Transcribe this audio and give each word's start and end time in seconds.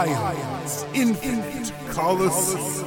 Ion's 0.00 0.86
Infinite 0.94 1.74
Coliseum. 1.90 2.86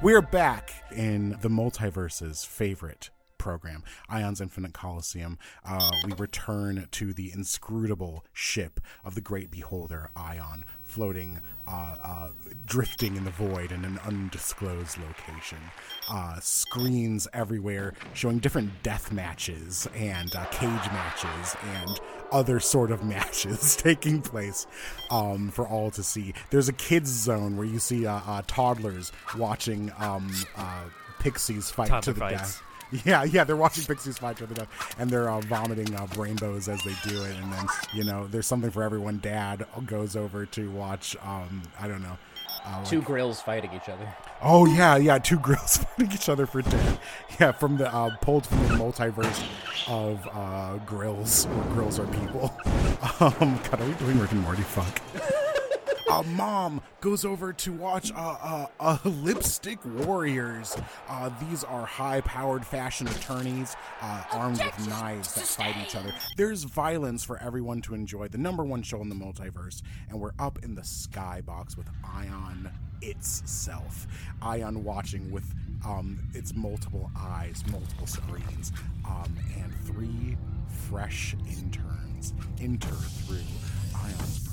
We're 0.00 0.22
back 0.22 0.72
in 0.92 1.38
the 1.40 1.48
multiverse's 1.48 2.44
favorite 2.44 3.10
program, 3.40 3.82
Ion's 4.08 4.40
Infinite 4.40 4.74
Coliseum. 4.74 5.38
Uh, 5.64 5.90
we 6.04 6.12
return 6.12 6.86
to 6.92 7.12
the 7.12 7.32
inscrutable 7.32 8.24
ship 8.32 8.78
of 9.04 9.16
the 9.16 9.20
great 9.20 9.50
beholder, 9.50 10.10
Ion, 10.14 10.64
floating, 10.84 11.40
uh, 11.66 11.96
uh, 12.04 12.28
drifting 12.66 13.16
in 13.16 13.24
the 13.24 13.30
void 13.30 13.72
in 13.72 13.84
an 13.84 13.98
undisclosed 14.04 14.98
location. 14.98 15.58
Uh, 16.08 16.38
screens 16.40 17.26
everywhere 17.32 17.94
showing 18.12 18.38
different 18.38 18.70
death 18.82 19.10
matches 19.10 19.88
and 19.96 20.36
uh, 20.36 20.44
cage 20.46 20.68
matches 20.92 21.56
and 21.84 22.00
other 22.32 22.60
sort 22.60 22.90
of 22.90 23.02
matches 23.16 23.74
taking 23.82 24.20
place 24.20 24.66
um, 25.10 25.50
for 25.50 25.66
all 25.66 25.90
to 25.90 26.02
see. 26.02 26.34
There's 26.50 26.68
a 26.68 26.74
kids 26.74 27.10
zone 27.10 27.56
where 27.56 27.66
you 27.66 27.78
see 27.78 28.06
uh, 28.06 28.20
uh, 28.26 28.42
toddlers 28.46 29.12
watching 29.36 29.90
um, 29.98 30.30
uh, 30.56 30.84
pixies 31.20 31.70
fight 31.70 32.02
to 32.02 32.12
the 32.12 32.20
fights. 32.20 32.40
death. 32.40 32.62
Yeah, 33.04 33.24
yeah, 33.24 33.44
they're 33.44 33.56
watching 33.56 33.84
pixies 33.84 34.18
fight 34.18 34.36
the 34.36 34.46
death, 34.46 34.94
and 34.98 35.08
they're 35.10 35.30
uh, 35.30 35.40
vomiting 35.42 35.94
uh, 35.94 36.06
rainbows 36.16 36.68
as 36.68 36.80
they 36.82 36.94
do 37.08 37.22
it. 37.24 37.36
And 37.36 37.52
then, 37.52 37.66
you 37.94 38.04
know, 38.04 38.26
there's 38.26 38.46
something 38.46 38.70
for 38.70 38.82
everyone. 38.82 39.18
Dad 39.18 39.64
goes 39.86 40.16
over 40.16 40.44
to 40.46 40.70
watch. 40.70 41.16
Um, 41.22 41.62
I 41.78 41.86
don't 41.88 42.02
know. 42.02 42.18
Uh, 42.66 42.78
like- 42.78 42.88
Two 42.88 43.00
grills 43.00 43.40
fighting 43.40 43.70
each 43.74 43.88
other. 43.88 44.12
Oh 44.42 44.66
yeah, 44.66 44.96
yeah, 44.96 45.18
two 45.18 45.38
grills 45.46 45.78
fighting 45.78 46.12
each 46.12 46.28
other 46.28 46.46
for 46.46 46.62
dead. 46.62 46.98
Yeah, 47.38 47.52
from 47.52 47.76
the 47.76 47.92
uh, 47.94 48.16
pulled 48.22 48.46
from 48.46 48.58
the 48.68 48.74
multiverse 48.74 49.42
of 49.88 50.26
uh, 50.32 50.76
grills, 50.84 51.44
where 51.46 51.64
grills 51.74 51.98
are 51.98 52.06
people. 52.08 52.52
Um, 53.18 53.58
God, 53.70 53.80
are 53.80 53.86
we 53.86 53.94
doing 53.94 54.18
Rick 54.18 54.32
and 54.32 54.40
Morty? 54.42 54.60
Fuck. 54.62 55.00
Uh, 56.10 56.24
mom 56.24 56.80
goes 57.00 57.24
over 57.24 57.52
to 57.52 57.72
watch 57.72 58.10
uh, 58.12 58.36
uh, 58.42 58.66
uh, 58.80 58.98
Lipstick 59.04 59.78
Warriors. 59.84 60.76
Uh, 61.08 61.30
these 61.48 61.62
are 61.62 61.86
high-powered 61.86 62.66
fashion 62.66 63.06
attorneys 63.06 63.76
uh, 64.02 64.24
armed 64.32 64.58
with 64.58 64.88
knives 64.88 65.34
that 65.34 65.44
fight 65.46 65.76
each 65.80 65.94
other. 65.94 66.12
There's 66.36 66.64
violence 66.64 67.22
for 67.22 67.38
everyone 67.40 67.80
to 67.82 67.94
enjoy. 67.94 68.26
The 68.26 68.38
number 68.38 68.64
one 68.64 68.82
show 68.82 69.00
in 69.00 69.08
the 69.08 69.14
multiverse, 69.14 69.82
and 70.08 70.20
we're 70.20 70.32
up 70.40 70.58
in 70.64 70.74
the 70.74 70.82
skybox 70.82 71.76
with 71.76 71.86
Ion 72.04 72.68
itself. 73.02 74.08
Ion 74.42 74.82
watching 74.82 75.30
with 75.30 75.44
um, 75.86 76.18
its 76.34 76.54
multiple 76.56 77.08
eyes, 77.16 77.62
multiple 77.70 78.08
screens, 78.08 78.72
um, 79.06 79.32
and 79.56 79.72
three 79.84 80.36
fresh 80.88 81.36
interns 81.48 82.34
enter 82.60 82.88
through 82.88 83.38
Ion's 83.94 84.49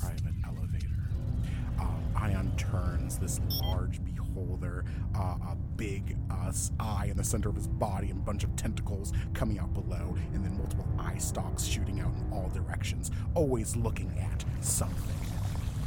Ion 2.16 2.52
turns 2.56 3.18
this 3.18 3.40
large 3.62 4.00
beholder, 4.04 4.84
uh, 5.16 5.36
a 5.50 5.56
big 5.76 6.16
uh, 6.30 6.52
eye 6.80 7.06
in 7.10 7.16
the 7.16 7.24
center 7.24 7.48
of 7.48 7.54
his 7.54 7.68
body, 7.68 8.10
and 8.10 8.18
a 8.18 8.22
bunch 8.22 8.44
of 8.44 8.54
tentacles 8.56 9.12
coming 9.34 9.58
out 9.58 9.72
below, 9.74 10.16
and 10.34 10.44
then 10.44 10.56
multiple 10.56 10.86
eye 10.98 11.18
stalks 11.18 11.64
shooting 11.64 12.00
out 12.00 12.12
in 12.16 12.32
all 12.32 12.48
directions, 12.50 13.10
always 13.34 13.76
looking 13.76 14.12
at 14.18 14.44
something. 14.64 15.16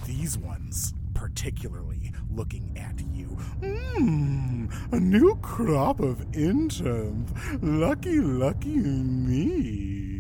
These 0.06 0.38
ones, 0.38 0.94
particularly 1.14 2.12
looking 2.32 2.78
at 2.78 3.00
you. 3.14 3.38
Mmm, 3.62 4.72
a 4.92 5.00
new 5.00 5.36
crop 5.42 6.00
of 6.00 6.26
interns. 6.36 7.30
Lucky, 7.62 8.20
lucky 8.20 8.78
me. 8.78 10.11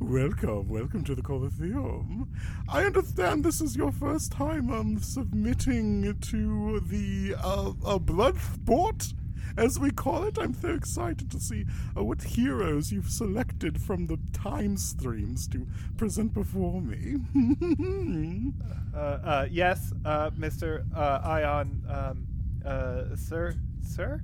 Welcome, 0.00 0.68
welcome 0.68 1.04
to 1.04 1.14
the 1.14 1.22
Coliseum. 1.22 2.28
I 2.68 2.84
understand 2.84 3.44
this 3.44 3.60
is 3.60 3.76
your 3.76 3.92
first 3.92 4.32
time 4.32 4.70
um 4.70 4.98
submitting 4.98 6.16
to 6.22 6.80
the 6.80 7.36
uh, 7.38 7.98
blood 7.98 8.38
sport, 8.38 9.12
as 9.58 9.78
we 9.78 9.90
call 9.90 10.24
it. 10.24 10.38
I'm 10.38 10.54
so 10.54 10.70
excited 10.70 11.30
to 11.30 11.38
see 11.38 11.66
uh, 11.96 12.02
what 12.02 12.22
heroes 12.22 12.90
you've 12.90 13.10
selected 13.10 13.80
from 13.80 14.06
the 14.06 14.18
time 14.32 14.76
streams 14.78 15.46
to 15.48 15.66
present 15.96 16.32
before 16.34 16.80
me. 16.80 17.16
Uh, 18.92 18.98
uh, 18.98 19.46
yes, 19.48 19.92
uh, 20.04 20.30
Mr. 20.30 20.84
Uh, 20.92 21.20
Ion, 21.22 21.80
um, 21.88 22.26
uh, 22.66 23.14
sir, 23.14 23.54
sir? 23.82 24.20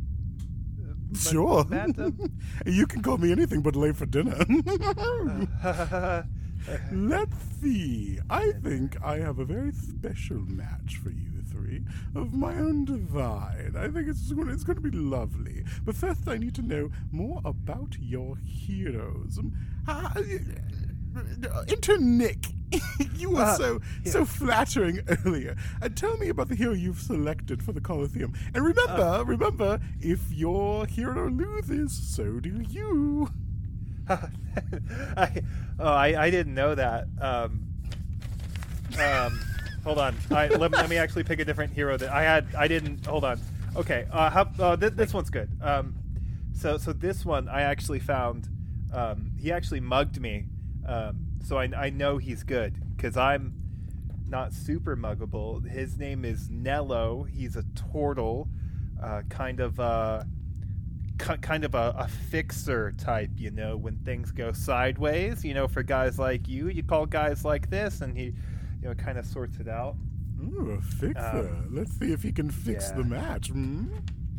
Uh, 1.24 1.30
sure, 1.30 1.64
Madam? 1.68 2.38
you 2.66 2.86
can 2.86 3.02
call 3.02 3.18
me 3.18 3.32
anything 3.32 3.60
but 3.62 3.76
late 3.76 3.96
for 3.96 4.06
dinner. 4.06 4.36
Let's 6.92 7.36
see. 7.60 8.18
I 8.28 8.52
think 8.62 8.96
I 9.02 9.18
have 9.18 9.38
a 9.38 9.44
very 9.44 9.72
special 9.72 10.38
match 10.40 10.96
for 11.02 11.10
you 11.10 11.36
three 11.56 11.84
of 12.14 12.34
my 12.34 12.54
own 12.56 12.84
design. 12.84 13.74
I 13.76 13.88
think 13.88 14.08
it's 14.08 14.30
going, 14.32 14.48
it's 14.50 14.64
going 14.64 14.76
to 14.76 14.82
be 14.82 14.90
lovely. 14.96 15.64
But 15.84 15.96
first, 15.96 16.28
I 16.28 16.36
need 16.36 16.54
to 16.56 16.62
know 16.62 16.90
more 17.12 17.40
about 17.44 17.96
your 18.00 18.36
heroes. 18.44 19.38
Um, 19.38 19.52
Intern 21.68 22.18
Nick, 22.18 22.46
you 23.14 23.30
were 23.30 23.42
Uh, 23.42 23.56
so 23.56 23.80
so 24.04 24.24
flattering 24.24 25.00
earlier. 25.24 25.56
Uh, 25.82 25.88
tell 25.88 26.16
me 26.18 26.28
about 26.28 26.48
the 26.48 26.54
hero 26.54 26.72
you've 26.72 26.98
selected 27.00 27.62
for 27.62 27.72
the 27.72 27.80
Coliseum. 27.80 28.32
And 28.54 28.64
remember, 28.64 29.02
Uh. 29.02 29.22
remember, 29.24 29.80
if 30.00 30.20
your 30.32 30.86
hero 30.86 31.28
loses, 31.30 31.92
so 31.92 32.40
do 32.40 32.62
you. 32.68 33.30
I, 34.08 35.42
oh, 35.80 35.84
I, 35.92 36.24
I 36.26 36.30
didn't 36.30 36.54
know 36.54 36.74
that. 36.74 37.06
Um, 37.20 37.66
um, 39.00 39.40
hold 39.84 39.98
on. 39.98 40.14
I, 40.30 40.46
let, 40.48 40.70
let 40.70 40.88
me 40.88 40.96
actually 40.96 41.24
pick 41.24 41.40
a 41.40 41.44
different 41.44 41.72
hero 41.72 41.96
that 41.96 42.10
I 42.10 42.22
had. 42.22 42.46
I 42.56 42.68
didn't. 42.68 43.04
Hold 43.06 43.24
on. 43.24 43.40
Okay. 43.74 44.06
Uh, 44.12 44.30
how, 44.30 44.48
uh, 44.60 44.76
th- 44.76 44.92
this 44.92 45.12
one's 45.12 45.30
good. 45.30 45.50
Um, 45.60 45.94
so 46.54 46.78
so 46.78 46.92
this 46.92 47.24
one 47.24 47.48
I 47.48 47.62
actually 47.62 47.98
found. 48.00 48.48
Um, 48.92 49.32
he 49.38 49.50
actually 49.52 49.80
mugged 49.80 50.20
me. 50.20 50.46
Um, 50.86 51.26
so 51.44 51.58
I, 51.58 51.68
I 51.76 51.90
know 51.90 52.18
he's 52.18 52.42
good 52.42 52.80
because 52.96 53.16
I'm 53.16 53.52
not 54.28 54.52
super 54.52 54.96
muggable. 54.96 55.66
His 55.68 55.98
name 55.98 56.24
is 56.24 56.48
Nello. 56.50 57.24
He's 57.24 57.56
a 57.56 57.64
turtle, 57.92 58.48
uh, 59.02 59.22
kind 59.28 59.60
of 59.60 59.78
uh, 59.78 60.24
ki- 61.18 61.38
kind 61.40 61.64
of 61.64 61.74
a, 61.74 61.94
a 61.98 62.08
fixer 62.08 62.92
type. 62.92 63.30
You 63.36 63.50
know, 63.50 63.76
when 63.76 63.98
things 63.98 64.32
go 64.32 64.52
sideways, 64.52 65.44
you 65.44 65.54
know, 65.54 65.68
for 65.68 65.82
guys 65.82 66.18
like 66.18 66.48
you, 66.48 66.68
you 66.68 66.82
call 66.82 67.06
guys 67.06 67.44
like 67.44 67.70
this, 67.70 68.00
and 68.00 68.16
he, 68.16 68.24
you 68.24 68.88
know, 68.88 68.94
kind 68.94 69.18
of 69.18 69.26
sorts 69.26 69.58
it 69.58 69.68
out. 69.68 69.96
Ooh, 70.42 70.78
a 70.78 70.82
fixer. 70.82 71.64
Let's 71.70 71.98
see 71.98 72.12
if 72.12 72.22
he 72.22 72.32
can 72.32 72.50
fix 72.50 72.88
yeah. 72.90 72.96
the 72.96 73.04
match. 73.04 73.48
Hmm? 73.48 73.86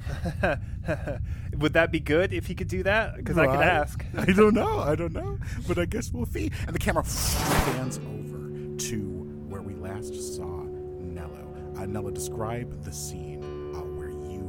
Would 1.57 1.73
that 1.73 1.91
be 1.91 1.99
good 1.99 2.33
if 2.33 2.47
he 2.47 2.55
could 2.55 2.67
do 2.67 2.83
that? 2.83 3.17
Because 3.17 3.37
I 3.37 3.45
could 3.47 3.61
ask. 3.61 4.03
I 4.17 4.25
don't 4.25 4.53
know. 4.53 4.79
I 4.79 4.95
don't 4.95 5.13
know. 5.13 5.37
But 5.67 5.77
I 5.77 5.85
guess 5.85 6.11
we'll 6.11 6.25
see. 6.25 6.51
And 6.65 6.75
the 6.75 6.79
camera 6.79 7.03
pans 7.03 7.97
over 7.97 8.77
to 8.89 8.99
where 9.47 9.61
we 9.61 9.73
last 9.75 10.13
saw 10.35 10.63
Nello. 10.63 11.73
Uh, 11.77 11.85
Nello, 11.85 12.11
describe 12.11 12.83
the 12.83 12.91
scene 12.91 13.43
uh, 13.75 13.79
where 13.79 14.09
you 14.09 14.41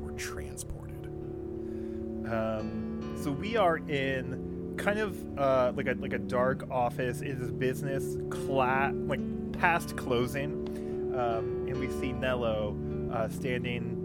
were 0.00 0.12
transported. 0.12 1.06
Um, 2.26 3.18
so 3.22 3.30
we 3.30 3.56
are 3.56 3.78
in 3.78 4.74
kind 4.78 4.98
of 5.00 5.38
uh, 5.38 5.72
like 5.74 5.88
a 5.88 5.94
like 5.94 6.12
a 6.12 6.18
dark 6.18 6.70
office. 6.70 7.20
It 7.20 7.40
is 7.40 7.50
business 7.50 8.16
class, 8.30 8.94
like 8.94 9.20
past 9.52 9.96
closing, 9.96 11.14
um, 11.14 11.66
and 11.68 11.78
we 11.78 11.88
see 12.00 12.12
Nello 12.12 12.76
uh, 13.12 13.28
standing 13.28 13.97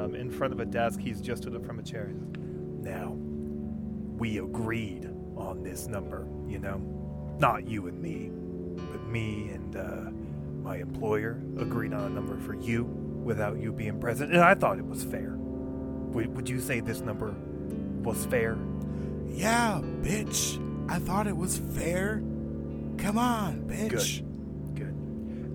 um, 0.00 0.14
in 0.14 0.30
front 0.30 0.52
of 0.52 0.60
a 0.60 0.64
desk. 0.64 1.00
He's 1.00 1.20
just 1.20 1.42
stood 1.42 1.54
up 1.54 1.64
from 1.64 1.78
a 1.78 1.82
chair. 1.82 2.10
Now, 2.82 3.16
we 4.18 4.38
agreed 4.38 5.08
on 5.36 5.62
this 5.62 5.86
number. 5.86 6.26
You 6.46 6.58
know, 6.58 7.36
not 7.38 7.66
you 7.66 7.86
and 7.86 8.00
me, 8.00 8.30
but 8.92 9.06
me 9.06 9.50
and 9.50 9.76
uh, 9.76 10.10
my 10.62 10.76
employer 10.76 11.42
agreed 11.58 11.92
on 11.92 12.04
a 12.04 12.10
number 12.10 12.38
for 12.38 12.54
you 12.54 12.84
without 12.84 13.58
you 13.58 13.72
being 13.72 14.00
present, 14.00 14.32
and 14.32 14.40
I 14.42 14.54
thought 14.54 14.78
it 14.78 14.86
was 14.86 15.04
fair. 15.04 15.34
Would, 15.36 16.34
would 16.36 16.48
you 16.48 16.60
say 16.60 16.80
this 16.80 17.00
number 17.00 17.34
was 18.02 18.24
fair? 18.26 18.58
Yeah, 19.26 19.80
bitch. 20.02 20.58
I 20.90 20.98
thought 20.98 21.26
it 21.26 21.36
was 21.36 21.58
fair. 21.58 22.22
Come 22.98 23.16
on, 23.16 23.62
bitch. 23.68 24.22
Good. 24.74 24.94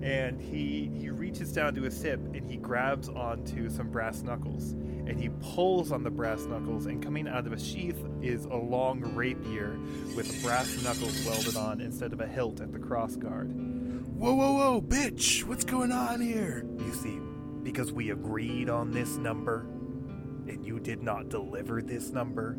And 0.02 0.40
he 0.40 0.90
he 0.94 1.10
reaches 1.36 1.52
down 1.52 1.74
to 1.74 1.82
his 1.82 2.00
hip 2.00 2.18
and 2.32 2.48
he 2.48 2.56
grabs 2.56 3.10
onto 3.10 3.68
some 3.68 3.90
brass 3.90 4.22
knuckles 4.22 4.72
and 4.72 5.20
he 5.20 5.28
pulls 5.54 5.92
on 5.92 6.02
the 6.02 6.10
brass 6.10 6.46
knuckles 6.46 6.86
and 6.86 7.02
coming 7.02 7.28
out 7.28 7.46
of 7.46 7.52
a 7.52 7.60
sheath 7.60 8.02
is 8.22 8.46
a 8.46 8.54
long 8.54 9.00
rapier 9.14 9.78
with 10.16 10.42
brass 10.42 10.82
knuckles 10.82 11.26
welded 11.26 11.54
on 11.54 11.82
instead 11.82 12.14
of 12.14 12.22
a 12.22 12.26
hilt 12.26 12.62
at 12.62 12.72
the 12.72 12.78
crossguard. 12.78 13.52
Whoa, 14.14 14.34
whoa, 14.34 14.52
whoa, 14.52 14.80
bitch! 14.80 15.44
What's 15.44 15.64
going 15.64 15.92
on 15.92 16.22
here? 16.22 16.64
You 16.78 16.94
see, 16.94 17.20
because 17.62 17.92
we 17.92 18.12
agreed 18.12 18.70
on 18.70 18.90
this 18.90 19.16
number, 19.18 19.66
and 20.48 20.64
you 20.64 20.80
did 20.80 21.02
not 21.02 21.28
deliver 21.28 21.82
this 21.82 22.12
number, 22.12 22.58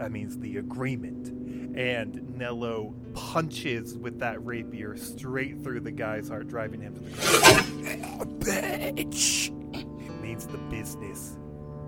that 0.00 0.12
means 0.12 0.38
the 0.38 0.56
agreement. 0.56 1.28
And 1.76 2.34
Nello 2.38 2.94
punches 3.12 3.98
with 3.98 4.18
that 4.20 4.42
rapier 4.44 4.96
straight 4.96 5.62
through 5.62 5.80
the 5.80 5.90
guy's 5.90 6.30
heart, 6.30 6.48
driving 6.48 6.80
him 6.80 6.94
to 6.94 7.00
the 7.00 7.08
ground. 7.08 8.42
Bitch! 8.42 9.50
It 9.74 10.22
means 10.22 10.46
the 10.46 10.56
business 10.56 11.36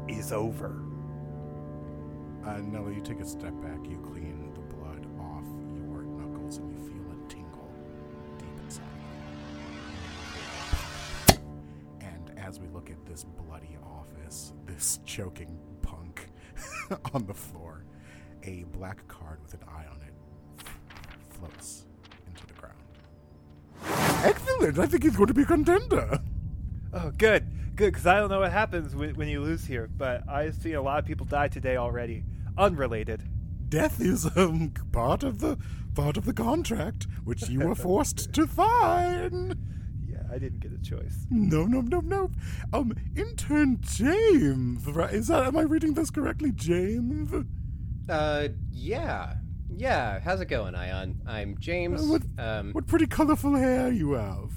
is 0.08 0.30
over. 0.30 0.82
Uh, 2.44 2.58
Nello, 2.58 2.90
you 2.90 3.00
take 3.00 3.20
a 3.20 3.24
step 3.24 3.54
back, 3.62 3.78
you 3.88 3.98
clean 4.12 4.52
the 4.52 4.60
blood 4.60 5.06
off 5.18 5.44
your 5.74 6.02
knuckles, 6.02 6.58
and 6.58 6.70
you 6.70 6.78
feel 6.86 7.10
a 7.12 7.28
tingle 7.30 7.72
deep 8.38 8.58
inside. 8.62 8.84
And 12.02 12.38
as 12.38 12.60
we 12.60 12.68
look 12.68 12.90
at 12.90 13.06
this 13.06 13.24
bloody 13.24 13.78
office, 13.82 14.52
this 14.66 15.00
choking 15.06 15.58
punk 15.80 16.28
on 17.14 17.24
the 17.26 17.34
floor, 17.34 17.84
a 18.44 18.64
black 18.72 19.06
card 19.08 19.40
with 19.42 19.54
an 19.54 19.60
eye 19.68 19.84
on 19.90 20.00
it 20.02 20.14
floats 21.38 21.84
into 22.26 22.46
the 22.46 22.52
ground. 22.54 22.76
Excellent! 24.24 24.78
I 24.78 24.86
think 24.86 25.04
he's 25.04 25.16
going 25.16 25.28
to 25.28 25.34
be 25.34 25.42
a 25.42 25.46
contender. 25.46 26.20
Oh, 26.92 27.10
good, 27.16 27.46
good, 27.74 27.92
because 27.92 28.06
I 28.06 28.18
don't 28.20 28.30
know 28.30 28.40
what 28.40 28.52
happens 28.52 28.94
when, 28.94 29.14
when 29.14 29.28
you 29.28 29.40
lose 29.40 29.64
here, 29.64 29.88
but 29.96 30.28
I've 30.28 30.54
seen 30.54 30.74
a 30.74 30.82
lot 30.82 30.98
of 30.98 31.04
people 31.06 31.26
die 31.26 31.48
today 31.48 31.76
already, 31.76 32.24
unrelated. 32.58 33.22
Death 33.68 34.00
is 34.00 34.26
um, 34.36 34.72
part 34.92 35.22
of 35.22 35.38
the 35.38 35.58
part 35.94 36.16
of 36.16 36.24
the 36.24 36.34
contract, 36.34 37.06
which 37.24 37.48
you 37.48 37.60
were 37.60 37.74
forced 37.74 38.32
to 38.34 38.46
sign. 38.46 39.54
Yeah, 40.06 40.22
I 40.30 40.38
didn't 40.38 40.60
get 40.60 40.72
a 40.72 40.78
choice. 40.78 41.26
No, 41.30 41.64
no, 41.64 41.80
no, 41.80 42.00
no. 42.00 42.30
Um, 42.72 42.94
intern 43.16 43.78
James, 43.80 44.86
right? 44.86 45.14
Is 45.14 45.28
that? 45.28 45.46
Am 45.46 45.56
I 45.56 45.62
reading 45.62 45.94
this 45.94 46.10
correctly, 46.10 46.52
James? 46.52 47.32
Uh, 48.08 48.48
yeah. 48.70 49.34
Yeah, 49.74 50.20
how's 50.20 50.40
it 50.40 50.46
going, 50.46 50.74
Ion? 50.74 51.22
I'm 51.26 51.56
James. 51.58 52.02
Uh, 52.02 52.06
what- 52.06 52.22
Um, 52.38 52.72
What 52.72 52.86
pretty 52.86 53.06
colorful 53.06 53.54
hair 53.56 53.90
you 53.90 54.12
have. 54.12 54.52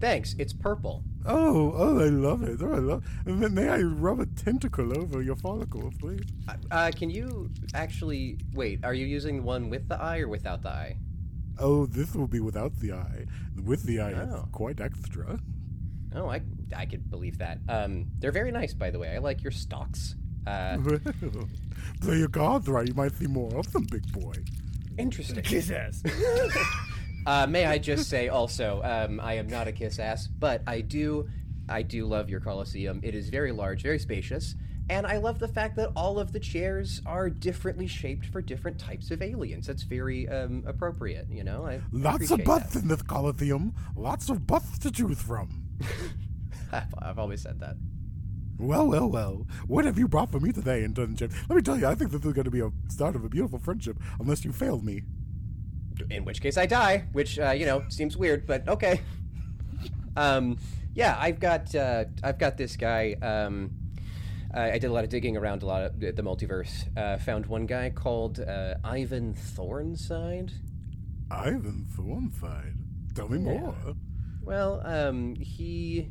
thanks. 0.00 0.34
It's 0.38 0.52
purple. 0.52 1.02
Oh, 1.24 1.72
oh, 1.74 1.98
I 2.00 2.08
love 2.08 2.42
it. 2.42 2.60
Oh, 2.62 2.72
I 2.72 2.78
love. 2.78 3.04
And 3.24 3.42
then 3.42 3.54
may 3.54 3.68
I 3.68 3.80
rub 3.80 4.20
a 4.20 4.26
tentacle 4.26 4.96
over 4.96 5.22
your 5.22 5.36
follicle, 5.36 5.90
please? 5.98 6.20
Uh, 6.70 6.90
can 6.94 7.10
you 7.10 7.50
actually 7.74 8.38
wait? 8.54 8.84
Are 8.84 8.92
you 8.94 9.06
using 9.06 9.36
the 9.38 9.42
one 9.42 9.68
with 9.70 9.88
the 9.88 10.00
eye 10.00 10.18
or 10.18 10.28
without 10.28 10.62
the 10.62 10.68
eye? 10.70 10.98
Oh, 11.58 11.86
this 11.86 12.14
will 12.14 12.26
be 12.28 12.40
without 12.40 12.76
the 12.78 12.92
eye. 12.92 13.24
With 13.64 13.82
the 13.84 14.00
eye, 14.00 14.10
it's 14.10 14.34
Oh. 14.34 14.48
quite 14.52 14.80
extra. 14.80 15.40
Oh, 16.14 16.28
I 16.28 16.42
I 16.76 16.84
could 16.86 17.10
believe 17.10 17.38
that. 17.38 17.58
Um, 17.68 18.06
they're 18.18 18.32
very 18.32 18.52
nice, 18.52 18.74
by 18.74 18.90
the 18.90 18.98
way. 18.98 19.14
I 19.14 19.18
like 19.18 19.42
your 19.42 19.50
stalks. 19.52 20.14
Uh, 20.46 20.78
play 22.00 22.18
your 22.18 22.28
cards 22.28 22.68
right. 22.68 22.86
You 22.86 22.94
might 22.94 23.14
see 23.16 23.26
more 23.26 23.54
of 23.56 23.72
them, 23.72 23.84
big 23.90 24.10
boy. 24.12 24.34
interesting. 24.98 25.42
Kiss 25.42 25.70
ass. 25.70 26.02
Uh, 27.26 27.44
may 27.44 27.66
I 27.66 27.76
just 27.76 28.08
say 28.08 28.28
also, 28.28 28.80
um, 28.84 29.18
I 29.18 29.34
am 29.34 29.48
not 29.48 29.66
a 29.66 29.72
kiss 29.72 29.98
ass, 29.98 30.28
but 30.28 30.62
I 30.64 30.80
do, 30.80 31.28
I 31.68 31.82
do 31.82 32.06
love 32.06 32.30
your 32.30 32.38
Coliseum. 32.38 33.00
It 33.02 33.16
is 33.16 33.30
very 33.30 33.50
large, 33.50 33.82
very 33.82 33.98
spacious, 33.98 34.54
and 34.88 35.04
I 35.04 35.16
love 35.16 35.40
the 35.40 35.48
fact 35.48 35.74
that 35.74 35.90
all 35.96 36.20
of 36.20 36.32
the 36.32 36.38
chairs 36.38 37.02
are 37.04 37.28
differently 37.28 37.88
shaped 37.88 38.26
for 38.26 38.40
different 38.40 38.78
types 38.78 39.10
of 39.10 39.22
aliens. 39.22 39.66
That's 39.66 39.82
very 39.82 40.28
um, 40.28 40.62
appropriate, 40.68 41.26
you 41.28 41.42
know. 41.42 41.66
I 41.66 41.80
Lots 41.90 42.30
of 42.30 42.38
appreciate 42.38 42.46
butts 42.46 42.76
in 42.76 42.86
this 42.86 43.02
Coliseum. 43.02 43.74
Lots 43.96 44.28
of 44.28 44.46
butts 44.46 44.78
to 44.78 44.92
choose 44.92 45.20
from. 45.20 45.64
I've, 46.72 46.94
I've 47.02 47.18
always 47.18 47.42
said 47.42 47.58
that. 47.58 47.74
Well, 48.58 48.86
well, 48.88 49.08
well. 49.10 49.46
What 49.66 49.84
have 49.84 49.98
you 49.98 50.08
brought 50.08 50.30
for 50.32 50.40
me 50.40 50.52
today, 50.52 50.82
intern 50.82 51.16
Let 51.20 51.56
me 51.56 51.62
tell 51.62 51.78
you, 51.78 51.86
I 51.86 51.94
think 51.94 52.10
this 52.10 52.24
is 52.24 52.32
going 52.32 52.44
to 52.44 52.50
be 52.50 52.60
a 52.60 52.70
start 52.88 53.14
of 53.14 53.24
a 53.24 53.28
beautiful 53.28 53.58
friendship, 53.58 53.98
unless 54.18 54.44
you 54.44 54.52
fail 54.52 54.80
me. 54.80 55.02
In 56.10 56.24
which 56.24 56.40
case 56.40 56.56
I 56.56 56.66
die, 56.66 57.04
which 57.12 57.38
uh, 57.38 57.50
you 57.50 57.64
know 57.66 57.84
seems 57.88 58.16
weird, 58.16 58.46
but 58.46 58.68
okay. 58.68 59.00
Um, 60.16 60.58
yeah, 60.94 61.16
I've 61.18 61.38
got 61.40 61.74
uh, 61.74 62.04
I've 62.22 62.38
got 62.38 62.56
this 62.56 62.76
guy. 62.76 63.14
Um, 63.20 63.70
I 64.54 64.72
I 64.72 64.78
did 64.78 64.84
a 64.90 64.92
lot 64.92 65.04
of 65.04 65.10
digging 65.10 65.36
around 65.36 65.62
a 65.62 65.66
lot 65.66 65.82
of 65.82 66.00
the 66.00 66.12
the 66.12 66.22
multiverse. 66.22 66.86
Uh, 66.96 67.18
found 67.18 67.46
one 67.46 67.66
guy 67.66 67.90
called 67.90 68.40
uh, 68.40 68.74
Ivan 68.84 69.34
Thornside. 69.34 70.52
Ivan 71.30 71.86
Thornside. 71.96 72.74
Tell 73.14 73.28
me 73.28 73.38
Yeah. 73.38 73.58
more. 73.60 73.76
Well, 74.42 74.80
um, 74.86 75.34
he, 75.34 76.08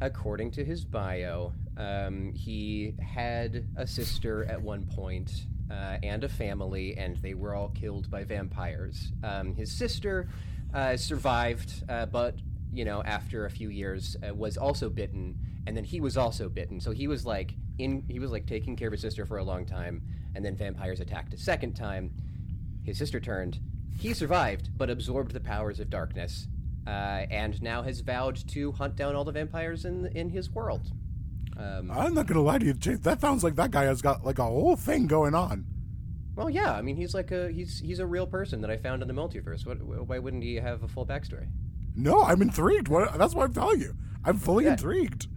according 0.00 0.50
to 0.52 0.64
his 0.64 0.84
bio, 0.84 1.52
um, 1.76 2.32
he 2.32 2.94
had 3.00 3.66
a 3.76 3.86
sister 3.86 4.44
at 4.44 4.60
one 4.60 4.86
point 4.86 5.46
uh, 5.70 5.98
and 6.02 6.24
a 6.24 6.28
family, 6.28 6.96
and 6.96 7.16
they 7.16 7.34
were 7.34 7.54
all 7.54 7.68
killed 7.70 8.10
by 8.10 8.24
vampires. 8.24 9.12
Um, 9.22 9.54
his 9.54 9.72
sister 9.72 10.28
uh, 10.72 10.96
survived, 10.96 11.84
uh, 11.88 12.06
but 12.06 12.36
you 12.72 12.84
know, 12.84 13.02
after 13.04 13.46
a 13.46 13.50
few 13.50 13.70
years, 13.70 14.16
uh, 14.26 14.34
was 14.34 14.56
also 14.56 14.88
bitten, 14.88 15.38
and 15.66 15.76
then 15.76 15.84
he 15.84 16.00
was 16.00 16.16
also 16.16 16.48
bitten. 16.48 16.80
So 16.80 16.90
he 16.90 17.06
was 17.06 17.24
like 17.24 17.54
in, 17.78 18.04
he 18.08 18.18
was 18.18 18.30
like 18.30 18.46
taking 18.46 18.76
care 18.76 18.88
of 18.88 18.92
his 18.92 19.00
sister 19.00 19.26
for 19.26 19.38
a 19.38 19.44
long 19.44 19.66
time, 19.66 20.02
and 20.34 20.44
then 20.44 20.56
vampires 20.56 21.00
attacked 21.00 21.34
a 21.34 21.38
second 21.38 21.74
time. 21.74 22.10
His 22.82 22.98
sister 22.98 23.20
turned. 23.20 23.58
He 23.98 24.12
survived, 24.12 24.70
but 24.76 24.90
absorbed 24.90 25.32
the 25.32 25.40
powers 25.40 25.80
of 25.80 25.88
darkness, 25.88 26.48
uh, 26.86 27.26
and 27.30 27.60
now 27.62 27.82
has 27.82 28.00
vowed 28.00 28.36
to 28.48 28.72
hunt 28.72 28.96
down 28.96 29.14
all 29.14 29.24
the 29.24 29.32
vampires 29.32 29.84
in 29.84 30.06
in 30.06 30.30
his 30.30 30.50
world. 30.50 30.90
Um, 31.56 31.90
I'm 31.90 32.14
not 32.14 32.26
going 32.26 32.34
to 32.36 32.40
lie 32.42 32.58
to 32.58 32.66
you, 32.66 32.74
James. 32.74 33.00
That 33.00 33.20
sounds 33.20 33.44
like 33.44 33.54
that 33.56 33.70
guy 33.70 33.84
has 33.84 34.02
got 34.02 34.24
like 34.24 34.38
a 34.38 34.44
whole 34.44 34.76
thing 34.76 35.06
going 35.06 35.34
on. 35.34 35.64
well, 36.36 36.50
yeah, 36.50 36.72
I 36.74 36.82
mean, 36.82 36.96
he's 36.96 37.14
like 37.14 37.30
a 37.30 37.50
he's 37.52 37.78
he's 37.80 38.00
a 38.00 38.06
real 38.06 38.26
person 38.26 38.60
that 38.62 38.70
I 38.70 38.76
found 38.76 39.02
in 39.02 39.08
the 39.08 39.14
multiverse. 39.14 39.64
What, 39.66 39.78
why 40.08 40.18
wouldn't 40.18 40.42
he 40.42 40.56
have 40.56 40.82
a 40.82 40.88
full 40.88 41.06
backstory? 41.06 41.46
No, 41.94 42.22
I'm 42.22 42.42
intrigued. 42.42 42.88
What, 42.88 43.16
that's 43.16 43.34
what 43.34 43.44
I'm 43.44 43.52
telling 43.54 43.80
you. 43.80 43.94
I'm 44.24 44.38
fully 44.38 44.64
Yeah. 44.64 44.72
intrigued. 44.72 45.28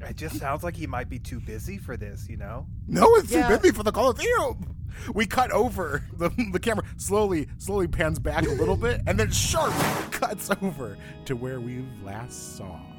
It 0.00 0.16
just 0.16 0.38
sounds 0.38 0.62
like 0.62 0.76
he 0.76 0.86
might 0.86 1.08
be 1.08 1.18
too 1.18 1.40
busy 1.40 1.78
for 1.78 1.96
this, 1.96 2.28
you 2.28 2.36
know? 2.36 2.66
No, 2.86 3.06
it's 3.16 3.30
Yeah. 3.30 3.48
too 3.48 3.58
busy 3.58 3.74
for 3.74 3.82
the 3.82 3.92
Coliseum. 3.92 4.76
We 5.14 5.26
cut 5.26 5.50
over 5.52 6.02
the 6.16 6.30
the 6.52 6.58
camera 6.58 6.84
slowly, 6.96 7.48
slowly 7.58 7.86
pans 7.88 8.18
back 8.18 8.46
a 8.46 8.50
little 8.52 8.76
bit, 8.76 9.02
and 9.06 9.18
then 9.20 9.30
sharp 9.30 9.72
cuts 10.10 10.50
over 10.62 10.96
to 11.26 11.36
where 11.36 11.60
we 11.60 11.84
last 12.02 12.56
saw 12.56 12.64
Ivan. 12.74 12.95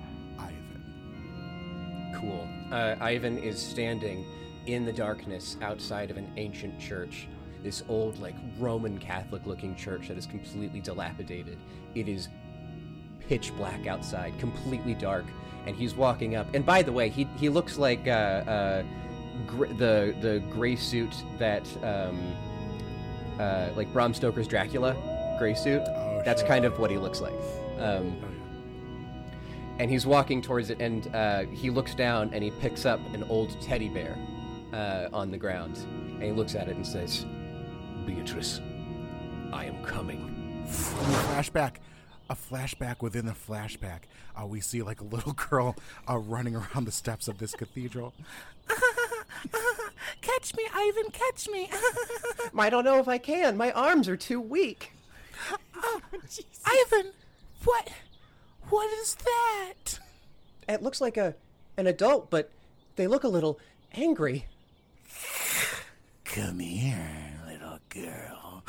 Cool. 2.16 2.48
Uh, 2.72 2.96
Ivan 3.00 3.38
is 3.38 3.60
standing 3.62 4.26
in 4.66 4.86
the 4.86 4.94
darkness 4.94 5.58
outside 5.62 6.12
of 6.12 6.18
an 6.18 6.32
ancient 6.38 6.80
church. 6.80 7.28
This 7.64 7.84
old, 7.90 8.20
like 8.20 8.36
Roman 8.60 8.98
Catholic 8.98 9.46
looking 9.46 9.76
church 9.76 10.08
that 10.10 10.18
is 10.18 10.26
completely 10.26 10.80
dilapidated. 10.80 11.58
It 11.96 12.08
is 12.08 12.30
pitch 13.20 13.56
black 13.58 13.88
outside, 13.88 14.34
completely 14.40 14.94
dark, 14.94 15.26
and 15.66 15.76
he's 15.76 15.96
walking 15.96 16.36
up. 16.36 16.48
And 16.54 16.66
by 16.66 16.82
the 16.82 16.92
way, 16.92 17.10
he 17.10 17.26
he 17.38 17.50
looks 17.50 17.78
like 17.78 18.08
uh, 18.08 18.12
uh, 18.12 18.84
gr- 19.48 19.66
the 19.68 20.16
the 20.22 20.44
gray 20.52 20.76
suit 20.76 21.14
that 21.40 21.66
um, 21.84 22.36
uh, 23.40 23.70
like 23.76 23.92
Bram 23.92 24.14
Stoker's 24.14 24.48
Dracula 24.48 24.96
gray 25.40 25.56
suit. 25.56 25.82
Oh, 25.86 26.22
That's 26.26 26.42
shit. 26.42 26.48
kind 26.48 26.64
of 26.66 26.80
what 26.80 26.90
he 26.92 26.98
looks 26.98 27.22
like. 27.22 27.34
Um, 27.80 28.16
Oh, 28.24 28.28
and 29.80 29.92
he's 29.92 30.06
walking 30.06 30.42
towards 30.42 30.70
it, 30.70 30.80
and 30.82 31.14
uh, 31.16 31.42
he 31.46 31.70
looks 31.70 31.94
down 31.96 32.34
and 32.34 32.44
he 32.44 32.52
picks 32.52 32.86
up 32.86 33.00
an 33.14 33.24
old 33.24 33.60
teddy 33.62 33.90
bear 33.90 34.18
uh, 34.74 35.10
on 35.14 35.32
the 35.32 35.38
ground, 35.38 35.78
and 35.78 36.24
he 36.24 36.32
looks 36.32 36.56
at 36.56 36.68
it 36.68 36.76
and 36.76 36.86
says, 36.86 37.26
"Beatrice, 38.06 38.62
I 39.54 39.66
am 39.66 39.84
coming." 39.84 40.66
Flashback. 40.68 41.78
A 42.30 42.36
flashback 42.36 43.02
within 43.02 43.30
a 43.30 43.34
flashback. 43.34 44.02
Uh, 44.36 44.46
we 44.46 44.60
see 44.60 44.82
like 44.82 45.00
a 45.00 45.06
little 45.06 45.32
girl 45.50 45.76
uh, 46.10 46.18
running 46.18 46.56
around 46.56 46.86
the 46.86 46.92
steps 46.92 47.28
of 47.28 47.38
this 47.38 47.54
cathedral. 47.54 48.14
catch 50.22 50.54
me, 50.56 50.64
Ivan, 50.74 51.12
catch 51.12 51.48
me. 51.48 51.70
I 52.58 52.70
don't 52.70 52.84
know 52.84 53.00
if 53.00 53.08
I 53.08 53.18
can. 53.18 53.56
My 53.56 53.72
arms 53.72 54.10
are 54.10 54.18
too 54.18 54.42
weak. 54.42 54.92
oh, 55.76 56.02
Ivan, 56.66 57.14
what? 57.64 57.90
What 58.70 58.92
is 59.00 59.16
that? 59.16 60.00
It 60.68 60.82
looks 60.82 61.00
like 61.00 61.18
a 61.18 61.36
an 61.78 61.88
adult, 61.88 62.30
but 62.30 62.52
they 62.96 63.08
look 63.08 63.24
a 63.24 63.28
little 63.28 63.60
angry. 63.94 64.46
Come 66.26 66.60
here, 66.60 67.40
little 67.48 67.80
girl. 67.90 68.64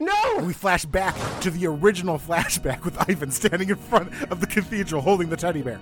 No! 0.00 0.44
We 0.44 0.52
flash 0.52 0.84
back 0.84 1.14
to 1.42 1.50
the 1.50 1.66
original 1.66 2.18
flashback 2.18 2.84
with 2.84 2.98
Ivan 3.08 3.30
standing 3.30 3.68
in 3.68 3.76
front 3.76 4.10
of 4.30 4.40
the 4.40 4.46
cathedral 4.46 5.00
holding 5.02 5.28
the 5.28 5.36
teddy 5.36 5.62
bear. 5.62 5.78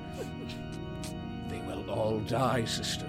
They 1.49 1.61
will 1.61 1.89
all 1.91 2.21
die, 2.21 2.65
sister. 2.65 3.07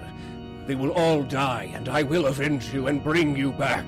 They 0.66 0.74
will 0.74 0.92
all 0.92 1.22
die, 1.22 1.70
and 1.74 1.88
I 1.88 2.04
will 2.04 2.26
avenge 2.26 2.72
you 2.72 2.86
and 2.86 3.02
bring 3.04 3.36
you 3.36 3.52
back. 3.52 3.86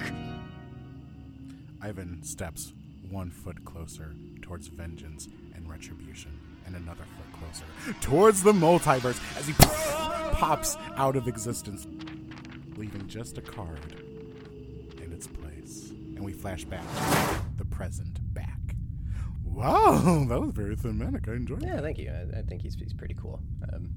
Ivan 1.80 2.22
steps 2.22 2.72
one 3.10 3.30
foot 3.30 3.64
closer 3.64 4.12
towards 4.42 4.66
vengeance 4.68 5.28
and 5.54 5.70
retribution, 5.70 6.33
and 6.74 6.84
another 6.84 7.04
foot 7.16 7.40
closer 7.40 7.64
towards 8.00 8.42
the 8.42 8.52
multiverse 8.52 9.20
as 9.38 9.46
he 9.46 9.52
pops 9.54 10.76
out 10.96 11.16
of 11.16 11.28
existence, 11.28 11.86
leaving 12.76 13.06
just 13.06 13.38
a 13.38 13.42
card 13.42 13.78
in 15.02 15.12
its 15.12 15.26
place. 15.26 15.90
And 15.90 16.24
we 16.24 16.32
flash 16.32 16.64
back 16.64 16.82
to 16.82 17.40
the 17.56 17.64
present 17.64 18.18
back. 18.34 18.58
Wow, 19.44 20.26
that 20.28 20.40
was 20.40 20.52
very 20.52 20.76
thematic. 20.76 21.28
I 21.28 21.32
enjoyed 21.32 21.62
it. 21.62 21.66
Yeah, 21.66 21.80
thank 21.80 21.98
you. 21.98 22.10
I, 22.10 22.38
I 22.38 22.42
think 22.42 22.62
he's 22.62 22.74
he's 22.74 22.92
pretty 22.92 23.14
cool. 23.14 23.40
Um, 23.72 23.90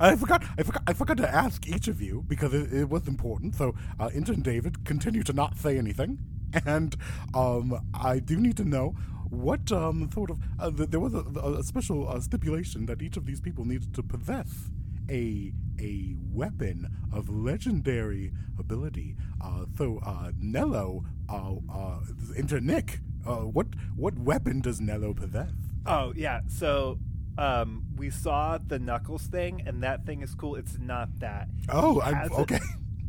I 0.00 0.16
forgot, 0.16 0.42
I 0.58 0.62
forgot, 0.62 0.82
I 0.86 0.92
forgot 0.92 1.16
to 1.18 1.28
ask 1.28 1.66
each 1.68 1.86
of 1.86 2.00
you 2.00 2.24
because 2.26 2.54
it, 2.54 2.72
it 2.72 2.88
was 2.88 3.06
important. 3.06 3.54
So, 3.54 3.74
uh, 4.00 4.10
Intern 4.14 4.40
David, 4.40 4.84
continue 4.84 5.22
to 5.24 5.32
not 5.32 5.58
say 5.58 5.76
anything, 5.76 6.18
and 6.66 6.96
um, 7.34 7.88
I 7.92 8.18
do 8.18 8.36
need 8.36 8.56
to 8.56 8.64
know 8.64 8.94
what 9.32 9.72
um, 9.72 10.10
sort 10.12 10.30
of. 10.30 10.38
Uh, 10.60 10.70
th- 10.70 10.90
there 10.90 11.00
was 11.00 11.14
a, 11.14 11.22
a 11.58 11.62
special 11.62 12.08
uh, 12.08 12.20
stipulation 12.20 12.86
that 12.86 13.00
each 13.02 13.16
of 13.16 13.26
these 13.26 13.40
people 13.40 13.64
needed 13.64 13.94
to 13.94 14.02
possess 14.02 14.70
a 15.10 15.52
a 15.80 16.14
weapon 16.32 16.88
of 17.12 17.28
legendary 17.28 18.32
ability. 18.58 19.16
Uh, 19.42 19.64
so, 19.76 19.98
uh, 20.04 20.30
Nello, 20.38 21.04
uh, 21.28 21.54
uh, 21.72 22.00
Intern 22.36 22.66
Nick, 22.66 23.00
uh, 23.26 23.36
what 23.36 23.68
what 23.96 24.18
weapon 24.18 24.60
does 24.60 24.80
Nello 24.80 25.14
possess? 25.14 25.50
Oh 25.86 26.12
yeah, 26.14 26.40
so 26.46 26.98
um, 27.38 27.84
we 27.96 28.10
saw 28.10 28.58
the 28.58 28.78
Knuckles 28.78 29.24
thing, 29.26 29.62
and 29.66 29.82
that 29.82 30.04
thing 30.04 30.22
is 30.22 30.34
cool. 30.34 30.56
It's 30.56 30.78
not 30.78 31.08
that. 31.20 31.48
Oh, 31.68 32.00
I'm 32.00 32.14
has 32.14 32.30
a- 32.30 32.34
okay. 32.34 32.60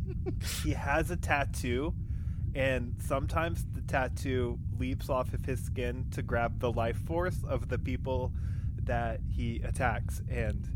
he 0.64 0.72
has 0.72 1.12
a 1.12 1.18
tattoo, 1.18 1.94
and 2.56 2.96
sometimes 3.00 3.66
the 3.74 3.82
tattoo 3.82 4.60
leaps 4.78 5.10
off 5.10 5.34
of 5.34 5.46
his 5.46 5.64
skin 5.64 6.06
to 6.12 6.22
grab 6.22 6.60
the 6.60 6.72
life 6.72 6.98
force 6.98 7.44
of 7.48 7.70
the 7.70 7.78
people 7.80 8.32
that 8.84 9.20
he 9.30 9.62
attacks, 9.64 10.22
and 10.30 10.68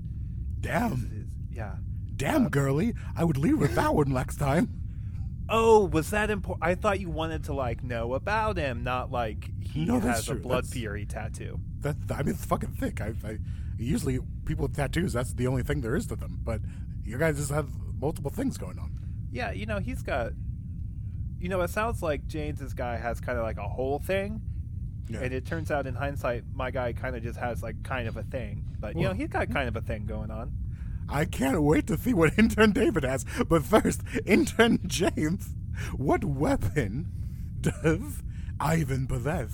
Damn. 0.61 0.91
his- 0.97 1.25
yeah. 1.51 1.75
Damn, 2.15 2.45
uh, 2.45 2.49
girly. 2.49 2.93
I 3.15 3.23
would 3.23 3.37
leave 3.37 3.59
with 3.59 3.75
that 3.75 3.93
one 3.93 4.11
next 4.11 4.37
time. 4.37 4.69
Oh, 5.49 5.85
was 5.85 6.09
that 6.09 6.29
important? 6.29 6.63
I 6.65 6.75
thought 6.75 6.99
you 6.99 7.09
wanted 7.09 7.43
to 7.45 7.53
like 7.53 7.83
know 7.83 8.13
about 8.15 8.57
him, 8.57 8.83
not 8.83 9.11
like 9.11 9.49
he 9.63 9.85
No, 9.85 9.99
has 9.99 10.27
a 10.29 10.35
blood 10.35 10.63
That's- 10.65 10.73
fury 10.73 11.05
tattoo. 11.05 11.59
That 11.81 11.95
I 12.09 12.23
mean, 12.23 12.33
it's 12.33 12.43
fucking 12.45 12.71
thick. 12.71 12.99
I, 13.01 13.13
I 13.23 13.37
usually 13.77 14.19
people 14.45 14.63
with 14.63 14.75
tattoos. 14.75 15.13
That's 15.13 15.33
the 15.33 15.47
only 15.47 15.63
thing 15.63 15.81
there 15.81 15.95
is 15.95 16.07
to 16.07 16.15
them. 16.15 16.39
But 16.43 16.61
you 17.05 17.17
guys 17.17 17.37
just 17.37 17.51
have 17.51 17.69
multiple 17.99 18.31
things 18.31 18.57
going 18.57 18.79
on. 18.79 18.91
Yeah, 19.31 19.51
you 19.51 19.65
know 19.65 19.79
he's 19.79 20.01
got. 20.01 20.33
You 21.39 21.49
know, 21.49 21.61
it 21.61 21.69
sounds 21.69 22.01
like 22.01 22.27
James's 22.27 22.73
guy 22.73 22.97
has 22.97 23.19
kind 23.19 23.37
of 23.37 23.43
like 23.43 23.57
a 23.57 23.67
whole 23.67 23.99
thing, 23.99 24.41
Yeah. 25.09 25.19
and 25.21 25.33
it 25.33 25.45
turns 25.45 25.69
out 25.71 25.85
in 25.87 25.93
hindsight, 25.95 26.43
my 26.53 26.71
guy 26.71 26.93
kind 26.93 27.15
of 27.15 27.23
just 27.23 27.37
has 27.39 27.61
like 27.61 27.81
kind 27.83 28.07
of 28.07 28.17
a 28.17 28.23
thing. 28.23 28.65
But 28.79 28.95
you 28.95 29.03
know, 29.03 29.13
he's 29.13 29.29
got 29.29 29.49
kind 29.51 29.67
of 29.67 29.75
a 29.75 29.81
thing 29.81 30.05
going 30.05 30.31
on. 30.31 30.51
I 31.09 31.25
can't 31.25 31.61
wait 31.63 31.87
to 31.87 31.97
see 31.97 32.13
what 32.13 32.33
intern 32.37 32.71
David 32.73 33.03
has. 33.03 33.25
But 33.47 33.63
first, 33.63 34.01
intern 34.25 34.79
James, 34.87 35.49
what 35.95 36.23
weapon 36.23 37.07
does 37.61 38.23
Ivan 38.59 39.07
possess? 39.07 39.51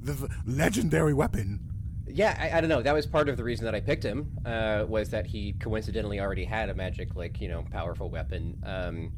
The 0.00 0.28
legendary 0.46 1.12
weapon. 1.12 1.60
yeah, 2.06 2.38
I, 2.40 2.58
I 2.58 2.60
don't 2.60 2.70
know. 2.70 2.80
That 2.80 2.94
was 2.94 3.06
part 3.06 3.28
of 3.28 3.36
the 3.36 3.44
reason 3.44 3.64
that 3.66 3.74
I 3.74 3.80
picked 3.80 4.04
him. 4.04 4.38
Uh, 4.46 4.86
was 4.88 5.10
that 5.10 5.26
he 5.26 5.52
coincidentally 5.54 6.20
already 6.20 6.44
had 6.44 6.70
a 6.70 6.74
magic, 6.74 7.14
like 7.16 7.40
you 7.40 7.48
know, 7.48 7.64
powerful 7.70 8.08
weapon. 8.08 8.62
Um, 8.64 9.12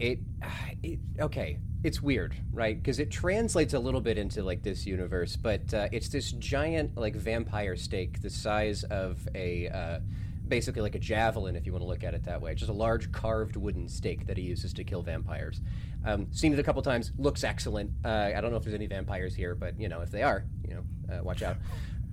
it, 0.00 0.18
it 0.82 0.98
okay. 1.20 1.58
It's 1.84 2.02
weird, 2.02 2.34
right? 2.52 2.76
Because 2.76 2.98
it 2.98 3.08
translates 3.08 3.72
a 3.72 3.78
little 3.78 4.00
bit 4.00 4.18
into 4.18 4.42
like 4.42 4.64
this 4.64 4.84
universe, 4.84 5.36
but 5.36 5.72
uh, 5.72 5.88
it's 5.92 6.08
this 6.08 6.32
giant 6.32 6.96
like 6.96 7.14
vampire 7.14 7.76
stake, 7.76 8.20
the 8.20 8.30
size 8.30 8.84
of 8.84 9.26
a. 9.34 9.68
Uh, 9.68 10.00
Basically, 10.46 10.80
like 10.80 10.94
a 10.94 10.98
javelin, 10.98 11.56
if 11.56 11.66
you 11.66 11.72
want 11.72 11.82
to 11.82 11.86
look 11.86 12.02
at 12.02 12.14
it 12.14 12.24
that 12.24 12.40
way. 12.40 12.54
Just 12.54 12.70
a 12.70 12.72
large 12.72 13.12
carved 13.12 13.54
wooden 13.56 13.86
stake 13.86 14.26
that 14.28 14.38
he 14.38 14.44
uses 14.44 14.72
to 14.72 14.82
kill 14.82 15.02
vampires. 15.02 15.60
Um, 16.06 16.28
seen 16.32 16.54
it 16.54 16.58
a 16.58 16.62
couple 16.62 16.80
times. 16.80 17.12
Looks 17.18 17.44
excellent. 17.44 17.90
Uh, 18.02 18.30
I 18.34 18.40
don't 18.40 18.50
know 18.50 18.56
if 18.56 18.62
there's 18.62 18.74
any 18.74 18.86
vampires 18.86 19.34
here, 19.34 19.54
but 19.54 19.78
you 19.78 19.90
know, 19.90 20.00
if 20.00 20.10
they 20.10 20.22
are, 20.22 20.44
you 20.66 20.76
know, 20.76 21.14
uh, 21.14 21.22
watch 21.22 21.42
out. 21.42 21.58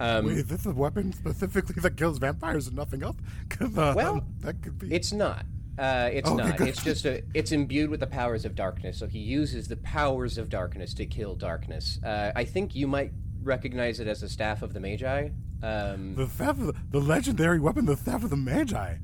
Um, 0.01 0.25
Wait, 0.25 0.39
is 0.39 0.47
this 0.47 0.65
a 0.65 0.71
weapon 0.73 1.13
specifically 1.13 1.75
that 1.81 1.95
kills 1.95 2.17
vampires 2.17 2.67
and 2.67 2.75
nothing 2.75 3.03
else? 3.03 3.15
'Cause, 3.47 3.77
uh, 3.77 3.93
Well, 3.95 4.27
that 4.41 4.61
could 4.61 4.79
be. 4.79 4.93
It's 4.93 5.13
not. 5.13 5.45
Uh, 5.77 6.09
it's 6.11 6.29
Okay, 6.29 6.49
not. 6.49 6.61
It's 6.61 6.83
just 6.83 7.05
a. 7.05 7.21
It's 7.33 7.51
imbued 7.51 7.89
with 7.89 7.99
the 7.99 8.07
powers 8.07 8.45
of 8.45 8.55
darkness. 8.55 8.97
So 8.97 9.07
he 9.07 9.19
uses 9.19 9.67
the 9.67 9.77
powers 9.77 10.37
of 10.37 10.49
darkness 10.49 10.93
to 10.95 11.05
kill 11.05 11.35
darkness. 11.35 11.99
Uh, 12.03 12.31
I 12.35 12.45
think 12.45 12.75
you 12.75 12.87
might 12.87 13.11
recognize 13.43 13.99
it 13.99 14.07
as 14.07 14.21
the 14.21 14.29
staff 14.29 14.61
of 14.61 14.73
the 14.73 14.79
Magi. 14.79 15.29
Um, 15.61 16.15
The 16.15 16.27
staff 16.27 16.57
the, 16.57 16.73
the 16.91 16.99
legendary 17.01 17.59
weapon, 17.59 17.85
the 17.85 17.95
staff 17.97 18.23
of 18.23 18.29
the 18.29 18.35
Magi. 18.37 18.95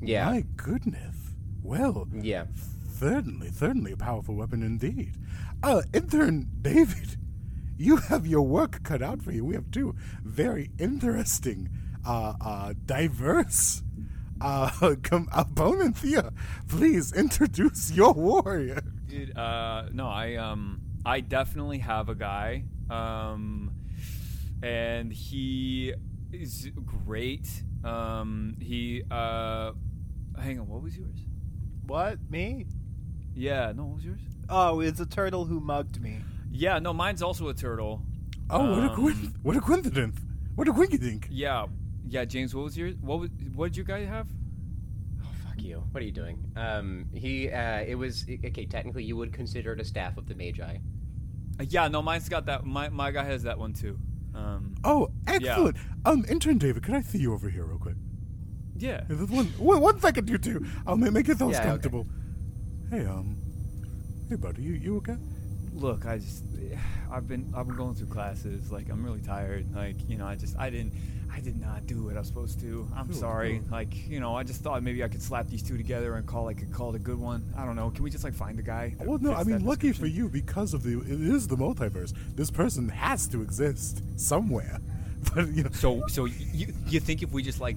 Yeah. 0.00 0.26
My 0.30 0.44
goodness. 0.56 1.16
Well, 1.62 2.08
yeah. 2.12 2.46
certainly, 2.98 3.50
certainly 3.50 3.92
a 3.92 3.96
powerful 3.96 4.34
weapon 4.34 4.62
indeed. 4.62 5.16
Uh, 5.62 5.82
intern 5.92 6.48
David, 6.62 7.16
you 7.76 7.96
have 7.96 8.26
your 8.26 8.42
work 8.42 8.82
cut 8.82 9.02
out 9.02 9.20
for 9.22 9.32
you. 9.32 9.44
We 9.44 9.54
have 9.54 9.70
two 9.70 9.94
very 10.24 10.70
interesting, 10.78 11.68
uh, 12.06 12.34
uh, 12.40 12.74
diverse, 12.86 13.82
uh, 14.40 14.94
com- 15.02 15.28
opponents 15.32 16.02
here. 16.02 16.30
Please 16.68 17.12
introduce 17.12 17.90
your 17.92 18.12
warrior. 18.12 18.82
Dude, 19.08 19.36
uh, 19.36 19.84
no, 19.92 20.06
I 20.08 20.36
um, 20.36 20.80
I 21.04 21.20
definitely 21.20 21.78
have 21.78 22.08
a 22.08 22.14
guy, 22.14 22.64
um, 22.88 23.72
and 24.62 25.12
he 25.12 25.94
is 26.32 26.70
great. 26.84 27.48
Um, 27.84 28.56
he, 28.60 29.02
uh, 29.10 29.72
hang 30.40 30.60
on, 30.60 30.68
what 30.68 30.82
was 30.82 30.96
yours? 30.96 31.16
What 31.86 32.18
me? 32.30 32.66
Yeah, 33.34 33.72
no, 33.74 33.84
what 33.84 33.96
was 33.96 34.04
yours? 34.04 34.20
Oh, 34.48 34.80
it's 34.80 35.00
a 35.00 35.06
turtle 35.06 35.44
who 35.46 35.60
mugged 35.60 36.00
me. 36.00 36.18
Yeah, 36.52 36.78
no, 36.78 36.92
mine's 36.92 37.22
also 37.22 37.48
a 37.48 37.54
turtle. 37.54 38.02
Oh, 38.50 38.70
what 38.74 38.84
a 38.84 38.90
Um, 38.92 38.96
coinc- 38.96 39.34
what 39.42 39.56
a 39.56 39.60
coincidence! 39.60 40.18
What 40.56 40.68
a 40.68 40.72
quinkydink! 40.72 41.26
Yeah, 41.30 41.66
yeah, 42.10 42.24
James, 42.24 42.54
what 42.54 42.64
was 42.64 42.76
your 42.76 42.90
What 43.00 43.20
was, 43.20 43.30
what 43.54 43.66
did 43.68 43.76
you 43.78 43.84
guys 43.84 44.06
have? 44.08 44.26
Oh, 45.22 45.28
fuck 45.46 45.62
you. 45.62 45.82
What 45.92 46.02
are 46.02 46.06
you 46.06 46.12
doing? 46.12 46.38
Um, 46.56 47.06
he. 47.14 47.48
Uh, 47.50 47.80
it 47.80 47.94
was 47.94 48.24
okay. 48.28 48.66
Technically, 48.66 49.04
you 49.04 49.16
would 49.16 49.32
consider 49.32 49.72
it 49.72 49.80
a 49.80 49.84
staff 49.84 50.16
of 50.18 50.26
the 50.26 50.34
Magi. 50.34 50.76
Uh, 51.58 51.64
yeah, 51.68 51.88
no, 51.88 52.02
mine's 52.02 52.28
got 52.28 52.46
that. 52.46 52.64
My 52.64 52.88
my 52.88 53.10
guy 53.10 53.24
has 53.24 53.42
that 53.44 53.58
one 53.58 53.72
too. 53.72 53.98
Um, 54.34 54.74
Oh, 54.84 55.08
excellent. 55.26 55.76
Um, 56.04 56.24
intern 56.28 56.58
David, 56.58 56.82
can 56.82 56.94
I 56.94 57.00
see 57.02 57.18
you 57.18 57.32
over 57.32 57.48
here 57.48 57.64
real 57.64 57.78
quick? 57.78 57.96
yeah. 58.76 59.02
Is 59.10 59.18
this 59.20 59.28
one, 59.30 59.46
one, 59.58 59.80
one 59.80 60.00
second, 60.00 60.30
you 60.30 60.38
two. 60.38 60.64
I'll 60.86 60.96
ma- 60.96 61.10
make 61.10 61.26
yourselves 61.26 61.52
Yeah, 61.54 61.60
okay. 61.60 61.68
comfortable. 61.70 62.06
Hey, 62.90 63.04
um, 63.04 63.36
hey, 64.28 64.36
buddy, 64.36 64.62
you 64.62 64.72
you 64.74 64.96
okay? 64.98 65.16
look 65.74 66.04
i 66.04 66.18
just 66.18 66.42
i've 67.12 67.28
been 67.28 67.48
i've 67.56 67.66
been 67.68 67.76
going 67.76 67.94
through 67.94 68.08
classes 68.08 68.72
like 68.72 68.88
i'm 68.90 69.04
really 69.04 69.20
tired 69.20 69.64
like 69.72 69.94
you 70.08 70.18
know 70.18 70.26
i 70.26 70.34
just 70.34 70.58
i 70.58 70.68
didn't 70.68 70.92
i 71.32 71.40
did 71.40 71.60
not 71.60 71.86
do 71.86 72.04
what 72.04 72.16
i 72.16 72.18
was 72.18 72.28
supposed 72.28 72.60
to 72.60 72.86
i'm 72.96 73.06
Cool, 73.08 73.16
sorry 73.16 73.58
cool. 73.60 73.68
like 73.78 74.08
you 74.08 74.20
know 74.20 74.34
i 74.36 74.42
just 74.42 74.60
thought 74.62 74.82
maybe 74.82 75.02
i 75.04 75.08
could 75.08 75.22
slap 75.22 75.48
these 75.48 75.62
two 75.62 75.76
together 75.76 76.14
and 76.14 76.26
call 76.26 76.44
like 76.44 76.70
call 76.72 76.90
it 76.90 76.96
a 76.96 76.98
good 76.98 77.18
one 77.18 77.42
i 77.56 77.64
don't 77.64 77.76
know 77.76 77.90
can 77.90 78.02
we 78.04 78.10
just 78.10 78.24
like 78.24 78.34
find 78.34 78.58
a 78.58 78.62
guy 78.62 78.94
Well, 79.00 79.18
no, 79.18 79.32
I 79.34 79.44
mean, 79.44 79.64
lucky 79.64 79.92
for 79.92 80.06
you 80.06 80.28
because 80.28 80.74
of 80.74 80.82
the 80.82 81.00
it 81.00 81.20
is 81.36 81.46
the 81.48 81.56
multiverse. 81.56 82.12
This 82.34 82.50
person 82.50 82.88
has 82.88 83.26
to 83.28 83.42
exist 83.42 84.02
somewhere. 84.16 84.78
But 85.34 85.48
you 85.48 85.64
know, 85.64 85.70
so 85.72 86.02
so 86.08 86.24
you 86.24 86.72
you 86.88 86.98
think 86.98 87.22
if 87.22 87.30
we 87.30 87.42
just 87.42 87.60
like 87.60 87.76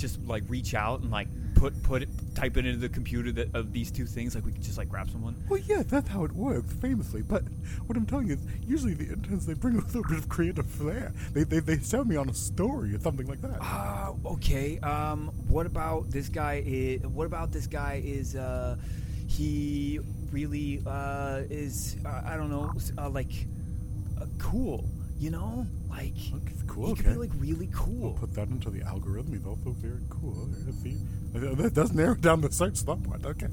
just 0.00 0.20
like 0.22 0.42
reach 0.48 0.74
out 0.74 1.00
and 1.00 1.10
like 1.10 1.28
put 1.54 1.80
put 1.82 2.02
it 2.02 2.08
type 2.34 2.56
it 2.56 2.64
into 2.64 2.78
the 2.78 2.88
computer 2.88 3.30
that 3.32 3.54
of 3.54 3.72
these 3.72 3.90
two 3.90 4.06
things 4.06 4.34
like 4.34 4.44
we 4.44 4.52
could 4.52 4.62
just 4.62 4.78
like 4.78 4.88
grab 4.88 5.10
someone 5.10 5.34
well, 5.50 5.60
yeah, 5.66 5.82
that's 5.84 6.08
how 6.08 6.24
it 6.24 6.32
works, 6.32 6.72
famously. 6.74 7.22
But 7.22 7.42
what 7.86 7.98
I'm 7.98 8.06
telling 8.06 8.28
you 8.28 8.34
is, 8.34 8.40
usually 8.64 8.94
the 8.94 9.12
interns 9.12 9.46
they 9.46 9.54
bring 9.54 9.74
a 9.76 9.80
little 9.80 10.04
bit 10.04 10.16
of 10.18 10.28
creative 10.28 10.64
flair. 10.70 11.12
They 11.32 11.42
they 11.42 11.58
they 11.58 11.78
sell 11.78 12.04
me 12.04 12.14
on 12.14 12.28
a 12.28 12.34
story 12.34 12.94
or 12.94 13.00
something 13.00 13.26
like 13.26 13.40
that. 13.42 13.58
Uh, 13.60 14.12
okay. 14.26 14.78
Um, 14.78 15.32
what 15.48 15.66
about 15.66 16.08
this 16.10 16.28
guy? 16.28 16.62
Is, 16.64 17.00
what 17.02 17.26
about 17.26 17.50
this 17.50 17.66
guy? 17.66 18.00
Is 18.04 18.36
uh, 18.36 18.76
he 19.26 19.98
really 20.30 20.82
uh 20.86 21.42
is 21.50 21.96
uh, 22.06 22.22
I 22.24 22.36
don't 22.36 22.50
know 22.50 22.72
uh, 22.96 23.10
like 23.10 23.46
uh, 24.20 24.26
cool? 24.38 24.84
You 25.20 25.30
know, 25.30 25.66
like 25.90 26.14
Okay, 26.34 26.54
cool, 26.66 26.96
could 26.96 27.04
okay. 27.06 27.12
be 27.12 27.18
like 27.18 27.30
really 27.36 27.68
cool. 27.74 28.14
Put 28.18 28.32
that 28.34 28.48
into 28.48 28.70
the 28.70 28.82
algorithm. 28.82 29.34
He's 29.34 29.46
also 29.46 29.70
very 29.72 30.00
cool. 30.08 30.48
See, 30.82 30.96
that 31.34 31.74
does 31.74 31.92
narrow 31.92 32.14
down 32.14 32.40
the 32.40 32.50
search 32.50 32.76
somewhat. 32.76 33.24
Okay, 33.26 33.48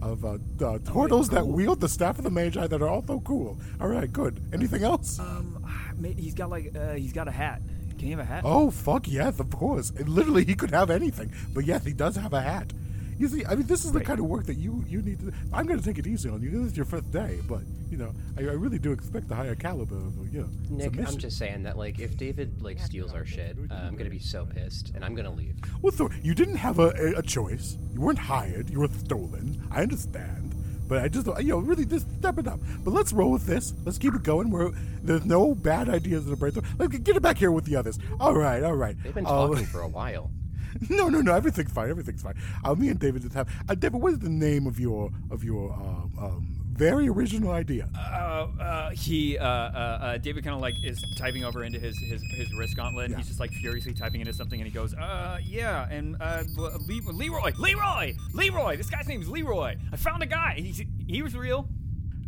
of 0.00 0.24
uh, 0.24 0.38
uh, 0.64 0.78
turtles 0.78 1.28
that 1.30 1.42
cool. 1.42 1.52
wield 1.52 1.80
the 1.80 1.88
staff 1.88 2.18
of 2.18 2.24
the 2.24 2.30
Magi 2.30 2.64
that 2.68 2.80
are 2.80 2.88
also 2.88 3.18
cool. 3.20 3.58
All 3.80 3.88
right, 3.88 4.12
good. 4.12 4.40
Anything 4.52 4.84
else? 4.84 5.18
Um, 5.18 5.66
he's 6.16 6.34
got 6.34 6.50
like 6.50 6.72
uh, 6.76 6.92
he's 6.92 7.12
got 7.12 7.26
a 7.26 7.32
hat. 7.32 7.62
Can 7.98 7.98
he 8.06 8.10
have 8.12 8.20
a 8.20 8.24
hat? 8.24 8.42
Oh 8.46 8.70
fuck 8.70 9.08
yes, 9.08 9.40
of 9.40 9.50
course. 9.50 9.92
Literally, 9.98 10.44
he 10.44 10.54
could 10.54 10.70
have 10.70 10.88
anything. 10.88 11.32
But 11.52 11.64
yes, 11.66 11.84
he 11.84 11.92
does 11.94 12.14
have 12.14 12.32
a 12.32 12.40
hat. 12.40 12.72
You 13.18 13.26
see, 13.28 13.44
I 13.44 13.54
mean, 13.56 13.66
this 13.66 13.84
is 13.84 13.90
the 13.92 14.00
kind 14.00 14.20
of 14.20 14.26
work 14.26 14.46
that 14.46 14.56
you 14.58 14.84
you 14.88 15.02
need 15.02 15.18
to. 15.20 15.32
I'm 15.52 15.66
going 15.66 15.78
to 15.78 15.84
take 15.84 15.98
it 15.98 16.06
easy 16.06 16.28
on 16.28 16.40
you. 16.40 16.50
This 16.50 16.72
is 16.72 16.76
your 16.76 16.86
fifth 16.86 17.10
day, 17.10 17.40
but 17.48 17.62
you 17.90 17.96
know, 17.96 18.12
I, 18.36 18.42
I 18.42 18.52
really 18.54 18.78
do 18.78 18.92
expect 18.92 19.28
the 19.28 19.34
higher 19.34 19.54
caliber 19.56 19.96
of 19.96 20.32
you 20.32 20.42
know. 20.42 20.48
Nick, 20.70 20.96
I'm 20.98 21.18
just 21.18 21.36
saying 21.36 21.64
that 21.64 21.76
like 21.76 21.98
if 21.98 22.16
David 22.16 22.62
like 22.62 22.78
steals 22.78 23.12
our 23.14 23.24
shit, 23.26 23.56
uh, 23.70 23.74
I'm 23.74 23.96
gonna 23.96 24.08
be 24.10 24.20
so 24.20 24.46
pissed, 24.46 24.92
and 24.94 25.04
I'm 25.04 25.14
gonna 25.16 25.32
leave. 25.32 25.56
Well, 25.82 25.90
Thor, 25.90 26.10
you 26.22 26.34
didn't 26.34 26.56
have 26.56 26.78
a, 26.78 26.90
a, 26.90 27.18
a 27.18 27.22
choice. 27.22 27.76
You 27.92 28.00
weren't 28.00 28.18
hired. 28.20 28.70
You 28.70 28.80
were 28.80 28.88
stolen. 28.88 29.66
I 29.70 29.82
understand. 29.82 30.54
But 30.86 31.02
I 31.02 31.08
just, 31.08 31.26
you 31.26 31.48
know, 31.48 31.58
really 31.58 31.84
just 31.84 32.06
step 32.18 32.38
it 32.38 32.48
up. 32.48 32.60
But 32.82 32.94
let's 32.94 33.12
roll 33.12 33.32
with 33.32 33.44
this. 33.44 33.74
Let's 33.84 33.98
keep 33.98 34.14
it 34.14 34.22
going. 34.22 34.48
We're, 34.48 34.70
there's 35.02 35.26
no 35.26 35.54
bad 35.54 35.90
ideas 35.90 36.24
in 36.24 36.30
the 36.30 36.36
brainstorm. 36.36 36.64
Let's 36.78 36.96
get 36.96 37.14
it 37.14 37.20
back 37.20 37.36
here 37.36 37.52
with 37.52 37.66
the 37.66 37.76
others. 37.76 37.98
All 38.18 38.34
right, 38.34 38.62
all 38.62 38.72
right. 38.74 38.96
They've 39.02 39.14
been 39.14 39.26
Uh, 39.26 39.48
talking 39.48 39.66
for 39.74 39.82
a 39.82 39.88
while. 39.88 40.30
no, 40.90 41.08
no, 41.08 41.20
no. 41.20 41.34
Everything's 41.34 41.72
fine. 41.72 41.90
Everything's 41.90 42.22
fine. 42.22 42.34
Uh, 42.64 42.74
me 42.74 42.88
and 42.88 42.98
David 42.98 43.22
just 43.22 43.34
have. 43.34 43.48
Uh, 43.68 43.74
David, 43.74 44.00
what 44.00 44.12
is 44.12 44.18
the 44.18 44.28
name 44.28 44.66
of 44.66 44.78
your 44.78 45.10
of 45.30 45.44
your 45.44 45.72
um, 45.72 46.12
um, 46.18 46.54
very 46.72 47.08
original 47.08 47.50
idea? 47.50 47.88
Uh, 47.96 48.46
uh, 48.60 48.90
he, 48.90 49.36
uh, 49.36 49.44
uh, 49.44 49.46
uh, 49.46 50.18
David 50.18 50.44
kind 50.44 50.54
of 50.54 50.60
like 50.60 50.74
is 50.84 51.02
typing 51.16 51.44
over 51.44 51.64
into 51.64 51.78
his 51.78 51.98
his, 51.98 52.22
his 52.36 52.52
wrist 52.56 52.76
gauntlet. 52.76 53.10
Yeah. 53.10 53.16
He's 53.16 53.28
just 53.28 53.40
like 53.40 53.50
furiously 53.52 53.94
typing 53.94 54.20
into 54.20 54.32
something, 54.32 54.60
and 54.60 54.68
he 54.68 54.74
goes, 54.74 54.94
"Uh, 54.94 55.38
yeah, 55.44 55.88
and 55.90 56.16
uh, 56.20 56.44
Le- 56.56 56.78
Le- 56.78 57.12
Leroy, 57.12 57.52
Leroy, 57.58 58.14
Leroy. 58.32 58.76
This 58.76 58.90
guy's 58.90 59.08
name's 59.08 59.28
Leroy. 59.28 59.76
I 59.92 59.96
found 59.96 60.22
a 60.22 60.26
guy. 60.26 60.54
He's, 60.58 60.82
he 61.06 61.22
was 61.22 61.34
real. 61.36 61.68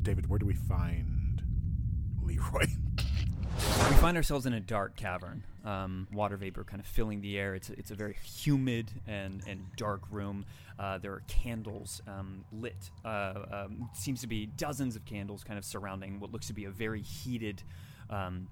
David, 0.02 0.28
where 0.28 0.38
do 0.38 0.46
we 0.46 0.54
find 0.54 1.42
Leroy? 2.22 2.64
We 3.88 3.96
find 3.96 4.16
ourselves 4.16 4.46
in 4.46 4.52
a 4.52 4.60
dark 4.60 4.96
cavern. 4.96 5.42
Um, 5.64 6.06
water 6.12 6.36
vapor 6.36 6.64
kind 6.64 6.80
of 6.80 6.86
filling 6.86 7.20
the 7.20 7.38
air. 7.38 7.54
It's 7.54 7.70
a, 7.70 7.72
it's 7.78 7.90
a 7.90 7.94
very 7.94 8.16
humid 8.22 8.90
and, 9.06 9.42
and 9.46 9.64
dark 9.76 10.02
room. 10.10 10.44
Uh, 10.78 10.98
there 10.98 11.12
are 11.12 11.22
candles 11.26 12.00
um, 12.06 12.44
lit. 12.52 12.90
Uh, 13.04 13.34
um, 13.52 13.90
seems 13.94 14.20
to 14.22 14.26
be 14.26 14.46
dozens 14.46 14.96
of 14.96 15.04
candles 15.04 15.44
kind 15.44 15.58
of 15.58 15.64
surrounding 15.64 16.20
what 16.20 16.32
looks 16.32 16.46
to 16.46 16.52
be 16.52 16.64
a 16.64 16.70
very 16.70 17.02
heated, 17.02 17.62
um, 18.08 18.48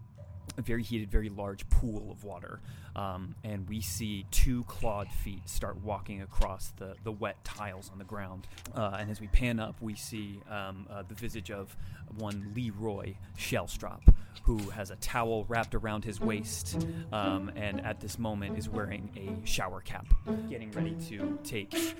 a 0.58 0.62
very 0.62 0.82
heated, 0.82 1.10
very 1.10 1.28
large 1.28 1.68
pool 1.70 2.10
of 2.10 2.24
water. 2.24 2.60
Um, 2.96 3.34
and 3.44 3.68
we 3.68 3.80
see 3.80 4.26
two 4.30 4.64
clawed 4.64 5.08
feet 5.10 5.48
start 5.48 5.76
walking 5.82 6.20
across 6.20 6.72
the, 6.78 6.94
the 7.04 7.12
wet 7.12 7.42
tiles 7.44 7.90
on 7.92 7.98
the 7.98 8.04
ground. 8.04 8.46
Uh, 8.74 8.96
and 8.98 9.10
as 9.10 9.20
we 9.20 9.28
pan 9.28 9.60
up, 9.60 9.80
we 9.80 9.94
see 9.94 10.40
um, 10.50 10.86
uh, 10.90 11.04
the 11.08 11.14
visage 11.14 11.50
of 11.50 11.74
one 12.16 12.52
Leroy 12.54 13.14
Shellstrop, 13.38 14.00
who 14.48 14.56
has 14.70 14.90
a 14.90 14.96
towel 14.96 15.44
wrapped 15.44 15.74
around 15.74 16.02
his 16.02 16.22
waist, 16.22 16.86
um, 17.12 17.52
and 17.54 17.84
at 17.84 18.00
this 18.00 18.18
moment 18.18 18.56
is 18.56 18.66
wearing 18.66 19.10
a 19.14 19.46
shower 19.46 19.82
cap, 19.82 20.06
getting 20.48 20.70
ready 20.70 20.96
to 21.06 21.38
take 21.44 21.94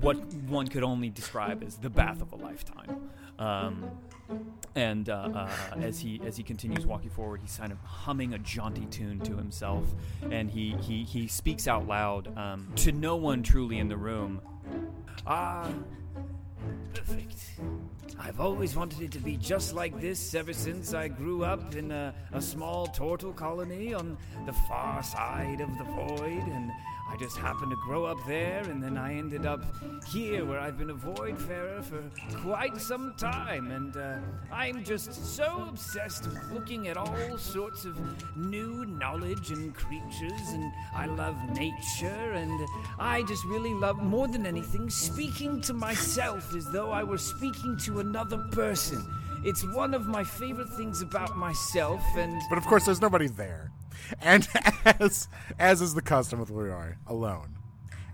what 0.00 0.16
one 0.48 0.66
could 0.66 0.82
only 0.82 1.10
describe 1.10 1.62
as 1.62 1.76
the 1.76 1.90
bath 1.90 2.22
of 2.22 2.32
a 2.32 2.36
lifetime. 2.36 3.10
Um, 3.38 3.90
and 4.74 5.10
uh, 5.10 5.28
uh, 5.34 5.50
as 5.76 6.00
he 6.00 6.22
as 6.24 6.38
he 6.38 6.42
continues 6.42 6.86
walking 6.86 7.10
forward, 7.10 7.42
he's 7.42 7.58
kind 7.58 7.70
of 7.70 7.78
humming 7.80 8.32
a 8.32 8.38
jaunty 8.38 8.86
tune 8.86 9.20
to 9.20 9.36
himself, 9.36 9.84
and 10.30 10.50
he 10.50 10.74
he, 10.80 11.04
he 11.04 11.28
speaks 11.28 11.68
out 11.68 11.86
loud 11.86 12.34
um, 12.38 12.72
to 12.76 12.92
no 12.92 13.16
one 13.16 13.42
truly 13.42 13.78
in 13.78 13.88
the 13.88 13.96
room. 13.98 14.40
Ah, 15.26 15.68
perfect. 16.94 17.36
I've 18.18 18.40
always 18.40 18.76
wanted 18.76 19.02
it 19.02 19.12
to 19.12 19.18
be 19.18 19.36
just 19.36 19.74
like 19.74 20.00
this 20.00 20.34
ever 20.34 20.52
since 20.52 20.94
I 20.94 21.08
grew 21.08 21.44
up 21.44 21.74
in 21.74 21.90
a, 21.90 22.14
a 22.32 22.40
small 22.40 22.86
turtle 22.86 23.32
colony 23.32 23.92
on 23.92 24.16
the 24.46 24.52
far 24.52 25.02
side 25.02 25.60
of 25.60 25.68
the 25.78 25.84
void, 25.84 26.42
and 26.46 26.70
I 27.10 27.16
just 27.16 27.36
happened 27.36 27.70
to 27.70 27.76
grow 27.76 28.06
up 28.06 28.18
there, 28.26 28.62
and 28.64 28.82
then 28.82 28.96
I 28.96 29.14
ended 29.14 29.46
up 29.46 29.62
here 30.08 30.44
where 30.44 30.58
I've 30.58 30.76
been 30.76 30.90
a 30.90 30.94
void 30.94 31.40
farer 31.40 31.82
for 31.82 32.02
quite 32.38 32.76
some 32.80 33.14
time, 33.16 33.70
and 33.70 33.96
uh, 33.96 34.16
I'm 34.52 34.82
just 34.82 35.36
so 35.36 35.66
obsessed 35.68 36.26
with 36.26 36.50
looking 36.50 36.88
at 36.88 36.96
all 36.96 37.38
sorts 37.38 37.84
of 37.84 37.96
new 38.36 38.84
knowledge 38.86 39.50
and 39.50 39.74
creatures, 39.74 40.48
and 40.48 40.72
I 40.94 41.06
love 41.06 41.36
nature, 41.50 42.32
and 42.32 42.66
I 42.98 43.22
just 43.24 43.44
really 43.44 43.74
love, 43.74 44.02
more 44.02 44.26
than 44.26 44.46
anything, 44.46 44.90
speaking 44.90 45.60
to 45.62 45.74
myself 45.74 46.54
as 46.56 46.66
though 46.72 46.90
I 46.90 47.04
were 47.04 47.18
speaking 47.18 47.76
to 47.84 48.00
another 48.00 48.38
person. 48.50 49.06
It's 49.44 49.62
one 49.74 49.92
of 49.92 50.06
my 50.06 50.24
favorite 50.24 50.70
things 50.70 51.02
about 51.02 51.36
myself, 51.36 52.02
and 52.16 52.40
But 52.48 52.56
of 52.58 52.64
course, 52.64 52.86
there's 52.86 53.02
nobody 53.02 53.28
there. 53.28 53.70
And 54.20 54.46
as 54.84 55.28
as 55.58 55.80
is 55.80 55.94
the 55.94 56.02
custom 56.02 56.40
with 56.40 56.50
Leroy, 56.50 56.94
alone. 57.06 57.56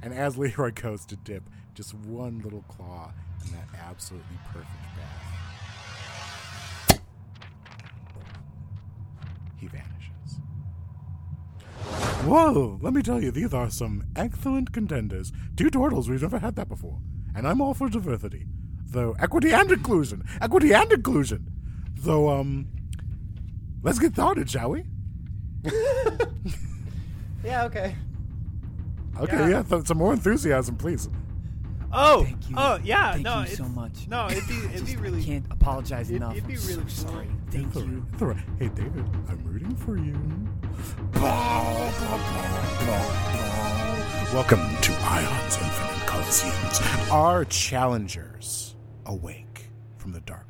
And 0.03 0.15
as 0.15 0.39
Leroy 0.39 0.73
goes 0.73 1.05
to 1.07 1.17
dip 1.17 1.49
just 1.75 1.95
one 1.95 2.41
little 2.41 2.65
claw 2.69 3.13
in 3.45 3.53
that 3.53 3.69
absolutely 3.79 4.39
perfect 4.53 4.71
bath, 4.97 7.01
he 9.57 9.67
vanishes. 9.67 10.41
Whoa! 12.25 12.79
Let 12.83 12.93
me 12.93 13.03
tell 13.03 13.23
you, 13.23 13.31
these 13.31 13.55
are 13.55 13.71
some 13.71 14.05
excellent 14.17 14.73
contenders. 14.73 15.33
Two 15.57 15.71
turtles, 15.71 16.09
we've 16.09 16.23
never 16.23 16.39
had 16.39 16.57
that 16.57 16.69
before. 16.69 16.99
And 17.35 17.47
I'm 17.47 17.61
all 17.61 17.75
for 17.75 17.89
diversity. 17.89 18.47
Though 18.87 19.15
equity 19.21 19.53
and 19.53 19.71
inclusion. 19.71 20.25
Equity 20.41 20.75
and 20.75 20.93
inclusion. 20.93 21.47
Though 21.95 22.31
um, 22.31 22.69
let's 23.83 23.99
get 23.99 24.15
started, 24.15 24.51
shall 24.51 24.71
we? 24.71 24.85
Yeah, 27.43 27.65
okay. 27.65 27.97
Okay, 29.19 29.51
yeah, 29.51 29.63
th- 29.63 29.87
some 29.87 29.97
more 29.97 30.13
enthusiasm, 30.13 30.77
please. 30.77 31.09
Oh, 31.93 32.23
Thank 32.25 32.51
you. 32.51 32.55
oh 32.59 32.79
yeah, 32.85 33.13
Thank 33.13 33.25
no, 33.25 33.41
you 33.41 33.47
so 33.49 33.65
much. 33.65 34.07
No, 34.09 34.27
it'd 34.29 34.47
be 34.47 34.55
it'd 34.75 34.87
be 34.87 34.97
really. 34.97 35.25
can't 35.25 35.47
apologize 35.51 36.11
It'd- 36.11 36.17
enough. 36.23 36.37
it'd 36.37 36.47
be 36.47 36.55
I'm 36.55 36.61
so 36.61 36.77
really 36.77 36.91
sorry. 36.91 37.29
Thank 37.51 37.69
It's 37.69 37.77
all 37.79 37.83
you. 37.85 37.99
right, 38.01 38.19
it's. 38.19 38.37
Hey, 38.59 38.69
David, 38.69 39.05
I'm 39.29 39.41
rooting 39.45 39.75
for 39.75 39.97
you. 39.97 40.13
Welcome 44.35 44.61
to 44.83 44.93
Ion's 45.03 45.57
Infinite 45.57 46.07
Coliseums. 46.07 47.11
Our 47.11 47.45
challengers 47.47 48.77
awake 49.07 49.71
from 49.97 50.13
the 50.13 50.21
darkness. 50.21 50.50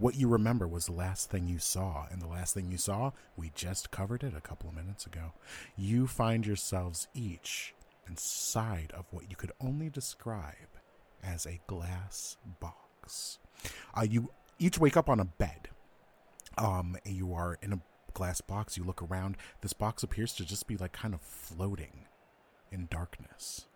What 0.00 0.16
you 0.16 0.28
remember 0.28 0.66
was 0.66 0.86
the 0.86 0.92
last 0.92 1.30
thing 1.30 1.46
you 1.46 1.58
saw, 1.58 2.06
and 2.10 2.22
the 2.22 2.26
last 2.26 2.54
thing 2.54 2.72
you 2.72 2.78
saw, 2.78 3.12
we 3.36 3.52
just 3.54 3.90
covered 3.90 4.24
it 4.24 4.32
a 4.34 4.40
couple 4.40 4.70
of 4.70 4.74
minutes 4.74 5.04
ago. 5.04 5.34
You 5.76 6.06
find 6.06 6.46
yourselves 6.46 7.06
each 7.12 7.74
inside 8.08 8.92
of 8.96 9.04
what 9.10 9.28
you 9.28 9.36
could 9.36 9.52
only 9.60 9.90
describe 9.90 10.54
as 11.22 11.44
a 11.44 11.60
glass 11.66 12.38
box. 12.60 13.38
Uh, 13.94 14.06
you 14.08 14.30
each 14.58 14.78
wake 14.78 14.96
up 14.96 15.10
on 15.10 15.20
a 15.20 15.26
bed. 15.26 15.68
Um, 16.56 16.96
you 17.04 17.34
are 17.34 17.58
in 17.60 17.74
a 17.74 17.80
glass 18.14 18.40
box. 18.40 18.78
You 18.78 18.84
look 18.84 19.02
around. 19.02 19.36
This 19.60 19.74
box 19.74 20.02
appears 20.02 20.32
to 20.36 20.46
just 20.46 20.66
be 20.66 20.78
like 20.78 20.92
kind 20.92 21.12
of 21.12 21.20
floating 21.20 22.06
in 22.72 22.88
darkness. 22.90 23.66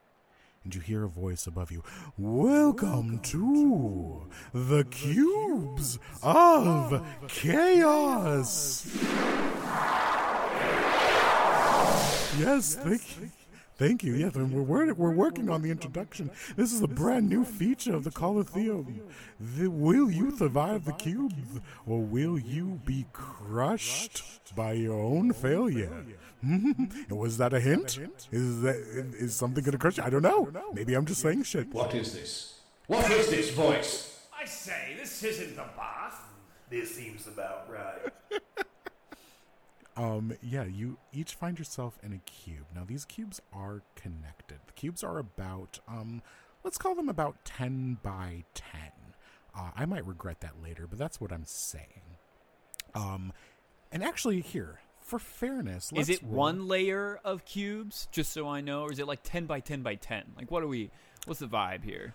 And 0.64 0.74
you 0.74 0.80
hear 0.80 1.04
a 1.04 1.08
voice 1.08 1.46
above 1.46 1.70
you. 1.70 1.82
Welcome 2.16 3.18
to 3.18 4.22
the 4.54 4.84
cubes 4.84 5.98
of 6.22 7.06
chaos. 7.28 8.86
Yes, 12.38 12.76
thank 12.76 13.20
you. 13.20 13.30
Thank 13.76 14.04
you. 14.04 14.14
Yes, 14.14 14.36
and 14.36 14.52
we're, 14.52 14.62
we're 14.62 14.94
we're 14.94 15.10
working 15.10 15.50
on 15.50 15.60
the 15.60 15.70
introduction. 15.70 16.30
This 16.56 16.72
is 16.72 16.80
a 16.80 16.88
brand 16.88 17.28
new 17.28 17.44
feature 17.44 17.94
of 17.94 18.04
the 18.04 18.10
Coliseum. 18.10 19.02
The, 19.38 19.68
will 19.68 20.10
you 20.10 20.34
survive 20.36 20.84
the 20.84 20.92
cubes, 20.92 21.60
or 21.84 22.00
will 22.00 22.38
you 22.38 22.80
be 22.86 23.04
crushed 23.12 24.22
by 24.54 24.72
your 24.72 24.98
own 24.98 25.32
failure? 25.32 26.04
And 26.44 27.18
was 27.18 27.38
that 27.38 27.52
a 27.52 27.60
hint? 27.60 27.98
Is 28.30 28.62
that 28.62 28.76
is 28.76 29.34
something 29.34 29.64
going 29.64 29.72
to 29.72 29.78
crush 29.78 29.96
you? 29.96 30.04
I 30.04 30.10
don't 30.10 30.22
know. 30.22 30.50
Maybe 30.72 30.94
I'm 30.94 31.06
just 31.06 31.20
saying 31.20 31.44
shit. 31.44 31.72
What 31.72 31.94
is 31.94 32.12
this? 32.12 32.60
What 32.86 33.10
is 33.10 33.28
this 33.28 33.50
voice? 33.50 34.20
I 34.38 34.44
say, 34.44 34.94
this 34.98 35.22
isn't 35.22 35.56
the 35.56 35.64
bath. 35.76 36.20
This 36.68 36.94
seems 36.94 37.26
about 37.26 37.70
right. 37.70 38.12
Um, 39.96 40.32
yeah, 40.42 40.64
you 40.64 40.98
each 41.12 41.34
find 41.34 41.56
yourself 41.56 41.98
in 42.02 42.12
a 42.12 42.18
cube. 42.18 42.66
Now 42.74 42.82
these 42.84 43.04
cubes 43.04 43.40
are 43.52 43.82
connected. 43.94 44.58
The 44.66 44.72
cubes 44.72 45.04
are 45.04 45.18
about 45.18 45.78
um, 45.86 46.20
let's 46.64 46.78
call 46.78 46.94
them 46.96 47.08
about 47.08 47.44
ten 47.44 47.98
by 48.02 48.44
ten. 48.54 48.90
Uh, 49.56 49.70
I 49.76 49.86
might 49.86 50.04
regret 50.04 50.40
that 50.40 50.60
later, 50.60 50.88
but 50.88 50.98
that's 50.98 51.20
what 51.20 51.30
I'm 51.30 51.44
saying. 51.44 52.18
Um, 52.94 53.32
and 53.92 54.02
actually, 54.02 54.40
here 54.40 54.80
for 55.04 55.18
fairness, 55.18 55.92
Is 55.94 56.08
it 56.08 56.20
roll- 56.22 56.32
one 56.32 56.66
layer 56.66 57.20
of 57.24 57.44
cubes, 57.44 58.08
just 58.10 58.32
so 58.32 58.48
I 58.48 58.60
know, 58.60 58.82
or 58.82 58.90
is 58.92 58.98
it 58.98 59.06
like 59.06 59.20
ten 59.22 59.46
by 59.46 59.60
ten 59.60 59.82
by 59.82 59.94
ten? 59.94 60.24
Like, 60.36 60.50
what 60.50 60.62
are 60.62 60.66
we? 60.68 60.90
What's 61.26 61.40
the 61.40 61.46
vibe 61.46 61.84
here? 61.84 62.14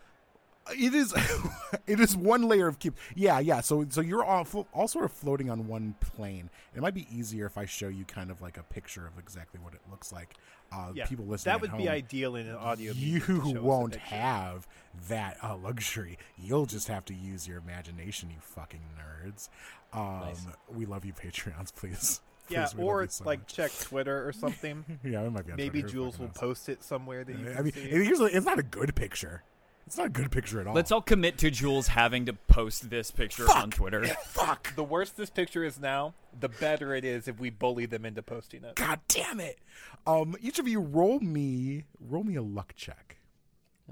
It 0.71 0.93
is. 0.93 1.13
it 1.87 1.99
is 1.99 2.15
one 2.15 2.43
layer 2.43 2.67
of 2.67 2.77
cube. 2.77 2.95
Yeah, 3.15 3.39
yeah. 3.39 3.61
So, 3.61 3.85
so 3.89 4.01
you're 4.01 4.23
all, 4.23 4.45
all 4.71 4.87
sort 4.87 5.05
of 5.05 5.11
floating 5.11 5.49
on 5.49 5.67
one 5.67 5.95
plane. 5.99 6.49
It 6.75 6.81
might 6.81 6.93
be 6.93 7.07
easier 7.11 7.47
if 7.47 7.57
I 7.57 7.65
show 7.65 7.87
you 7.87 8.05
kind 8.05 8.29
of 8.29 8.39
like 8.41 8.57
a 8.57 8.61
picture 8.63 9.07
of 9.07 9.17
exactly 9.17 9.59
what 9.63 9.73
it 9.73 9.79
looks 9.89 10.11
like. 10.11 10.35
Uh, 10.71 10.91
Yeah, 10.93 11.05
people 11.07 11.25
listening. 11.25 11.53
that 11.57 11.63
at 11.65 11.71
would 11.73 11.77
be 11.81 11.89
ideal 11.89 12.35
in 12.35 12.47
an 12.47 12.55
audio. 12.55 12.93
You 12.93 13.13
medium 13.13 13.21
to 13.25 13.33
show 13.41 13.49
us 13.49 13.55
a 13.55 13.61
won't 13.61 13.95
have 13.95 14.67
that 15.07 15.37
uh, 15.43 15.55
luxury. 15.57 16.19
You'll 16.37 16.67
just 16.67 16.87
have 16.87 17.03
to 17.05 17.15
use 17.15 17.47
your 17.47 17.57
imagination, 17.57 18.29
you 18.29 18.37
fucking 18.39 18.81
nerds. 18.99 19.49
Um, 19.91 20.33
We 20.71 20.85
love 20.85 21.03
you, 21.03 21.13
Patreons. 21.13 21.73
Please. 21.75 22.21
Yeah, 22.49 22.65
Please, 22.65 22.75
we 22.75 22.83
love 22.83 22.87
or 22.89 23.03
it's 23.03 23.15
so 23.15 23.25
like 23.25 23.39
much. 23.41 23.53
check 23.53 23.71
Twitter 23.79 24.27
or 24.27 24.31
something. 24.33 24.83
yeah, 25.03 25.21
it 25.21 25.29
might 25.31 25.45
be. 25.45 25.51
On 25.51 25.57
Maybe 25.57 25.81
Twitter, 25.81 25.87
Jules 25.93 26.19
will 26.19 26.27
knows? 26.27 26.37
post 26.37 26.69
it 26.69 26.83
somewhere 26.83 27.23
that 27.23 27.37
you 27.37 27.45
can 27.45 27.57
I 27.57 27.61
mean, 27.61 27.73
see. 27.73 27.81
it- 27.81 28.05
usually 28.07 28.31
it's 28.33 28.45
not 28.45 28.59
a 28.59 28.63
good 28.63 28.95
picture. 28.95 29.43
It's 29.87 29.97
not 29.97 30.05
a 30.05 30.09
good 30.09 30.29
picture 30.29 30.61
at 30.61 30.67
all. 30.67 30.75
Let's 30.75 30.91
all 30.91 31.01
commit 31.01 31.39
to 31.39 31.49
Jules 31.49 31.87
having 31.87 32.27
to 32.27 32.33
post 32.33 32.91
this 32.91 33.09
picture 33.09 33.45
on 33.49 33.71
Twitter. 33.71 34.05
Fuck. 34.05 34.75
the 34.75 34.83
worse 34.83 35.09
this 35.09 35.31
picture 35.31 35.63
is 35.63 35.79
now, 35.79 36.13
the 36.39 36.47
better 36.49 36.93
it 36.93 37.03
is 37.03 37.27
if 37.27 37.39
we 37.39 37.49
bully 37.49 37.87
them 37.87 38.05
into 38.05 38.21
posting 38.21 38.63
it. 38.63 38.75
God 38.75 38.99
damn 39.07 39.39
it. 39.39 39.57
Um, 40.05 40.35
each 40.41 40.59
of 40.59 40.67
you 40.67 40.79
roll 40.79 41.19
me 41.19 41.85
roll 41.99 42.23
me 42.23 42.35
a 42.35 42.43
luck 42.43 42.73
check. 42.75 43.17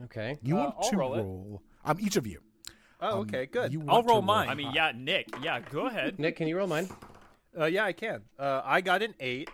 Okay. 0.04 0.38
You 0.44 0.56
Uh, 0.58 0.64
want 0.66 0.76
I'll 0.80 0.90
to 0.92 0.98
roll 0.98 1.14
it. 1.16 1.18
roll 1.22 1.62
um 1.84 1.98
each 2.00 2.16
of 2.16 2.28
you. 2.28 2.42
Oh, 3.02 3.14
Um, 3.14 3.20
okay, 3.22 3.48
good. 3.48 3.74
you 3.74 3.80
I'll 3.82 3.88
want 3.96 4.08
to 4.08 4.14
roll 4.14 4.22
mine. 4.22 4.50
I 4.50 4.54
mean, 4.56 4.72
yeah, 4.74 4.92
Nick. 4.96 5.30
Yeah, 5.42 5.60
go 5.62 5.88
ahead. 5.88 6.20
Nick, 6.20 6.36
can 6.36 6.48
you 6.48 6.58
roll 6.58 6.68
mine? 6.68 6.88
Uh, 7.60 7.66
yeah, 7.66 7.86
I 7.86 7.94
can. 7.94 8.22
Uh, 8.38 8.62
I 8.64 8.82
got 8.82 9.02
an 9.02 9.16
eight. 9.20 9.50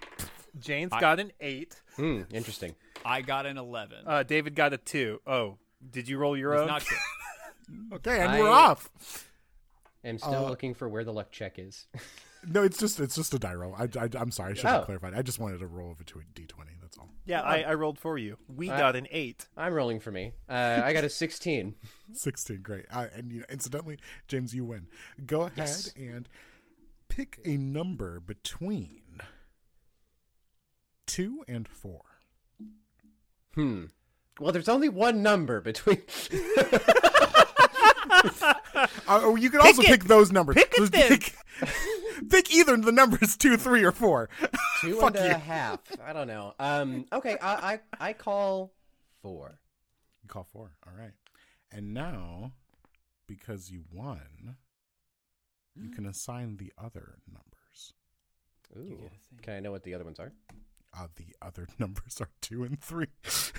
Jane's 0.59 0.91
I- 0.91 0.99
got 0.99 1.19
an 1.19 1.31
eight. 1.39 1.81
Hmm. 1.95 2.21
Interesting. 2.31 2.75
I 3.05 3.21
got 3.21 3.45
an 3.45 3.57
11. 3.57 3.97
Uh, 4.05 4.23
David 4.23 4.55
got 4.55 4.73
a 4.73 4.77
two. 4.77 5.19
Oh, 5.27 5.57
did 5.91 6.07
you 6.07 6.17
roll 6.17 6.37
your 6.37 6.53
It's 6.53 6.61
own? 6.61 6.67
not 6.67 6.81
true. 6.81 6.97
Okay, 7.93 8.19
and 8.19 8.31
I- 8.31 8.39
we're 8.39 8.49
off. 8.49 8.89
I'm 10.03 10.17
still 10.17 10.45
Uh, 10.45 10.49
looking 10.49 10.73
for 10.73 10.89
where 10.89 11.03
the 11.05 11.13
luck 11.13 11.31
check 11.31 11.57
is. 11.57 11.87
No, 12.45 12.61
it's 12.61 12.77
just 12.77 12.99
it's 12.99 13.15
just 13.15 13.33
a 13.33 13.39
die 13.39 13.53
roll. 13.53 13.73
I, 13.73 13.87
I 13.97 14.09
am 14.19 14.29
sorry, 14.29 14.51
I 14.51 14.53
should 14.55 14.65
have 14.65 14.81
Oh. 14.81 14.85
clarified. 14.85 15.13
I 15.13 15.21
just 15.21 15.39
wanted 15.39 15.59
to 15.59 15.65
roll 15.65 15.89
over 15.91 16.03
to 16.03 16.19
a 16.19 16.23
d 16.35 16.45
twenty. 16.45 16.71
That's 16.81 16.97
all. 16.97 17.07
yeah, 17.25 17.39
I, 17.41 17.61
I 17.61 17.73
rolled 17.75 17.97
for 17.97 18.17
you. 18.17 18.37
We 18.53 18.69
I- 18.69 18.77
got 18.77 18.97
an 18.97 19.07
eight. 19.11 19.47
I'm 19.55 19.73
rolling 19.73 20.01
for 20.01 20.11
me. 20.11 20.33
Uh, 20.49 20.81
I 20.83 20.91
got 20.91 21.05
a 21.05 21.09
16. 21.09 21.73
Sixteen, 22.11 22.59
great. 22.61 22.83
Uh, 22.91 23.07
and 23.15 23.31
you 23.31 23.39
know, 23.39 23.45
incidentally, 23.49 23.97
James, 24.27 24.53
you 24.53 24.65
win. 24.65 24.87
Go 25.25 25.43
ahead 25.43 25.53
Yes. 25.55 25.93
and 25.95 26.27
pick 27.15 27.39
a 27.45 27.57
number 27.57 28.19
between 28.19 29.21
two 31.05 31.43
and 31.47 31.67
four. 31.67 32.01
Hmm. 33.53 33.85
Well, 34.39 34.51
there's 34.51 34.69
only 34.69 34.89
one 34.89 35.21
number 35.21 35.61
between. 35.61 36.01
Uh, 39.07 39.35
you 39.37 39.49
can 39.49 39.59
also 39.59 39.81
it. 39.81 39.87
pick 39.87 40.05
those 40.05 40.31
numbers. 40.31 40.55
Pick 40.55 40.73
it 40.77 40.91
Pick, 40.91 41.35
pick 42.29 42.53
either 42.53 42.77
the 42.77 42.91
numbers 42.91 43.35
two, 43.37 43.57
three, 43.57 43.83
or 43.83 43.91
four. 43.91 44.29
Two 44.81 44.99
Fuck 44.99 45.15
and 45.17 45.31
a 45.31 45.37
half. 45.37 45.79
I 46.03 46.13
don't 46.13 46.27
know. 46.27 46.53
Um. 46.59 47.05
Okay. 47.11 47.37
I 47.41 47.79
I, 47.99 48.07
I 48.09 48.13
call 48.13 48.71
four. 49.21 49.59
You 50.21 50.29
call 50.29 50.47
four. 50.53 50.71
All 50.87 50.93
right. 50.97 51.11
And 51.71 51.93
now, 51.93 52.53
because 53.27 53.69
you 53.71 53.83
won, 53.91 54.55
you 55.75 55.89
can 55.89 56.05
assign 56.05 56.57
the 56.57 56.71
other 56.77 57.19
numbers. 57.27 57.93
Ooh. 58.77 59.09
Can 59.41 59.55
I 59.55 59.59
know 59.59 59.71
what 59.71 59.83
the 59.83 59.93
other 59.93 60.03
ones 60.03 60.19
are? 60.19 60.33
Uh, 60.97 61.07
the 61.15 61.35
other 61.41 61.67
numbers 61.79 62.19
are 62.21 62.29
two 62.41 62.63
and 62.63 62.79
three. 62.79 63.07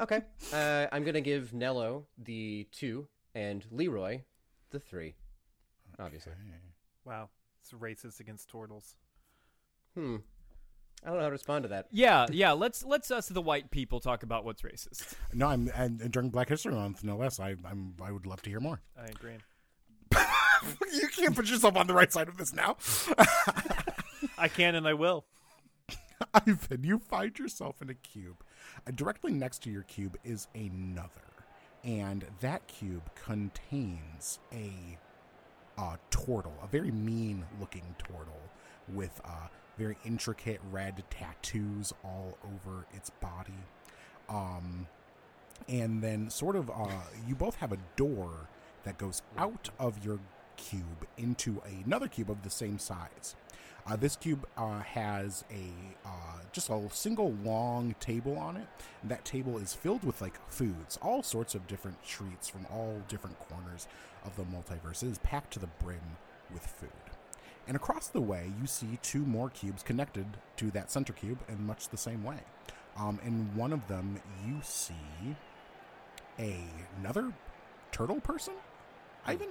Okay. 0.00 0.22
Uh, 0.52 0.86
I'm 0.90 1.04
gonna 1.04 1.20
give 1.20 1.52
Nello 1.52 2.06
the 2.18 2.66
two 2.72 3.06
and 3.34 3.64
Leroy 3.70 4.22
the 4.70 4.80
three. 4.80 5.14
Obviously. 5.98 6.32
Wow, 7.04 7.28
it's 7.60 7.72
racist 7.72 8.20
against 8.20 8.50
turtles. 8.50 8.96
Hmm. 9.94 10.16
I 11.04 11.08
don't 11.08 11.16
know 11.16 11.22
how 11.22 11.28
to 11.28 11.32
respond 11.32 11.64
to 11.64 11.68
that. 11.68 11.86
Yeah, 11.92 12.26
yeah. 12.32 12.52
Let's 12.52 12.84
let's 12.84 13.10
us 13.10 13.28
the 13.28 13.42
white 13.42 13.70
people 13.70 14.00
talk 14.00 14.22
about 14.22 14.44
what's 14.44 14.62
racist. 14.62 15.14
No, 15.32 15.46
I'm 15.46 15.70
and, 15.74 16.00
and 16.00 16.10
during 16.10 16.30
Black 16.30 16.48
History 16.48 16.72
Month, 16.72 17.04
no 17.04 17.16
less. 17.16 17.38
I 17.38 17.54
I'm 17.64 17.94
I 18.02 18.10
would 18.10 18.26
love 18.26 18.42
to 18.42 18.50
hear 18.50 18.60
more. 18.60 18.80
I 18.98 19.06
agree. 19.06 19.36
you 20.92 21.08
can't 21.08 21.34
put 21.34 21.50
yourself 21.50 21.76
on 21.76 21.86
the 21.86 21.94
right 21.94 22.12
side 22.12 22.28
of 22.28 22.36
this 22.36 22.52
now. 22.52 22.76
I 24.38 24.48
can 24.48 24.74
and 24.74 24.86
I 24.86 24.94
will. 24.94 25.24
Ivan, 26.32 26.84
you 26.84 26.98
find 26.98 27.38
yourself 27.38 27.82
in 27.82 27.90
a 27.90 27.94
cube. 27.94 28.42
Uh, 28.86 28.90
directly 28.94 29.32
next 29.32 29.62
to 29.64 29.70
your 29.70 29.82
cube 29.82 30.16
is 30.24 30.48
another, 30.54 31.08
and 31.82 32.24
that 32.40 32.66
cube 32.66 33.10
contains 33.14 34.38
a 34.52 34.98
uh, 35.76 35.96
turtle, 36.10 36.54
a 36.62 36.66
very 36.66 36.90
mean-looking 36.90 37.94
turtle 37.98 38.40
with 38.92 39.20
uh, 39.24 39.48
very 39.76 39.96
intricate 40.04 40.60
red 40.70 41.02
tattoos 41.10 41.92
all 42.04 42.38
over 42.44 42.86
its 42.94 43.10
body. 43.10 43.52
Um, 44.28 44.86
and 45.68 46.02
then, 46.02 46.30
sort 46.30 46.56
of, 46.56 46.70
uh, 46.70 47.00
you 47.26 47.34
both 47.34 47.56
have 47.56 47.72
a 47.72 47.78
door 47.96 48.48
that 48.84 48.98
goes 48.98 49.22
out 49.38 49.70
of 49.78 50.04
your 50.04 50.18
cube 50.56 51.06
into 51.16 51.62
another 51.84 52.08
cube 52.08 52.30
of 52.30 52.42
the 52.42 52.50
same 52.50 52.78
size. 52.78 53.34
Uh, 53.86 53.96
this 53.96 54.16
cube 54.16 54.46
uh, 54.56 54.80
has 54.80 55.44
a 55.50 56.08
uh, 56.08 56.40
just 56.52 56.70
a 56.70 56.88
single 56.90 57.32
long 57.44 57.94
table 58.00 58.38
on 58.38 58.56
it. 58.56 58.66
And 59.02 59.10
that 59.10 59.24
table 59.24 59.58
is 59.58 59.74
filled 59.74 60.04
with 60.04 60.22
like 60.22 60.38
foods, 60.50 60.98
all 61.02 61.22
sorts 61.22 61.54
of 61.54 61.66
different 61.66 62.02
treats 62.02 62.48
from 62.48 62.66
all 62.72 63.02
different 63.08 63.38
corners 63.38 63.86
of 64.24 64.36
the 64.36 64.44
multiverse. 64.44 65.02
It 65.02 65.10
is 65.10 65.18
packed 65.18 65.52
to 65.54 65.58
the 65.58 65.66
brim 65.66 66.00
with 66.52 66.66
food. 66.66 66.88
And 67.66 67.76
across 67.76 68.08
the 68.08 68.20
way, 68.20 68.52
you 68.60 68.66
see 68.66 68.98
two 69.02 69.24
more 69.24 69.50
cubes 69.50 69.82
connected 69.82 70.26
to 70.56 70.70
that 70.72 70.90
center 70.90 71.12
cube 71.12 71.38
in 71.48 71.66
much 71.66 71.88
the 71.88 71.96
same 71.96 72.22
way. 72.22 72.38
Um, 72.96 73.18
in 73.24 73.54
one 73.56 73.72
of 73.72 73.86
them, 73.88 74.20
you 74.46 74.60
see 74.62 74.94
a, 76.38 76.58
another 77.00 77.32
turtle 77.90 78.20
person, 78.20 78.54
Ivan. 79.26 79.48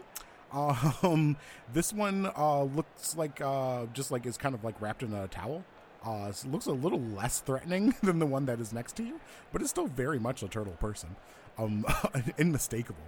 Um, 0.54 1.38
this 1.74 1.92
one 1.92 2.32
uh, 2.38 2.64
looks 2.64 3.18
like 3.18 3.42
uh, 3.42 3.86
just 3.94 4.12
like 4.12 4.26
is 4.26 4.38
kind 4.38 4.56
of 4.56 4.64
like 4.64 4.80
wrapped 4.82 5.04
in 5.04 5.14
a 5.14 5.28
towel. 5.28 5.64
Uh, 6.06 6.30
it 6.30 6.46
looks 6.52 6.66
a 6.66 6.72
little 6.72 7.00
less 7.00 7.40
threatening 7.40 7.96
than 8.04 8.20
the 8.20 8.26
one 8.26 8.46
that 8.46 8.60
is 8.60 8.74
next 8.74 8.96
to 8.98 9.04
you, 9.04 9.20
but 9.52 9.62
it's 9.62 9.72
still 9.72 9.88
very 9.88 10.20
much 10.20 10.44
a 10.44 10.48
turtle 10.48 10.74
person. 10.74 11.16
Um, 11.58 11.86
unmistakable. 12.40 13.04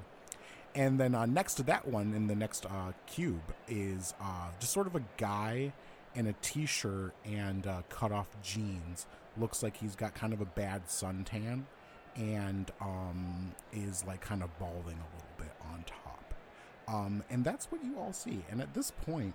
And 0.75 0.99
then 0.99 1.15
uh, 1.15 1.25
next 1.25 1.55
to 1.55 1.63
that 1.63 1.87
one, 1.87 2.13
in 2.13 2.27
the 2.27 2.35
next 2.35 2.65
uh, 2.65 2.91
cube, 3.07 3.53
is 3.67 4.13
uh, 4.21 4.49
just 4.59 4.73
sort 4.73 4.87
of 4.87 4.95
a 4.95 5.03
guy 5.17 5.73
in 6.15 6.27
a 6.27 6.33
t-shirt 6.41 7.13
and 7.25 7.65
uh, 7.65 7.81
cut 7.89 8.11
off 8.11 8.27
jeans. 8.43 9.05
Looks 9.37 9.63
like 9.63 9.77
he's 9.77 9.95
got 9.95 10.15
kind 10.15 10.33
of 10.33 10.41
a 10.41 10.45
bad 10.45 10.87
suntan, 10.87 11.63
and 12.15 12.71
um, 12.81 13.53
is 13.73 14.05
like 14.05 14.21
kind 14.21 14.43
of 14.43 14.57
balding 14.59 14.97
a 14.97 15.15
little 15.15 15.35
bit 15.37 15.51
on 15.73 15.83
top. 15.85 16.04
Um, 16.87 17.23
and 17.29 17.43
that's 17.43 17.71
what 17.71 17.83
you 17.83 17.97
all 17.97 18.13
see. 18.13 18.43
And 18.49 18.61
at 18.61 18.73
this 18.73 18.91
point, 18.91 19.33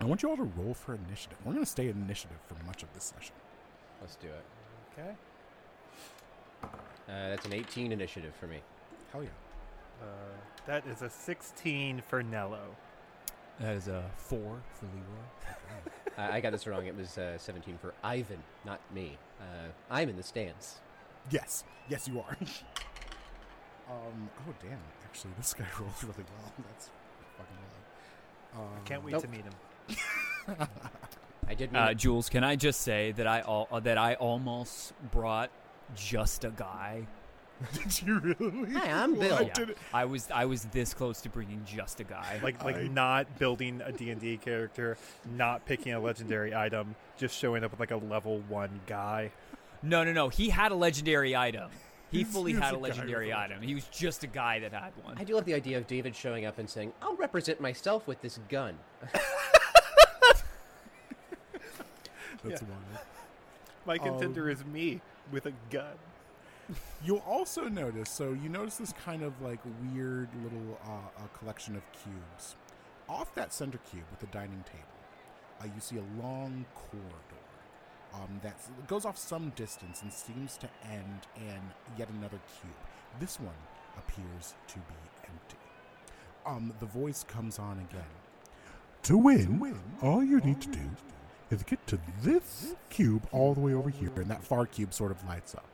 I 0.00 0.04
want 0.04 0.22
you 0.22 0.28
all 0.30 0.36
to 0.36 0.42
roll 0.42 0.74
for 0.74 0.94
initiative. 0.94 1.38
We're 1.44 1.52
going 1.52 1.64
to 1.64 1.70
stay 1.70 1.88
in 1.88 2.02
initiative 2.02 2.38
for 2.46 2.56
much 2.66 2.82
of 2.82 2.92
this 2.92 3.04
session. 3.04 3.34
Let's 4.00 4.16
do 4.16 4.28
it. 4.28 4.44
Okay. 4.92 5.12
Uh, 6.64 6.68
that's 7.08 7.46
an 7.46 7.54
18 7.54 7.92
initiative 7.92 8.34
for 8.38 8.46
me. 8.46 8.58
Hell 9.12 9.22
yeah. 9.22 9.28
Uh, 10.00 10.06
that 10.66 10.86
is 10.86 11.02
a 11.02 11.10
16 11.10 12.02
for 12.08 12.22
Nello. 12.22 12.60
That 13.60 13.76
is 13.76 13.88
a 13.88 14.04
four 14.16 14.60
for 14.74 14.86
Leroy. 14.86 16.18
I 16.18 16.36
I 16.36 16.40
got 16.40 16.52
this 16.52 16.66
wrong. 16.66 16.86
It 16.86 16.96
was 16.96 17.18
uh, 17.18 17.38
17 17.38 17.78
for 17.78 17.94
Ivan, 18.02 18.42
not 18.64 18.80
me. 18.94 19.16
Uh, 19.40 19.68
I'm 19.90 20.08
in 20.08 20.16
the 20.16 20.22
stands. 20.22 20.80
Yes. 21.30 21.64
Yes, 21.88 22.08
you 22.08 22.18
are. 22.20 22.36
um. 23.90 24.30
Oh, 24.48 24.54
damn. 24.60 24.78
Actually, 25.12 25.32
this 25.36 25.52
guy 25.54 25.64
rolls 25.80 26.02
really 26.04 26.24
well. 26.24 26.52
That's 26.68 26.90
fucking 27.36 27.56
well. 28.54 28.62
Um, 28.64 28.84
Can't 28.84 29.04
wait 29.04 29.12
Nope. 29.12 29.22
to 29.22 29.28
meet 29.28 29.42
him. 29.44 30.56
I 31.48 31.54
did 31.54 31.72
mean 31.72 31.82
Uh, 31.82 31.86
it. 31.88 31.96
Jules, 31.96 32.28
can 32.28 32.44
I 32.44 32.56
just 32.56 32.80
say 32.80 33.12
that 33.12 33.26
I 33.26 33.40
al- 33.40 33.68
uh, 33.70 33.80
that 33.80 33.98
I 33.98 34.14
almost 34.14 34.94
brought 35.10 35.50
just 35.94 36.44
a 36.44 36.50
guy. 36.50 37.06
Did 37.74 38.02
you 38.02 38.18
really? 38.18 38.72
Hi, 38.72 38.90
I'm 38.90 39.14
Bill. 39.16 39.36
I 39.36 39.40
Yeah, 39.42 39.52
did. 39.52 39.76
I 39.94 40.04
was 40.06 40.28
I 40.34 40.46
was 40.46 40.64
this 40.66 40.94
close 40.94 41.20
to 41.20 41.28
bringing 41.28 41.62
just 41.64 42.00
a 42.00 42.04
guy. 42.04 42.40
Like 42.42 42.64
like 42.64 42.76
I- 42.76 42.88
not 42.88 43.38
building 43.38 43.80
a 43.84 43.92
D&D 43.92 44.38
character, 44.38 44.96
not 45.36 45.64
picking 45.64 45.92
a 45.92 46.00
legendary 46.00 46.54
item, 46.56 46.96
just 47.18 47.36
showing 47.38 47.62
up 47.62 47.70
with 47.70 47.78
like 47.78 47.92
a 47.92 47.96
level 47.96 48.40
1 48.48 48.80
guy. 48.86 49.30
no, 49.82 50.02
no, 50.02 50.12
no. 50.12 50.28
He 50.28 50.48
had 50.48 50.72
a 50.72 50.74
legendary 50.74 51.36
item. 51.36 51.70
He 52.12 52.24
fully 52.24 52.52
had 52.52 52.62
a 52.62 52.66
a 52.66 52.70
guy 52.70 52.72
with 52.72 52.82
legendary 52.82 53.30
a 53.30 53.38
item. 53.38 53.62
He 53.62 53.74
was 53.74 53.84
just 53.86 54.22
a 54.22 54.26
guy 54.26 54.58
that 54.60 54.72
had 54.72 54.92
one. 55.02 55.16
I 55.18 55.24
do 55.24 55.34
love 55.34 55.44
the 55.46 55.54
idea 55.54 55.78
of 55.78 55.86
David 55.86 56.14
showing 56.14 56.44
up 56.44 56.58
and 56.58 56.68
saying, 56.68 56.92
"I'll 57.02 57.16
represent 57.16 57.60
myself 57.60 58.06
with 58.06 58.20
this 58.20 58.38
gun." 58.48 58.78
That's 62.44 62.60
Yeah. 62.62 62.68
wild. 62.68 63.06
My 63.86 63.98
contender 63.98 64.48
is 64.48 64.64
me 64.64 65.00
with 65.30 65.46
a 65.46 65.52
gun. 65.70 65.94
You'll 67.04 67.22
also 67.26 67.68
notice, 67.68 68.10
so 68.10 68.32
you 68.32 68.48
notice 68.48 68.76
this 68.76 68.92
kind 68.92 69.22
of 69.22 69.40
like 69.42 69.58
weird 69.92 70.28
little 70.42 70.78
uh, 70.84 70.90
uh, 71.22 71.26
collection 71.38 71.76
of 71.76 71.82
cubes. 71.92 72.56
Off 73.08 73.34
that 73.34 73.52
center 73.52 73.78
cube 73.90 74.04
with 74.10 74.20
the 74.20 74.26
dining 74.26 74.64
table, 74.64 74.86
uh, 75.60 75.64
you 75.64 75.80
see 75.80 75.96
a 75.98 76.22
long 76.22 76.64
corridor 76.74 77.41
um, 78.14 78.40
that 78.42 78.56
goes 78.86 79.04
off 79.04 79.16
some 79.16 79.50
distance 79.56 80.02
and 80.02 80.12
seems 80.12 80.56
to 80.58 80.68
end 80.90 81.26
in 81.36 81.60
yet 81.98 82.08
another 82.10 82.38
cube. 82.60 82.74
This 83.20 83.38
one 83.40 83.54
appears 83.98 84.54
to 84.68 84.76
be 84.76 84.94
empty. 85.24 85.56
Um, 86.46 86.72
the 86.80 86.86
voice 86.86 87.24
comes 87.24 87.58
on 87.58 87.78
again. 87.90 88.04
To 89.04 89.18
win, 89.18 89.58
win 89.58 89.80
all 90.00 90.22
you 90.22 90.40
need 90.40 90.60
to 90.62 90.68
do 90.68 90.90
is 91.50 91.62
get 91.62 91.86
to 91.88 91.98
this 92.22 92.74
cube 92.88 93.26
all 93.32 93.54
the 93.54 93.60
way 93.60 93.74
over 93.74 93.90
here, 93.90 94.12
and 94.16 94.30
that 94.30 94.42
far 94.42 94.66
cube 94.66 94.94
sort 94.94 95.10
of 95.10 95.24
lights 95.26 95.54
up. 95.54 95.68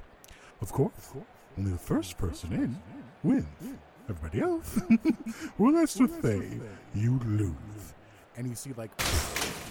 Of 0.61 0.72
course, 0.72 1.12
only 1.57 1.72
the 1.72 1.79
first 1.79 2.18
person 2.18 2.53
in 2.53 2.83
wins. 3.22 3.79
Everybody 4.09 4.40
else, 4.40 4.81
well, 5.59 5.72
let's 5.72 5.94
just 5.94 6.22
say 6.22 6.59
you 6.94 7.20
lose. 7.27 7.94
And 8.37 8.48
you 8.48 8.55
see 8.55 8.72
like 8.77 8.90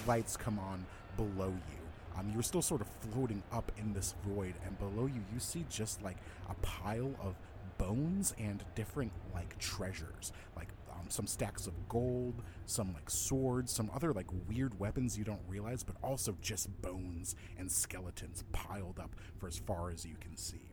lights 0.06 0.38
come 0.38 0.60
on 0.60 0.86
below 1.16 1.48
you. 1.50 1.77
Um, 2.18 2.32
you're 2.34 2.44
still 2.44 2.62
sort 2.62 2.82
of 2.82 2.88
floating 3.12 3.44
up 3.52 3.72
in 3.78 3.94
this 3.94 4.16
void, 4.26 4.56
and 4.66 4.78
below 4.80 5.06
you, 5.06 5.24
you 5.34 5.40
see 5.40 5.66
just 5.70 6.02
like 6.02 6.18
a 6.50 6.54
pile 6.56 7.14
of 7.22 7.36
bones 7.78 8.34
and 8.40 8.64
different 8.76 9.12
like 9.34 9.58
treasures, 9.60 10.32
like 10.56 10.70
um, 10.92 11.06
some 11.10 11.28
stacks 11.28 11.68
of 11.68 11.74
gold, 11.88 12.42
some 12.66 12.94
like 12.94 13.10
swords, 13.10 13.72
some 13.72 13.90
other 13.94 14.14
like 14.14 14.28
weird 14.48 14.80
weapons 14.80 15.18
you 15.18 15.24
don't 15.24 15.42
realize, 15.48 15.84
but 15.84 15.96
also 16.04 16.36
just 16.42 16.82
bones 16.82 17.36
and 17.58 17.72
skeletons 17.72 18.44
piled 18.52 19.00
up 19.00 19.16
for 19.38 19.48
as 19.48 19.58
far 19.60 19.92
as 19.92 20.06
you 20.06 20.16
can 20.20 20.36
see. 20.36 20.72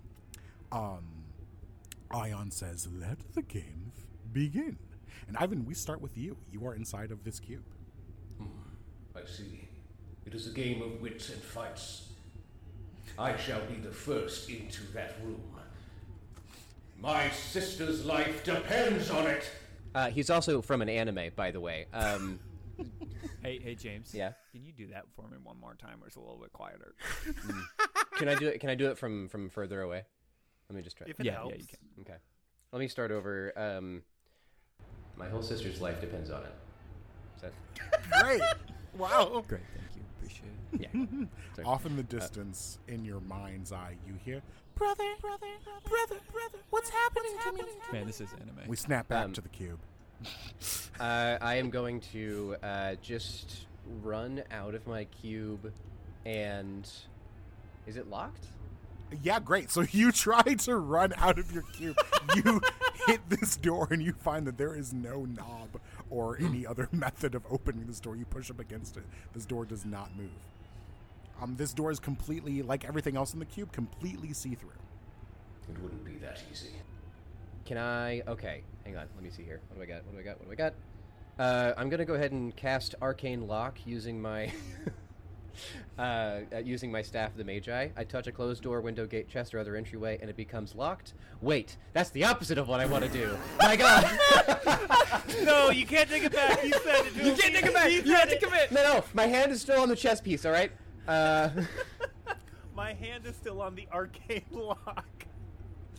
Um, 0.73 1.25
Ion 2.11 2.51
says, 2.51 2.89
"Let 2.91 3.35
the 3.35 3.43
games 3.43 4.07
begin." 4.33 4.79
And 5.29 5.37
Ivan, 5.37 5.65
we 5.65 5.75
start 5.75 6.01
with 6.01 6.17
you. 6.17 6.37
You 6.51 6.67
are 6.67 6.75
inside 6.75 7.11
of 7.11 7.25
this 7.25 7.39
cube. 7.41 7.65
I 9.17 9.25
see. 9.27 9.64
It 10.27 10.35
is 10.35 10.47
a 10.47 10.51
game 10.51 10.83
of 10.83 11.01
wits 11.01 11.31
and 11.31 11.43
fights. 11.43 12.09
I 13.19 13.37
shall 13.37 13.65
be 13.67 13.77
the 13.77 13.91
first 13.93 14.49
into 14.49 14.83
that 14.95 15.17
room. 15.23 15.41
My 17.01 17.29
sister's 17.31 18.05
life 18.05 18.45
depends 18.45 19.11
on 19.11 19.27
it. 19.27 19.51
Uh, 19.95 20.11
he's 20.11 20.31
also 20.31 20.63
from 20.63 20.83
an 20.83 20.89
anime, 20.89 21.31
by 21.37 21.51
the 21.51 21.61
way. 21.61 21.87
Um, 21.93 22.41
Hey, 23.45 23.61
hey, 23.63 23.75
James. 23.75 24.15
Yeah? 24.15 24.33
Can 24.53 24.65
you 24.65 24.73
do 24.73 24.87
that 24.87 25.05
for 25.15 25.29
me 25.29 25.37
one 25.43 25.61
more 25.61 25.75
time, 25.75 26.03
or 26.03 26.07
it's 26.07 26.17
a 26.17 26.21
little 26.21 26.39
bit 26.39 26.51
quieter? 26.55 26.95
can 28.17 28.27
I 28.27 28.35
do 28.37 28.49
it? 28.49 28.59
Can 28.59 28.71
I 28.71 28.75
do 28.75 28.91
it 28.91 28.97
from 28.97 29.29
from 29.29 29.51
further 29.51 29.83
away? 29.83 30.03
Let 30.71 30.77
me 30.77 30.81
just 30.83 30.97
try. 30.97 31.07
If 31.11 31.21
it 31.21 31.27
yeah, 31.27 31.33
helps. 31.33 31.55
yeah, 31.55 31.61
you 31.61 31.67
can. 31.67 31.79
Okay. 32.01 32.19
Let 32.73 32.79
me 32.79 32.89
start 32.89 33.11
over. 33.11 33.53
Um, 33.55 34.03
my 35.17 35.29
whole 35.29 35.43
sister's 35.43 35.83
life 35.83 36.01
depends 36.01 36.31
on 36.31 36.43
it. 36.43 36.55
Is 37.37 37.43
that? 37.43 37.53
Great. 38.25 38.41
wow. 38.97 39.45
Great, 39.47 39.61
thank. 40.29 40.41
Appreciate 40.73 40.91
it. 40.91 40.91
Yeah. 40.95 41.27
Sorry. 41.57 41.67
Off 41.67 41.87
in 41.87 41.97
the 41.97 42.03
distance, 42.03 42.79
in 42.89 43.05
your 43.05 43.21
mind's 43.21 43.73
eye, 43.73 43.97
you 44.07 44.15
hear, 44.25 44.43
"Brother, 44.75 45.05
brother, 45.21 45.47
brother, 45.89 46.21
brother, 46.33 46.59
what's 46.71 46.91
happening 46.91 47.33
to 47.45 47.53
me?" 47.53 47.63
Man, 47.93 48.07
this 48.07 48.21
is 48.21 48.29
anime. 48.41 48.59
We 48.67 48.77
snap 48.77 49.09
back 49.09 49.27
Um, 49.27 49.33
to 49.35 49.41
the 49.41 49.49
cube. 49.49 49.79
Uh, 51.01 51.37
I 51.41 51.57
am 51.57 51.71
going 51.71 52.01
to 52.13 52.55
uh, 52.63 52.95
just 53.03 53.67
run 54.01 54.45
out 54.53 54.75
of 54.77 54.87
my 54.87 55.05
cube, 55.07 55.73
and 56.25 56.89
is 57.87 57.97
it 57.97 58.09
locked? 58.09 58.47
Yeah, 59.23 59.41
great. 59.41 59.71
So 59.73 59.81
you 59.91 60.13
try 60.13 60.43
to 60.43 60.77
run 60.77 61.13
out 61.17 61.39
of 61.39 61.51
your 61.53 61.65
cube. 61.65 61.97
you 62.37 62.61
hit 63.09 63.21
this 63.29 63.57
door 63.57 63.89
and 63.91 64.01
you 64.01 64.13
find 64.13 64.47
that 64.47 64.57
there 64.57 64.75
is 64.75 64.93
no 64.95 65.25
knob 65.25 65.81
or 66.11 66.37
any 66.41 66.67
other 66.67 66.89
method 66.93 67.35
of 67.35 67.45
opening 67.51 67.87
this 67.87 68.01
door. 68.01 68.17
You 68.17 68.25
push 68.25 68.51
up 68.51 68.61
against 68.61 68.97
it. 68.97 69.05
This 69.33 69.47
door 69.47 69.65
does 69.65 69.85
not 69.85 70.17
move. 70.17 70.31
Um, 71.41 71.57
this 71.57 71.73
door 71.73 71.91
is 71.91 71.99
completely, 71.99 72.63
like 72.63 72.85
everything 72.85 73.17
else 73.17 73.33
in 73.33 73.41
the 73.41 73.45
cube, 73.45 73.73
completely 73.73 74.33
see 74.33 74.55
through. 74.55 74.71
It 75.69 75.81
wouldn't 75.83 76.05
be 76.05 76.17
that 76.19 76.43
easy. 76.53 76.71
Can 77.65 77.79
I? 77.79 78.21
Okay, 78.29 78.63
hang 78.85 78.97
on. 78.97 79.07
Let 79.15 79.25
me 79.25 79.31
see 79.31 79.43
here. 79.43 79.61
What 79.69 79.77
do 79.77 79.83
I 79.83 79.87
got? 79.87 80.05
What 80.05 80.15
do 80.15 80.21
I 80.21 80.23
got? 80.23 80.39
What 80.39 80.47
do 80.47 80.53
I 80.53 80.55
got? 80.55 80.75
Uh, 81.39 81.73
I'm 81.77 81.89
gonna 81.89 82.05
go 82.05 82.15
ahead 82.15 82.33
and 82.33 82.55
cast 82.55 82.95
Arcane 83.03 83.49
Lock 83.49 83.79
using 83.87 84.21
my 84.21 84.53
uh, 85.99 86.03
uh, 86.03 86.59
using 86.65 86.91
my 86.91 87.03
staff 87.03 87.31
of 87.31 87.37
the 87.37 87.45
Magi. 87.45 87.89
I 87.97 88.05
touch 88.05 88.27
a 88.27 88.33
closed 88.33 88.63
door, 88.63 88.81
window, 88.81 89.07
gate, 89.07 89.29
chest, 89.29 89.55
or 89.55 89.59
other 89.59 89.77
entryway, 89.77 90.19
and 90.21 90.29
it 90.31 90.37
becomes 90.37 90.75
locked. 90.75 91.15
Wait, 91.41 91.77
that's 91.93 92.11
the 92.11 92.25
opposite 92.25 92.59
of 92.59 92.69
what 92.69 92.81
I 92.81 92.87
want 92.87 93.05
to 93.05 93.11
do. 93.11 93.37
My 93.61 93.77
God! 93.77 94.19
no, 95.45 95.71
you 95.71 95.87
can't 95.87 96.09
take 96.09 96.25
it 96.25 96.33
back. 96.33 96.63
You 96.65 96.73
said 96.73 97.07
it. 97.07 97.15
you 97.17 97.35
can't 97.35 97.55
take 97.55 97.67
it 97.67 97.75
back. 97.75 97.91
You 97.91 98.03
have 98.15 98.29
to 98.29 98.39
commit. 98.39 98.73
No, 98.73 98.83
no, 98.83 99.05
my 99.15 99.27
hand 99.27 99.53
is 99.53 99.61
still 99.61 99.81
on 99.81 99.89
the 99.89 99.97
chess 99.97 100.21
piece. 100.21 100.45
All 100.45 100.53
right. 100.53 100.73
Uh, 101.07 101.51
My 102.75 102.93
hand 102.95 103.25
is 103.27 103.37
still 103.37 103.61
on 103.63 103.75
the 103.75 103.87
arcane 103.93 104.43
lock. 104.51 105.07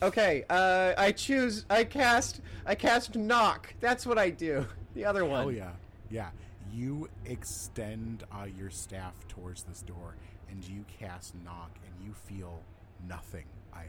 okay. 0.02 0.44
Uh, 0.50 0.92
I 0.98 1.12
choose. 1.12 1.64
I 1.70 1.84
cast. 1.84 2.40
I 2.66 2.74
cast 2.74 3.14
knock. 3.16 3.74
That's 3.80 4.04
what 4.04 4.18
I 4.18 4.30
do. 4.30 4.66
The 4.94 5.04
other 5.04 5.24
one. 5.24 5.44
Oh 5.46 5.48
yeah, 5.48 5.70
yeah. 6.10 6.30
You 6.76 7.08
extend 7.24 8.24
uh, 8.30 8.44
your 8.58 8.68
staff 8.68 9.14
towards 9.28 9.62
this 9.62 9.80
door, 9.80 10.14
and 10.50 10.62
you 10.68 10.84
cast 11.00 11.34
knock, 11.42 11.70
and 11.86 12.06
you 12.06 12.12
feel 12.12 12.60
nothing, 13.08 13.46
Ivan. 13.72 13.88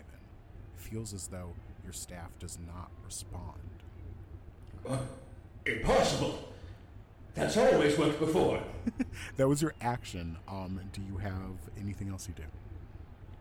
It 0.74 0.80
feels 0.80 1.14
as 1.14 1.28
though 1.28 1.50
your 1.84 1.92
staff 1.92 2.30
does 2.40 2.58
not 2.66 2.90
respond. 3.04 3.60
Uh, 4.88 5.00
impossible. 5.66 6.48
That's 7.36 7.58
always 7.58 7.98
worked 7.98 8.20
before. 8.20 8.64
that 9.36 9.48
was 9.50 9.62
your 9.62 9.74
action. 9.82 10.38
Um, 10.48 10.80
do 10.94 11.02
you 11.02 11.18
have 11.18 11.58
anything 11.80 12.08
else 12.10 12.26
you 12.30 12.36
do? 12.36 12.44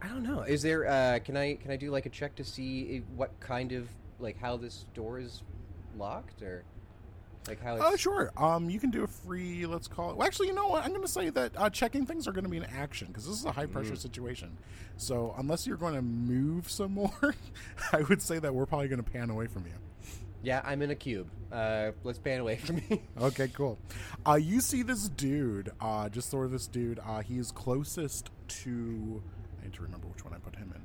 I 0.02 0.08
don't 0.08 0.24
know. 0.24 0.40
Is 0.42 0.60
there? 0.62 0.86
Uh, 0.88 1.20
can 1.24 1.36
I? 1.36 1.54
Can 1.54 1.70
I 1.70 1.76
do 1.76 1.90
like 1.92 2.04
a 2.04 2.10
check 2.10 2.34
to 2.36 2.44
see 2.44 2.96
i- 2.96 3.02
what 3.16 3.30
kind 3.40 3.70
of 3.72 3.88
like 4.18 4.38
how 4.40 4.56
this 4.56 4.84
door 4.94 5.18
is 5.20 5.42
locked 5.96 6.42
or 6.42 6.64
like 7.48 7.62
how? 7.62 7.76
It's... 7.76 7.84
Oh, 7.86 7.96
sure. 7.96 8.30
Um, 8.36 8.68
you 8.70 8.78
can 8.80 8.90
do 8.90 9.04
a 9.04 9.06
free. 9.06 9.66
Let's 9.66 9.88
call 9.88 10.10
it. 10.10 10.16
Well, 10.16 10.26
actually, 10.26 10.48
you 10.48 10.54
know 10.54 10.66
what? 10.68 10.84
I'm 10.84 10.90
going 10.90 11.02
to 11.02 11.08
say 11.08 11.30
that 11.30 11.52
uh, 11.56 11.70
checking 11.70 12.06
things 12.06 12.26
are 12.28 12.32
going 12.32 12.44
to 12.44 12.50
be 12.50 12.56
an 12.58 12.66
action 12.76 13.08
because 13.08 13.26
this 13.26 13.38
is 13.38 13.44
a 13.44 13.52
high 13.52 13.66
pressure 13.66 13.96
situation. 13.96 14.56
So 14.96 15.34
unless 15.38 15.66
you're 15.66 15.76
going 15.76 15.94
to 15.94 16.02
move 16.02 16.70
some 16.70 16.92
more, 16.92 17.34
I 17.92 18.02
would 18.02 18.22
say 18.22 18.38
that 18.38 18.54
we're 18.54 18.66
probably 18.66 18.88
going 18.88 19.02
to 19.02 19.10
pan 19.10 19.30
away 19.30 19.46
from 19.46 19.64
you. 19.66 19.72
Yeah, 20.42 20.60
I'm 20.64 20.80
in 20.82 20.90
a 20.90 20.94
cube. 20.94 21.28
Uh, 21.50 21.90
let's 22.04 22.18
pan 22.18 22.40
away 22.40 22.56
from 22.56 22.76
me. 22.76 23.02
Okay, 23.20 23.48
cool. 23.48 23.78
Uh, 24.26 24.34
you 24.34 24.60
see 24.60 24.82
this 24.82 25.08
dude, 25.08 25.70
uh, 25.80 26.08
just 26.08 26.30
sort 26.30 26.46
of 26.46 26.52
this 26.52 26.66
dude. 26.66 27.00
Uh, 27.04 27.20
he 27.20 27.38
is 27.38 27.50
closest 27.50 28.30
to. 28.48 29.22
I 29.60 29.64
need 29.64 29.72
to 29.74 29.82
remember 29.82 30.06
which 30.06 30.24
one 30.24 30.34
I 30.34 30.38
put 30.38 30.54
him 30.54 30.72
in. 30.74 30.82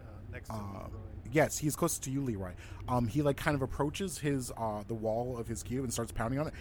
Uh, 0.00 0.04
next 0.32 0.48
to 0.48 0.54
Uh, 0.54 0.58
Leroy. 0.58 0.88
Yes, 1.32 1.58
he's 1.58 1.76
closest 1.76 2.02
to 2.04 2.10
you, 2.10 2.22
Leroy. 2.22 2.52
Um, 2.88 3.06
he 3.06 3.22
like 3.22 3.36
kind 3.36 3.54
of 3.54 3.62
approaches 3.62 4.18
his 4.18 4.50
uh, 4.56 4.82
the 4.86 4.94
wall 4.94 5.36
of 5.38 5.46
his 5.48 5.62
cube 5.62 5.84
and 5.84 5.92
starts 5.92 6.12
pounding 6.12 6.40
on 6.40 6.48
it. 6.48 6.54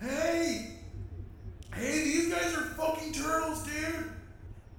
Hey! 0.00 0.70
Hey, 1.74 2.02
these 2.04 2.32
guys 2.32 2.54
are 2.54 2.62
fucking 2.76 3.12
turtles, 3.12 3.64
dude! 3.64 4.10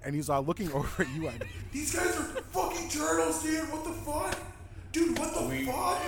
And 0.06 0.14
he's 0.16 0.30
uh, 0.30 0.40
looking 0.40 0.72
over 0.74 1.04
at 1.04 1.10
you. 1.16 1.28
Ivan. 1.28 1.48
These 1.72 1.96
guys 1.96 2.16
are 2.18 2.24
fucking 2.52 2.90
turtles, 2.90 3.42
dude! 3.44 3.72
What 3.72 3.84
the 3.84 3.92
fuck? 3.94 4.38
Dude, 4.92 5.18
what 5.18 5.34
the 5.34 5.46
We- 5.48 5.66
fuck? 5.66 6.02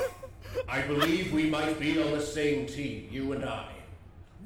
I 0.69 0.82
believe 0.84 1.34
we 1.34 1.50
might 1.50 1.80
be 1.80 2.02
on 2.02 2.12
the 2.12 2.21
same 2.21 2.65
team, 2.65 3.10
you 3.12 3.34
and 3.34 3.43
I. 3.43 3.67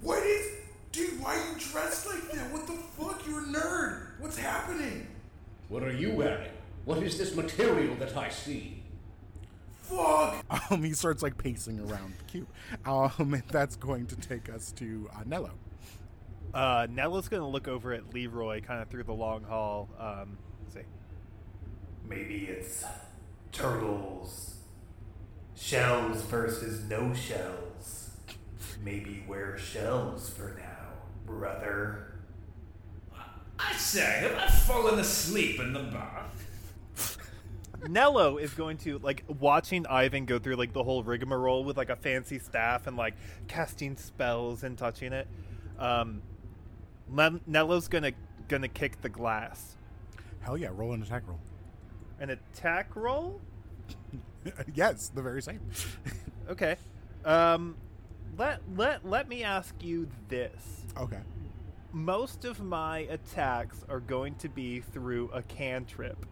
What 0.02 0.24
is. 0.24 0.48
Dude, 0.92 1.22
why 1.22 1.36
are 1.36 1.38
you 1.54 1.60
dressed 1.72 2.08
like 2.08 2.32
that? 2.32 2.52
What 2.52 2.66
the 2.66 2.74
fuck? 2.74 3.22
You're 3.28 3.42
a 3.42 3.48
nerd! 3.48 4.20
What's 4.20 4.38
happening? 4.38 5.06
What 5.68 5.84
are 5.84 5.92
you 5.94 6.12
wearing? 6.14 6.50
What 6.86 7.04
is 7.04 7.18
this 7.20 7.36
material 7.36 7.94
that 7.98 8.18
I 8.18 8.30
see? 8.30 8.79
Fuck! 9.90 10.46
Um, 10.72 10.84
he 10.84 10.94
starts 10.94 11.24
like 11.24 11.38
pacing 11.38 11.80
around 11.80 12.14
the 12.18 12.24
cube. 12.26 12.48
Um, 12.86 13.34
and 13.34 13.44
that's 13.50 13.76
going 13.76 14.06
to 14.08 14.16
take 14.16 14.50
us 14.50 14.72
to 14.74 15.10
uh, 15.16 15.24
Nello. 15.26 15.52
Uh, 16.54 16.88
Nello's 16.90 17.28
gonna 17.28 17.48
look 17.48 17.68
over 17.68 17.94
at 17.94 18.14
Leroy, 18.14 18.62
kind 18.62 18.82
of 18.82 18.90
through 18.90 19.04
the 19.04 19.14
long 19.14 19.44
hall. 19.44 19.90
Um, 20.00 20.38
say, 20.74 20.84
Maybe 22.08 22.46
it's 22.46 22.84
turtles. 23.52 24.56
Shells 25.56 26.22
versus 26.24 26.82
no 26.90 27.14
shells. 27.14 28.12
Maybe 28.84 29.24
wear 29.28 29.58
shells 29.58 30.30
for 30.30 30.56
now, 30.58 30.88
brother. 31.26 32.14
I 33.60 33.74
say, 33.74 34.02
have 34.22 34.36
I 34.36 34.48
fallen 34.48 35.00
asleep 35.00 35.60
in 35.60 35.74
the 35.74 35.80
bath? 35.84 36.49
Nello 37.88 38.38
is 38.38 38.54
going 38.54 38.78
to 38.80 39.00
like 39.00 39.24
watching 39.28 39.86
Ivan 39.88 40.26
go 40.26 40.40
through 40.40 40.56
like 40.56 40.74
the 40.74 40.84
whole 40.84 41.04
rigmarole 41.04 41.64
with 41.64 41.78
like 41.78 41.90
a 41.90 41.96
fancy 41.96 42.40
staff 42.40 42.88
and 42.88 42.98
like 42.98 43.16
casting 43.48 43.96
spells 43.98 44.64
and 44.64 44.78
touching 44.78 45.14
it. 45.14 45.28
Um, 45.78 46.22
Nello's 47.48 47.88
gonna 47.88 48.12
gonna 48.48 48.68
kick 48.68 49.02
the 49.02 49.10
glass. 49.10 49.76
Hell 50.42 50.58
yeah, 50.58 50.70
roll 50.74 50.94
an 50.94 51.02
attack 51.02 51.24
roll. 51.28 51.40
An 52.20 52.30
attack 52.32 52.96
roll? 52.96 53.40
yes, 54.74 55.10
the 55.10 55.22
very 55.22 55.42
same. 55.42 55.62
Okay. 56.50 56.78
Um, 57.26 57.76
let 58.36 58.62
let 58.76 59.06
let 59.06 59.30
me 59.30 59.44
ask 59.44 59.76
you 59.84 60.08
this. 60.30 60.84
okay. 60.98 61.20
Most 61.94 62.44
of 62.44 62.60
my 62.60 63.00
attacks 63.02 63.86
are 63.88 64.00
going 64.00 64.34
to 64.38 64.50
be 64.50 64.80
through 64.80 65.30
a 65.32 65.44
cantrip. 65.44 66.26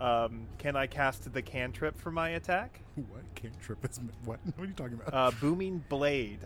Um, 0.00 0.46
can 0.58 0.76
I 0.76 0.86
cast 0.86 1.30
the 1.32 1.42
cantrip 1.42 1.98
for 1.98 2.10
my 2.10 2.30
attack? 2.30 2.80
What 2.96 3.34
cantrip 3.34 3.84
is 3.88 3.98
what? 4.24 4.40
What 4.56 4.64
are 4.64 4.66
you 4.66 4.72
talking 4.74 4.94
about? 4.94 5.14
Uh, 5.14 5.30
booming 5.40 5.84
blade. 5.88 6.40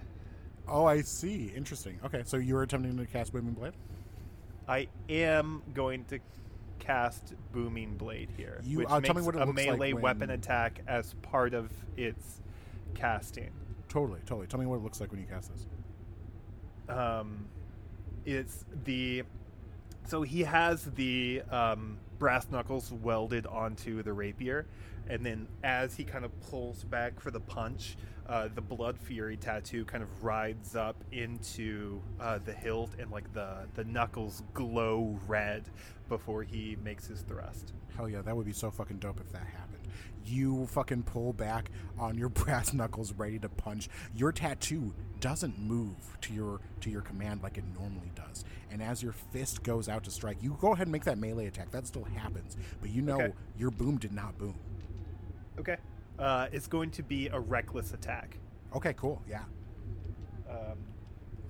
oh, 0.69 0.85
I 0.87 1.03
see. 1.03 1.53
Interesting. 1.55 1.99
Okay, 2.05 2.23
so 2.25 2.37
you 2.37 2.55
were 2.55 2.63
attempting 2.63 2.97
to 2.97 3.07
cast 3.07 3.33
Booming 3.33 3.55
Blade. 3.55 3.73
I 4.69 4.89
am 5.09 5.63
going 5.75 6.05
to 6.07 6.19
cast 6.79 7.35
booming 7.53 7.97
blade 7.97 8.29
here, 8.37 8.61
You- 8.65 8.79
which 8.79 8.89
uh, 8.91 8.97
makes 9.01 9.07
tell 9.07 9.15
me 9.17 9.23
what 9.23 9.35
it 9.37 9.43
a 9.43 9.45
looks 9.47 9.59
like 9.67 9.79
melee 9.79 9.93
weapon 9.93 10.31
attack 10.31 10.81
as 10.87 11.15
part 11.23 11.55
of 11.55 11.71
its 11.97 12.41
casting. 12.95 13.51
Totally, 13.89 14.21
totally. 14.27 14.47
Tell 14.47 14.59
me 14.61 14.67
what 14.67 14.77
it 14.77 14.83
looks 14.83 15.01
like 15.01 15.11
when 15.11 15.21
you 15.21 15.27
cast 15.27 15.51
this. 15.53 15.67
um, 16.89 17.47
it's 18.25 18.65
the 18.85 19.23
so 20.07 20.23
he 20.23 20.41
has 20.43 20.85
the 20.97 21.43
um, 21.51 21.99
brass 22.19 22.51
knuckles 22.51 22.93
welded 22.93 23.47
onto 23.47 24.03
the 24.03 24.13
rapier, 24.13 24.67
and 25.09 25.25
then 25.25 25.49
as 25.63 25.95
he 25.95 26.05
kind 26.05 26.25
of 26.25 26.41
pulls 26.41 26.85
back 26.85 27.21
for 27.21 27.31
the 27.31 27.41
punch, 27.41 27.97
uh, 28.29 28.49
the 28.55 28.61
blood 28.61 28.99
fury 28.99 29.37
tattoo 29.37 29.85
kind 29.85 30.03
of 30.03 30.25
rides 30.25 30.75
up 30.77 30.97
into 31.13 32.01
uh, 32.21 32.39
the 32.45 32.53
hilt, 32.53 32.91
and 32.99 33.11
like 33.11 33.33
the 33.35 33.67
the 33.75 33.85
knuckles 33.85 34.43
glow 34.55 35.19
red 35.27 35.65
before 36.09 36.43
he 36.43 36.77
makes 36.83 37.07
his 37.07 37.23
thrust. 37.23 37.73
Hell 37.97 38.09
yeah, 38.09 38.23
that 38.23 38.37
would 38.37 38.47
be 38.47 38.53
so 38.53 38.71
fucking 38.71 38.99
dope 38.99 39.21
if 39.21 39.31
that 39.33 39.45
happened. 39.47 39.64
You 40.27 40.67
fucking 40.67 41.03
pull 41.05 41.33
back 41.33 41.71
on 41.99 42.17
your 42.17 42.29
brass 42.31 42.73
knuckles, 42.73 43.13
ready 43.13 43.39
to 43.41 43.49
punch. 43.49 43.89
Your 44.15 44.33
tattoo 44.33 44.95
doesn't 45.21 45.59
move 45.59 45.97
to 46.23 46.33
your 46.33 46.61
to 46.81 46.91
your 46.91 47.03
command 47.03 47.43
like 47.43 47.59
it 47.59 47.65
normally 47.79 48.11
does. 48.15 48.45
And 48.71 48.83
as 48.83 49.03
your 49.03 49.13
fist 49.13 49.63
goes 49.63 49.89
out 49.89 50.05
to 50.05 50.11
strike, 50.11 50.39
you 50.43 50.57
go 50.61 50.73
ahead 50.73 50.87
and 50.87 50.93
make 50.93 51.05
that 51.05 51.19
melee 51.19 51.47
attack. 51.47 51.71
That 51.71 51.87
still 51.87 52.05
happens, 52.05 52.57
but 52.81 52.91
you 52.91 53.03
know 53.03 53.21
Okay. 53.21 53.33
your 53.59 53.71
boom 53.71 53.99
did 53.99 54.13
not 54.13 54.37
boom. 54.39 54.55
Okay, 55.59 55.77
uh, 56.19 56.49
it's 56.53 56.67
going 56.67 56.91
to 56.93 57.03
be 57.03 57.29
a 57.29 57.39
reckless 57.39 57.93
attack. 57.93 58.39
Okay, 58.75 58.93
cool. 58.95 59.23
Yeah. 59.29 59.45
Um, 60.51 60.79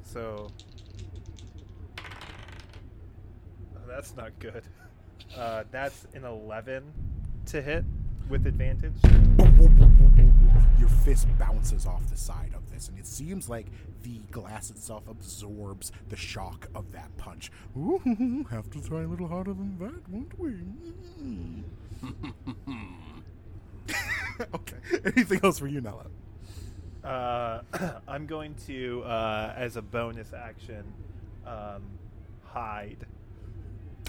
so 0.02 0.48
Oh, 3.76 3.80
that's 3.88 4.16
not 4.16 4.38
good. 4.38 4.62
Uh, 5.36 5.64
that's 5.72 6.06
an 6.14 6.24
eleven 6.24 6.84
to 7.46 7.60
hit 7.60 7.84
with 8.28 8.46
advantage. 8.46 8.94
Your 10.78 10.88
fist 10.88 11.26
bounces 11.38 11.86
off 11.86 12.06
the 12.08 12.16
side 12.16 12.52
of 12.54 12.70
this, 12.70 12.88
and 12.88 12.98
it 12.98 13.06
seems 13.06 13.48
like 13.48 13.66
the 14.02 14.18
glass 14.30 14.70
itself 14.70 15.04
absorbs 15.08 15.92
the 16.08 16.16
shock 16.16 16.68
of 16.74 16.92
that 16.92 17.16
punch. 17.16 17.50
Ooh, 17.76 18.46
have 18.50 18.70
to 18.70 18.82
try 18.82 19.02
a 19.02 19.06
little 19.06 19.28
harder 19.28 19.52
than 19.52 19.78
that, 19.78 20.08
won't 20.08 20.38
we? 20.38 20.54
okay. 24.54 24.76
Anything 25.04 25.40
else 25.42 25.58
for 25.58 25.66
you, 25.66 25.80
Nello? 25.80 26.06
Uh, 27.02 27.60
I'm 28.08 28.26
going 28.26 28.54
to, 28.66 29.02
uh, 29.04 29.54
as 29.56 29.76
a 29.76 29.82
bonus 29.82 30.32
action, 30.32 30.84
um, 31.46 31.82
hide. 32.44 33.06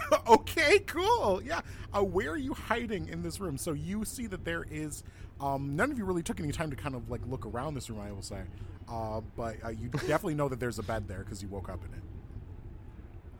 okay, 0.27 0.79
cool. 0.79 1.41
Yeah. 1.43 1.61
Uh, 1.95 2.03
where 2.03 2.31
are 2.31 2.37
you 2.37 2.53
hiding 2.53 3.07
in 3.07 3.21
this 3.23 3.39
room? 3.39 3.57
So 3.57 3.73
you 3.73 4.05
see 4.05 4.27
that 4.27 4.45
there 4.45 4.65
is. 4.69 5.03
Um, 5.41 5.75
none 5.75 5.91
of 5.91 5.97
you 5.97 6.05
really 6.05 6.23
took 6.23 6.39
any 6.39 6.51
time 6.53 6.69
to 6.69 6.75
kind 6.77 6.95
of 6.95 7.09
like 7.09 7.21
look 7.27 7.45
around 7.45 7.73
this 7.73 7.89
room. 7.89 7.99
I 7.99 8.11
will 8.11 8.21
say, 8.21 8.41
uh, 8.89 9.21
but 9.35 9.57
uh, 9.65 9.69
you 9.69 9.87
definitely 9.91 10.35
know 10.35 10.47
that 10.49 10.59
there's 10.59 10.79
a 10.79 10.83
bed 10.83 11.07
there 11.07 11.19
because 11.19 11.41
you 11.41 11.49
woke 11.49 11.67
up 11.69 11.79
in 11.85 11.93
it. 11.93 11.99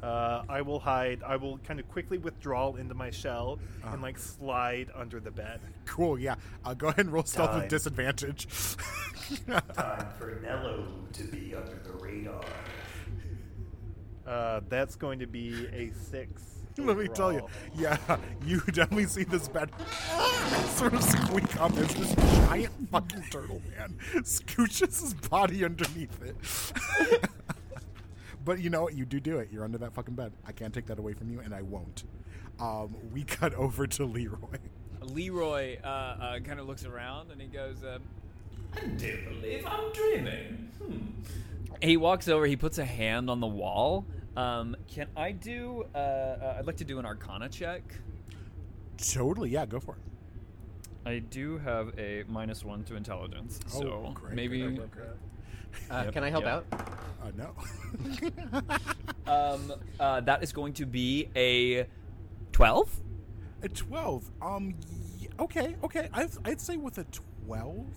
Uh, 0.06 0.44
I 0.50 0.62
will 0.62 0.80
hide. 0.80 1.24
I 1.26 1.38
will 1.38 1.58
kind 1.60 1.80
of 1.80 1.90
quickly 1.90 2.18
withdraw 2.18 2.76
into 2.76 2.94
my 2.94 3.10
shell 3.12 3.60
Uh-huh. 3.84 3.94
and 3.94 4.02
like 4.02 4.20
slide 4.20 4.90
under 4.94 5.20
the 5.20 5.32
bed. 5.32 5.62
Cool. 5.86 6.20
Yeah. 6.20 6.36
Uh, 6.64 6.74
go 6.74 6.88
ahead 6.90 7.06
and 7.06 7.14
roll 7.14 7.24
stealth 7.24 7.56
with 7.56 7.70
disadvantage. 7.70 8.48
Time 9.76 10.08
for 10.20 10.40
Nello 10.44 10.86
to 11.14 11.24
be 11.24 11.56
under 11.56 11.80
the 11.84 11.94
radar. 11.94 12.44
Uh, 14.26 14.62
that's 14.70 14.96
going 14.96 15.20
to 15.20 15.28
be 15.28 15.68
a 15.74 15.92
six. 15.94 16.44
Let 16.78 16.98
me 16.98 17.08
tell 17.08 17.32
you, 17.32 17.46
yeah, 17.74 17.98
you 18.46 18.60
definitely 18.62 19.06
see 19.06 19.24
this 19.24 19.48
bed 19.48 19.70
sort 20.68 20.94
of 20.94 21.04
squeak 21.04 21.60
up 21.62 21.72
as 21.78 21.94
this 21.96 22.16
giant 22.16 22.90
fucking 22.92 23.24
turtle 23.32 23.62
man 23.78 23.96
scooches 24.24 25.02
his 25.02 25.14
body 25.14 25.64
underneath 25.64 26.22
it. 26.22 27.30
but 28.44 28.60
you 28.60 28.70
know 28.70 28.82
what? 28.84 28.94
You 28.94 29.06
do 29.06 29.22
do 29.22 29.38
it. 29.38 29.50
You're 29.52 29.64
under 29.64 29.78
that 29.78 29.94
fucking 29.94 30.16
bed. 30.16 30.34
I 30.46 30.52
can't 30.52 30.74
take 30.74 30.88
that 30.88 31.00
away 31.00 31.14
from 31.14 31.30
you, 31.30 31.40
and 31.40 31.54
I 31.54 31.62
won't. 31.62 32.04
Um, 32.60 32.96
we 33.14 33.24
cut 33.24 33.54
over 33.54 33.88
to 33.88 34.06
Leroy. 34.06 34.58
Leroy 35.02 35.78
uh, 35.84 35.88
uh, 35.88 36.40
kind 36.40 36.60
of 36.60 36.68
looks 36.68 36.86
around 36.86 37.32
and 37.32 37.42
he 37.42 37.48
goes. 37.48 37.84
Um, 37.84 38.02
I 38.76 38.86
do 38.86 39.18
believe 39.30 39.66
I'm 39.66 39.94
dreaming. 39.94 40.70
Hmm. 40.78 40.98
He 41.82 41.98
walks 41.98 42.28
over. 42.28 42.46
He 42.46 42.56
puts 42.56 42.78
a 42.78 42.86
hand 42.86 43.30
on 43.30 43.40
the 43.40 43.48
wall. 43.48 44.06
Um, 44.38 44.76
can 44.88 45.08
I 45.16 45.32
do? 45.32 45.86
Uh, 45.94 45.98
uh, 45.98 46.56
I'd 46.60 46.68
like 46.68 46.78
to 46.78 46.84
do 46.84 47.00
an 47.00 47.06
Arcana 47.06 47.48
check. 47.50 47.84
Totally, 48.98 49.50
yeah, 49.50 49.66
go 49.66 49.80
for 49.80 49.96
it. 49.96 50.02
I 51.08 51.20
do 51.20 51.58
have 51.60 51.98
a 52.00 52.24
minus 52.28 52.64
one 52.66 52.84
to 52.86 52.96
intelligence, 52.96 53.60
Oh, 53.76 53.80
so 53.82 54.12
great, 54.16 54.34
maybe. 54.36 54.62
great, 54.62 54.76
great, 54.78 54.92
great. 54.92 55.08
Uh, 55.92 56.04
Yep, 56.06 56.14
can 56.14 56.24
I 56.24 56.30
help 56.30 56.46
yep. 56.46 56.66
out? 56.74 56.90
Uh, 57.22 57.32
no. 57.38 57.56
Um, 59.28 59.74
uh, 60.00 60.22
that 60.22 60.44
is 60.44 60.54
going 60.54 60.74
to 60.74 60.86
be 60.86 61.30
a 61.36 61.88
twelve. 62.52 62.96
A 63.64 63.68
12. 63.70 64.30
Um, 64.40 64.76
y- 65.20 65.28
okay, 65.40 65.76
okay. 65.84 66.10
I'd, 66.14 66.30
I'd 66.46 66.62
say 66.62 66.78
with 66.78 67.00
a 67.00 67.06
12, 67.48 67.88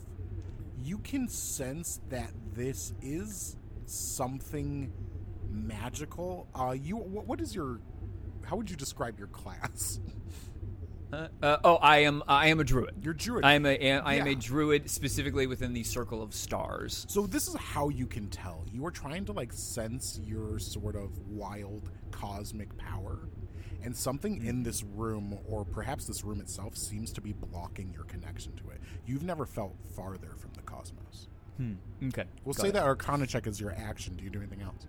you 0.83 0.97
can 1.01 1.29
sense 1.29 2.01
that 2.09 2.31
this 2.55 2.95
is 3.03 3.58
something 3.91 4.93
magical. 5.51 6.49
Uh, 6.55 6.73
you, 6.73 6.97
what, 6.97 7.27
what 7.27 7.41
is 7.41 7.55
your, 7.55 7.81
how 8.45 8.57
would 8.57 8.71
you 8.71 8.77
describe 8.77 9.19
your 9.19 9.29
class? 9.29 9.99
Uh, 11.11 11.27
uh, 11.43 11.57
oh, 11.65 11.77
I 11.77 12.01
am. 12.01 12.23
I 12.29 12.49
am 12.49 12.61
a 12.61 12.65
druid. 12.65 12.97
You're 13.01 13.15
druid. 13.15 13.43
I 13.43 13.55
am 13.55 13.65
a. 13.65 13.71
I 13.71 14.17
am 14.17 14.27
Yeah. 14.27 14.33
a 14.33 14.35
druid 14.35 14.91
specifically 14.91 15.47
within 15.47 15.73
the 15.73 15.83
circle 15.83 16.23
of 16.23 16.35
stars. 16.35 17.07
So 17.09 17.27
this 17.27 17.49
is 17.49 17.55
how 17.57 17.89
you 17.89 18.07
can 18.07 18.29
tell. 18.29 18.67
You 18.71 18.85
are 18.85 18.91
trying 18.91 19.25
to 19.25 19.33
like 19.33 19.55
sense 19.55 20.21
your 20.23 20.59
sort 20.59 20.97
of 20.97 21.17
wild 21.27 21.91
cosmic 22.11 22.77
power. 22.77 23.21
And 23.83 23.97
something 23.97 24.45
in 24.45 24.63
this 24.65 24.85
room, 24.85 25.39
or 25.47 25.65
perhaps 25.65 26.05
this 26.05 26.25
room 26.25 26.43
itself, 26.43 26.77
seems 26.77 27.11
to 27.15 27.23
be 27.23 27.33
blocking 27.33 27.91
your 27.91 28.05
connection 28.05 28.53
to 28.57 28.69
it. 28.69 28.83
You've 29.07 29.23
never 29.23 29.47
felt 29.47 29.77
farther 29.97 30.35
from 30.37 30.51
the 30.57 30.63
cosmos. 30.63 31.29
Hmm. 31.59 31.75
Okay. 32.09 32.25
We'll 32.45 32.55
got 32.55 32.63
say 32.63 32.69
it. 32.69 32.73
that 32.75 32.85
Arcana 32.85 33.27
check 33.27 33.47
is 33.47 33.61
your 33.61 33.73
action. 33.73 34.15
Do 34.17 34.25
you 34.25 34.31
do 34.31 34.39
anything 34.39 34.63
else? 34.63 34.87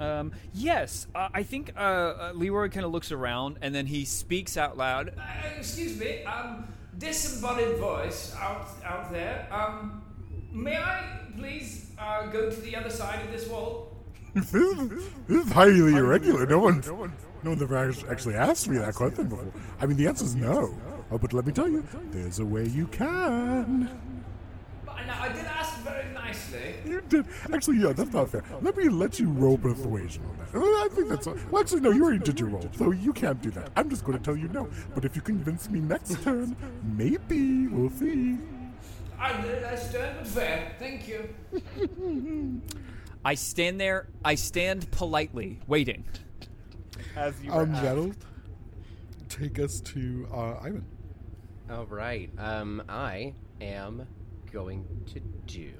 Um, 0.00 0.32
yes, 0.54 1.08
uh, 1.14 1.28
I 1.34 1.42
think 1.42 1.72
uh, 1.76 1.80
uh, 1.80 2.32
Leroy 2.34 2.68
kind 2.68 2.86
of 2.86 2.92
looks 2.92 3.10
around 3.10 3.58
and 3.62 3.74
then 3.74 3.84
he 3.86 4.04
speaks 4.04 4.56
out 4.56 4.76
loud. 4.78 5.12
Uh, 5.18 5.22
excuse 5.58 5.98
me, 5.98 6.22
um, 6.24 6.68
disembodied 6.98 7.78
voice 7.78 8.32
out 8.38 8.68
out 8.84 9.10
there. 9.12 9.48
Um, 9.50 10.02
may 10.52 10.76
I 10.76 11.18
please 11.36 11.90
uh, 11.98 12.26
go 12.26 12.48
to 12.48 12.60
the 12.60 12.76
other 12.76 12.90
side 12.90 13.24
of 13.24 13.32
this 13.32 13.48
wall? 13.48 13.96
this 14.34 14.54
is 14.54 15.50
highly 15.50 15.94
irregular. 15.96 16.46
No 16.46 16.60
one, 16.60 16.80
no 17.42 17.50
one 17.50 17.60
ever 17.62 17.76
act- 17.76 18.04
actually 18.08 18.36
asked 18.36 18.68
me 18.68 18.78
that 18.78 18.94
question 18.94 19.26
before. 19.28 19.50
I 19.80 19.86
mean, 19.86 19.96
the 19.96 20.06
answer 20.06 20.24
is 20.24 20.36
no. 20.36 20.72
Oh, 21.10 21.18
but 21.18 21.32
let 21.32 21.44
me 21.46 21.52
tell 21.52 21.68
you, 21.68 21.84
there's 22.12 22.38
a 22.38 22.44
way 22.44 22.66
you 22.68 22.86
can. 22.88 23.88
But 25.08 25.16
I, 25.16 25.24
I 25.24 25.32
did 25.32 25.46
ask 25.46 25.78
very 25.80 26.12
nicely. 26.12 26.74
You 26.84 27.00
did. 27.08 27.26
Actually, 27.52 27.78
yeah, 27.78 27.92
that's 27.92 28.12
not 28.12 28.28
fair. 28.30 28.44
Let 28.60 28.76
me 28.76 28.88
let 28.88 29.18
you 29.18 29.30
roll 29.30 29.56
persuasion 29.58 30.22
on 30.26 30.36
that. 30.38 30.52
Well, 30.52 30.64
I 30.64 30.88
think 30.92 31.08
that's. 31.08 31.26
Well, 31.26 31.60
actually, 31.62 31.80
no, 31.80 31.90
you 31.90 32.04
already 32.04 32.18
did 32.18 32.38
your 32.38 32.50
roll, 32.50 32.68
so 32.76 32.90
you 32.90 33.12
can't 33.12 33.40
do 33.40 33.50
that. 33.52 33.70
I'm 33.76 33.88
just 33.90 34.04
going 34.04 34.18
to 34.18 34.24
tell 34.24 34.36
you 34.36 34.48
no. 34.48 34.68
But 34.94 35.04
if 35.04 35.16
you 35.16 35.22
convince 35.22 35.68
me 35.70 35.80
next 35.80 36.22
turn, 36.22 36.54
maybe 36.96 37.66
we'll 37.68 37.90
see. 37.90 38.38
I, 39.18 39.32
I 39.72 39.74
stand 39.76 40.18
with 40.20 40.28
fair. 40.28 40.72
Thank 40.78 41.08
you. 41.08 42.60
I 43.24 43.34
stand 43.34 43.80
there. 43.80 44.08
I 44.24 44.34
stand 44.36 44.90
politely, 44.92 45.58
waiting. 45.66 46.04
As 47.16 47.34
you 47.42 47.50
were 47.50 47.62
Um, 47.62 47.74
asked. 47.74 47.82
that'll 47.82 48.12
take 49.28 49.58
us 49.58 49.80
to 49.80 50.28
uh, 50.32 50.58
Ivan. 50.62 50.84
All 51.70 51.86
right. 51.86 52.30
Um, 52.38 52.82
I 52.88 53.34
am 53.60 54.06
going 54.52 54.84
to 55.12 55.20
do 55.46 55.72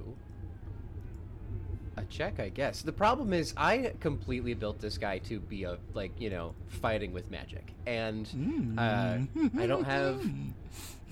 A 1.97 2.05
check, 2.05 2.39
I 2.41 2.49
guess. 2.49 2.83
The 2.83 2.93
problem 2.93 3.33
is, 3.33 3.55
I 3.57 3.93
completely 4.01 4.55
built 4.55 4.81
this 4.81 4.99
guy 4.99 5.19
to 5.21 5.41
be 5.41 5.65
a 5.65 5.79
like 5.95 6.13
you 6.21 6.31
know 6.31 6.55
fighting 6.69 7.13
with 7.13 7.31
magic, 7.31 7.73
and 7.87 8.75
uh, 8.79 9.19
I 9.59 9.67
don't 9.67 9.85
have 9.85 10.25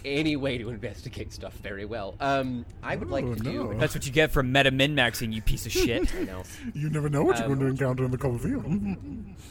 any 0.04 0.36
way 0.36 0.57
to 0.59 0.68
investigate 0.70 1.32
stuff 1.32 1.54
very 1.54 1.84
well. 1.84 2.14
Um, 2.20 2.64
I 2.82 2.94
would 2.94 3.09
like 3.11 3.24
Oh, 3.24 3.34
to 3.34 3.40
do. 3.42 3.74
That's 3.78 3.92
what 3.94 4.07
you 4.07 4.12
get 4.12 4.30
from 4.30 4.52
meta 4.52 4.70
min 4.70 4.94
maxing, 4.94 5.32
you 5.32 5.42
piece 5.42 5.66
of 5.66 5.72
shit. 5.82 6.14
I 6.14 6.22
know. 6.22 6.44
You 6.74 6.88
never 6.90 7.09
know 7.09 7.24
what 7.24 7.38
you're 7.38 7.46
Um, 7.46 7.54
going 7.59 7.61
to 7.61 7.66
encounter 7.66 8.04
in 8.04 8.11
the 8.12 8.18
Coliseum. 8.18 9.34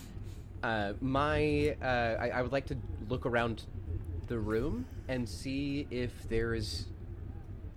Uh, 0.63 0.93
my, 0.99 1.75
uh, 1.79 1.85
I, 2.19 2.29
I 2.29 2.41
would 2.41 2.51
like 2.51 2.65
to 2.67 2.77
look 3.07 3.27
around 3.27 3.61
the 4.25 4.39
room 4.39 4.87
and 5.07 5.29
see 5.29 5.85
if 5.91 6.27
there 6.27 6.55
is 6.55 6.85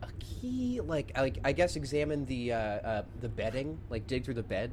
a 0.02 0.08
key. 0.18 0.80
Like, 0.80 1.16
like 1.16 1.38
I 1.44 1.52
guess 1.52 1.76
examine 1.76 2.24
the 2.26 2.52
uh, 2.52 2.58
uh, 2.58 3.02
the 3.20 3.28
bedding, 3.28 3.78
like 3.90 4.06
dig 4.06 4.24
through 4.24 4.34
the 4.34 4.42
bed. 4.42 4.72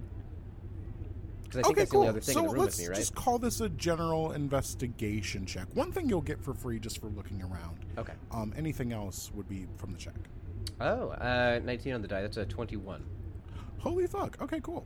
Because 1.43 1.59
I 1.59 1.61
think 1.61 1.71
okay, 1.71 1.81
that's 1.81 1.89
the 1.89 1.93
cool. 1.93 1.99
only 2.01 2.09
other 2.09 2.21
thing 2.21 2.33
so 2.33 2.39
in 2.39 2.45
the 2.47 2.53
room 2.53 2.61
let's 2.61 2.77
with 2.77 2.85
me, 2.85 2.89
right? 2.89 2.97
just 2.97 3.15
call 3.15 3.37
this 3.37 3.61
a 3.61 3.69
general 3.69 4.31
investigation 4.31 5.45
check. 5.45 5.67
One 5.73 5.91
thing 5.91 6.09
you'll 6.09 6.21
get 6.21 6.43
for 6.43 6.53
free 6.53 6.79
just 6.79 6.99
for 6.99 7.07
looking 7.07 7.41
around. 7.41 7.85
Okay. 7.97 8.13
Um, 8.31 8.53
anything 8.57 8.93
else 8.93 9.31
would 9.35 9.47
be 9.47 9.67
from 9.77 9.91
the 9.91 9.97
check. 9.97 10.15
Oh, 10.81 11.09
uh, 11.09 11.59
19 11.63 11.93
on 11.93 12.01
the 12.01 12.07
die. 12.07 12.21
That's 12.21 12.37
a 12.37 12.45
21. 12.45 13.03
Holy 13.79 14.07
fuck. 14.07 14.41
Okay, 14.41 14.59
cool. 14.61 14.85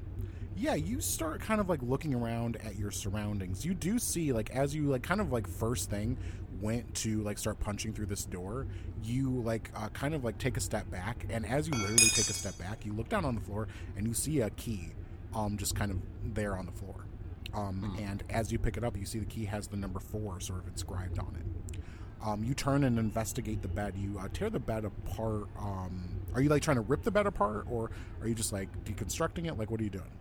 Yeah, 0.56 0.76
you 0.76 1.00
start 1.00 1.40
kind 1.40 1.62
of 1.62 1.70
like 1.70 1.82
looking 1.82 2.14
around 2.14 2.58
at 2.58 2.78
your 2.78 2.92
surroundings. 2.92 3.66
You 3.66 3.74
do 3.74 3.98
see 3.98 4.34
like 4.34 4.50
as 4.50 4.76
you 4.76 4.90
like 4.90 5.04
kind 5.04 5.22
of 5.22 5.32
like 5.32 5.48
first 5.48 5.90
thing 5.90 6.18
went 6.62 6.94
to 6.96 7.22
like 7.22 7.38
start 7.38 7.60
punching 7.60 7.94
through 7.94 8.08
this 8.08 8.26
door, 8.26 8.68
you 9.04 9.42
like 9.42 9.72
uh, 9.76 9.90
kind 9.90 10.14
of 10.14 10.24
like 10.24 10.38
take 10.38 10.58
a 10.58 10.62
step 10.62 10.90
back 10.92 11.26
and 11.30 11.46
as 11.46 11.68
you 11.68 11.74
literally 11.74 12.10
take 12.10 12.30
a 12.30 12.34
step 12.34 12.58
back, 12.58 12.86
you 12.86 12.94
look 12.94 13.10
down 13.10 13.26
on 13.26 13.36
the 13.36 13.42
floor 13.42 13.68
and 13.98 14.08
you 14.08 14.14
see 14.14 14.42
a 14.42 14.50
key 14.52 14.90
um 15.36 15.58
just 15.58 15.76
kind 15.76 15.92
of 15.92 15.98
there 16.34 16.58
on 16.58 16.66
the 16.66 16.72
floor. 16.72 17.06
Um 17.54 17.98
and 18.00 18.24
as 18.30 18.52
you 18.52 18.60
pick 18.60 18.78
it 18.78 18.84
up, 18.84 18.98
you 18.98 19.06
see 19.06 19.20
the 19.20 19.26
key 19.26 19.46
has 19.46 19.68
the 19.68 19.78
number 19.78 20.00
4 20.00 20.40
sort 20.40 20.60
of 20.60 20.68
inscribed 20.68 21.20
on 21.20 21.36
it. 21.40 21.82
Um, 22.22 22.44
you 22.44 22.54
turn 22.54 22.84
and 22.84 23.00
investigate 23.00 23.62
the 23.62 23.68
bed. 23.68 23.94
You 23.98 24.20
uh, 24.20 24.28
tear 24.34 24.50
the 24.50 24.60
bed 24.60 24.86
apart. 24.86 25.48
Um, 25.58 26.20
are 26.34 26.42
you 26.42 26.50
like 26.50 26.62
trying 26.62 26.76
to 26.76 26.82
rip 26.82 27.04
the 27.04 27.12
bed 27.12 27.26
apart, 27.26 27.66
or 27.70 27.92
are 28.22 28.28
you 28.28 28.36
just 28.36 28.52
like 28.52 28.70
deconstructing 28.84 29.48
it? 29.48 29.58
Like, 29.58 29.72
what 29.72 29.80
are 29.80 29.84
you 29.84 29.90
doing? 29.90 30.12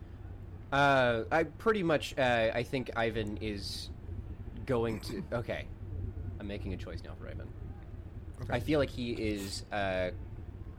Uh, 0.70 1.24
I 1.32 1.44
pretty 1.44 1.82
much, 1.82 2.14
uh, 2.16 2.50
I 2.54 2.62
think 2.62 2.90
Ivan 2.94 3.38
is 3.40 3.90
going 4.66 5.00
to. 5.00 5.24
Okay, 5.32 5.66
I'm 6.40 6.46
making 6.46 6.72
a 6.74 6.76
choice 6.76 7.02
now 7.04 7.12
for 7.18 7.28
Ivan. 7.28 7.48
I 8.50 8.60
feel 8.60 8.78
like 8.78 8.90
he 8.90 9.12
is 9.12 9.64
uh, 9.72 10.10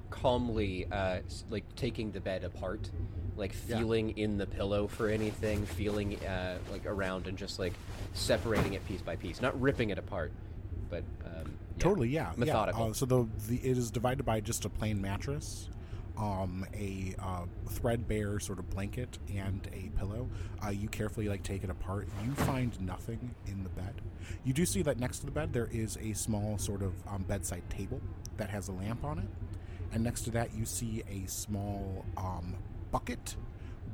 calmly, 0.10 0.88
uh, 0.92 1.20
like 1.50 1.64
taking 1.76 2.12
the 2.12 2.22
bed 2.22 2.44
apart, 2.44 2.90
like 3.36 3.54
Yeah. 3.68 3.78
feeling 3.80 4.18
in 4.18 4.38
the 4.38 4.46
pillow 4.48 4.88
for 4.88 5.10
anything, 5.10 5.66
feeling 5.66 6.16
uh, 6.26 6.58
like 6.72 6.86
around, 6.86 7.28
and 7.28 7.38
just 7.38 7.60
like 7.60 7.74
separating 8.14 8.74
it 8.74 8.86
piece 8.88 9.02
by 9.02 9.16
piece, 9.18 9.42
not 9.42 9.60
ripping 9.60 9.90
it 9.90 9.98
apart, 9.98 10.32
but 10.90 11.04
um, 11.26 11.54
yeah, 11.78 11.84
Totally, 11.84 12.10
yeah, 12.10 12.32
methodical. 12.38 12.86
Yeah. 12.86 12.90
Uh, 12.92 12.94
so 12.94 13.06
the, 13.06 13.28
the 13.48 13.58
it 13.58 13.78
is 13.78 13.92
divided 13.92 14.24
by 14.24 14.40
just 14.40 14.66
a 14.66 14.70
plain 14.70 15.02
mattress, 15.02 15.70
um, 16.20 16.66
a 16.74 17.16
uh, 17.20 17.46
threadbare 17.70 18.40
sort 18.40 18.60
of 18.60 18.70
blanket, 18.70 19.18
and 19.34 19.68
a 19.74 19.90
pillow. 19.98 20.30
Uh, 20.64 20.70
you 20.70 20.90
carefully 20.90 21.30
like 21.30 21.44
take 21.44 21.64
it 21.64 21.70
apart. 21.70 22.08
You 22.26 22.34
find 22.34 22.80
nothing 22.82 23.34
in 23.48 23.64
the 23.64 23.70
bed. 23.70 24.02
You 24.44 24.54
do 24.54 24.66
see 24.66 24.82
that 24.84 25.00
next 25.00 25.20
to 25.20 25.26
the 25.26 25.32
bed 25.32 25.54
there 25.54 25.70
is 25.72 25.98
a 26.02 26.14
small 26.14 26.58
sort 26.58 26.82
of 26.82 26.94
um, 27.08 27.24
bedside 27.24 27.68
table 27.70 28.02
that 28.38 28.50
has 28.50 28.68
a 28.68 28.72
lamp 28.74 29.04
on 29.04 29.20
it, 29.20 29.28
and 29.94 30.04
next 30.04 30.22
to 30.24 30.32
that 30.32 30.54
you 30.54 30.66
see 30.66 31.04
a 31.10 31.28
small 31.28 32.06
um, 32.18 32.56
bucket 32.92 33.36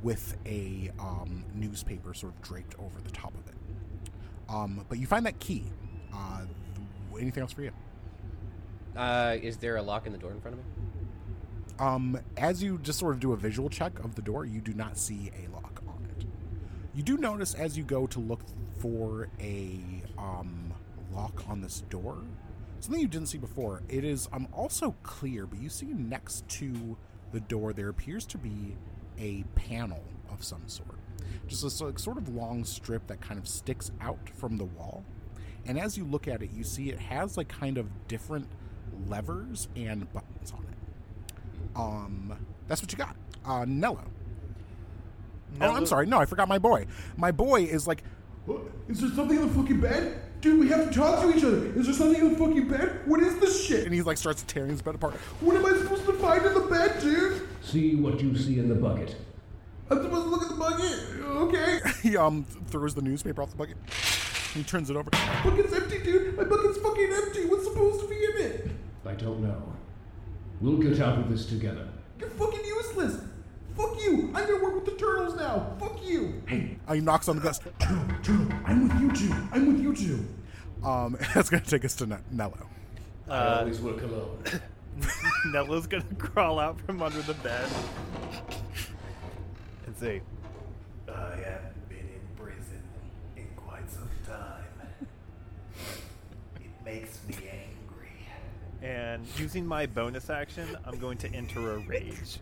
with 0.02 0.38
a 0.46 0.92
um, 1.00 1.46
newspaper 1.54 2.14
sort 2.14 2.34
of 2.34 2.42
draped 2.42 2.76
over 2.80 3.00
the 3.04 3.12
top 3.12 3.34
of 3.34 3.48
it. 3.48 3.56
Um, 4.50 4.86
but 4.90 5.00
you 5.00 5.08
find 5.08 5.26
that 5.26 5.40
key. 5.40 5.64
Uh, 6.14 6.42
anything 7.20 7.42
else 7.42 7.54
for 7.54 7.62
you? 7.62 7.72
uh, 8.96 9.38
is 9.42 9.58
there 9.58 9.78
a 9.78 9.82
lock 9.82 10.06
in 10.06 10.12
the 10.12 10.18
door 10.18 10.32
in 10.32 10.40
front 10.40 10.58
of 10.58 10.64
me? 10.64 10.72
Um, 11.78 12.20
as 12.38 12.64
you 12.64 12.78
just 12.78 13.00
sort 13.00 13.16
of 13.16 13.20
do 13.20 13.34
a 13.34 13.38
visual 13.38 13.70
check 13.70 14.00
of 14.00 14.16
the 14.16 14.22
door, 14.22 14.46
you 14.46 14.62
do 14.62 14.74
not 14.74 14.98
see 14.98 15.32
a 15.36 15.54
lock 15.54 15.82
on 15.88 16.08
it. 16.18 16.26
You 16.94 17.04
do 17.04 17.18
notice 17.18 17.54
as 17.54 17.78
you 17.78 17.84
go 17.84 18.08
to 18.08 18.20
look 18.20 18.42
for 18.80 19.28
a 19.42 19.80
um, 20.18 20.74
lock 21.14 21.44
on 21.50 21.62
this 21.62 21.82
door, 21.90 22.18
something 22.80 23.02
you 23.02 23.08
didn't 23.08 23.28
see 23.28 23.38
before. 23.38 23.82
It 23.90 24.06
is 24.06 24.30
um, 24.32 24.48
also 24.54 24.96
clear, 25.04 25.46
but 25.46 25.60
you 25.60 25.70
see 25.70 25.88
next 25.88 26.48
to 26.50 26.96
the 27.32 27.42
door 27.42 27.74
there 27.74 27.90
appears 27.90 28.26
to 28.28 28.38
be 28.38 28.78
a 29.20 29.44
panel 29.56 30.04
of 30.32 30.44
some 30.44 30.68
sort. 30.68 31.00
Just 31.48 31.64
a 31.64 31.70
sort 31.70 32.18
of 32.18 32.30
long 32.30 32.64
strip 32.64 33.08
that 33.08 33.20
kind 33.20 33.40
of 33.40 33.48
sticks 33.48 33.92
out 34.00 34.30
from 34.30 34.58
the 34.58 34.66
wall. 34.66 35.04
And 35.66 35.80
as 35.80 35.98
you 35.98 36.06
look 36.06 36.28
at 36.28 36.42
it, 36.42 36.52
you 36.54 36.64
see 36.64 36.90
it 36.90 37.00
has 37.00 37.38
like 37.38 37.50
kind 37.50 37.78
of 37.78 38.08
different 38.08 38.48
levers 39.08 39.68
and 39.76 40.12
buttons 40.14 40.52
on 40.52 40.64
it. 40.64 40.75
Um, 41.76 42.38
that's 42.68 42.82
what 42.82 42.92
you 42.92 42.98
got. 42.98 43.16
Uh, 43.46 43.66
Nello. 43.68 44.02
Oh, 45.62 45.74
I'm 45.74 45.86
sorry. 45.86 46.06
No, 46.06 46.18
I 46.18 46.26
forgot 46.26 46.48
my 46.48 46.58
boy. 46.60 46.86
My 47.18 47.32
boy 47.32 47.64
is 47.64 47.88
like, 47.88 48.04
What? 48.46 48.62
Is 48.90 49.02
there 49.02 49.10
something 49.12 49.38
in 49.40 49.48
the 49.48 49.54
fucking 49.54 49.80
bed? 49.80 50.22
Dude, 50.42 50.60
we 50.60 50.68
have 50.70 50.90
to 50.90 50.94
talk 50.94 51.22
to 51.22 51.36
each 51.36 51.44
other. 51.44 51.66
Is 51.80 51.86
there 51.86 51.94
something 51.96 52.22
in 52.22 52.34
the 52.34 52.38
fucking 52.38 52.68
bed? 52.68 53.02
What 53.06 53.22
is 53.22 53.38
this 53.40 53.66
shit? 53.66 53.86
and 53.86 53.94
he 53.94 54.02
like 54.02 54.18
starts 54.18 54.44
tearing 54.48 54.70
his 54.72 54.82
bed 54.82 54.96
apart. 54.96 55.14
What 55.42 55.56
am 55.56 55.66
I 55.66 55.78
supposed 55.78 56.06
to 56.06 56.14
find 56.14 56.46
in 56.46 56.54
the 56.54 56.60
bed, 56.62 57.00
dude? 57.02 57.48
See 57.64 57.96
what 57.96 58.20
you 58.22 58.36
see 58.38 58.60
in 58.60 58.68
the 58.70 58.76
bucket. 58.76 59.16
I'm 59.90 60.02
supposed 60.04 60.24
to 60.24 60.30
look 60.30 60.42
at 60.44 60.50
the 60.50 60.56
bucket. 60.56 61.26
Okay. 61.26 61.80
He 62.10 62.18
um 62.18 62.44
throws 62.68 62.94
the 62.94 63.02
newspaper 63.02 63.42
off 63.42 63.50
the 63.52 63.56
bucket. 63.56 63.78
He 64.54 64.64
turns 64.64 64.90
it 64.90 64.96
over. 64.96 65.10
Bucket's 65.10 65.74
empty, 65.74 66.00
dude. 66.04 66.38
My 66.38 66.44
bucket's 66.44 66.78
fucking 66.78 67.12
empty. 67.12 67.46
What's 67.46 67.64
supposed 67.66 68.02
to 68.02 68.08
be 68.08 68.16
in 68.16 68.38
it? 68.46 68.68
I 69.06 69.14
don't 69.14 69.42
know. 69.42 69.74
We'll 70.62 70.78
get 70.78 71.00
out 71.02 71.20
of 71.20 71.30
this 71.30 71.46
together. 71.46 71.88
You're 72.20 72.30
fucking 72.30 72.64
useless. 72.66 73.22
Fuck 73.76 74.00
you. 74.02 74.32
I'm 74.34 74.48
gonna 74.48 74.64
work 74.64 74.76
with 74.76 74.86
the 74.86 74.92
turtles 74.92 75.36
now. 75.36 75.76
Fuck 75.80 76.04
you. 76.06 76.42
Hey, 76.48 76.78
Uh, 76.88 76.94
he 76.94 77.02
knocks 77.02 77.28
on 77.28 77.36
the 77.36 77.42
glass. 77.42 77.60
turtle, 77.80 78.06
turtle. 78.24 78.48
I'm 78.66 78.88
with 78.88 79.02
you 79.02 79.12
two. 79.30 79.36
I'm 79.52 79.68
with 79.74 79.82
you 79.84 79.94
two. 79.96 80.88
Um, 80.88 81.18
that's 81.34 81.50
gonna 81.50 81.64
take 81.64 81.84
us 81.86 81.94
to 81.96 82.06
Ne- 82.06 82.18
Nello. 82.32 82.68
I 83.30 83.60
always 83.60 83.82
work 83.82 84.02
alone. 84.02 84.38
Nello's 85.52 85.88
gonna 85.88 86.04
crawl 86.18 86.58
out 86.60 86.80
from 86.82 87.02
under 87.02 87.22
the 87.24 87.34
bed 87.36 87.68
and 89.86 89.98
say, 89.98 90.22
I 91.10 91.12
haven't 91.36 91.90
been 91.90 91.98
in 92.00 92.22
prison 92.42 92.82
in 93.36 93.46
quite 93.58 93.90
some 93.92 94.10
time. 94.26 94.64
It 96.62 96.72
makes 96.86 97.20
me 97.28 97.36
angry. 97.36 97.55
And 98.86 99.26
using 99.38 99.66
my 99.66 99.86
bonus 99.88 100.30
action, 100.30 100.68
I'm 100.86 101.00
going 101.00 101.18
to 101.20 101.34
enter 101.34 101.74
a 101.74 101.80
rage. 101.80 102.38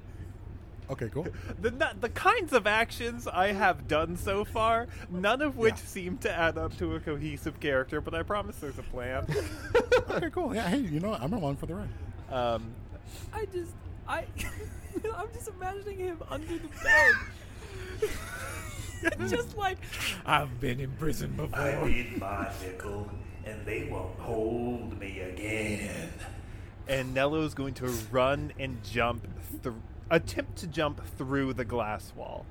Okay, 0.90 1.08
cool. 1.10 1.26
The 1.62 1.72
not, 1.72 2.02
the 2.02 2.10
kinds 2.10 2.52
of 2.52 2.68
actions 2.68 3.26
I 3.28 3.54
have 3.54 3.88
done 3.88 4.18
so 4.18 4.44
far, 4.44 4.88
none 5.10 5.42
of 5.42 5.56
which 5.58 5.76
Yeah. 5.76 5.86
seem 5.86 6.18
to 6.20 6.32
add 6.32 6.58
up 6.58 6.78
to 6.80 6.96
a 6.96 7.00
cohesive 7.00 7.60
character, 7.62 8.02
but 8.02 8.14
I 8.14 8.24
promise 8.24 8.58
there's 8.58 8.78
a 8.78 8.84
plan. 8.84 9.26
okay, 10.10 10.30
cool. 10.30 10.54
Yeah, 10.54 10.68
hey, 10.68 10.80
you 10.80 11.00
know 11.00 11.10
what? 11.12 11.22
I'm 11.22 11.32
along 11.34 11.56
for 11.56 11.68
the 11.68 11.76
ride. 11.76 11.90
um, 12.30 12.74
I 13.34 13.46
just, 13.46 13.72
I, 14.08 14.26
I'm 15.16 15.28
just 15.34 15.48
imagining 15.48 16.00
him 16.00 16.22
under 16.30 16.46
the 16.58 16.70
bed. 16.84 18.10
just 19.30 19.56
like, 19.58 19.78
I've 20.26 20.60
been 20.60 20.80
in 20.82 20.92
prison 20.92 21.32
before. 21.38 21.60
I 21.60 21.86
need 21.88 22.18
my 22.20 22.52
nickel, 22.62 23.10
and 23.46 23.66
they 23.66 23.88
won't 23.92 24.18
hold 24.20 25.00
me 25.00 25.20
again. 25.20 26.10
and 26.88 27.14
Nello's 27.14 27.54
going 27.54 27.74
to 27.76 27.88
run 28.12 28.52
and 28.60 28.84
jump, 28.84 29.28
thr 29.62 29.72
attempt 30.10 30.58
to 30.58 30.68
jump 30.68 31.02
through 31.18 31.54
the 31.54 31.66
glass 31.66 32.14
wall. 32.16 32.46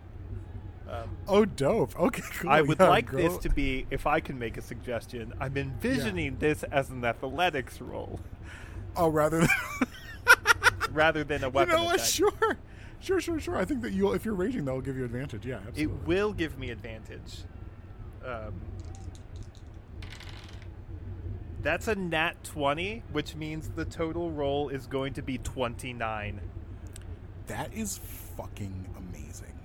Um, 0.88 1.16
Oh, 1.28 1.44
dope. 1.44 1.98
Okay, 1.98 2.22
cool. 2.38 2.50
I 2.50 2.60
would 2.60 2.78
Yeah, 2.80 2.88
like 2.88 3.10
go- 3.10 3.16
this 3.18 3.36
to 3.38 3.48
be, 3.50 3.86
if 3.90 4.06
I 4.06 4.20
can 4.20 4.38
make 4.38 4.56
a 4.56 4.62
suggestion, 4.62 5.32
I'm 5.40 5.56
envisioning 5.56 6.36
this 6.38 6.62
as 6.64 6.90
an 6.90 7.04
athletics 7.04 7.80
role 7.80 8.20
Oh, 8.96 9.08
rather 9.08 9.40
than. 9.40 9.48
rather 10.90 11.24
than 11.24 11.42
a 11.44 11.46
you 11.48 11.50
weapon 11.52 11.76
know 11.76 11.84
what? 11.84 11.94
attack. 11.96 12.08
Sure, 12.08 12.32
sure, 13.00 13.20
sure, 13.20 13.40
sure. 13.40 13.56
I 13.56 13.64
think 13.64 13.80
that 13.82 13.92
you'll, 13.92 14.12
if 14.12 14.24
you're 14.24 14.34
raging, 14.34 14.64
that'll 14.66 14.80
give 14.82 14.96
you 14.96 15.04
advantage. 15.04 15.46
Yeah, 15.46 15.60
It 15.74 15.90
will 16.06 16.32
give 16.32 16.58
me 16.58 16.70
advantage. 16.70 17.38
Um, 18.24 18.52
that's 21.62 21.88
a 21.88 21.94
nat 21.94 22.42
20, 22.44 23.02
which 23.12 23.34
means 23.34 23.70
the 23.70 23.84
total 23.84 24.30
roll 24.30 24.68
is 24.68 24.86
going 24.86 25.14
to 25.14 25.22
be 25.22 25.38
29. 25.38 26.40
That 27.46 27.72
is 27.72 27.98
fucking 28.36 28.88
amazing. 28.96 29.58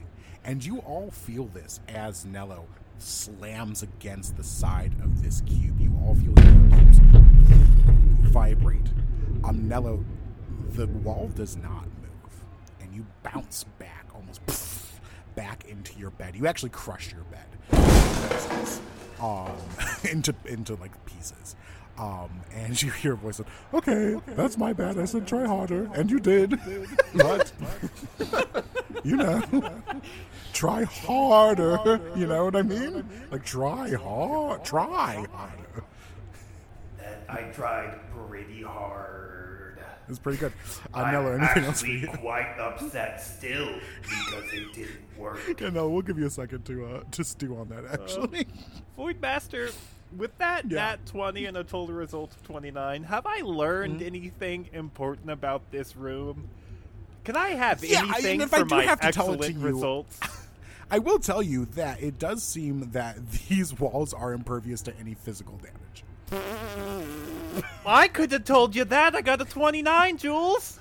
And 0.44 0.64
you 0.64 0.80
all 0.80 1.12
feel 1.12 1.46
this 1.46 1.80
as 1.88 2.26
Nello 2.26 2.68
slams 3.00 3.84
against 3.84 4.38
the 4.38 4.44
side 4.44 4.94
of 5.04 5.22
this 5.22 5.42
cube. 5.42 5.80
You 5.80 5.94
all 6.04 6.16
feel 6.16 6.34
your 6.44 6.70
cubes 6.70 7.00
vibrate. 8.38 8.92
Um, 9.44 9.68
Nello, 9.68 10.06
the 10.72 10.88
wall 10.88 11.30
does 11.34 11.58
not 11.58 11.86
move, 11.86 12.44
and 12.80 12.94
you 12.94 13.06
bounce 13.24 13.64
back 13.80 14.06
almost 14.14 14.42
back 15.36 15.66
into 15.66 15.98
your 15.98 16.12
bed. 16.12 16.36
You 16.36 16.48
actually 16.48 16.70
crush 16.70 17.12
your 17.12 17.24
bed 17.24 17.48
um, 19.20 19.52
into 20.12 20.36
into 20.46 20.76
like 20.76 21.06
pieces. 21.06 21.56
Um, 21.98 22.30
and 22.54 22.80
you 22.82 22.92
hear 22.92 23.14
a 23.14 23.16
voice 23.16 23.40
like, 23.40 23.48
okay, 23.74 24.20
that's 24.36 24.58
my 24.58 24.72
bad. 24.72 25.00
I 25.00 25.06
said 25.06 25.28
try 25.28 25.46
harder, 25.46 25.90
and 25.96 26.12
you 26.12 26.20
did. 26.20 26.60
but 27.16 27.52
you 29.04 29.16
know, 29.16 29.42
try 30.54 30.84
harder. 30.84 32.00
You 32.16 32.28
know 32.28 32.46
what 32.46 32.56
I 32.56 32.62
mean? 32.62 33.04
Like 33.32 33.44
try 33.46 33.94
hard, 33.94 34.64
try 34.64 35.26
harder. 35.32 35.84
I 37.30 37.42
tried 37.54 38.00
pretty 38.30 38.62
hard. 38.64 39.80
It's 40.10 40.20
pretty 40.20 40.38
good. 40.38 40.54
Uh, 40.94 41.00
I'm 41.00 41.12
Nello, 41.12 41.34
anything 41.34 41.66
else 41.66 41.82
for 41.82 41.88
actually 41.88 42.00
you? 42.00 42.08
quite 42.08 42.58
upset 42.60 43.22
still 43.22 43.68
because 44.02 44.54
it 44.54 44.74
didn't 44.74 45.18
work. 45.18 45.40
Yeah, 45.60 45.70
no, 45.70 45.90
we'll 45.90 46.02
give 46.02 46.18
you 46.18 46.28
a 46.28 46.30
second 46.30 46.64
to 46.66 46.86
uh, 46.86 47.04
to 47.12 47.24
stew 47.26 47.58
on 47.58 47.68
that. 47.70 47.84
Actually, 47.92 48.48
Void 48.96 49.20
Master, 49.20 49.70
with 50.16 50.38
that 50.38 50.70
Yeah. 50.70 50.76
nat 50.92 51.06
20 51.06 51.46
and 51.46 51.58
a 51.58 51.64
total 51.64 51.94
result 51.96 52.34
of 52.36 52.44
29, 52.44 53.04
have 53.04 53.26
I 53.26 53.42
learned 53.42 53.96
Mm-hmm. 54.00 54.06
anything 54.08 54.70
important 54.74 55.30
about 55.32 55.70
this 55.72 55.96
room? 55.96 56.48
Can 57.24 57.36
I 57.36 57.50
have 57.50 57.84
Yeah, 57.84 58.00
I- 58.02 58.04
anything 58.16 58.42
if 58.42 58.54
I 58.54 58.60
for 58.60 58.66
do 58.66 58.76
my 58.76 58.84
have 58.84 59.00
to 59.02 59.12
tell 59.12 59.32
it 59.34 59.42
excellent 59.42 59.44
to 59.44 59.60
you- 59.60 59.66
results? 59.76 60.20
I 60.92 61.00
will 61.00 61.20
tell 61.20 61.44
you 61.44 61.66
that 61.76 62.02
it 62.02 62.18
does 62.18 62.44
seem 62.44 62.92
that 62.92 63.18
these 63.50 63.78
walls 63.78 64.14
are 64.14 64.32
impervious 64.32 64.82
to 64.84 64.96
any 64.98 65.16
physical 65.16 65.58
damage. 65.58 66.04
I 67.86 68.08
could 68.08 68.32
have 68.32 68.44
told 68.46 68.76
you 68.76 68.86
that. 68.86 69.16
I 69.16 69.22
got 69.22 69.42
a 69.42 69.46
29, 69.46 70.18
Jules. 70.18 70.80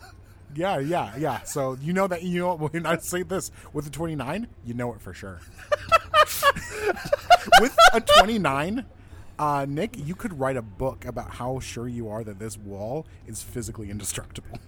Yeah, 0.54 0.78
yeah, 0.78 1.16
yeah. 1.16 1.42
So 1.42 1.76
you 1.80 1.92
know 1.92 2.06
that 2.06 2.22
you 2.22 2.40
know 2.40 2.56
when 2.56 2.86
I 2.86 2.96
say 2.98 3.22
this 3.24 3.50
with 3.72 3.86
a 3.88 3.90
twenty 3.90 4.14
nine, 4.16 4.46
you 4.64 4.74
know 4.74 4.94
it 4.94 5.00
for 5.00 5.12
sure. 5.12 5.40
with 7.60 7.76
a 7.92 8.00
twenty 8.00 8.38
nine, 8.38 8.86
uh, 9.38 9.66
Nick, 9.68 9.96
you 9.96 10.14
could 10.14 10.38
write 10.38 10.56
a 10.56 10.62
book 10.62 11.04
about 11.04 11.32
how 11.32 11.60
sure 11.60 11.88
you 11.88 12.08
are 12.08 12.24
that 12.24 12.38
this 12.38 12.56
wall 12.56 13.06
is 13.26 13.42
physically 13.42 13.90
indestructible. 13.90 14.58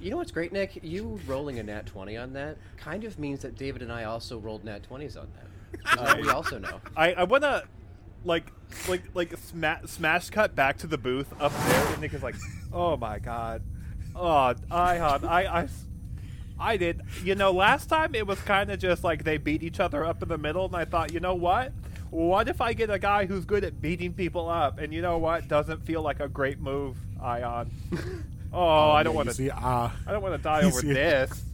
You 0.00 0.10
know 0.10 0.16
what's 0.16 0.30
great, 0.30 0.52
Nick? 0.52 0.80
You 0.82 1.20
rolling 1.26 1.58
a 1.58 1.62
nat 1.62 1.86
20 1.86 2.16
on 2.16 2.32
that 2.32 2.56
kind 2.78 3.04
of 3.04 3.18
means 3.18 3.40
that 3.40 3.56
David 3.56 3.82
and 3.82 3.92
I 3.92 4.04
also 4.04 4.38
rolled 4.38 4.64
nat 4.64 4.80
20s 4.90 5.16
on 5.16 5.28
that. 5.34 5.98
Uh, 5.98 6.16
we 6.20 6.28
also 6.30 6.58
know. 6.58 6.80
I, 6.96 7.12
I 7.12 7.24
want 7.24 7.42
to, 7.42 7.64
like, 8.24 8.50
like, 8.88 9.02
like 9.14 9.36
sma- 9.36 9.86
smash 9.86 10.30
cut 10.30 10.54
back 10.54 10.78
to 10.78 10.86
the 10.86 10.98
booth 10.98 11.32
up 11.40 11.52
there, 11.52 11.86
and 11.92 12.00
Nick 12.00 12.14
is 12.14 12.22
like, 12.22 12.34
"Oh 12.72 12.96
my 12.96 13.18
god, 13.18 13.62
oh, 14.16 14.54
I, 14.70 14.98
hon, 14.98 15.24
I, 15.24 15.60
I, 15.62 15.68
I 16.58 16.76
did. 16.76 17.02
You 17.22 17.34
know, 17.34 17.52
last 17.52 17.88
time 17.88 18.14
it 18.14 18.26
was 18.26 18.40
kind 18.40 18.70
of 18.70 18.78
just 18.78 19.04
like 19.04 19.24
they 19.24 19.38
beat 19.38 19.62
each 19.62 19.80
other 19.80 20.04
up 20.04 20.22
in 20.22 20.28
the 20.28 20.38
middle, 20.38 20.66
and 20.66 20.74
I 20.74 20.84
thought, 20.84 21.12
you 21.12 21.20
know 21.20 21.34
what? 21.34 21.72
What 22.10 22.48
if 22.48 22.60
I 22.60 22.72
get 22.72 22.90
a 22.90 22.98
guy 22.98 23.26
who's 23.26 23.44
good 23.44 23.62
at 23.64 23.80
beating 23.80 24.12
people 24.12 24.48
up, 24.48 24.78
and 24.78 24.92
you 24.92 25.00
know 25.02 25.18
what? 25.18 25.46
Doesn't 25.48 25.84
feel 25.86 26.02
like 26.02 26.20
a 26.20 26.28
great 26.28 26.58
move, 26.60 26.96
Ion. 27.22 27.70
Oh, 28.52 28.90
I 28.90 29.04
don't 29.04 29.12
Yeah, 29.12 29.16
want 29.16 29.28
to. 29.28 29.34
see. 29.36 29.48
Uh, 29.48 29.60
I 29.60 30.10
don't 30.10 30.22
want 30.22 30.34
to 30.34 30.42
die 30.42 30.62
over 30.64 30.80
see- 30.80 30.92
this. 30.92 31.44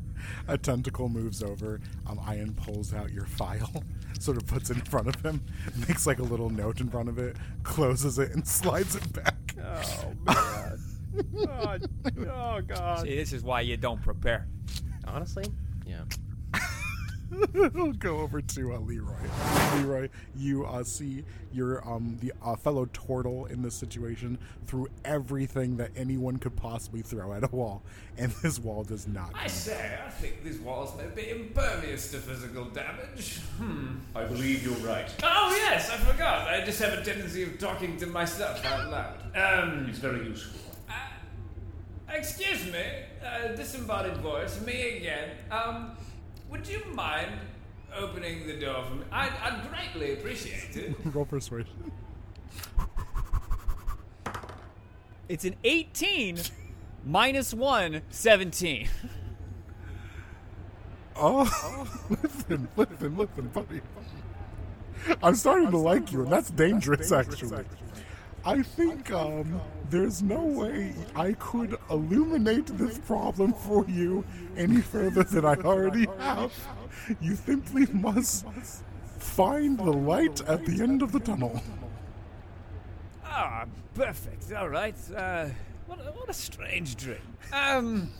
a 0.48 0.56
tentacle 0.56 1.10
moves 1.10 1.42
over. 1.42 1.82
Um, 2.06 2.18
Ion 2.26 2.54
pulls 2.54 2.94
out 2.94 3.12
your 3.12 3.26
file, 3.26 3.84
sort 4.18 4.38
of 4.38 4.46
puts 4.46 4.70
it 4.70 4.78
in 4.78 4.82
front 4.84 5.06
of 5.08 5.20
him, 5.22 5.42
makes 5.86 6.06
like 6.06 6.18
a 6.18 6.22
little 6.22 6.48
note 6.48 6.80
in 6.80 6.88
front 6.88 7.10
of 7.10 7.18
it, 7.18 7.36
closes 7.62 8.18
it, 8.18 8.32
and 8.32 8.48
slides 8.48 8.94
it 8.96 9.12
back. 9.12 9.54
Oh 9.62 10.12
man. 10.24 10.78
oh, 11.46 11.76
oh 12.32 12.60
god. 12.66 13.00
See, 13.02 13.14
this 13.14 13.34
is 13.34 13.42
why 13.42 13.60
you 13.60 13.76
don't 13.76 14.00
prepare. 14.00 14.48
Honestly, 15.06 15.44
yeah. 15.44 15.50
We'll 17.52 17.92
go 17.92 18.18
over 18.18 18.40
to 18.40 18.74
uh, 18.74 18.78
Leroy. 18.78 19.14
Leroy, 19.76 20.08
you 20.36 20.64
uh, 20.64 20.84
see 20.84 21.24
your 21.52 21.86
um 21.88 22.18
the 22.20 22.32
uh, 22.42 22.54
fellow 22.56 22.86
turtle 22.86 23.46
in 23.46 23.62
this 23.62 23.74
situation 23.74 24.38
through 24.66 24.88
everything 25.04 25.76
that 25.76 25.90
anyone 25.96 26.36
could 26.36 26.54
possibly 26.56 27.02
throw 27.02 27.32
at 27.32 27.42
a 27.44 27.48
wall, 27.48 27.82
and 28.16 28.30
this 28.42 28.58
wall 28.58 28.84
does 28.84 29.06
not. 29.08 29.32
I 29.34 29.46
say, 29.48 29.98
I 30.06 30.10
think 30.10 30.44
these 30.44 30.58
walls 30.58 30.96
may 30.96 31.06
be 31.20 31.30
impervious 31.30 32.10
to 32.12 32.18
physical 32.18 32.66
damage. 32.66 33.38
Hmm. 33.58 33.96
I 34.14 34.24
believe 34.24 34.64
you're 34.64 34.86
right. 34.86 35.12
Oh 35.22 35.54
yes, 35.56 35.90
I 35.90 35.96
forgot. 35.96 36.48
I 36.48 36.64
just 36.64 36.80
have 36.80 36.92
a 36.98 37.04
tendency 37.04 37.42
of 37.42 37.58
talking 37.58 37.96
to 37.98 38.06
myself 38.06 38.64
out 38.64 38.90
loud. 38.90 39.16
Um, 39.36 39.86
It's 39.88 39.98
very 39.98 40.26
useful. 40.26 40.60
excuse 42.08 42.64
me, 42.66 42.84
uh, 43.24 43.48
disembodied 43.48 44.16
voice, 44.18 44.60
me 44.64 44.98
again. 44.98 45.30
Um, 45.50 45.96
would 46.50 46.66
you 46.66 46.82
mind 46.94 47.32
opening 47.94 48.46
the 48.46 48.58
door 48.58 48.84
for 48.84 48.94
me? 48.94 49.04
I'd, 49.12 49.32
I'd 49.42 49.68
greatly 49.70 50.12
appreciate 50.14 50.76
it. 50.76 50.96
Roll 51.14 51.24
persuasion. 51.24 51.92
It's 55.28 55.44
an 55.44 55.56
18 55.64 56.38
minus 57.04 57.52
1, 57.52 58.02
17. 58.10 58.88
Oh, 61.16 62.06
listen, 62.10 62.68
listen, 62.76 63.16
listen, 63.16 63.48
buddy. 63.48 63.80
I'm 65.22 65.34
starting 65.34 65.70
to 65.70 65.78
like 65.78 66.12
you, 66.12 66.22
and 66.22 66.32
that's 66.32 66.50
dangerous, 66.50 67.10
actually. 67.10 67.64
I 68.46 68.62
think 68.62 69.10
um, 69.10 69.60
there's 69.90 70.22
no 70.22 70.40
way 70.40 70.94
I 71.16 71.32
could 71.32 71.76
illuminate 71.90 72.66
this 72.78 72.96
problem 72.98 73.52
for 73.52 73.84
you 73.88 74.24
any 74.56 74.80
further 74.80 75.24
than 75.24 75.44
I 75.44 75.54
already 75.56 76.06
have. 76.20 76.52
You 77.20 77.34
simply 77.34 77.86
must 77.86 78.46
find 79.18 79.76
the 79.76 79.90
light 79.90 80.40
at 80.42 80.64
the 80.64 80.80
end 80.80 81.02
of 81.02 81.10
the 81.10 81.18
tunnel. 81.18 81.60
Ah, 83.24 83.64
perfect. 83.94 84.52
All 84.52 84.68
right. 84.68 84.94
Uh, 85.14 85.48
what, 85.86 85.98
a, 85.98 86.12
what 86.12 86.28
a 86.30 86.32
strange 86.32 86.94
dream. 86.94 87.18
Um, 87.52 88.10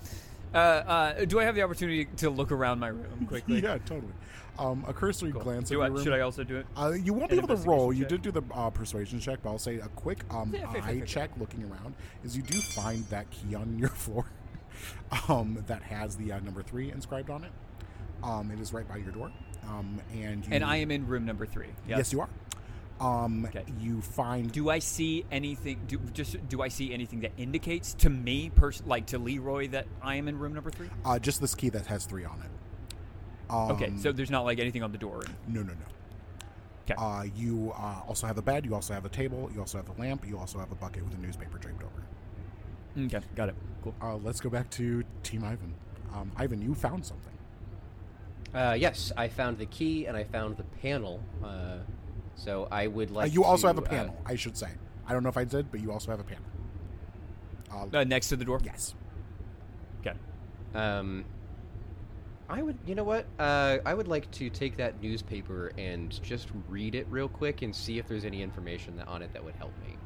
uh, 0.53 0.57
uh, 0.59 1.25
do 1.25 1.39
I 1.39 1.45
have 1.45 1.55
the 1.55 1.63
opportunity 1.63 2.07
to 2.17 2.31
look 2.31 2.51
around 2.51 2.81
my 2.81 2.89
room 2.89 3.27
quickly? 3.29 3.61
Yeah, 3.63 3.79
totally. 3.79 4.13
Um, 4.59 4.85
a 4.89 4.93
cursory 4.93 5.31
glance 5.33 5.69
Do 5.69 5.83
at 5.83 5.93
I, 5.93 6.03
should 6.03 6.13
I 6.13 6.21
also 6.21 6.43
do 6.45 6.57
it? 6.57 6.67
Uh, 6.77 6.93
you 6.93 7.13
won't 7.13 7.31
be 7.31 7.37
able 7.37 7.49
to 7.49 7.57
roll. 7.57 7.93
You 7.93 8.03
investigation 8.05 8.23
did 8.23 8.35
do 8.35 8.41
the 8.41 8.55
uh, 8.55 8.71
persuasion 8.71 9.21
check, 9.21 9.41
but 9.43 9.51
I'll 9.51 9.59
say 9.59 9.77
a 9.77 9.89
quick 9.89 10.25
um, 10.31 10.53
Yeah, 10.55 10.71
fair, 10.73 10.83
fair, 10.83 10.91
eye 10.91 10.99
fair, 10.99 11.07
check 11.07 11.31
looking 11.39 11.65
around 11.65 11.95
is 12.25 12.37
you 12.37 12.43
do 12.43 12.59
find 12.59 13.05
that 13.07 13.31
key 13.31 13.55
on 13.55 13.79
your 13.79 13.89
floor 14.05 14.25
um, 15.29 15.63
that 15.67 15.83
has 15.83 16.17
the 16.17 16.33
uh, 16.33 16.41
number 16.41 16.63
three 16.63 16.91
inscribed 16.91 17.31
on 17.31 17.45
it. 17.45 17.53
Um, 18.23 18.51
it 18.51 18.61
is 18.61 18.73
right 18.73 18.89
by 18.89 18.97
your 18.97 19.11
door. 19.13 19.31
Um, 19.69 20.01
and 20.13 20.47
you, 20.47 20.53
And 20.53 20.65
I 20.65 20.77
am 20.77 20.91
in 20.91 21.07
room 21.07 21.27
number 21.27 21.45
three. 21.45 21.69
Yes, 21.87 22.13
you 22.13 22.21
are. 22.21 22.29
Um, 22.99 23.45
Okay. 23.47 23.65
You 23.79 24.01
find. 24.01 24.51
Do 24.51 24.71
I 24.71 24.79
see 24.79 25.27
anything? 25.31 25.81
Do, 25.87 25.99
just 26.15 26.49
do 26.49 26.63
I 26.63 26.69
see 26.69 26.95
anything 26.95 27.21
that 27.21 27.33
indicates 27.37 27.93
to 27.95 28.09
me, 28.09 28.51
pers- 28.55 28.83
like 28.87 29.07
to 29.07 29.19
Leroy, 29.19 29.69
that 29.69 29.87
I 30.01 30.15
am 30.17 30.29
in 30.29 30.39
room 30.39 30.55
number 30.55 30.71
three? 30.71 30.89
uh, 31.05 31.19
just 31.19 31.41
this 31.43 31.55
key 31.55 31.69
that 31.71 31.87
has 31.87 32.07
three 32.07 32.25
on 32.25 32.41
it. 32.41 32.51
Um, 33.51 33.71
Okay, 33.73 33.93
so 33.99 34.13
there's 34.13 34.31
not 34.31 34.45
like 34.45 34.59
anything 34.59 34.83
on 34.83 34.93
the 34.93 34.99
door. 34.99 35.23
No, 35.49 35.61
no, 35.63 35.73
no. 35.73 35.79
Okay. 36.85 36.95
Uh, 36.97 37.25
you 37.35 37.73
uh, 37.77 38.03
also 38.07 38.27
have 38.27 38.39
a 38.39 38.43
bed. 38.43 38.65
You 38.65 38.75
also 38.75 38.95
have 38.95 39.05
a 39.05 39.09
table. 39.09 39.51
You 39.53 39.61
also 39.61 39.79
have 39.79 39.89
a 39.89 40.01
lamp. 40.01 40.27
You 40.27 40.39
also 40.39 40.59
have 40.59 40.71
a 40.71 40.75
bucket 40.77 41.05
with 41.05 41.15
a 41.15 41.19
newspaper 41.19 41.59
draped 41.59 41.83
over. 41.83 43.07
Okay, 43.07 43.21
got 43.35 43.49
it. 43.49 43.55
Cool. 43.83 43.95
Uh, 44.01 44.17
let's 44.17 44.41
go 44.41 44.49
back 44.49 44.71
to 44.71 45.05
Team 45.23 45.43
Ivan. 45.45 45.75
Um, 46.15 46.31
Ivan, 46.37 46.63
you 46.63 46.75
found 46.75 47.05
something. 47.05 47.33
Uh, 48.55 48.75
yes, 48.79 49.13
I 49.17 49.29
found 49.29 49.59
the 49.59 49.67
key 49.67 50.07
and 50.07 50.17
I 50.17 50.25
found 50.25 50.57
the 50.57 50.63
panel. 50.81 51.21
Uh, 51.45 51.79
so 52.37 52.69
I 52.71 52.87
would 52.87 53.11
Uh, 53.11 53.15
like. 53.15 53.35
you 53.35 53.45
also 53.45 53.63
to, 53.63 53.67
have 53.69 53.79
a 53.79 53.83
uh, 53.83 53.91
panel, 53.91 54.23
I 54.25 54.37
should 54.37 54.57
say. 54.57 54.71
I 55.07 55.13
don't 55.13 55.23
know 55.23 55.29
if 55.29 55.37
I 55.37 55.45
did, 55.45 55.71
but 55.71 55.81
you 55.81 55.93
also 55.93 56.11
have 56.11 56.21
a 56.21 56.25
panel. 56.25 56.45
Uh, 57.71 57.99
Uh, 57.99 58.05
next 58.05 58.29
to 58.29 58.37
the 58.37 58.45
door. 58.45 58.61
yes. 58.65 58.95
Okay. 60.01 60.17
Um, 60.75 61.25
I 62.49 62.63
would, 62.63 62.79
you 62.87 62.95
know 62.95 63.05
what? 63.05 63.27
Uh, 63.39 63.79
I 63.85 63.93
would 63.95 64.09
like 64.09 64.31
to 64.33 64.49
take 64.51 64.77
that 64.77 65.03
newspaper 65.03 65.73
and 65.77 66.21
just 66.23 66.49
read 66.69 66.95
it 66.95 67.07
real 67.11 67.29
quick 67.29 67.63
and 67.63 67.75
see 67.75 67.99
if 67.99 68.07
there's 68.07 68.25
any 68.25 68.43
information 68.43 68.97
that, 68.99 69.09
on 69.09 69.23
it 69.23 69.33
that 69.33 69.45
would 69.45 69.57
help 69.57 69.73
me. 69.85 69.97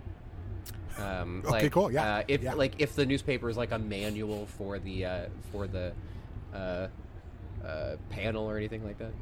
Um, 1.03 1.43
Okay, 1.47 1.51
like, 1.65 1.73
cool, 1.73 1.93
yeah, 1.93 2.17
Uh, 2.17 2.23
if 2.29 2.43
yeah. 2.43 2.55
like 2.55 2.75
if 2.79 2.95
the 2.95 3.05
newspaper 3.05 3.49
is 3.51 3.57
like 3.57 3.73
a 3.73 3.79
manual 3.79 4.47
for 4.47 4.79
the 4.79 5.05
uh, 5.05 5.25
for 5.53 5.67
the 5.67 5.93
uh, 6.55 6.89
uh, 7.65 7.97
panel 8.09 8.49
or 8.49 8.57
anything 8.57 8.85
like 8.85 8.99
that. 8.99 9.13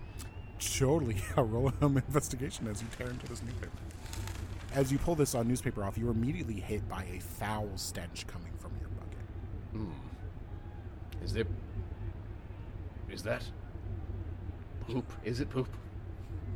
Totally. 0.60 1.16
Yeah, 1.36 1.44
roll 1.46 1.72
an 1.80 1.96
investigation 1.96 2.66
as 2.68 2.82
you 2.82 2.88
tear 2.96 3.08
into 3.08 3.26
this 3.26 3.42
newspaper. 3.42 3.70
As 4.74 4.92
you 4.92 4.98
pull 4.98 5.14
this 5.14 5.34
uh, 5.34 5.42
newspaper 5.42 5.82
off, 5.82 5.96
you're 5.98 6.10
immediately 6.10 6.60
hit 6.60 6.88
by 6.88 7.04
a 7.04 7.20
foul 7.20 7.68
stench 7.76 8.26
coming 8.26 8.52
from 8.58 8.72
your 8.80 8.88
bucket. 8.90 9.18
Hmm. 9.72 11.24
Is 11.24 11.32
there. 11.32 11.46
Is 13.18 13.24
that. 13.24 13.42
Poop? 14.86 15.12
Is 15.24 15.40
it 15.40 15.50
poop? 15.50 15.66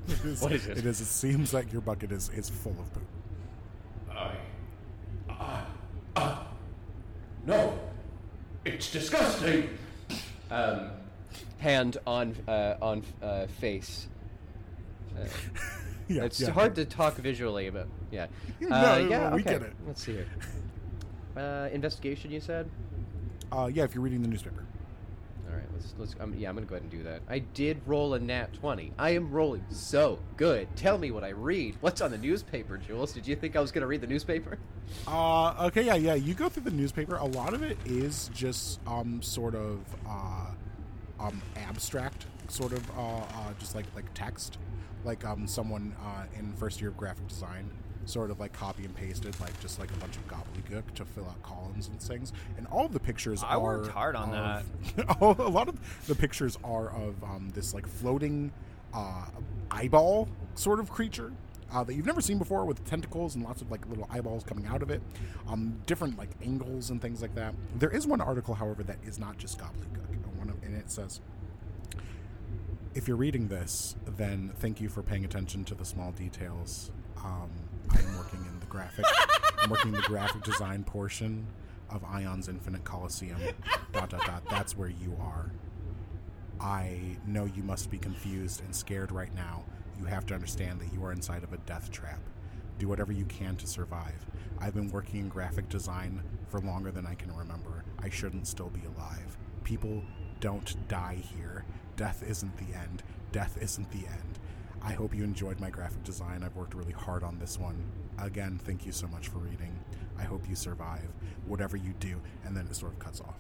It 0.06 0.24
is, 0.24 0.40
What 0.40 0.52
is 0.52 0.68
it? 0.68 0.78
It 0.78 0.86
is. 0.86 1.00
It 1.00 1.06
seems 1.06 1.52
like 1.52 1.72
your 1.72 1.82
bucket 1.82 2.12
is, 2.12 2.28
is 2.28 2.48
full 2.48 2.76
of 2.78 2.94
poop. 2.94 3.02
I. 4.12 4.30
Ah. 5.28 5.66
Ah. 6.14 6.46
No! 7.44 7.76
It's 8.64 8.92
disgusting! 8.92 9.70
Um, 10.52 10.90
hand 11.58 11.96
on 12.06 12.36
uh, 12.46 12.74
on 12.80 13.02
uh, 13.20 13.46
face. 13.48 14.06
Uh, 15.18 15.24
Yeah, 16.08 16.24
it's 16.24 16.40
yeah. 16.40 16.50
hard 16.50 16.74
to 16.76 16.84
talk 16.84 17.14
visually, 17.16 17.70
but 17.70 17.88
yeah. 18.12 18.26
No, 18.60 18.68
Uh, 18.68 18.82
no, 18.98 19.08
yeah, 19.08 19.34
we 19.34 19.40
okay. 19.40 19.52
get 19.54 19.62
it. 19.62 19.72
Let's 19.86 20.04
see 20.04 20.12
here. 20.12 20.26
Uh, 21.36 21.68
investigation, 21.72 22.30
you 22.30 22.40
said. 22.40 22.68
Uh, 23.50 23.70
yeah, 23.72 23.84
if 23.84 23.94
you're 23.94 24.04
reading 24.04 24.20
the 24.22 24.28
newspaper. 24.28 24.64
All 25.53 25.59
right, 25.59 25.68
let's 25.74 25.94
let's. 25.98 26.14
Um, 26.18 26.34
yeah, 26.34 26.48
I'm 26.48 26.55
gonna 26.55 26.66
go 26.66 26.76
ahead 26.76 26.82
and 26.82 26.90
do 26.90 27.03
that. 27.03 27.20
I 27.28 27.40
did 27.40 27.82
roll 27.84 28.14
a 28.14 28.18
nat 28.18 28.55
twenty. 28.55 28.92
I 28.98 29.11
am 29.11 29.30
rolling 29.30 29.64
so 29.68 30.18
good. 30.38 30.66
Tell 30.76 30.96
me 30.96 31.11
what 31.11 31.24
I 31.24 31.30
read. 31.30 31.76
What's 31.80 32.00
on 32.00 32.11
the 32.11 32.16
newspaper, 32.16 32.78
Jules? 32.78 33.12
Did 33.12 33.26
you 33.26 33.36
think 33.36 33.55
I 33.55 33.61
was 33.61 33.70
gonna 33.70 33.86
read 33.86 34.00
the 34.00 34.07
newspaper? 34.07 34.59
Uh, 35.07 35.68
okay, 35.68 35.82
yeah, 35.82 35.94
yeah. 35.94 36.12
You 36.12 36.34
go 36.34 36.50
through 36.50 36.64
the 36.64 36.70
newspaper. 36.70 37.16
A 37.16 37.24
lot 37.24 37.55
of 37.55 37.62
it 37.62 37.78
is 37.86 38.28
just 38.34 38.78
um, 38.86 39.22
sort 39.22 39.55
of 39.55 39.80
uh, 40.07 40.50
um, 41.18 41.40
abstract, 41.57 42.26
sort 42.48 42.72
of 42.72 42.90
uh, 42.90 43.18
uh, 43.18 43.53
just 43.59 43.74
like 43.74 43.86
like 43.94 44.12
text, 44.12 44.59
like 45.05 45.24
um, 45.24 45.46
someone 45.46 45.96
uh, 46.05 46.24
in 46.38 46.53
first 46.55 46.80
year 46.80 46.90
of 46.90 46.96
graphic 46.98 47.26
design 47.28 47.70
sort 48.05 48.30
of 48.30 48.40
like 48.40 48.53
copy 48.53 48.84
and 48.84 48.94
pasted 48.94 49.38
like 49.40 49.59
just 49.61 49.78
like 49.78 49.90
a 49.90 49.96
bunch 49.96 50.16
of 50.16 50.26
gobbledygook 50.28 50.92
to 50.94 51.05
fill 51.05 51.24
out 51.26 51.42
columns 51.42 51.88
and 51.88 52.00
things. 52.00 52.32
And 52.57 52.66
all 52.68 52.86
of 52.86 52.92
the 52.92 53.00
pictures 53.00 53.42
I 53.44 53.55
are 53.55 53.61
worked 53.61 53.88
hard 53.88 54.16
on 54.16 54.34
of- 54.34 55.20
all- 55.20 55.36
a 55.38 55.48
lot 55.48 55.68
of 55.68 56.07
the 56.07 56.14
pictures 56.14 56.59
are 56.64 56.90
of 56.90 57.22
um, 57.22 57.50
this 57.55 57.74
like 57.74 57.86
floating 57.86 58.53
uh, 58.92 59.26
eyeball 59.70 60.28
sort 60.55 60.80
of 60.80 60.90
creature 60.90 61.32
uh, 61.72 61.82
that 61.84 61.94
you've 61.94 62.05
never 62.07 62.20
seen 62.20 62.36
before 62.38 62.64
with 62.66 62.84
tentacles 62.84 63.34
and 63.34 63.44
lots 63.44 63.62
of 63.62 63.70
like 63.70 63.88
little 63.88 64.07
eyeballs 64.11 64.44
coming 64.44 64.66
out 64.66 64.82
of 64.82 64.90
it. 64.90 65.00
Um, 65.48 65.80
different 65.86 66.18
like 66.18 66.30
angles 66.44 66.90
and 66.90 67.00
things 67.00 67.22
like 67.22 67.34
that. 67.36 67.55
There 67.76 67.90
is 67.90 68.07
one 68.07 68.20
article 68.20 68.55
however 68.55 68.82
that 68.82 68.96
is 69.07 69.18
not 69.18 69.38
just 69.38 69.59
gobbledygook. 69.59 70.11
And 70.11 70.36
one 70.38 70.48
of, 70.50 70.62
and 70.62 70.76
it 70.76 70.90
says 70.90 71.20
if 72.94 73.09
you're 73.09 73.16
reading 73.16 73.48
this 73.48 73.96
then 74.07 74.53
thank 74.59 74.78
you 74.80 74.88
for 74.88 75.03
paying 75.03 75.24
attention 75.24 75.64
to 75.64 75.74
the 75.74 75.84
small 75.84 76.12
details 76.12 76.90
um, 77.24 77.48
i 77.95 77.99
am 78.01 78.16
working 78.16 78.40
in 78.40 78.61
the 78.61 78.66
graphic 78.66 79.05
i'm 79.62 79.70
working 79.70 79.88
in 79.95 80.01
the 80.01 80.07
graphic 80.07 80.43
design 80.43 80.82
portion 80.84 81.47
of 81.90 82.03
ion's 82.05 82.49
infinite 82.49 82.84
coliseum 82.84 83.38
dot 83.93 84.11
dot 84.11 84.24
dot 84.26 84.43
that's 84.51 84.76
where 84.76 84.88
you 84.88 85.16
are 85.20 85.51
I 86.61 87.16
know 87.26 87.45
you 87.45 87.64
must 87.64 87.90
be 87.90 87.99
confused 87.99 88.62
and 88.62 88.74
scared 88.74 89.11
right 89.11 89.34
now. 89.34 89.64
You 89.99 90.05
have 90.05 90.26
to 90.26 90.34
understand 90.34 90.80
that 90.80 90.93
you 90.93 91.05
are 91.05 91.11
inside 91.12 91.43
of 91.43 91.53
a 91.53 91.59
death 91.59 91.90
trap. 91.90 92.20
Do 92.78 92.86
whatever 92.86 93.12
you 93.12 93.24
can 93.24 93.57
to 93.57 93.66
survive. 93.66 94.24
I've 94.61 94.74
been 94.74 94.90
working 94.90 95.18
in 95.18 95.28
graphic 95.28 95.68
design 95.68 96.22
for 96.49 96.61
longer 96.61 96.93
than 96.93 97.05
I 97.05 97.14
can 97.14 97.34
remember. 97.34 97.82
I 98.01 98.11
shouldn't 98.11 98.47
still 98.47 98.70
be 98.70 98.82
alive. 98.97 99.36
People 99.64 100.05
don't 100.38 100.76
die 100.86 101.18
here. 101.36 101.64
Death 101.97 102.22
isn't 102.26 102.57
the 102.57 102.76
end. 102.78 103.03
Death 103.32 103.59
isn't 103.61 103.90
the 103.90 104.07
end. 104.07 104.38
I 104.85 104.93
hope 104.93 105.14
you 105.14 105.22
enjoyed 105.22 105.61
my 105.61 105.70
graphic 105.70 106.03
design. 106.03 106.43
I've 106.43 106.57
worked 106.57 106.74
really 106.74 106.93
hard 106.93 107.22
on 107.22 107.39
this 107.39 107.59
one. 107.59 107.76
Again, 108.18 108.59
thank 108.64 108.85
you 108.85 108.93
so 108.93 109.07
much 109.07 109.28
for 109.28 109.39
reading. 109.39 109.78
I 110.18 110.24
hope 110.24 110.49
you 110.49 110.57
survive, 110.57 111.09
whatever 111.47 111.76
you 111.76 111.95
do. 112.01 112.20
And 112.45 112.57
then 112.57 112.66
it 112.66 112.74
sort 112.74 112.93
of 112.93 112.99
cuts 112.99 113.20
off. 113.20 113.39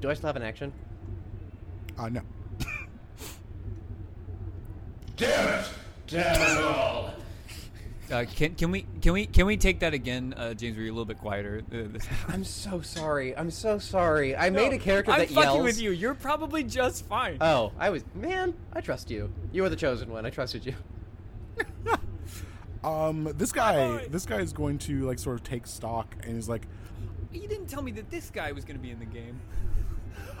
Do 0.00 0.10
I 0.10 0.14
still 0.14 0.26
have 0.28 0.36
an 0.36 0.42
action? 0.42 0.72
Uh, 1.98 2.08
no. 2.08 2.20
Damn 5.16 5.60
it! 5.60 5.66
Damn 6.06 6.40
it 6.40 6.64
all! 6.64 6.81
Uh, 8.12 8.26
can 8.26 8.54
can 8.54 8.70
we 8.70 8.86
can 9.00 9.14
we 9.14 9.24
can 9.24 9.46
we 9.46 9.56
take 9.56 9.80
that 9.80 9.94
again, 9.94 10.34
uh, 10.36 10.52
James? 10.52 10.76
Were 10.76 10.82
you 10.82 10.90
a 10.90 10.94
little 10.94 11.06
bit 11.06 11.18
quieter? 11.18 11.62
Uh, 11.72 11.98
I'm 12.28 12.44
so 12.44 12.82
sorry. 12.82 13.34
I'm 13.36 13.50
so 13.50 13.78
sorry. 13.78 14.36
I 14.36 14.50
made 14.50 14.74
a 14.74 14.78
character 14.78 15.12
I'm 15.12 15.20
that 15.20 15.30
fucking 15.30 15.62
with 15.62 15.80
you. 15.80 15.92
You're 15.92 16.14
probably 16.14 16.62
just 16.62 17.06
fine. 17.06 17.38
Oh, 17.40 17.72
I 17.78 17.88
was 17.88 18.04
man. 18.14 18.54
I 18.74 18.82
trust 18.82 19.10
you. 19.10 19.32
You 19.50 19.62
were 19.62 19.70
the 19.70 19.76
chosen 19.76 20.10
one. 20.10 20.26
I 20.26 20.30
trusted 20.30 20.66
you. 20.66 20.74
Um, 22.84 23.32
this 23.36 23.52
guy, 23.52 24.08
this 24.08 24.26
guy 24.26 24.40
is 24.40 24.52
going 24.52 24.78
to 24.78 25.06
like 25.06 25.18
sort 25.20 25.36
of 25.36 25.44
take 25.44 25.68
stock, 25.68 26.16
and 26.24 26.34
he's 26.34 26.48
like, 26.48 26.66
you 27.32 27.46
didn't 27.46 27.66
tell 27.66 27.80
me 27.80 27.92
that 27.92 28.10
this 28.10 28.28
guy 28.28 28.50
was 28.50 28.64
going 28.64 28.76
to 28.76 28.82
be 28.82 28.90
in 28.90 28.98
the 28.98 29.06
game. 29.06 29.40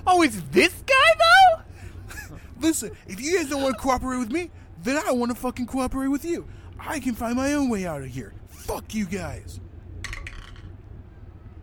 Oh, 0.04 0.22
it's 0.22 0.42
this 0.50 0.74
guy 0.84 1.14
though? 1.16 2.34
Listen, 2.60 2.90
if 3.06 3.20
you 3.20 3.36
guys 3.36 3.48
don't 3.48 3.62
want 3.62 3.76
to 3.76 3.80
cooperate 3.80 4.18
with 4.18 4.32
me, 4.32 4.50
then 4.82 5.00
I 5.06 5.12
want 5.12 5.30
to 5.30 5.36
fucking 5.36 5.66
cooperate 5.66 6.08
with 6.08 6.24
you. 6.24 6.48
I 6.84 6.98
can 7.00 7.14
find 7.14 7.36
my 7.36 7.52
own 7.54 7.68
way 7.68 7.86
out 7.86 8.02
of 8.02 8.08
here. 8.08 8.32
Fuck 8.48 8.94
you 8.94 9.06
guys. 9.06 9.60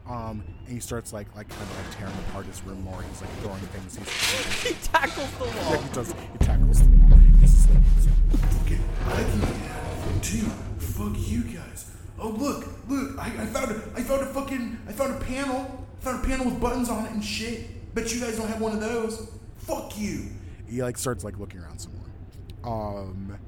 um, 0.08 0.44
and 0.66 0.74
he 0.74 0.80
starts 0.80 1.14
like 1.14 1.34
like 1.36 1.50
kind 1.50 1.62
of 1.62 1.78
like 1.78 1.98
tearing 1.98 2.14
apart 2.30 2.46
his 2.46 2.64
room 2.64 2.82
more. 2.84 3.02
He's 3.02 3.22
like 3.22 3.30
throwing 3.42 3.60
things. 3.60 3.98
He's, 3.98 4.64
he 4.64 4.74
tackles 4.88 5.32
the 5.34 5.44
wall. 5.46 5.54
yeah, 5.74 5.82
he 5.82 5.94
does. 5.94 6.12
He 6.32 6.38
tackles 6.40 6.82
the 6.82 6.98
wall. 6.98 7.20
He's 7.40 7.52
just 7.54 7.70
like, 7.70 7.84
he's 7.96 8.06
like, 8.08 8.16
Okay, 8.66 8.80
I 9.06 9.24
can 9.24 9.40
get 9.40 9.72
out 9.72 10.24
too. 10.24 10.50
Fuck 10.80 11.14
you 11.18 11.44
guys. 11.44 11.92
Oh 12.20 12.30
look, 12.30 12.68
look! 12.90 13.18
I, 13.20 13.28
I 13.28 13.46
found 13.46 13.72
a, 13.72 13.76
I 13.96 14.04
found 14.04 14.22
a 14.22 14.26
fucking, 14.28 14.78
I 14.88 14.92
found 14.92 15.16
a 15.22 15.26
panel. 15.26 15.86
I 16.00 16.04
found 16.04 16.24
a 16.24 16.28
panel 16.28 16.46
with 16.46 16.60
buttons 16.60 16.90
on 16.90 17.06
it 17.06 17.12
and 17.12 17.24
shit. 17.24 17.94
Bet 17.96 18.14
you 18.14 18.20
guys 18.22 18.38
don't 18.38 18.48
have 18.48 18.62
one 18.62 18.74
of 18.74 18.80
those. 18.82 19.30
Fuck 19.58 19.98
you. 19.98 20.26
he 20.68 20.82
like 20.82 20.98
starts 20.98 21.24
like 21.24 21.38
looking 21.40 21.60
around 21.60 21.80
some 21.80 21.94
more. 21.96 23.00
Um, 23.00 23.28
Feels 23.28 23.40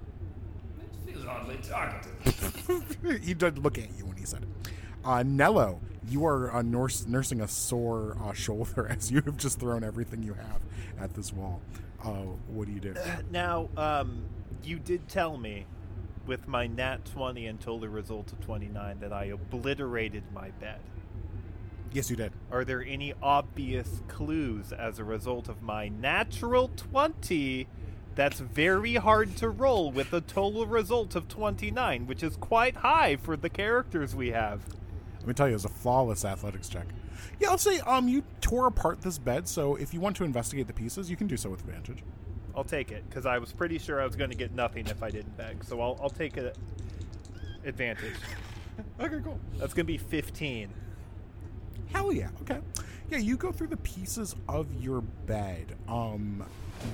oddly 1.42 1.58
targeted. 1.58 3.22
he 3.24 3.34
did 3.34 3.58
look 3.58 3.78
at 3.78 3.98
you 3.98 4.06
when 4.06 4.18
he 4.18 4.26
said 4.26 4.44
it. 4.44 4.72
Uh, 5.04 5.24
Nello, 5.24 5.82
you 6.08 6.26
are 6.26 6.54
uh, 6.54 6.62
nurse, 6.62 7.08
nursing 7.08 7.42
a 7.42 7.48
sore 7.48 8.18
uh, 8.24 8.34
shoulder 8.34 8.88
as 8.98 9.12
you 9.12 9.22
have 9.22 9.38
just 9.38 9.60
thrown 9.60 9.84
everything 9.84 10.24
you 10.24 10.34
have 10.34 10.62
at 11.00 11.14
this 11.14 11.34
wall. 11.34 11.62
Uh, 12.04 12.26
what 12.48 12.68
do 12.68 12.74
you 12.74 12.80
do? 12.80 12.96
Now, 13.30 13.70
um, 13.78 14.24
you 14.64 14.80
did 14.80 15.08
tell 15.08 15.38
me 15.38 15.66
with 16.26 16.48
my 16.48 16.68
nat 16.68 17.06
20 17.06 17.48
and 17.48 17.60
total 17.60 17.90
result 17.90 18.32
of 18.32 18.42
29 18.42 19.00
that 19.00 19.14
I 19.14 19.26
obliterated 19.26 20.24
my 20.34 20.50
bed. 20.52 20.80
Yes, 21.94 22.10
you 22.10 22.16
did. 22.16 22.32
Are 22.52 22.64
there 22.64 22.82
any 22.82 23.14
obvious 23.22 24.02
clues 24.08 24.72
as 24.72 24.98
a 24.98 25.04
result 25.04 25.50
of 25.50 25.62
my 25.62 25.90
natural 25.90 26.70
20 26.70 27.68
that's 28.16 28.40
very 28.40 28.96
hard 28.96 29.38
to 29.38 29.50
roll 29.50 29.92
with 29.92 30.14
a 30.14 30.22
total 30.22 30.66
result 30.66 31.16
of 31.16 31.28
29, 31.28 32.08
which 32.08 32.24
is 32.24 32.36
quite 32.36 32.78
high 32.78 33.16
for 33.16 33.38
the 33.38 33.50
characters 33.50 34.16
we 34.16 34.32
have? 34.32 34.62
Let 35.20 35.28
me 35.28 35.34
tell 35.34 35.48
you, 35.48 35.52
it 35.52 35.56
was 35.56 35.66
a 35.66 35.70
flawless 35.70 36.26
athletics 36.26 36.68
check. 36.68 36.88
Yeah, 37.40 37.50
I'll 37.50 37.58
say 37.58 37.80
um, 37.80 38.08
you 38.08 38.24
tore 38.42 38.68
apart 38.68 39.02
this 39.02 39.18
bed, 39.18 39.48
so 39.48 39.76
if 39.76 39.94
you 39.94 40.00
want 40.00 40.16
to 40.18 40.24
investigate 40.24 40.68
the 40.68 40.74
pieces, 40.74 41.10
you 41.10 41.16
can 41.16 41.28
do 41.28 41.38
so 41.38 41.50
with 41.50 41.62
advantage. 41.62 42.04
I'll 42.56 42.64
take 42.64 42.92
it 42.92 43.08
because 43.08 43.26
I 43.26 43.38
was 43.38 43.54
pretty 43.54 43.78
sure 43.78 44.02
I 44.02 44.06
was 44.06 44.16
going 44.16 44.30
to 44.30 44.36
get 44.36 44.54
nothing 44.54 44.88
if 44.88 45.02
I 45.02 45.10
didn't 45.10 45.38
beg. 45.38 45.64
So 45.64 45.80
I'll, 45.80 45.98
I'll 46.02 46.10
take 46.10 46.38
it 46.38 46.58
advantage. 47.66 48.16
Okay, 49.00 49.20
cool. 49.24 49.38
That's 49.58 49.74
going 49.74 49.86
to 49.86 49.94
be 49.94 49.98
15. 49.98 50.70
Hell 51.92 52.12
yeah. 52.12 52.30
Okay. 52.42 52.60
Yeah, 53.10 53.18
you 53.18 53.36
go 53.38 53.52
through 53.52 53.68
the 53.68 53.78
pieces 53.78 54.36
of 54.48 54.74
your 54.82 55.02
bed. 55.02 55.76
Um, 55.88 56.44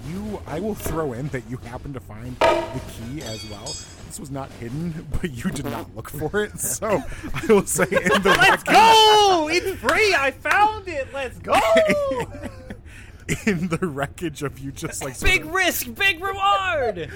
you, 0.08 0.42
I 0.48 0.60
will 0.60 0.76
throw 0.76 1.14
in 1.14 1.28
that 1.30 1.50
you 1.50 1.58
happen 1.58 1.94
to 1.94 2.00
find 2.00 2.36
the 2.40 2.82
key 2.92 3.22
as 3.22 3.46
well. 3.50 3.76
This 4.08 4.20
was 4.20 4.32
not 4.32 4.50
hidden, 4.54 5.08
but 5.22 5.32
you 5.32 5.50
did 5.52 5.66
not 5.66 5.96
look 5.96 6.10
for 6.10 6.44
it. 6.44 6.60
So 6.60 7.04
I 7.34 7.46
will 7.48 7.66
say 7.66 7.84
in 7.84 8.22
the 8.22 8.36
Let's 8.40 8.64
go! 8.64 9.50
It's 9.52 9.80
free! 9.82 10.16
I 10.16 10.32
found 10.32 10.88
it! 10.88 11.08
Let's 11.14 11.38
go! 11.40 11.54
in 13.46 13.68
the 13.68 13.80
wreckage 13.82 14.44
of 14.44 14.60
you 14.60 14.72
just 14.72 15.04
like 15.04 15.20
Big 15.20 15.44
of- 15.44 15.52
risk, 15.52 15.94
big 15.96 16.24
reward. 16.24 17.12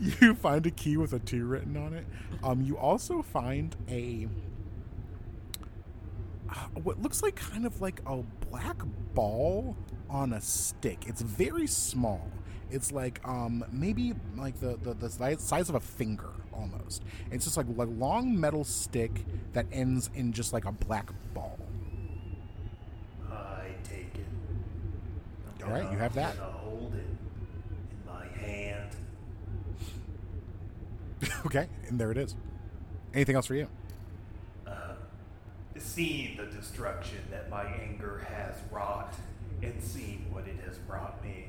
you 0.00 0.34
find 0.34 0.66
a 0.66 0.70
key 0.72 0.96
with 0.96 1.12
a 1.12 1.20
two 1.20 1.44
written 1.46 1.76
on 1.76 1.94
it. 1.94 2.04
Um, 2.42 2.60
you 2.62 2.76
also 2.76 3.22
find 3.22 3.76
a 3.88 4.26
uh, 6.50 6.54
what 6.82 7.00
looks 7.00 7.22
like 7.22 7.36
kind 7.36 7.64
of 7.64 7.80
like 7.80 8.00
a 8.06 8.16
black 8.50 8.76
ball 9.14 9.76
on 10.12 10.32
a 10.32 10.40
stick. 10.40 11.04
It's 11.06 11.22
very 11.22 11.66
small. 11.66 12.28
It's 12.70 12.92
like 12.92 13.20
um 13.26 13.64
maybe 13.72 14.14
like 14.36 14.60
the 14.60 14.78
the, 14.82 14.94
the 14.94 15.10
size 15.38 15.68
of 15.68 15.74
a 15.74 15.80
finger 15.80 16.30
almost. 16.52 17.02
It's 17.30 17.44
just 17.44 17.56
like 17.56 17.66
a 17.66 17.70
long 17.82 18.38
metal 18.38 18.64
stick 18.64 19.24
that 19.54 19.66
ends 19.72 20.10
in 20.14 20.32
just 20.32 20.52
like 20.52 20.64
a 20.66 20.72
black 20.72 21.10
ball. 21.34 21.58
I 23.30 23.68
take 23.84 24.14
it. 24.14 24.26
I'm 25.60 25.66
All 25.66 25.72
right, 25.72 25.82
gonna- 25.82 25.92
you 25.94 25.98
have 25.98 26.14
that. 26.14 26.36
Hold 26.36 26.94
it 26.94 27.06
in 27.06 28.06
my 28.06 28.26
hand. 28.46 28.90
okay, 31.46 31.68
and 31.88 31.98
there 32.00 32.10
it 32.10 32.18
is. 32.18 32.36
Anything 33.14 33.36
else 33.36 33.46
for 33.46 33.54
you? 33.54 33.68
Seeing 35.78 36.36
the 36.36 36.44
destruction 36.46 37.18
that 37.30 37.50
my 37.50 37.64
anger 37.64 38.24
has 38.32 38.54
wrought 38.70 39.14
and 39.62 39.82
see 39.82 40.24
what 40.30 40.46
it 40.46 40.56
has 40.66 40.78
brought 40.78 41.22
me. 41.24 41.48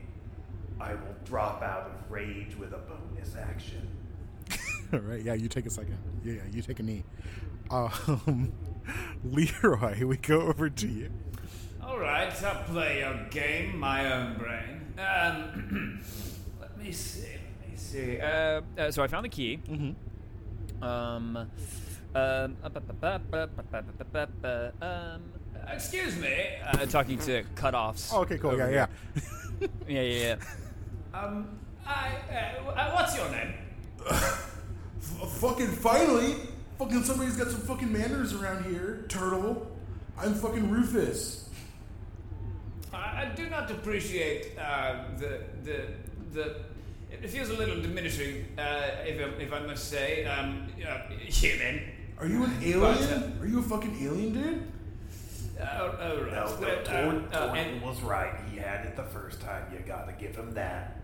I 0.80 0.94
will 0.94 1.16
drop 1.24 1.62
out 1.62 1.86
of 1.86 2.12
rage 2.12 2.56
with 2.58 2.74
a 2.74 2.78
bonus 2.78 3.36
action. 3.36 3.88
All 4.94 5.00
right, 5.00 5.22
yeah, 5.22 5.34
you 5.34 5.48
take 5.48 5.66
a 5.66 5.70
second. 5.70 5.98
Yeah, 6.24 6.34
yeah, 6.34 6.42
you 6.52 6.62
take 6.62 6.80
a 6.80 6.84
knee. 6.84 7.04
Um, 7.72 8.52
Leroy, 9.24 10.06
we 10.06 10.18
go 10.18 10.42
over 10.42 10.70
to 10.70 10.88
you. 10.88 11.10
All 11.82 11.98
right, 11.98 12.32
I'll 12.44 12.64
play 12.64 13.00
your 13.00 13.26
game, 13.30 13.80
my 13.80 14.12
own 14.14 14.38
brain. 14.38 14.94
Um, 14.98 16.02
let 16.60 16.78
me 16.78 16.92
see. 16.92 17.28
Let 17.62 17.70
me 17.72 17.76
see. 17.76 18.20
Uh, 18.20 18.62
uh, 18.78 18.92
so 18.92 19.04
I 19.04 19.08
found 19.08 19.26
the 19.26 19.30
key. 19.30 19.60
Mm-hmm. 19.68 20.84
Um. 20.84 21.50
Um, 22.16 22.58
um, 24.82 25.22
Excuse 25.72 26.16
me. 26.18 26.48
uh, 26.66 26.86
talking 26.86 27.18
to 27.20 27.44
cutoffs. 27.56 28.12
Oh, 28.14 28.22
okay, 28.22 28.38
cool. 28.38 28.58
Yeah, 28.58 28.70
yeah. 28.70 28.88
yeah, 29.88 30.02
yeah, 30.02 30.36
yeah. 31.14 31.18
Um, 31.20 31.58
I. 31.86 32.12
Uh, 32.32 32.70
uh, 32.72 32.92
what's 32.92 33.16
your 33.16 33.30
name? 33.32 33.54
F- 34.10 34.50
fucking 35.40 35.68
finally, 35.68 36.36
fucking 36.78 37.04
somebody's 37.04 37.38
got 37.38 37.48
some 37.50 37.62
fucking 37.62 37.92
manners 37.92 38.34
around 38.34 38.66
here. 38.66 39.06
Turtle, 39.10 39.68
I'm 40.18 40.34
fucking 40.36 40.70
Rufus. 40.70 41.50
I, 42.94 42.98
I 42.98 43.32
do 43.36 43.50
not 43.50 43.70
appreciate 43.72 44.58
uh, 44.58 45.04
the 45.18 45.42
the 45.64 45.82
the. 46.34 46.56
It 47.12 47.30
feels 47.30 47.50
a 47.50 47.54
little 47.54 47.80
diminishing, 47.82 48.46
uh, 48.58 48.90
if 49.06 49.20
I, 49.20 49.42
if 49.42 49.54
I 49.54 49.60
must 49.60 49.88
say. 49.90 50.26
Um, 50.26 50.68
uh, 50.86 50.98
human. 51.28 51.82
Are 52.20 52.28
you 52.28 52.44
an 52.44 52.58
alien? 52.62 53.38
Are 53.42 53.46
you 53.48 53.60
a 53.60 53.64
fucking 53.64 53.96
alien, 54.02 54.34
dude? 54.34 54.72
Uh, 55.60 55.92
oh, 56.00 56.22
right. 56.24 56.32
No, 56.34 56.46
no, 56.46 56.58
Well, 56.60 56.72
uh, 56.80 56.84
Tor- 56.84 57.24
uh, 57.32 57.48
Torton 57.48 57.56
and- 57.56 57.82
was 57.82 58.02
right. 58.02 58.34
He 58.52 58.58
had 58.58 58.86
it 58.86 58.96
the 58.96 59.04
first 59.04 59.40
time. 59.42 59.64
You 59.72 59.80
gotta 59.86 60.14
give 60.14 60.36
him 60.36 60.52
that. 60.56 60.98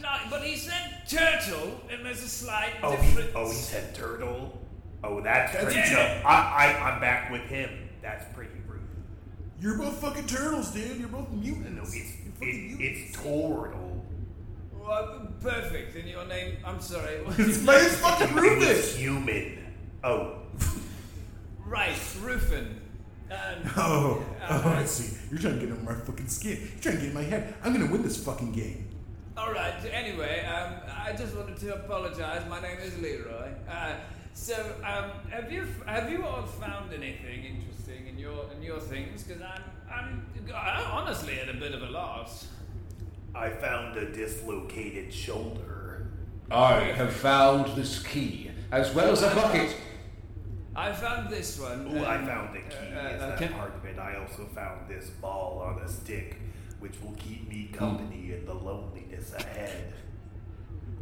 No, 0.00 0.14
but 0.30 0.42
he 0.42 0.56
said 0.56 1.02
turtle, 1.08 1.80
and 1.90 2.06
there's 2.06 2.22
a 2.22 2.28
slight 2.28 2.74
Oh, 2.84 2.94
he, 2.94 3.06
difference. 3.16 3.32
oh, 3.34 3.48
he 3.48 3.54
said 3.54 3.94
turtle. 3.96 4.56
Oh, 5.02 5.20
that's 5.20 5.52
That's 5.52 5.64
pretty. 5.64 5.80
yeah. 5.80 6.22
I, 6.24 6.66
I, 6.72 6.90
I'm 6.92 7.00
back 7.00 7.30
with 7.32 7.42
him. 7.42 7.70
That's 8.00 8.24
pretty 8.34 8.52
rude. 8.68 8.80
You're 9.60 9.76
both 9.76 10.00
fucking 10.00 10.26
turtles, 10.26 10.70
dude. 10.70 10.98
You're 11.00 11.08
both 11.08 11.28
No, 11.30 11.36
mutants. 11.38 11.94
it's 11.96 11.96
You're 11.96 12.28
it, 12.28 12.34
fucking 12.38 12.76
mutants. 12.78 13.00
it's 13.10 13.16
turtle. 13.16 14.04
Well, 14.72 15.28
perfect. 15.40 15.96
And 15.96 16.08
your 16.08 16.24
name? 16.26 16.58
I'm 16.64 16.80
sorry. 16.80 17.18
My 17.26 17.36
name's 17.36 17.96
fucking 17.96 18.28
He 18.28 18.34
was 18.34 18.42
Rufus. 18.44 18.96
human. 18.96 19.58
Oh, 20.04 20.36
right, 21.66 21.96
Rufin. 22.22 22.76
Um, 23.30 23.70
Oh, 23.76 24.24
oh, 24.48 24.68
I 24.76 24.84
see. 24.84 25.16
You're 25.30 25.40
trying 25.40 25.58
to 25.60 25.66
get 25.66 25.72
under 25.76 25.84
my 25.92 25.94
fucking 25.98 26.28
skin. 26.28 26.58
You're 26.60 26.80
trying 26.82 26.94
to 26.96 27.00
get 27.02 27.08
in 27.08 27.14
my 27.14 27.22
head. 27.22 27.54
I'm 27.62 27.72
gonna 27.72 27.90
win 27.90 28.02
this 28.02 28.22
fucking 28.24 28.52
game. 28.52 28.88
all 29.36 29.52
right. 29.52 29.74
Anyway, 29.92 30.44
um, 30.46 30.74
I 31.06 31.12
just 31.12 31.36
wanted 31.36 31.56
to 31.58 31.74
apologize. 31.74 32.42
My 32.48 32.60
name 32.60 32.78
is 32.78 32.98
Leroy. 32.98 33.50
Uh, 33.70 33.94
so, 34.34 34.54
um, 34.84 35.10
have 35.30 35.50
you 35.52 35.66
have 35.86 36.10
you 36.10 36.24
all 36.24 36.42
found 36.42 36.92
anything 36.92 37.44
interesting 37.44 38.06
in 38.08 38.18
your 38.18 38.46
in 38.54 38.62
your 38.62 38.80
things? 38.80 39.24
Because 39.24 39.42
I'm 39.42 39.62
I'm 39.92 40.26
I'm 40.54 40.90
honestly 40.92 41.38
at 41.40 41.48
a 41.48 41.54
bit 41.54 41.72
of 41.74 41.82
a 41.82 41.90
loss. 41.90 42.46
I 43.34 43.50
found 43.50 43.96
a 43.96 44.10
dislocated 44.10 45.12
shoulder. 45.12 46.06
I 46.50 46.80
have 46.80 47.12
found 47.12 47.76
this 47.76 48.02
key, 48.02 48.50
as 48.72 48.94
well 48.94 49.10
as 49.12 49.22
a 49.22 49.34
bucket. 49.34 49.76
I 50.78 50.92
found 50.92 51.28
this 51.28 51.58
one. 51.58 51.88
Ooh, 51.92 52.04
I 52.04 52.16
um, 52.16 52.26
found 52.26 52.54
the 52.54 52.60
key. 52.60 52.76
uh, 52.94 53.00
uh, 53.00 53.08
Is 53.08 53.20
that 53.20 53.38
can- 53.38 53.52
part 53.52 53.74
of 53.74 53.84
it? 53.84 53.98
I 53.98 54.16
also 54.16 54.46
found 54.46 54.88
this 54.88 55.10
ball 55.10 55.60
on 55.60 55.82
a 55.82 55.88
stick, 55.88 56.36
which 56.78 56.94
will 57.02 57.14
keep 57.18 57.48
me 57.48 57.68
company 57.72 58.32
in 58.32 58.46
the 58.46 58.54
loneliness 58.54 59.32
ahead. 59.34 59.92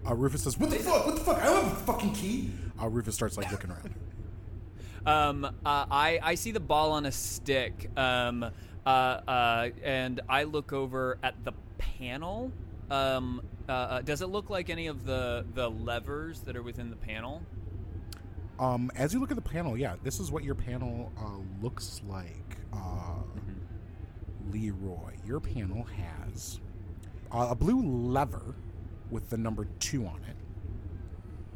Uh, 0.09 0.14
Rufus 0.14 0.45
says, 0.45 0.57
"What 0.59 0.70
the 0.70 0.77
fuck? 0.79 1.05
What 1.05 1.16
the 1.16 1.20
fuck? 1.20 1.37
I 1.43 1.45
don't 1.47 1.64
have 1.64 1.72
a 1.72 1.85
fucking 1.85 2.14
key." 2.14 2.51
Uh, 2.81 2.89
Rufus 2.89 3.14
starts 3.14 3.37
like 3.37 3.51
looking 3.53 3.70
around. 3.70 3.95
Um, 5.07 5.45
uh, 5.45 5.51
I 5.64 6.18
I 6.20 6.35
see 6.35 6.51
the 6.51 6.59
ball 6.59 6.91
on 6.91 7.07
a 7.07 7.12
stick. 7.12 7.91
Um, 7.97 8.43
uh, 8.43 8.89
uh, 8.89 9.70
and 9.85 10.20
I 10.29 10.43
look 10.43 10.72
over 10.72 11.16
at 11.22 11.45
the 11.45 11.53
panel. 11.79 12.51
Um, 12.91 13.41
uh, 13.68 13.72
uh, 13.72 14.01
does 14.03 14.20
it 14.20 14.27
look 14.27 14.51
like 14.51 14.68
any 14.68 14.89
of 14.89 15.07
the 15.07 15.47
the 15.55 15.70
levers 15.70 16.41
that 16.41 16.57
are 16.57 16.62
within 16.62 16.91
the 16.91 16.97
panel? 16.97 17.43
Um, 18.59 18.90
as 18.96 19.12
you 19.12 19.20
look 19.20 19.30
at 19.30 19.36
the 19.36 19.42
panel, 19.42 19.76
yeah, 19.76 19.96
this 20.02 20.18
is 20.18 20.30
what 20.30 20.42
your 20.42 20.54
panel 20.54 21.12
uh, 21.18 21.38
looks 21.62 22.00
like. 22.09 22.57
Uh, 22.72 23.16
Leroy, 24.50 25.12
your 25.26 25.40
panel 25.40 25.84
has 25.84 26.61
uh, 27.32 27.48
a 27.50 27.54
blue 27.54 27.82
lever 27.82 28.54
with 29.11 29.28
the 29.28 29.36
number 29.36 29.66
two 29.80 30.07
on 30.07 30.20
it, 30.28 30.36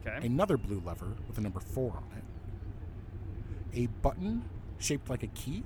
Okay. 0.07 0.27
another 0.27 0.57
blue 0.57 0.81
lever 0.85 1.15
with 1.27 1.37
the 1.37 1.43
number 1.43 1.61
four 1.61 1.93
on 1.93 2.19
it, 2.19 2.25
a 3.83 3.87
button 4.03 4.45
shaped 4.79 5.09
like 5.09 5.23
a 5.23 5.27
key 5.29 5.63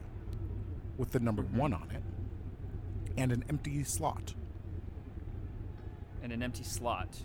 with 0.98 1.12
the 1.12 1.20
number 1.20 1.42
one 1.42 1.72
on 1.72 1.90
it, 1.90 2.02
and 3.16 3.32
an 3.32 3.44
empty 3.48 3.82
slot. 3.84 4.34
and 6.22 6.32
an 6.32 6.42
empty 6.42 6.64
slot. 6.64 7.18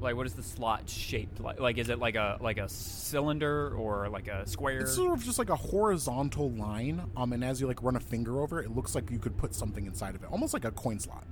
Like, 0.00 0.14
what 0.14 0.26
is 0.26 0.34
the 0.34 0.42
slot 0.42 0.88
shaped 0.88 1.40
like? 1.40 1.58
Like, 1.58 1.76
is 1.78 1.88
it 1.88 1.98
like 1.98 2.14
a 2.14 2.38
like 2.40 2.58
a 2.58 2.68
cylinder 2.68 3.70
or 3.74 4.08
like 4.08 4.28
a 4.28 4.46
square? 4.46 4.80
It's 4.80 4.94
sort 4.94 5.12
of 5.18 5.24
just 5.24 5.38
like 5.38 5.50
a 5.50 5.56
horizontal 5.56 6.50
line, 6.50 7.10
um, 7.16 7.32
and 7.32 7.42
as 7.42 7.60
you 7.60 7.66
like 7.66 7.82
run 7.82 7.96
a 7.96 8.00
finger 8.00 8.40
over 8.40 8.60
it, 8.60 8.66
it 8.66 8.76
looks 8.76 8.94
like 8.94 9.10
you 9.10 9.18
could 9.18 9.36
put 9.36 9.54
something 9.54 9.86
inside 9.86 10.14
of 10.14 10.22
it, 10.22 10.30
almost 10.30 10.54
like 10.54 10.64
a 10.64 10.70
coin 10.70 11.00
slot. 11.00 11.24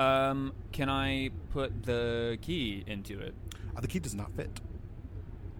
Um, 0.00 0.52
can 0.72 0.88
I 0.88 1.30
put 1.50 1.82
the 1.84 2.38
key 2.40 2.82
into 2.86 3.20
it? 3.20 3.34
Uh, 3.76 3.80
the 3.80 3.86
key 3.88 3.98
does 3.98 4.14
not 4.14 4.32
fit. 4.32 4.50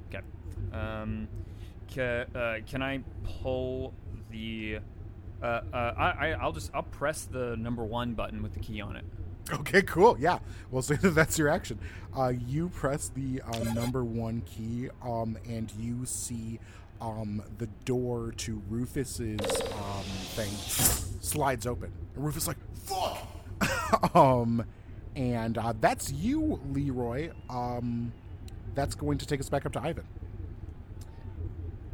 Okay. 0.09 0.25
Um, 0.73 1.29
ca- 1.95 2.25
uh, 2.35 2.57
can 2.67 2.83
I 2.83 3.01
pull 3.43 3.93
the? 4.31 4.79
Uh, 5.43 5.47
uh, 5.73 5.95
I, 5.97 6.11
I 6.11 6.29
I'll 6.41 6.53
just 6.53 6.71
I'll 6.75 6.83
press 6.83 7.25
the 7.25 7.55
number 7.57 7.85
one 7.85 8.15
button 8.15 8.43
with 8.43 8.55
the 8.55 8.61
key 8.61 8.81
on 8.81 8.97
it. 8.97 9.05
Okay, 9.61 9.83
cool. 9.83 10.17
Yeah, 10.19 10.39
we'll 10.71 10.83
say 10.83 10.95
that 11.03 11.11
that's 11.11 11.39
your 11.39 11.49
action. 11.49 11.79
Uh, 12.17 12.29
you 12.29 12.69
press 12.69 13.09
the 13.09 13.43
uh, 13.43 13.59
number 13.75 14.05
one 14.05 14.43
key, 14.43 14.89
um, 15.03 15.37
and 15.49 15.73
you 15.79 16.05
see 16.07 16.59
um, 17.01 17.43
the 17.59 17.67
door 17.85 18.33
to 18.39 18.63
Rufus's 18.69 19.41
um, 19.73 20.05
thing 20.35 20.51
slides 21.21 21.67
open. 21.67 21.93
And 22.15 22.25
Rufus 22.25 22.47
like, 22.47 22.57
"Fuck!" 22.85 24.15
um, 24.15 24.65
and 25.17 25.59
uh, 25.59 25.73
that's 25.81 26.13
you, 26.13 26.61
Leroy. 26.73 27.31
Um, 27.49 28.13
that's 28.75 28.95
going 28.95 29.19
to 29.19 29.27
take 29.27 29.41
us 29.41 29.49
back 29.49 29.67
up 29.67 29.73
to 29.73 29.81
Ivan. 29.83 30.07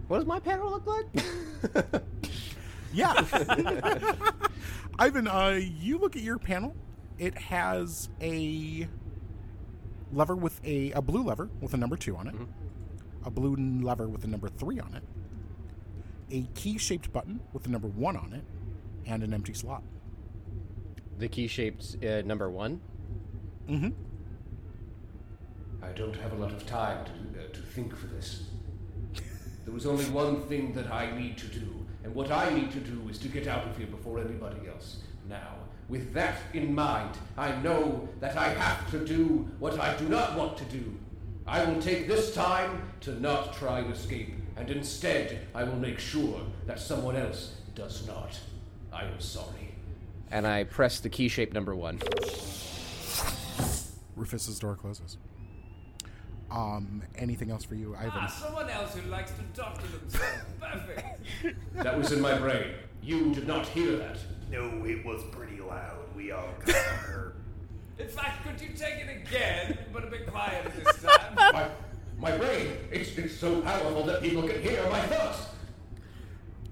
What 0.08 0.18
does 0.18 0.26
my 0.26 0.38
panel 0.40 0.70
look 0.70 0.86
like? 0.86 2.02
Yeah. 2.92 3.12
Ivan, 4.98 5.28
uh, 5.28 5.60
you 5.60 5.98
look 5.98 6.16
at 6.16 6.22
your 6.22 6.38
panel. 6.38 6.74
It 7.18 7.36
has 7.38 8.08
a 8.20 8.88
lever 10.12 10.36
with 10.36 10.60
a, 10.64 10.92
a 10.92 11.02
blue 11.02 11.22
lever 11.24 11.48
with 11.60 11.74
a 11.74 11.76
number 11.76 11.96
two 11.96 12.16
on 12.16 12.26
it, 12.28 12.34
a 13.24 13.30
blue 13.30 13.56
lever 13.56 14.08
with 14.08 14.24
a 14.24 14.26
number 14.26 14.48
three 14.48 14.78
on 14.80 14.94
it, 14.94 15.02
a 16.30 16.46
key 16.54 16.78
shaped 16.78 17.12
button 17.12 17.40
with 17.52 17.62
the 17.64 17.70
number 17.70 17.88
one 17.88 18.16
on 18.16 18.32
it, 18.32 18.44
and 19.06 19.22
an 19.22 19.32
empty 19.34 19.54
slot. 19.54 19.82
the 21.18 21.28
key 21.28 21.46
shaped 21.46 21.96
uh, 22.04 22.22
number 22.22 22.50
one. 22.50 22.80
Mm-hmm. 23.68 23.90
I 25.82 25.88
don't 25.92 26.16
have 26.16 26.32
a 26.32 26.36
lot 26.36 26.52
of 26.52 26.66
time 26.66 27.04
to, 27.06 27.12
uh, 27.40 27.48
to 27.52 27.60
think 27.60 27.96
for 27.96 28.06
this. 28.08 28.44
There 29.64 29.74
was 29.74 29.86
only 29.86 30.04
one 30.06 30.42
thing 30.42 30.72
that 30.74 30.92
I 30.92 31.16
need 31.18 31.36
to 31.38 31.46
do, 31.46 31.86
and 32.04 32.14
what 32.14 32.30
I 32.30 32.50
need 32.54 32.70
to 32.72 32.80
do 32.80 33.08
is 33.08 33.18
to 33.20 33.28
get 33.28 33.46
out 33.48 33.66
of 33.66 33.76
here 33.76 33.86
before 33.88 34.20
anybody 34.20 34.68
else. 34.68 34.98
Now, 35.28 35.55
with 35.88 36.12
that 36.14 36.38
in 36.52 36.74
mind, 36.74 37.16
I 37.38 37.52
know 37.62 38.08
that 38.20 38.36
I 38.36 38.48
have 38.48 38.90
to 38.90 39.04
do 39.04 39.48
what 39.58 39.78
I 39.78 39.96
do 39.96 40.08
not 40.08 40.36
want 40.36 40.56
to 40.58 40.64
do. 40.64 40.96
I 41.46 41.64
will 41.64 41.80
take 41.80 42.08
this 42.08 42.34
time 42.34 42.90
to 43.02 43.20
not 43.20 43.54
try 43.54 43.78
and 43.78 43.92
escape, 43.92 44.34
and 44.56 44.68
instead 44.68 45.46
I 45.54 45.62
will 45.62 45.76
make 45.76 46.00
sure 46.00 46.40
that 46.66 46.80
someone 46.80 47.16
else 47.16 47.54
does 47.74 48.06
not. 48.06 48.38
I 48.92 49.04
am 49.04 49.20
sorry. 49.20 49.74
And 50.32 50.46
I 50.46 50.64
press 50.64 50.98
the 50.98 51.08
key 51.08 51.28
shape 51.28 51.52
number 51.52 51.76
one. 51.76 52.00
Rufus's 54.16 54.58
door 54.58 54.74
closes. 54.74 55.18
Um, 56.50 57.02
anything 57.16 57.50
else 57.50 57.64
for 57.64 57.74
you, 57.74 57.94
Ivan? 57.96 58.10
Ah, 58.14 58.26
someone 58.26 58.70
else 58.70 58.94
who 58.94 59.08
likes 59.10 59.32
to 59.32 59.60
talk 59.60 59.80
to 59.82 59.86
themselves. 59.88 60.44
Perfect. 60.60 61.56
That 61.74 61.96
was 61.96 62.12
in 62.12 62.20
my 62.20 62.38
brain. 62.38 62.72
You 63.06 63.32
did 63.32 63.46
not 63.46 63.68
hear 63.68 63.94
that. 63.98 64.18
No, 64.50 64.84
it 64.84 65.04
was 65.04 65.22
pretty 65.30 65.60
loud. 65.60 66.12
We 66.16 66.32
all 66.32 66.48
got 66.64 66.74
hurt. 66.74 67.36
In 68.00 68.08
fact, 68.08 68.44
could 68.44 68.60
you 68.60 68.74
take 68.76 68.94
it 68.94 69.08
again, 69.08 69.78
but 69.92 70.02
a 70.02 70.08
bit 70.08 70.26
quieter 70.26 70.70
this 70.70 71.04
time? 71.04 71.36
my, 71.36 71.68
my 72.18 72.36
brain, 72.36 72.72
it's, 72.90 73.16
it's 73.16 73.36
so 73.36 73.62
powerful 73.62 74.02
that 74.06 74.22
people 74.22 74.42
can 74.42 74.60
hear 74.60 74.82
my 74.90 75.00
thoughts. 75.02 75.46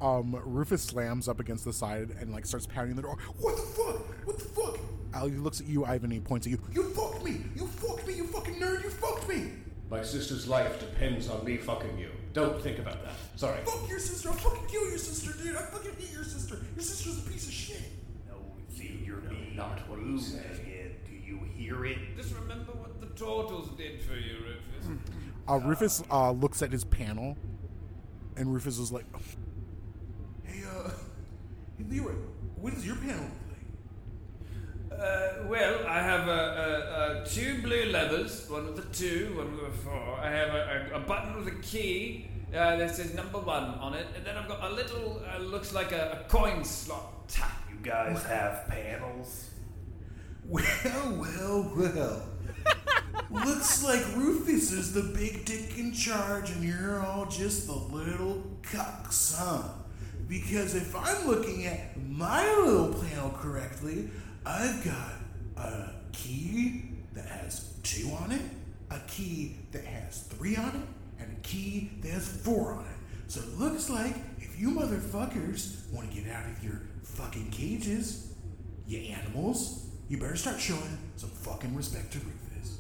Um, 0.01 0.35
Rufus 0.45 0.83
slams 0.83 1.29
up 1.29 1.39
against 1.39 1.65
the 1.65 1.73
side 1.73 2.11
and 2.19 2.33
like 2.33 2.47
starts 2.47 2.67
pounding 2.67 2.97
the 2.97 3.03
door. 3.03 3.17
What 3.39 3.55
the 3.55 3.63
fuck? 3.63 4.27
What 4.27 4.37
the 4.37 4.45
fuck? 4.45 4.79
Ali 5.15 5.37
looks 5.37 5.61
at 5.61 5.69
you, 5.69 5.85
Ivan, 5.85 6.07
and 6.07 6.15
he 6.15 6.21
points 6.21 6.49
at 6.49 6.51
you. 6.51 6.61
You 6.73 6.83
fucked 6.91 7.25
me. 7.25 7.45
You 7.55 7.69
fucked 7.69 8.09
me. 8.09 8.15
You 8.15 8.27
fucking 8.27 8.57
nerd. 8.57 8.83
You 8.83 8.91
fucked 8.91 9.29
me. 9.29 9.53
My 9.89 10.03
sister's 10.03 10.49
life 10.49 10.81
depends 10.81 11.31
on 11.31 11.45
me 11.45 11.59
fucking 11.59 11.97
you. 11.97 12.11
Don't 12.35 12.61
think 12.61 12.79
about 12.81 13.03
that. 13.05 13.13
Sorry. 13.37 13.61
Fuck 13.65 13.89
your 13.89 14.01
sister. 14.01 14.29
I'll 14.29 14.35
fucking 14.35 14.67
kill 14.69 14.89
your 14.91 14.99
sister, 14.99 15.33
dude. 15.43 15.57
I 15.57 15.63
fucking 15.63 15.93
hate 15.99 16.13
your 16.13 16.25
sister. 16.25 16.57
Your 16.75 16.83
sister's 16.83 17.25
a 17.25 17.31
piece 17.31 17.47
of 17.47 17.53
shit. 17.53 17.81
No, 18.29 18.35
see, 18.77 19.01
you're 19.07 19.19
being 19.19 19.55
not 19.57 19.89
what 19.89 20.01
you 20.01 20.05
rude 20.05 20.21
say. 20.21 20.39
again. 20.39 20.97
Do 21.07 21.15
you 21.15 21.41
hear 21.55 21.85
it? 21.87 21.97
Just 22.17 22.35
remember 22.35 22.73
what 22.73 23.01
the 23.01 23.07
turtles 23.19 23.71
did 23.79 24.03
for 24.03 24.15
you, 24.15 24.39
Rufus. 24.45 25.01
Uh, 25.49 25.59
Rufus 25.61 26.03
uh, 26.11 26.33
looks 26.33 26.61
at 26.61 26.73
his 26.73 26.83
panel, 26.85 27.37
and 28.37 28.53
Rufus 28.53 28.79
is 28.79 28.91
like, 28.91 29.05
Hey, 30.43 30.63
uh, 30.65 30.91
hey, 31.79 31.85
Leroy, 31.89 32.15
what 32.57 32.75
does 32.75 32.85
your 32.85 32.97
panel 32.97 33.15
look 33.23 33.23
like? 33.23 33.44
Uh, 34.99 35.45
well, 35.49 35.87
I 35.89 36.01
have 36.01 36.29
uh, 36.29 36.31
uh, 36.31 36.35
uh, 36.35 37.25
two 37.25 37.61
blue 37.63 37.87
levers, 37.87 38.49
one 38.49 38.67
with 38.67 38.79
a 38.79 38.89
two, 38.95 39.35
one 39.37 39.53
with 39.57 39.75
a 39.75 39.77
four. 39.79 40.19
I 40.21 40.31
have 40.31 40.49
a, 40.55 40.93
a, 40.93 40.97
a 40.97 41.01
button 41.01 41.37
with 41.37 41.49
a 41.49 41.59
key 41.63 42.29
uh, 42.55 42.77
that 42.77 42.95
says 42.95 43.15
number 43.15 43.39
one 43.39 43.65
on 43.65 43.95
it, 43.95 44.07
and 44.17 44.25
then 44.25 44.37
I've 44.37 44.47
got 44.49 44.63
a 44.71 44.73
little, 44.73 45.21
uh, 45.29 45.39
looks 45.39 45.75
like 45.75 45.93
a, 45.93 46.25
a 46.25 46.31
coin 46.31 46.65
slot 46.65 47.29
tap. 47.29 47.51
You 47.71 47.77
guys 47.83 48.23
have 48.25 48.69
panels? 48.69 49.51
Well, 50.47 50.63
well, 51.19 51.73
well. 51.77 52.23
Looks 53.31 53.83
like 53.83 54.05
Rufus 54.17 54.71
is 54.73 54.93
the 54.93 55.03
big 55.03 55.45
dick 55.45 55.79
in 55.79 55.93
charge, 55.93 56.51
and 56.51 56.63
you're 56.63 57.05
all 57.05 57.27
just 57.27 57.67
the 57.67 57.73
little 57.73 58.43
cucks, 58.63 59.37
huh? 59.37 59.63
Because 60.29 60.75
if 60.75 60.95
I'm 60.95 61.27
looking 61.27 61.67
at 61.67 61.97
my 62.09 62.45
little 62.57 62.95
panel 62.95 63.31
correctly, 63.31 64.11
I've 64.47 64.85
got 64.85 65.13
a 65.65 65.91
key 66.13 66.83
that 67.15 67.25
has 67.27 67.73
two 67.83 68.11
on 68.21 68.33
it, 68.33 68.43
a 68.91 68.99
key 69.09 69.57
that 69.73 69.85
has 69.85 70.23
three 70.25 70.57
on 70.57 70.69
it, 70.69 71.23
and 71.23 71.33
a 71.37 71.41
key 71.41 71.91
that 72.03 72.11
has 72.11 72.29
four 72.29 72.73
on 72.75 72.85
it. 72.85 73.31
So 73.31 73.41
it 73.41 73.59
looks 73.59 73.89
like 73.89 74.15
if 74.39 74.59
you 74.61 74.71
motherfuckers 74.71 75.91
want 75.93 76.11
to 76.13 76.21
get 76.21 76.31
out 76.31 76.45
of 76.47 76.63
your 76.63 76.83
fucking 77.03 77.51
cages, 77.51 78.35
you 78.87 78.99
animals, 78.99 79.87
you 80.09 80.19
better 80.19 80.37
start 80.37 80.61
showing 80.61 80.99
some 81.17 81.31
fucking 81.31 81.75
respect 81.75 82.13
to 82.13 82.19
Rufus. 82.19 82.79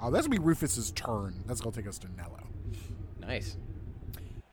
"Oh, 0.00 0.10
that's 0.10 0.26
gonna 0.26 0.38
be 0.38 0.44
Rufus's 0.44 0.90
turn. 0.92 1.34
That's 1.46 1.60
gonna 1.60 1.76
take 1.76 1.86
us 1.86 1.98
to 1.98 2.08
Nello." 2.16 2.40
Nice. 3.20 3.56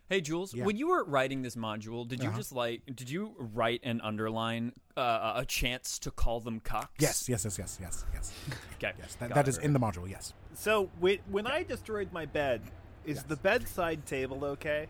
Hey 0.10 0.22
Jules, 0.22 0.54
Yeah. 0.56 0.66
when 0.66 0.76
you 0.76 0.88
were 0.88 1.04
writing 1.06 1.44
this 1.44 1.56
module, 1.56 2.08
did 2.08 2.22
you 2.24 2.30
Uh-huh. 2.30 2.38
just 2.38 2.52
like 2.52 2.82
did 2.96 3.10
you 3.10 3.36
write 3.38 3.80
and 3.84 4.02
underline 4.02 4.74
uh, 5.00 5.34
a 5.38 5.46
chance 5.46 5.98
to 6.00 6.12
call 6.12 6.40
them 6.40 6.60
cocks? 6.60 6.92
Yes, 7.00 7.28
yes, 7.30 7.46
yes, 7.46 7.58
yes, 7.58 7.78
yes, 7.82 8.06
yes. 8.14 8.34
Okay. 8.76 8.94
Yes, 9.00 9.16
that, 9.16 9.30
got 9.30 9.36
that 9.36 9.48
it. 9.48 9.50
is 9.50 9.58
in 9.58 9.74
the 9.74 9.80
module. 9.80 10.10
Yes. 10.10 10.34
So 10.54 10.90
wait, 11.00 11.22
when 11.30 11.48
I 11.48 11.64
destroyed 11.64 12.12
my 12.12 12.26
bed, 12.26 12.62
is 13.06 13.18
Yes. 13.18 13.24
the 13.28 13.36
bedside 13.38 14.06
table 14.06 14.44
okay? 14.46 14.88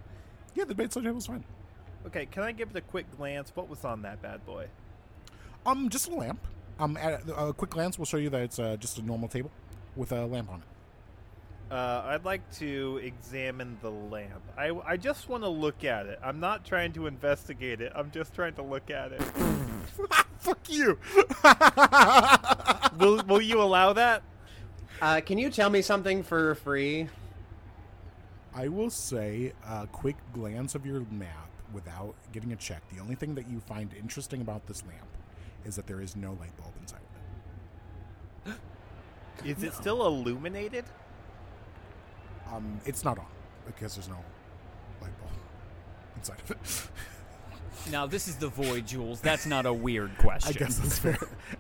Yeah, 0.55 0.65
the 0.65 0.75
bedside 0.75 1.03
table's 1.03 1.27
fine. 1.27 1.43
Okay, 2.07 2.25
can 2.25 2.43
I 2.43 2.51
give 2.51 2.69
it 2.71 2.75
a 2.75 2.81
quick 2.81 3.05
glance? 3.17 3.51
What 3.55 3.69
was 3.69 3.83
on 3.85 4.01
that 4.03 4.21
bad 4.21 4.45
boy? 4.45 4.67
Um, 5.65 5.89
just 5.89 6.09
a 6.09 6.15
lamp. 6.15 6.39
Um, 6.79 6.95
at 6.97 7.27
a, 7.27 7.47
a 7.47 7.53
quick 7.53 7.71
glance 7.71 7.97
will 7.99 8.05
show 8.05 8.17
you 8.17 8.29
that 8.29 8.41
it's 8.41 8.57
uh, 8.59 8.77
just 8.77 8.97
a 8.97 9.01
normal 9.01 9.27
table 9.27 9.51
with 9.95 10.11
a 10.13 10.25
lamp 10.25 10.49
on 10.49 10.59
it. 10.59 10.65
Uh, 11.71 12.01
I'd 12.05 12.25
like 12.25 12.41
to 12.57 12.99
examine 13.03 13.77
the 13.81 13.91
lamp. 13.91 14.41
I, 14.57 14.71
I 14.85 14.97
just 14.97 15.29
want 15.29 15.43
to 15.43 15.49
look 15.49 15.83
at 15.83 16.07
it. 16.07 16.19
I'm 16.23 16.39
not 16.39 16.65
trying 16.65 16.93
to 16.93 17.05
investigate 17.05 17.79
it. 17.79 17.91
I'm 17.95 18.09
just 18.09 18.33
trying 18.33 18.55
to 18.55 18.63
look 18.63 18.89
at 18.89 19.11
it. 19.11 19.21
Fuck 20.39 20.67
you. 20.67 20.97
will 22.97 23.23
Will 23.27 23.41
you 23.41 23.61
allow 23.61 23.93
that? 23.93 24.23
Uh, 24.99 25.21
can 25.21 25.37
you 25.37 25.51
tell 25.51 25.69
me 25.69 25.81
something 25.81 26.23
for 26.23 26.55
free? 26.55 27.07
I 28.53 28.67
will 28.67 28.89
say 28.89 29.53
a 29.67 29.85
quick 29.87 30.17
glance 30.33 30.73
of 30.73 30.85
your 30.85 31.01
map 31.11 31.49
without 31.71 32.15
getting 32.31 32.51
a 32.51 32.55
check. 32.55 32.81
The 32.93 32.99
only 32.99 33.15
thing 33.15 33.35
that 33.35 33.47
you 33.47 33.59
find 33.59 33.93
interesting 33.93 34.41
about 34.41 34.65
this 34.65 34.83
lamp 34.87 35.07
is 35.65 35.75
that 35.75 35.85
there 35.85 36.01
is 36.01 36.15
no 36.15 36.33
light 36.33 36.55
bulb 36.57 36.73
inside 36.81 36.99
of 38.45 38.53
it. 38.53 38.59
Is 39.45 39.63
it 39.63 39.73
still 39.73 40.05
illuminated? 40.05 40.85
Um, 42.51 42.79
it's 42.85 43.03
not 43.03 43.19
on 43.19 43.25
because 43.65 43.95
there's 43.95 44.09
no 44.09 44.17
light 45.01 45.17
bulb 45.19 45.31
inside 46.15 46.39
of 46.41 46.51
it. 46.51 46.57
Now 47.89 48.05
this 48.05 48.27
is 48.27 48.35
the 48.35 48.49
void, 48.49 48.85
Jules. 48.85 49.21
That's 49.21 49.45
not 49.45 49.65
a 49.65 49.73
weird 49.73 50.15
question. 50.17 50.53
I 50.53 50.59
guess 50.59 50.77
that's 50.77 50.99
fair. 50.99 51.17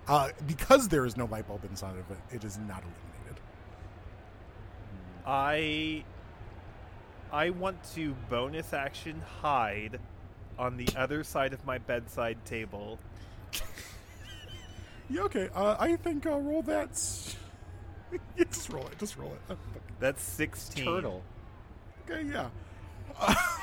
Uh, 0.07 0.29
because 0.47 0.87
there 0.89 1.05
is 1.05 1.15
no 1.15 1.25
light 1.25 1.47
bulb 1.47 1.63
inside 1.63 1.95
of 1.97 2.11
it, 2.11 2.17
it 2.35 2.43
is 2.43 2.57
not 2.67 2.83
illuminated. 2.83 3.43
I 5.25 6.03
I 7.31 7.51
want 7.51 7.81
to 7.95 8.15
bonus 8.29 8.73
action 8.73 9.21
hide 9.41 9.99
on 10.57 10.75
the 10.77 10.87
other 10.97 11.23
side 11.23 11.53
of 11.53 11.65
my 11.65 11.77
bedside 11.77 12.37
table. 12.45 12.99
Yeah, 15.11 15.21
okay. 15.21 15.49
Uh, 15.55 15.75
I 15.79 15.95
think 15.95 16.27
I'll 16.27 16.39
roll 16.39 16.61
that. 16.61 16.91
S- 18.13 18.19
yeah, 18.37 18.43
just 18.45 18.69
roll 18.69 18.85
it. 18.87 18.97
Just 18.99 19.17
roll 19.17 19.33
it. 19.49 19.57
That's 19.99 20.21
16. 20.23 20.85
Turtle. 20.85 21.23
Okay, 22.09 22.27
yeah. 22.31 22.49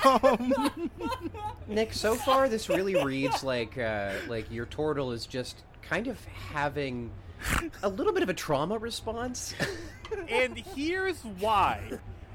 um, 0.05 0.90
Nick, 1.68 1.92
so 1.94 2.14
far 2.14 2.49
this 2.49 2.68
really 2.68 3.03
reads 3.03 3.42
like 3.42 3.78
uh, 3.78 4.12
like 4.28 4.51
your 4.51 4.66
turtle 4.66 5.12
is 5.12 5.26
just 5.26 5.62
kind 5.82 6.09
of 6.09 6.22
having 6.53 7.11
a 7.82 7.88
little 7.88 8.12
bit 8.12 8.22
of 8.22 8.28
a 8.28 8.34
trauma 8.34 8.76
response. 8.78 9.55
and 10.28 10.59
here's 10.59 11.20
why 11.38 11.80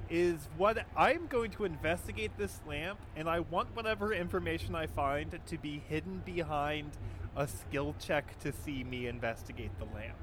is 0.09 0.36
what 0.57 0.86
I'm 0.97 1.28
going 1.28 1.51
to 1.51 1.64
investigate 1.64 2.32
this 2.38 2.59
lamp 2.68 2.99
and 3.16 3.30
I 3.30 3.39
want 3.39 3.74
whatever 3.76 4.14
information 4.14 4.76
I 4.76 4.88
find 4.88 5.39
to 5.45 5.57
be 5.57 5.82
hidden 5.88 6.22
behind 6.26 6.91
a 7.36 7.47
skill 7.47 7.95
check 7.99 8.38
to 8.39 8.51
see 8.51 8.84
me 8.84 9.07
investigate 9.07 9.72
the 9.80 9.86
lamp. 9.95 10.18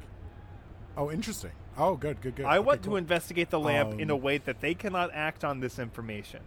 Oh, 0.98 1.10
interesting. 1.10 1.52
Oh, 1.78 1.94
good, 1.96 2.20
good, 2.20 2.34
good. 2.36 2.44
I 2.44 2.58
Okay, 2.58 2.66
want 2.66 2.82
cool. 2.82 2.92
to 2.92 2.96
investigate 2.96 3.48
the 3.50 3.60
lamp 3.60 3.98
in 4.00 4.10
a 4.10 4.14
Um, 4.16 4.20
way 4.20 4.38
that 4.38 4.60
they 4.60 4.74
cannot 4.74 5.10
act 5.14 5.44
on 5.44 5.60
this 5.60 5.78
information 5.78 6.40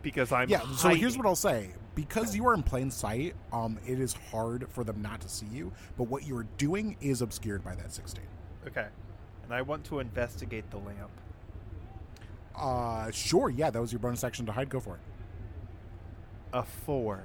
because 0.00 0.32
I'm 0.32 0.48
Yeah, 0.48 0.62
so 0.76 0.88
here's 0.90 1.16
what 1.18 1.26
I'll 1.26 1.36
say. 1.36 1.70
Because 1.96 2.34
you 2.36 2.46
are 2.46 2.54
in 2.54 2.62
plain 2.62 2.90
sight, 2.90 3.34
um, 3.52 3.78
it 3.86 4.00
is 4.00 4.14
hard 4.30 4.68
for 4.70 4.84
them 4.84 5.02
not 5.02 5.20
to 5.22 5.28
see 5.28 5.46
you, 5.46 5.72
but 5.98 6.04
what 6.04 6.24
you're 6.24 6.46
doing 6.56 6.96
is 7.00 7.20
obscured 7.20 7.64
by 7.64 7.74
that 7.74 7.92
16. 7.92 8.24
Okay. 8.68 8.86
And 9.44 9.52
I 9.52 9.62
want 9.62 9.84
to 9.86 9.98
investigate 9.98 10.70
the 10.70 10.78
lamp. 10.78 11.10
Uh, 12.54 13.10
sure, 13.10 13.50
yeah, 13.50 13.70
that 13.70 13.80
was 13.80 13.92
your 13.92 13.98
bonus 13.98 14.22
action 14.22 14.46
to 14.46 14.52
hide. 14.52 14.68
Go 14.68 14.78
for 14.80 14.94
it. 14.94 15.00
A 16.52 16.62
4. 16.62 17.22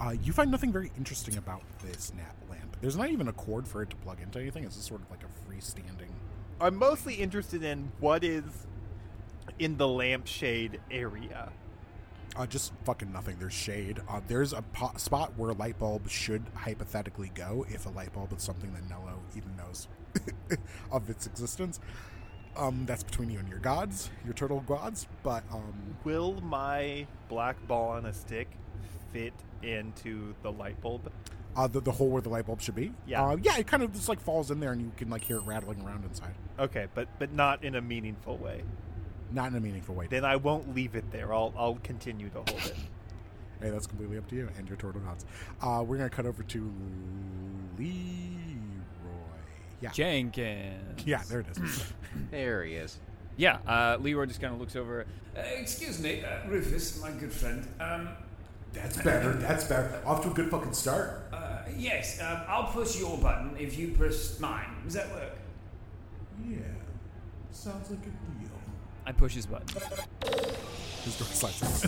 Uh, 0.00 0.10
you 0.22 0.32
find 0.32 0.50
nothing 0.50 0.72
very 0.72 0.90
interesting 0.98 1.36
about 1.36 1.62
this 1.82 2.12
nap 2.16 2.34
lamp. 2.50 2.61
There's 2.82 2.96
not 2.96 3.10
even 3.10 3.28
a 3.28 3.32
cord 3.32 3.66
for 3.66 3.80
it 3.82 3.90
to 3.90 3.96
plug 3.96 4.20
into 4.20 4.40
anything. 4.40 4.64
It's 4.64 4.74
just 4.74 4.88
sort 4.88 5.00
of 5.00 5.10
like 5.10 5.20
a 5.22 5.50
freestanding. 5.50 6.10
I'm 6.60 6.76
mostly 6.76 7.14
interested 7.14 7.62
in 7.62 7.92
what 8.00 8.24
is 8.24 8.42
in 9.58 9.76
the 9.76 9.86
lampshade 9.86 10.80
area. 10.90 11.50
Uh, 12.34 12.46
just 12.46 12.72
fucking 12.84 13.12
nothing. 13.12 13.36
There's 13.38 13.52
shade. 13.52 14.00
Uh, 14.08 14.20
there's 14.26 14.52
a 14.52 14.62
po- 14.62 14.96
spot 14.96 15.32
where 15.36 15.50
a 15.50 15.54
light 15.54 15.78
bulb 15.78 16.08
should 16.08 16.42
hypothetically 16.54 17.30
go 17.34 17.64
if 17.68 17.86
a 17.86 17.90
light 17.90 18.12
bulb 18.12 18.32
is 18.32 18.42
something 18.42 18.72
that 18.72 18.88
Nello 18.88 19.20
even 19.36 19.54
knows 19.56 19.86
of 20.90 21.08
its 21.08 21.26
existence. 21.26 21.78
Um, 22.56 22.84
that's 22.84 23.02
between 23.02 23.30
you 23.30 23.38
and 23.38 23.48
your 23.48 23.58
gods, 23.60 24.10
your 24.24 24.34
turtle 24.34 24.60
gods. 24.60 25.06
But 25.22 25.44
um, 25.52 25.96
Will 26.04 26.40
my 26.40 27.06
black 27.28 27.56
ball 27.68 27.90
on 27.90 28.06
a 28.06 28.12
stick 28.12 28.48
fit 29.12 29.34
into 29.62 30.34
the 30.42 30.50
light 30.50 30.80
bulb? 30.80 31.12
Uh, 31.56 31.66
the, 31.66 31.80
the 31.80 31.92
hole 31.92 32.08
where 32.08 32.22
the 32.22 32.28
light 32.28 32.46
bulb 32.46 32.60
should 32.60 32.74
be, 32.74 32.92
Yeah. 33.06 33.24
uh, 33.26 33.36
yeah, 33.42 33.58
it 33.58 33.66
kind 33.66 33.82
of 33.82 33.92
just 33.92 34.08
like 34.08 34.20
falls 34.20 34.50
in 34.50 34.60
there, 34.60 34.72
and 34.72 34.80
you 34.80 34.92
can 34.96 35.10
like 35.10 35.22
hear 35.22 35.36
it 35.36 35.44
rattling 35.44 35.82
around 35.82 36.04
inside. 36.04 36.34
Okay, 36.58 36.86
but 36.94 37.08
but 37.18 37.32
not 37.32 37.62
in 37.64 37.74
a 37.74 37.80
meaningful 37.80 38.36
way. 38.36 38.62
Not 39.30 39.50
in 39.50 39.56
a 39.56 39.60
meaningful 39.60 39.94
way. 39.94 40.06
Then 40.08 40.24
I 40.24 40.36
won't 40.36 40.74
leave 40.74 40.94
it 40.94 41.10
there. 41.10 41.32
I'll 41.32 41.52
I'll 41.56 41.78
continue 41.82 42.28
to 42.30 42.36
hold 42.38 42.50
it. 42.50 42.74
Hey, 43.60 43.70
that's 43.70 43.86
completely 43.86 44.18
up 44.18 44.26
to 44.30 44.34
you 44.34 44.48
and 44.58 44.66
your 44.66 44.76
turtle 44.76 45.00
gods. 45.02 45.24
Uh, 45.60 45.84
we're 45.86 45.96
gonna 45.96 46.10
cut 46.10 46.26
over 46.26 46.42
to 46.42 46.72
Leroy. 47.78 47.86
Yeah, 49.80 49.90
Jenkins. 49.92 51.06
yeah, 51.06 51.22
there 51.28 51.40
it 51.40 51.46
is. 51.56 51.84
there 52.32 52.64
he 52.64 52.74
is. 52.74 52.98
Yeah, 53.36 53.58
uh, 53.66 53.98
Leroy 54.00 54.26
just 54.26 54.40
kind 54.40 54.52
of 54.52 54.58
looks 54.60 54.74
over. 54.74 55.06
Uh, 55.36 55.40
excuse 55.40 56.00
me, 56.00 56.24
uh, 56.24 56.48
Rufus, 56.48 57.00
my 57.00 57.10
good 57.12 57.32
friend. 57.32 57.66
Um, 57.80 58.08
That's 58.72 58.96
better. 59.02 59.32
That's 59.34 59.64
better. 59.64 60.00
Off 60.06 60.22
to 60.22 60.30
a 60.30 60.34
good 60.34 60.50
fucking 60.50 60.72
start. 60.72 61.28
uh, 61.32 61.58
yes, 61.76 62.20
um, 62.20 62.40
I'll 62.48 62.72
push 62.72 62.98
your 62.98 63.16
button 63.18 63.56
if 63.58 63.78
you 63.78 63.88
press 63.92 64.38
mine. 64.40 64.66
Does 64.84 64.94
that 64.94 65.10
work? 65.12 65.36
Yeah. 66.48 66.56
Sounds 67.50 67.90
like 67.90 68.00
a 68.00 68.02
deal. 68.40 68.50
I 69.06 69.12
push 69.12 69.34
his 69.34 69.46
button. 69.46 69.66
His 71.04 71.18
door 71.18 71.28
slides. 71.28 71.86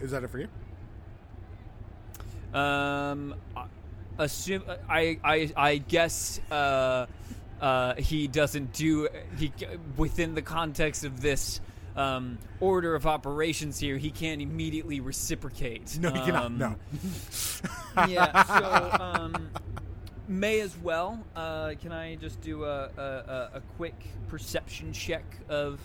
is 0.00 0.10
that 0.10 0.22
it 0.24 0.28
for 0.30 0.38
you? 0.38 0.48
Um, 2.52 3.34
I- 3.56 3.64
assume 4.16 4.62
I 4.88 5.18
I 5.24 5.52
I 5.56 5.76
guess 5.78 6.38
uh, 6.50 7.06
uh, 7.60 7.94
he 7.96 8.28
doesn't 8.28 8.72
do 8.72 9.08
he 9.38 9.52
within 9.96 10.34
the 10.36 10.42
context 10.42 11.04
of 11.04 11.20
this 11.20 11.60
um, 11.96 12.38
order 12.60 12.94
of 12.94 13.06
operations 13.06 13.78
here. 13.78 13.96
He 13.98 14.10
can't 14.10 14.42
immediately 14.42 15.00
reciprocate. 15.00 15.98
No, 16.00 16.08
you 16.08 16.20
cannot. 16.20 16.46
Um, 16.46 16.58
No. 16.58 16.76
yeah. 18.08 18.42
So 18.44 19.02
um, 19.02 19.50
may 20.28 20.60
as 20.60 20.76
well. 20.78 21.24
Uh, 21.36 21.74
can 21.80 21.92
I 21.92 22.16
just 22.16 22.40
do 22.40 22.64
a, 22.64 22.90
a, 22.96 23.02
a, 23.02 23.50
a 23.54 23.60
quick 23.76 23.94
perception 24.28 24.92
check 24.92 25.24
of 25.48 25.80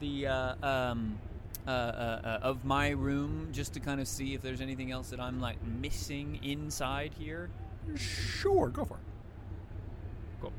the 0.00 0.26
uh, 0.26 0.54
um, 0.62 1.18
uh, 1.66 1.70
uh, 1.70 2.20
uh, 2.24 2.38
of 2.42 2.64
my 2.64 2.90
room, 2.90 3.48
just 3.52 3.74
to 3.74 3.80
kind 3.80 4.00
of 4.00 4.08
see 4.08 4.32
if 4.34 4.42
there's 4.42 4.60
anything 4.60 4.90
else 4.90 5.10
that 5.10 5.20
I'm 5.20 5.40
like 5.40 5.62
missing 5.62 6.40
inside 6.42 7.12
here? 7.18 7.50
Sure, 7.96 8.68
go 8.68 8.84
for 8.84 8.94
it. 8.94 9.00
Cool. 10.40 10.52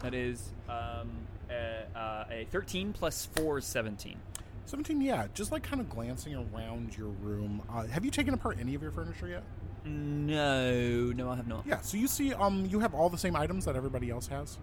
That 0.00 0.14
is 0.14 0.52
um, 0.68 1.10
a, 1.50 1.98
uh, 1.98 2.24
a 2.30 2.46
13 2.50 2.92
plus 2.92 3.28
4 3.36 3.58
is 3.58 3.64
17. 3.64 4.16
17, 4.66 5.00
yeah. 5.00 5.26
Just 5.34 5.50
like 5.50 5.62
kind 5.62 5.80
of 5.80 5.88
glancing 5.88 6.34
around 6.34 6.96
your 6.96 7.08
room. 7.08 7.62
Uh, 7.70 7.86
have 7.86 8.04
you 8.04 8.10
taken 8.10 8.34
apart 8.34 8.58
any 8.60 8.74
of 8.74 8.82
your 8.82 8.90
furniture 8.92 9.28
yet? 9.28 9.42
No, 9.84 11.12
no, 11.12 11.30
I 11.30 11.36
have 11.36 11.46
not. 11.48 11.64
Yeah, 11.66 11.80
so 11.80 11.96
you 11.96 12.06
see, 12.06 12.34
um, 12.34 12.66
you 12.66 12.80
have 12.80 12.94
all 12.94 13.08
the 13.08 13.18
same 13.18 13.34
items 13.34 13.64
that 13.64 13.76
everybody 13.76 14.10
else 14.10 14.26
has. 14.26 14.58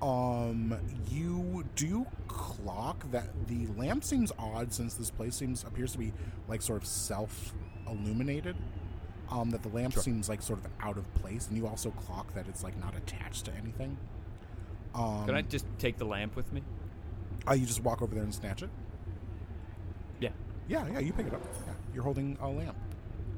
Um, 0.00 0.76
you 1.10 1.64
do 1.76 2.06
clock 2.28 3.10
that 3.10 3.28
the 3.46 3.66
lamp 3.76 4.04
seems 4.04 4.32
odd 4.38 4.72
since 4.72 4.94
this 4.94 5.10
place 5.10 5.34
seems 5.34 5.64
appears 5.64 5.92
to 5.92 5.98
be 5.98 6.12
like 6.48 6.62
sort 6.62 6.82
of 6.82 6.88
self 6.88 7.54
illuminated. 7.88 8.56
Um, 9.30 9.50
that 9.50 9.62
the 9.62 9.70
lamp 9.70 9.94
seems 9.94 10.28
like 10.28 10.42
sort 10.42 10.58
of 10.58 10.70
out 10.80 10.98
of 10.98 11.12
place, 11.14 11.48
and 11.48 11.56
you 11.56 11.66
also 11.66 11.90
clock 11.90 12.34
that 12.34 12.46
it's 12.46 12.62
like 12.62 12.78
not 12.78 12.94
attached 12.94 13.46
to 13.46 13.52
anything. 13.54 13.96
Um, 14.94 15.26
Can 15.26 15.34
I 15.34 15.42
just 15.42 15.66
take 15.78 15.98
the 15.98 16.04
lamp 16.04 16.36
with 16.36 16.52
me? 16.52 16.62
uh, 17.48 17.52
you 17.54 17.66
just 17.66 17.82
walk 17.82 18.00
over 18.00 18.14
there 18.14 18.24
and 18.24 18.32
snatch 18.34 18.62
it. 18.62 18.70
Yeah. 20.20 20.30
Yeah, 20.68 20.86
yeah, 20.92 20.98
you 21.00 21.12
pick 21.12 21.26
it 21.26 21.34
up. 21.34 21.42
Yeah, 21.66 21.72
you're 21.94 22.04
holding 22.04 22.38
a 22.40 22.48
lamp. 22.48 22.76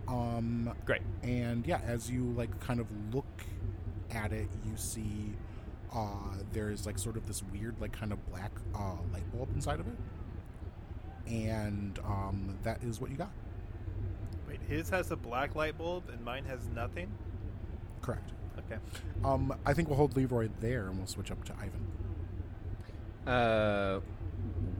Um, 0.06 0.72
Great. 0.84 1.02
and 1.22 1.66
yeah, 1.66 1.80
as 1.84 2.08
you 2.10 2.24
like 2.36 2.60
kind 2.60 2.78
of 2.78 2.86
look 3.12 3.42
at 4.10 4.32
it, 4.32 4.48
you 4.64 4.76
see 4.76 5.34
uh, 5.92 6.36
there's 6.52 6.86
like 6.86 6.98
sort 6.98 7.16
of 7.16 7.26
this 7.26 7.42
weird 7.52 7.80
like 7.80 7.92
kind 7.92 8.12
of 8.12 8.24
black 8.30 8.52
uh, 8.74 8.94
light 9.12 9.28
bulb 9.32 9.48
inside 9.54 9.80
of 9.80 9.88
it, 9.88 9.96
and 11.26 11.98
um, 12.06 12.56
that 12.62 12.82
is 12.84 13.00
what 13.00 13.10
you 13.10 13.16
got. 13.16 13.30
Wait, 14.46 14.60
his 14.68 14.88
has 14.90 15.10
a 15.10 15.16
black 15.16 15.56
light 15.56 15.76
bulb 15.76 16.08
and 16.10 16.24
mine 16.24 16.44
has 16.44 16.60
nothing. 16.74 17.10
Correct. 18.02 18.30
Okay. 18.66 18.80
Um, 19.24 19.54
I 19.64 19.72
think 19.74 19.88
we'll 19.88 19.96
hold 19.96 20.16
Leroy 20.16 20.48
there, 20.60 20.86
and 20.88 20.98
we'll 20.98 21.06
switch 21.06 21.30
up 21.30 21.44
to 21.44 21.52
Ivan. 21.54 23.32
Uh, 23.32 24.00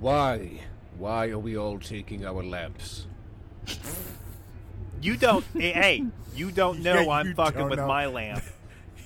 why? 0.00 0.60
Why 0.98 1.28
are 1.28 1.38
we 1.38 1.56
all 1.56 1.78
taking 1.78 2.24
our 2.24 2.42
lamps? 2.42 3.06
You 5.02 5.16
don't. 5.16 5.44
hey, 5.54 5.72
hey, 5.72 6.04
you 6.34 6.50
don't 6.50 6.80
know 6.80 7.00
Yeah, 7.02 7.10
I'm 7.10 7.34
fucking 7.34 7.68
with 7.68 7.78
know. 7.78 7.86
my 7.86 8.06
lamp. 8.18 8.42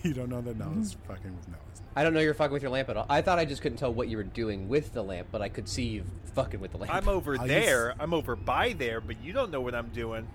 you 0.02 0.12
don't 0.14 0.28
know 0.30 0.40
that 0.40 0.56
no, 0.56 0.72
it's 0.78 0.94
fucking 1.06 1.34
with 1.36 1.48
no. 1.48 1.56
It's 1.72 1.82
I 1.96 2.04
don't 2.04 2.14
know 2.14 2.20
you're 2.20 2.34
fucking 2.34 2.52
with 2.52 2.62
your 2.62 2.70
lamp 2.70 2.88
at 2.90 2.96
all. 2.96 3.06
I 3.08 3.22
thought 3.22 3.38
I 3.38 3.44
just 3.44 3.60
couldn't 3.60 3.78
tell 3.78 3.92
what 3.92 4.08
you 4.08 4.16
were 4.16 4.22
doing 4.22 4.68
with 4.68 4.92
the 4.92 5.02
lamp, 5.02 5.28
but 5.32 5.42
I 5.42 5.48
could 5.48 5.68
see 5.68 5.84
you 5.84 6.04
fucking 6.34 6.60
with 6.60 6.70
the 6.72 6.78
lamp. 6.78 6.94
I'm 6.94 7.08
over 7.08 7.36
I'll 7.38 7.46
there. 7.46 7.94
I'm 7.98 8.14
over 8.14 8.36
by 8.36 8.72
there, 8.74 9.00
but 9.00 9.22
you 9.22 9.32
don't 9.32 9.50
know 9.50 9.60
what 9.60 9.74
I'm 9.74 9.88
doing. 9.88 10.28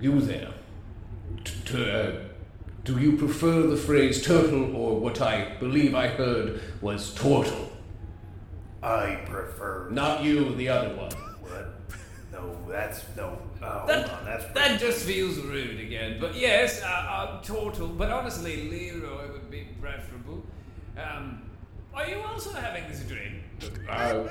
You 0.00 0.20
there. 0.20 0.52
T- 1.44 1.54
t- 1.64 1.90
uh, 1.90 2.12
do 2.84 2.98
you 2.98 3.16
prefer 3.16 3.62
the 3.62 3.76
phrase 3.76 4.24
turtle 4.24 4.74
or 4.74 4.98
what 4.98 5.20
I 5.20 5.56
believe 5.60 5.94
I 5.94 6.08
heard 6.08 6.60
was 6.80 7.14
turtle? 7.14 7.70
I 8.82 9.20
prefer. 9.26 9.88
Not 9.90 10.24
you, 10.24 10.54
the 10.56 10.68
other 10.68 10.94
one. 10.96 11.12
What? 11.42 11.74
No, 12.32 12.56
that's 12.68 13.04
no. 13.16 13.38
Uh, 13.62 13.86
That, 13.86 14.08
hold 14.08 14.18
on, 14.18 14.24
that's 14.24 14.44
that 14.54 14.80
just 14.80 15.04
feels 15.04 15.38
rude 15.38 15.78
again. 15.78 16.18
But 16.20 16.34
yes, 16.34 16.82
uh, 16.82 16.86
uh, 16.86 17.42
Turtle. 17.42 17.88
But 17.88 18.10
honestly, 18.10 18.68
Leroy 18.68 19.30
would 19.30 19.48
be 19.50 19.68
preferable. 19.80 20.42
Um, 20.96 21.42
are 21.94 22.08
you 22.08 22.20
also 22.22 22.52
having 22.52 22.88
this 22.88 23.00
drink? 23.04 23.44
Uh, 23.88 24.24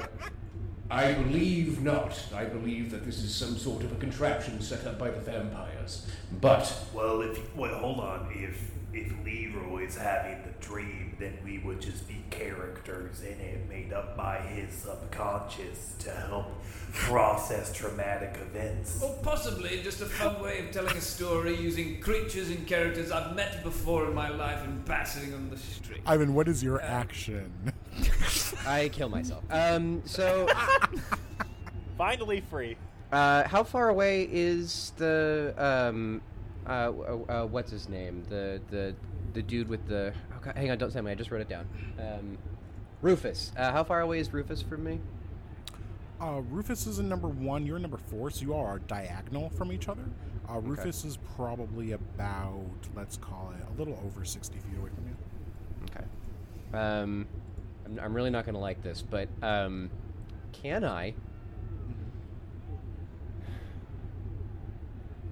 I 0.91 1.13
believe 1.13 1.81
not. 1.81 2.21
I 2.35 2.43
believe 2.43 2.91
that 2.91 3.05
this 3.05 3.23
is 3.23 3.33
some 3.33 3.57
sort 3.57 3.83
of 3.83 3.93
a 3.93 3.95
contraption 3.95 4.59
set 4.61 4.85
up 4.85 4.99
by 4.99 5.09
the 5.09 5.21
vampires. 5.21 6.05
But 6.41 6.73
Well, 6.93 7.21
if 7.21 7.55
well, 7.55 7.75
hold 7.75 7.99
on. 8.01 8.27
If 8.35 8.71
if 8.93 9.13
Leroy 9.23 9.85
is 9.85 9.95
having 9.95 10.43
the 10.43 10.51
dream, 10.59 11.15
then 11.17 11.37
we 11.45 11.59
would 11.59 11.79
just 11.79 12.09
be 12.09 12.21
characters 12.29 13.21
in 13.21 13.39
it, 13.39 13.69
made 13.69 13.93
up 13.93 14.17
by 14.17 14.39
his 14.39 14.73
subconscious 14.73 15.95
to 15.99 16.11
help 16.11 16.47
process 16.91 17.71
traumatic 17.71 18.37
events. 18.41 19.01
Or 19.01 19.15
possibly 19.23 19.81
just 19.81 20.01
a 20.01 20.05
fun 20.05 20.41
way 20.43 20.65
of 20.65 20.71
telling 20.71 20.97
a 20.97 21.01
story 21.01 21.55
using 21.55 22.01
creatures 22.01 22.49
and 22.49 22.67
characters 22.67 23.13
I've 23.13 23.33
met 23.33 23.63
before 23.63 24.07
in 24.07 24.13
my 24.13 24.27
life 24.27 24.61
and 24.65 24.85
passing 24.85 25.33
on 25.33 25.49
the 25.49 25.57
street. 25.57 26.01
Ivan, 26.05 26.33
what 26.33 26.49
is 26.49 26.61
your 26.61 26.81
action? 26.81 27.71
I 28.67 28.89
kill 28.89 29.09
myself. 29.09 29.43
Um, 29.49 30.01
so, 30.05 30.47
Finally 31.97 32.41
free. 32.49 32.77
uh, 33.11 33.47
how 33.47 33.63
far 33.63 33.89
away 33.89 34.27
is 34.31 34.93
the 34.97 35.53
um, 35.57 36.21
uh, 36.67 36.69
uh, 36.69 37.31
uh, 37.43 37.45
what's 37.45 37.71
his 37.71 37.89
name? 37.89 38.23
The 38.29 38.61
the 38.69 38.95
the 39.33 39.41
dude 39.41 39.67
with 39.67 39.87
the. 39.87 40.13
Oh 40.33 40.39
God, 40.41 40.55
hang 40.55 40.71
on, 40.71 40.77
don't 40.77 40.91
tell 40.91 41.01
me. 41.03 41.11
I 41.11 41.15
just 41.15 41.31
wrote 41.31 41.41
it 41.41 41.49
down. 41.49 41.67
Um, 41.99 42.37
Rufus. 43.01 43.51
Uh, 43.57 43.71
how 43.71 43.83
far 43.83 44.01
away 44.01 44.19
is 44.19 44.31
Rufus 44.31 44.61
from 44.61 44.83
me? 44.83 44.99
Uh, 46.19 46.41
Rufus 46.49 46.85
is 46.85 46.99
in 46.99 47.09
number 47.09 47.27
one. 47.27 47.65
You're 47.65 47.77
in 47.77 47.81
number 47.81 47.97
four, 47.97 48.29
so 48.29 48.41
you 48.41 48.53
are 48.53 48.77
diagonal 48.79 49.49
from 49.49 49.71
each 49.71 49.87
other. 49.89 50.03
Uh, 50.47 50.59
Rufus 50.59 51.03
is 51.03 51.17
probably 51.35 51.93
about, 51.93 52.65
let's 52.95 53.17
call 53.17 53.53
it, 53.57 53.65
a 53.73 53.79
little 53.79 53.99
over 54.05 54.23
60 54.23 54.59
feet 54.59 54.77
away 54.77 54.89
from 54.93 55.07
you. 55.07 55.15
Okay. 55.89 56.77
Um, 56.77 57.27
I'm, 57.91 57.99
I'm 57.99 58.13
really 58.13 58.29
not 58.29 58.45
going 58.45 58.55
to 58.55 58.59
like 58.59 58.81
this, 58.81 59.01
but 59.01 59.27
um, 59.41 59.89
can 60.51 60.83
I? 60.83 61.13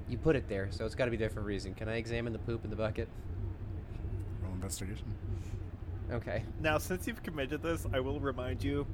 You 0.07 0.17
put 0.17 0.35
it 0.35 0.49
there, 0.49 0.69
so 0.71 0.85
it's 0.85 0.95
got 0.95 1.05
to 1.05 1.11
be 1.11 1.17
there 1.17 1.29
for 1.29 1.39
a 1.39 1.43
reason. 1.43 1.75
Can 1.75 1.87
I 1.87 1.97
examine 1.97 2.33
the 2.33 2.39
poop 2.39 2.63
in 2.63 2.69
the 2.69 2.75
bucket? 2.75 3.07
Roll 4.41 4.53
investigation. 4.53 5.05
Okay. 6.11 6.43
Now, 6.59 6.79
since 6.79 7.07
you've 7.07 7.21
committed 7.21 7.61
this, 7.61 7.85
I 7.93 7.99
will 7.99 8.19
remind 8.19 8.63
you. 8.63 8.87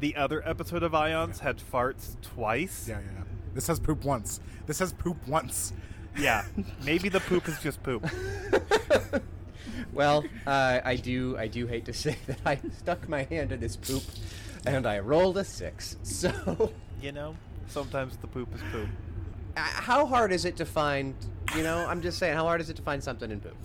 The 0.00 0.16
other 0.16 0.46
episode 0.46 0.82
of 0.82 0.94
Ions 0.94 1.40
had 1.40 1.58
farts 1.58 2.20
twice. 2.20 2.86
Yeah, 2.88 2.98
yeah, 3.00 3.06
yeah. 3.18 3.24
This 3.54 3.68
has 3.68 3.80
poop 3.80 4.04
once. 4.04 4.40
This 4.66 4.80
has 4.80 4.92
poop 4.92 5.16
once. 5.26 5.72
Yeah, 6.18 6.44
maybe 6.84 7.08
the 7.08 7.20
poop 7.20 7.48
is 7.48 7.58
just 7.60 7.82
poop. 7.82 8.06
Well, 9.92 10.24
uh, 10.46 10.80
I 10.84 10.96
do. 10.96 11.36
I 11.38 11.46
do 11.48 11.66
hate 11.66 11.84
to 11.86 11.92
say 12.04 12.16
that 12.26 12.38
I 12.46 12.58
stuck 12.78 13.08
my 13.08 13.24
hand 13.24 13.52
in 13.52 13.60
this 13.60 13.76
poop, 13.76 14.02
and 14.66 14.86
I 14.86 14.98
rolled 15.00 15.38
a 15.38 15.44
six. 15.44 15.96
So, 16.02 16.72
You 17.00 17.12
know, 17.12 17.34
sometimes 17.68 18.16
the 18.18 18.26
poop 18.26 18.54
is 18.54 18.60
poop. 18.72 18.88
uh, 19.56 19.60
how 19.60 20.06
hard 20.06 20.32
is 20.32 20.44
it 20.44 20.56
to 20.56 20.64
find? 20.64 21.14
You 21.56 21.62
know, 21.62 21.84
I'm 21.86 22.00
just 22.02 22.18
saying, 22.18 22.34
how 22.34 22.44
hard 22.44 22.60
is 22.60 22.70
it 22.70 22.76
to 22.76 22.82
find 22.82 23.02
something 23.02 23.30
in 23.30 23.40
poop? 23.40 23.56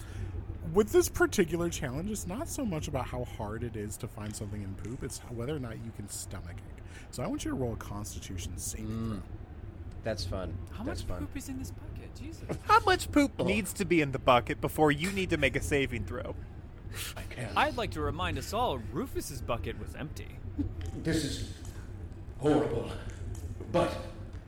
With 0.73 0.91
this 0.91 1.07
particular 1.07 1.69
challenge, 1.69 2.11
it's 2.11 2.27
not 2.27 2.49
so 2.49 2.65
much 2.65 2.87
about 2.89 3.05
how 3.07 3.23
hard 3.37 3.63
it 3.63 3.75
is 3.77 3.95
to 3.97 4.07
find 4.07 4.35
something 4.35 4.61
in 4.61 4.73
poop, 4.75 5.01
it's 5.03 5.19
whether 5.29 5.55
or 5.55 5.59
not 5.59 5.75
you 5.85 5.91
can 5.95 6.09
stomach 6.09 6.57
it. 6.57 6.83
So 7.11 7.23
I 7.23 7.27
want 7.27 7.45
you 7.45 7.51
to 7.51 7.55
roll 7.57 7.73
a 7.73 7.77
constitution 7.77 8.51
saving 8.57 9.07
throw. 9.11 9.21
That's 10.03 10.25
fun. 10.25 10.53
How 10.71 10.83
That's 10.83 11.01
much 11.03 11.07
fun. 11.07 11.19
poop 11.19 11.37
is 11.37 11.47
in 11.47 11.57
this 11.59 11.71
bucket? 11.71 11.96
Jesus. 12.19 12.57
How 12.67 12.79
much 12.81 13.11
poop 13.11 13.43
needs 13.43 13.73
to 13.73 13.85
be 13.85 14.01
in 14.01 14.11
the 14.11 14.19
bucket 14.19 14.61
before 14.61 14.91
you 14.91 15.11
need 15.11 15.29
to 15.31 15.37
make 15.37 15.55
a 15.55 15.61
saving 15.61 16.05
throw? 16.05 16.35
I 17.15 17.21
can. 17.29 17.49
I'd 17.55 17.77
like 17.77 17.91
to 17.91 18.01
remind 18.01 18.37
us 18.37 18.53
all 18.53 18.79
Rufus's 18.91 19.41
bucket 19.41 19.79
was 19.79 19.95
empty. 19.95 20.27
This 21.03 21.23
is 21.23 21.53
horrible. 22.39 22.89
But 23.71 23.95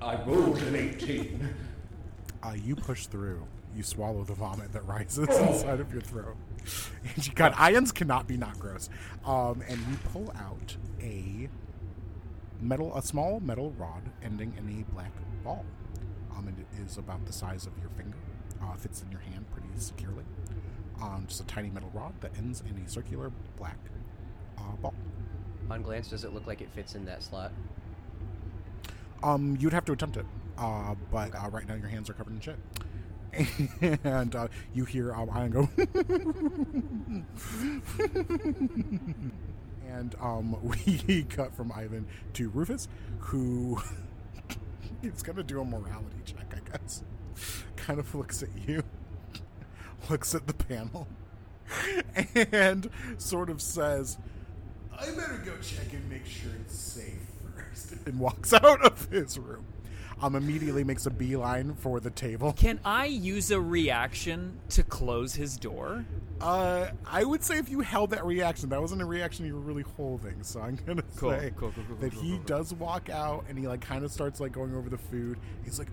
I 0.01 0.15
rolled 0.24 0.59
an 0.59 0.76
18. 0.76 1.49
Uh, 2.41 2.53
you 2.53 2.76
push 2.76 3.07
through. 3.07 3.45
You 3.76 3.84
swallow 3.84 4.24
the 4.24 4.34
vomit 4.34 4.72
that 4.74 4.86
rises 4.86 5.28
inside 5.28 5.80
of 5.80 5.91
your 5.91 6.01
throat. 6.01 6.36
And 7.15 7.26
you 7.26 7.34
got 7.34 7.53
ions 7.59 7.91
cannot 7.91 8.28
be 8.28 8.38
not 8.38 8.57
gross. 8.59 8.89
Um, 9.26 9.61
and 9.67 9.78
you 9.80 9.97
pull 10.11 10.32
out 10.36 10.76
a 11.01 11.49
metal, 12.61 12.95
a 12.95 13.01
small 13.01 13.39
metal 13.39 13.72
rod 13.78 14.03
ending 14.24 14.53
in 14.57 14.80
a 14.80 14.93
black 14.93 15.11
ball. 15.43 15.65
Um, 16.40 16.48
it 16.48 16.66
is 16.86 16.98
about 16.98 17.26
the 17.26 17.34
size 17.34 17.66
of 17.66 17.74
your 17.82 17.90
finger. 17.98 18.18
Uh, 18.62 18.74
fits 18.76 19.02
in 19.02 19.12
your 19.12 19.20
hand 19.20 19.46
pretty 19.52 19.68
securely. 19.78 20.24
Um, 21.02 21.26
just 21.28 21.42
a 21.42 21.46
tiny 21.46 21.70
metal 21.70 21.92
rod 21.94 22.14
that 22.22 22.32
ends 22.38 22.64
in 22.70 22.82
a 22.82 22.90
circular 22.90 23.32
black 23.58 23.78
uh, 24.58 24.76
ball. 24.82 24.94
On 25.70 25.82
glance, 25.82 26.08
does 26.08 26.24
it 26.24 26.34
look 26.34 26.48
like 26.48 26.62
it 26.62 26.70
fits 26.74 26.96
in 26.96 27.04
that 27.06 27.24
slot? 27.24 27.52
Um, 29.22 29.58
you'd 29.60 29.74
have 29.74 29.84
to 29.86 29.92
attempt 29.92 30.16
it. 30.18 30.26
Uh, 30.58 30.96
but 31.12 31.36
uh, 31.36 31.50
right 31.50 31.68
now 31.68 31.76
your 31.76 31.90
hands 31.90 32.10
are 32.10 32.14
covered 32.14 32.34
in 32.34 32.40
shit. 32.40 32.58
and 34.04 34.36
uh, 34.36 34.48
you 34.74 34.86
hear 34.86 35.14
um, 35.14 35.50
go. 35.50 35.70
and 39.90 40.16
um, 40.22 40.58
we 40.86 41.24
cut 41.24 41.54
from 41.54 41.72
Ivan 41.72 42.08
to 42.34 42.50
Rufus, 42.50 42.88
who 43.20 43.82
going 45.02 45.36
to 45.38 45.43
do 45.43 45.62
a 45.62 45.66
morality 45.66 46.18
check, 46.26 46.54
I 46.56 46.72
guess. 46.78 47.04
Kind 47.76 48.00
of 48.00 48.14
looks 48.14 48.43
at 48.43 48.50
you, 48.68 48.84
looks 50.10 50.36
at 50.36 50.47
the 50.47 50.54
panel, 50.54 51.08
and 52.52 52.89
sort 53.18 53.50
of 53.50 53.62
says, 53.62 54.18
I 54.97 55.06
better 55.12 55.41
go 55.45 55.54
check 55.62 55.93
and 55.93 56.10
make 56.10 56.26
sure 56.26 56.52
it's 56.62 56.78
safe 56.78 57.14
first. 57.56 57.95
and 58.06 58.20
walks 58.20 58.54
out 58.64 58.82
of 58.86 59.10
his 59.10 59.39
room. 59.39 59.66
Um, 60.22 60.36
immediately 60.36 60.84
makes 60.84 61.05
a 61.05 61.09
beeline 61.11 61.76
for 61.76 62.01
the 62.01 62.09
table. 62.09 62.51
Can 62.51 62.80
I 62.84 63.05
use 63.05 63.51
a 63.51 63.61
reaction 63.61 64.59
to 64.70 64.84
close 64.84 65.34
his 65.36 65.55
door? 65.55 66.05
Uh, 66.41 66.89
I 67.05 67.24
would 67.24 67.41
say 67.41 67.57
if 67.57 67.70
you 67.70 67.80
held 67.80 68.09
that 68.09 68.26
reaction, 68.26 68.67
that 68.70 68.82
wasn't 68.82 69.01
a 69.01 69.05
reaction 69.05 69.45
you 69.45 69.53
were 69.55 69.61
really 69.61 69.84
holding. 69.95 70.43
So 70.43 70.59
I'm 70.59 70.78
gonna 70.86 71.03
Cool, 71.15 71.32
say 71.32 71.53
cool, 71.55 71.72
cool, 71.72 71.84
cool, 71.88 71.95
that 71.97 72.11
cool, 72.11 72.22
he 72.22 72.30
cool, 72.32 72.38
cool. 72.39 72.45
does 72.45 72.74
walk 72.74 73.09
out 73.09 73.45
and 73.47 73.57
he 73.57 73.65
like 73.67 73.80
kind 73.80 74.03
of 74.03 74.11
starts 74.11 74.41
like 74.41 74.51
going 74.51 74.76
over 74.76 74.89
the 74.89 74.97
food. 74.97 75.38
He's 75.63 75.80
like, 75.80 75.88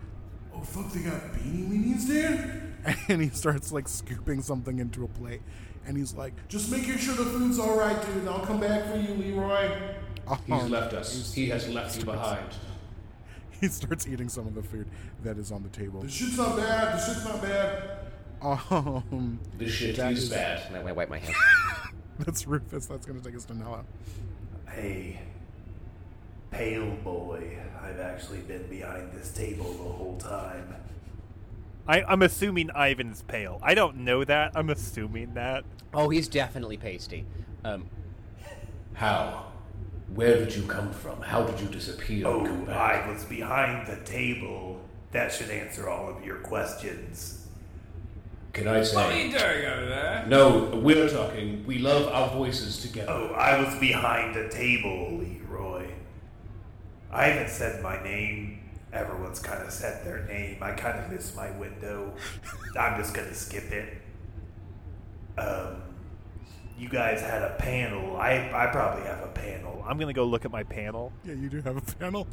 Oh 0.53 0.61
fuck, 0.63 0.91
they 0.93 1.03
got 1.03 1.21
beanie 1.35 1.69
weenies, 1.69 2.07
dude? 2.09 2.97
and 3.09 3.23
he 3.23 3.29
starts 3.29 3.71
like 3.71 3.87
scooping 3.87 4.43
something 4.43 4.79
into 4.81 5.05
a 5.05 5.09
plate, 5.09 5.43
and 5.87 5.97
he's 5.97 6.15
like, 6.15 6.33
Just 6.49 6.71
making 6.73 6.99
sure 6.99 7.15
the 7.15 7.25
food's 7.27 7.59
alright, 7.61 8.01
dude, 8.07 8.27
I'll 8.27 8.45
come 8.45 8.59
back 8.59 8.91
for 8.91 8.97
you, 8.99 9.15
Leroy. 9.15 9.71
He's 10.47 10.65
left 10.65 10.95
us. 10.95 11.33
He 11.33 11.49
has 11.51 11.69
left 11.69 11.97
you 11.99 12.05
behind. 12.05 12.47
he 13.61 13.69
starts 13.69 14.07
eating 14.07 14.29
some 14.29 14.47
of 14.47 14.55
the 14.55 14.63
food 14.63 14.87
that 15.23 15.39
is 15.39 15.51
on 15.53 15.63
the 15.63 15.69
table. 15.69 16.01
The 16.03 16.09
shit's 16.09 16.37
not 16.37 16.57
bad, 16.57 16.99
the 16.99 17.05
shit's 17.05 17.25
not 17.25 17.43
bad. 17.43 17.83
Um, 18.43 19.41
This 19.57 19.73
shit 19.73 19.97
That 19.97 20.13
is 20.13 20.25
is- 20.25 20.29
bad. 20.31 20.63
And 20.69 20.77
I 20.77 20.83
might 20.83 20.95
wipe 20.97 21.09
my 21.09 21.19
hand. 21.19 21.35
that's 22.19 22.47
Rufus. 22.47 22.87
That's 22.87 23.07
gonna 23.07 23.21
take 23.21 23.35
us 23.37 23.45
to 23.47 23.55
Nello. 23.55 23.85
Hey, 24.69 25.21
Pale 26.51 26.97
Boy, 27.03 27.59
I've 27.83 27.99
actually 28.01 28.41
been 28.41 28.67
behind 28.69 29.13
this 29.13 29.31
table 29.33 29.65
the 29.73 29.83
whole 29.93 30.17
time. 30.19 30.75
I, 31.89 32.03
I'm 32.03 32.23
assuming 32.23 32.71
Ivan's 32.77 33.23
pale. 33.23 33.61
I 33.63 33.75
don't 33.75 33.99
know 33.99 34.25
that. 34.25 34.53
I'm 34.55 34.71
assuming 34.71 35.35
that. 35.35 35.65
oh, 35.95 36.09
he's 36.09 36.27
definitely 36.29 36.77
pasty. 36.77 37.25
Um, 37.65 37.89
How? 38.95 39.53
Where 40.15 40.37
did 40.39 40.55
you 40.55 40.63
come 40.63 40.93
from? 40.93 41.21
How 41.21 41.43
did 41.43 41.61
you 41.61 41.67
disappear 41.69 42.27
and 42.29 42.47
come 42.47 42.63
Oh, 42.63 42.67
back? 42.67 43.05
I 43.07 43.11
was 43.13 43.25
behind 43.25 43.87
the 43.87 43.97
table. 44.05 44.81
That 45.13 45.33
should 45.33 45.51
answer 45.51 45.89
all 45.89 46.09
of 46.09 46.25
your 46.25 46.37
questions. 46.39 47.47
Can 48.53 48.69
I 48.69 48.83
say? 48.83 48.97
What 48.97 49.13
are 49.13 49.17
you 49.19 49.33
say? 49.33 49.39
doing 49.61 49.73
over 49.73 49.87
there? 49.87 50.25
No, 50.29 50.59
we're 50.83 51.09
talking. 51.09 51.65
We 51.67 51.79
love 51.79 52.09
our 52.13 52.29
voices 52.31 52.81
together. 52.81 53.11
Oh, 53.13 53.35
I 53.35 53.63
was 53.63 53.75
behind 53.79 54.35
the 54.35 54.49
table, 54.49 55.19
Leroy. 55.19 55.87
I 57.13 57.27
haven't 57.27 57.51
said 57.51 57.83
my 57.83 58.03
name. 58.03 58.61
Everyone's 58.93 59.41
kind 59.41 59.63
of 59.63 59.71
said 59.73 60.05
their 60.07 60.25
name. 60.27 60.63
I 60.63 60.73
kind 60.73 60.99
of 60.99 61.11
missed 61.11 61.37
my 61.37 61.51
window. 61.53 62.15
I'm 62.79 62.99
just 62.99 63.13
gonna 63.13 63.35
skip 63.35 63.71
it. 63.71 63.99
Um, 65.39 65.83
you 66.79 66.89
guys 66.89 67.21
had 67.21 67.43
a 67.43 67.55
panel. 67.59 68.17
I 68.17 68.51
I 68.53 68.67
probably 68.73 69.05
have 69.07 69.21
a 69.23 69.29
panel. 69.29 69.85
I'm 69.87 69.99
gonna 69.99 70.13
go 70.13 70.25
look 70.25 70.45
at 70.45 70.51
my 70.51 70.63
panel. 70.65 71.13
Yeah, 71.25 71.35
you 71.35 71.49
do 71.49 71.61
have 71.63 71.77
a 71.77 71.81
panel. 71.97 72.27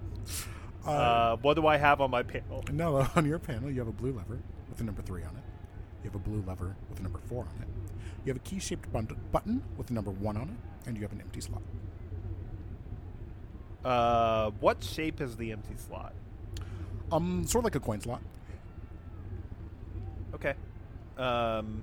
Uh, 0.86 0.90
Uh, 0.92 1.36
what 1.38 1.54
do 1.54 1.66
I 1.66 1.78
have 1.78 2.02
on 2.02 2.12
my 2.12 2.24
panel? 2.24 2.64
Nello, 2.72 3.08
on 3.16 3.26
your 3.26 3.40
panel, 3.40 3.72
you 3.72 3.80
have 3.80 3.88
a 3.88 3.92
blue 3.94 4.12
lever 4.12 4.40
with 4.70 4.82
a 4.82 4.84
number 4.84 5.02
three 5.02 5.24
on 5.24 5.36
it. 5.36 5.44
You 6.04 6.10
have 6.10 6.16
a 6.16 6.20
blue 6.20 6.44
lever 6.46 6.76
with 6.90 7.00
a 7.00 7.04
number 7.04 7.20
four 7.20 7.44
on 7.44 7.62
it. 7.62 7.68
You 8.26 8.32
have 8.34 8.38
a 8.38 8.46
key-shaped 8.46 8.92
bun- 8.92 9.16
button 9.32 9.64
with 9.78 9.90
a 9.92 9.94
number 9.94 10.12
one 10.12 10.36
on 10.36 10.50
it, 10.50 10.88
and 10.88 10.98
you 10.98 11.04
have 11.04 11.12
an 11.14 11.22
empty 11.22 11.40
slot. 11.42 11.62
Uh, 13.86 14.52
what 14.60 14.84
shape 14.84 15.22
is 15.22 15.36
the 15.38 15.52
empty 15.52 15.76
slot? 15.78 16.14
Um, 17.12 17.46
sort 17.48 17.62
of 17.62 17.66
like 17.66 17.76
a 17.76 17.80
coin 17.80 18.02
slot. 18.02 18.22
Okay. 20.36 20.54
Um, 21.18 21.82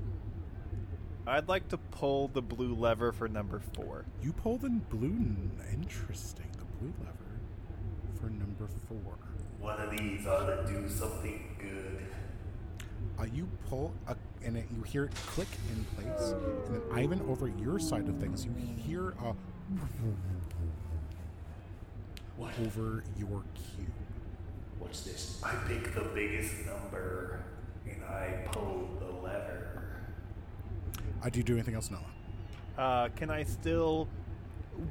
I'd 1.30 1.48
like 1.48 1.68
to 1.68 1.78
pull 1.78 2.26
the 2.26 2.42
blue 2.42 2.74
lever 2.74 3.12
for 3.12 3.28
number 3.28 3.60
four. 3.72 4.04
You 4.20 4.32
pull 4.32 4.58
the 4.58 4.68
blue. 4.68 5.36
Interesting. 5.72 6.46
The 6.58 6.64
blue 6.64 6.92
lever 6.98 7.38
for 8.20 8.30
number 8.30 8.66
four. 8.88 9.16
One 9.60 9.80
of 9.80 9.96
these 9.96 10.26
ought 10.26 10.46
to 10.46 10.66
do 10.66 10.88
something 10.88 11.54
good. 11.56 12.04
Uh, 13.16 13.26
you 13.32 13.48
pull, 13.68 13.94
a, 14.08 14.16
and 14.42 14.56
it, 14.56 14.66
you 14.74 14.82
hear 14.82 15.04
it 15.04 15.14
click 15.28 15.46
in 15.70 15.84
place, 15.94 16.32
and 16.32 16.74
then 16.74 16.82
Ivan, 16.92 17.20
over 17.28 17.46
your 17.46 17.78
side 17.78 18.08
of 18.08 18.18
things, 18.18 18.44
you 18.44 18.52
hear 18.76 19.10
a 19.10 19.34
What? 22.36 22.52
over 22.66 23.04
your 23.16 23.44
cube. 23.54 23.92
What's 24.80 25.02
this? 25.02 25.40
I 25.44 25.54
picked 25.68 25.94
the 25.94 26.10
biggest 26.12 26.54
number 26.66 27.44
and 27.84 28.02
I 28.02 28.48
pulled 28.50 28.98
the 28.98 29.12
lever. 29.22 29.69
Uh, 31.22 31.28
do 31.28 31.38
you 31.38 31.42
do 31.44 31.54
anything 31.54 31.74
else, 31.74 31.90
Noah? 31.90 32.00
Uh, 32.78 33.08
can 33.16 33.30
I 33.30 33.42
still? 33.44 34.08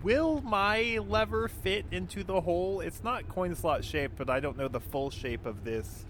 Will 0.03 0.41
my 0.41 0.99
lever 1.07 1.47
fit 1.47 1.85
into 1.91 2.23
the 2.23 2.41
hole? 2.41 2.81
It's 2.81 3.03
not 3.03 3.27
coin 3.27 3.55
slot 3.55 3.83
shaped, 3.83 4.17
but 4.17 4.29
I 4.29 4.39
don't 4.39 4.57
know 4.57 4.67
the 4.67 4.79
full 4.79 5.09
shape 5.09 5.45
of 5.45 5.63
this. 5.63 6.05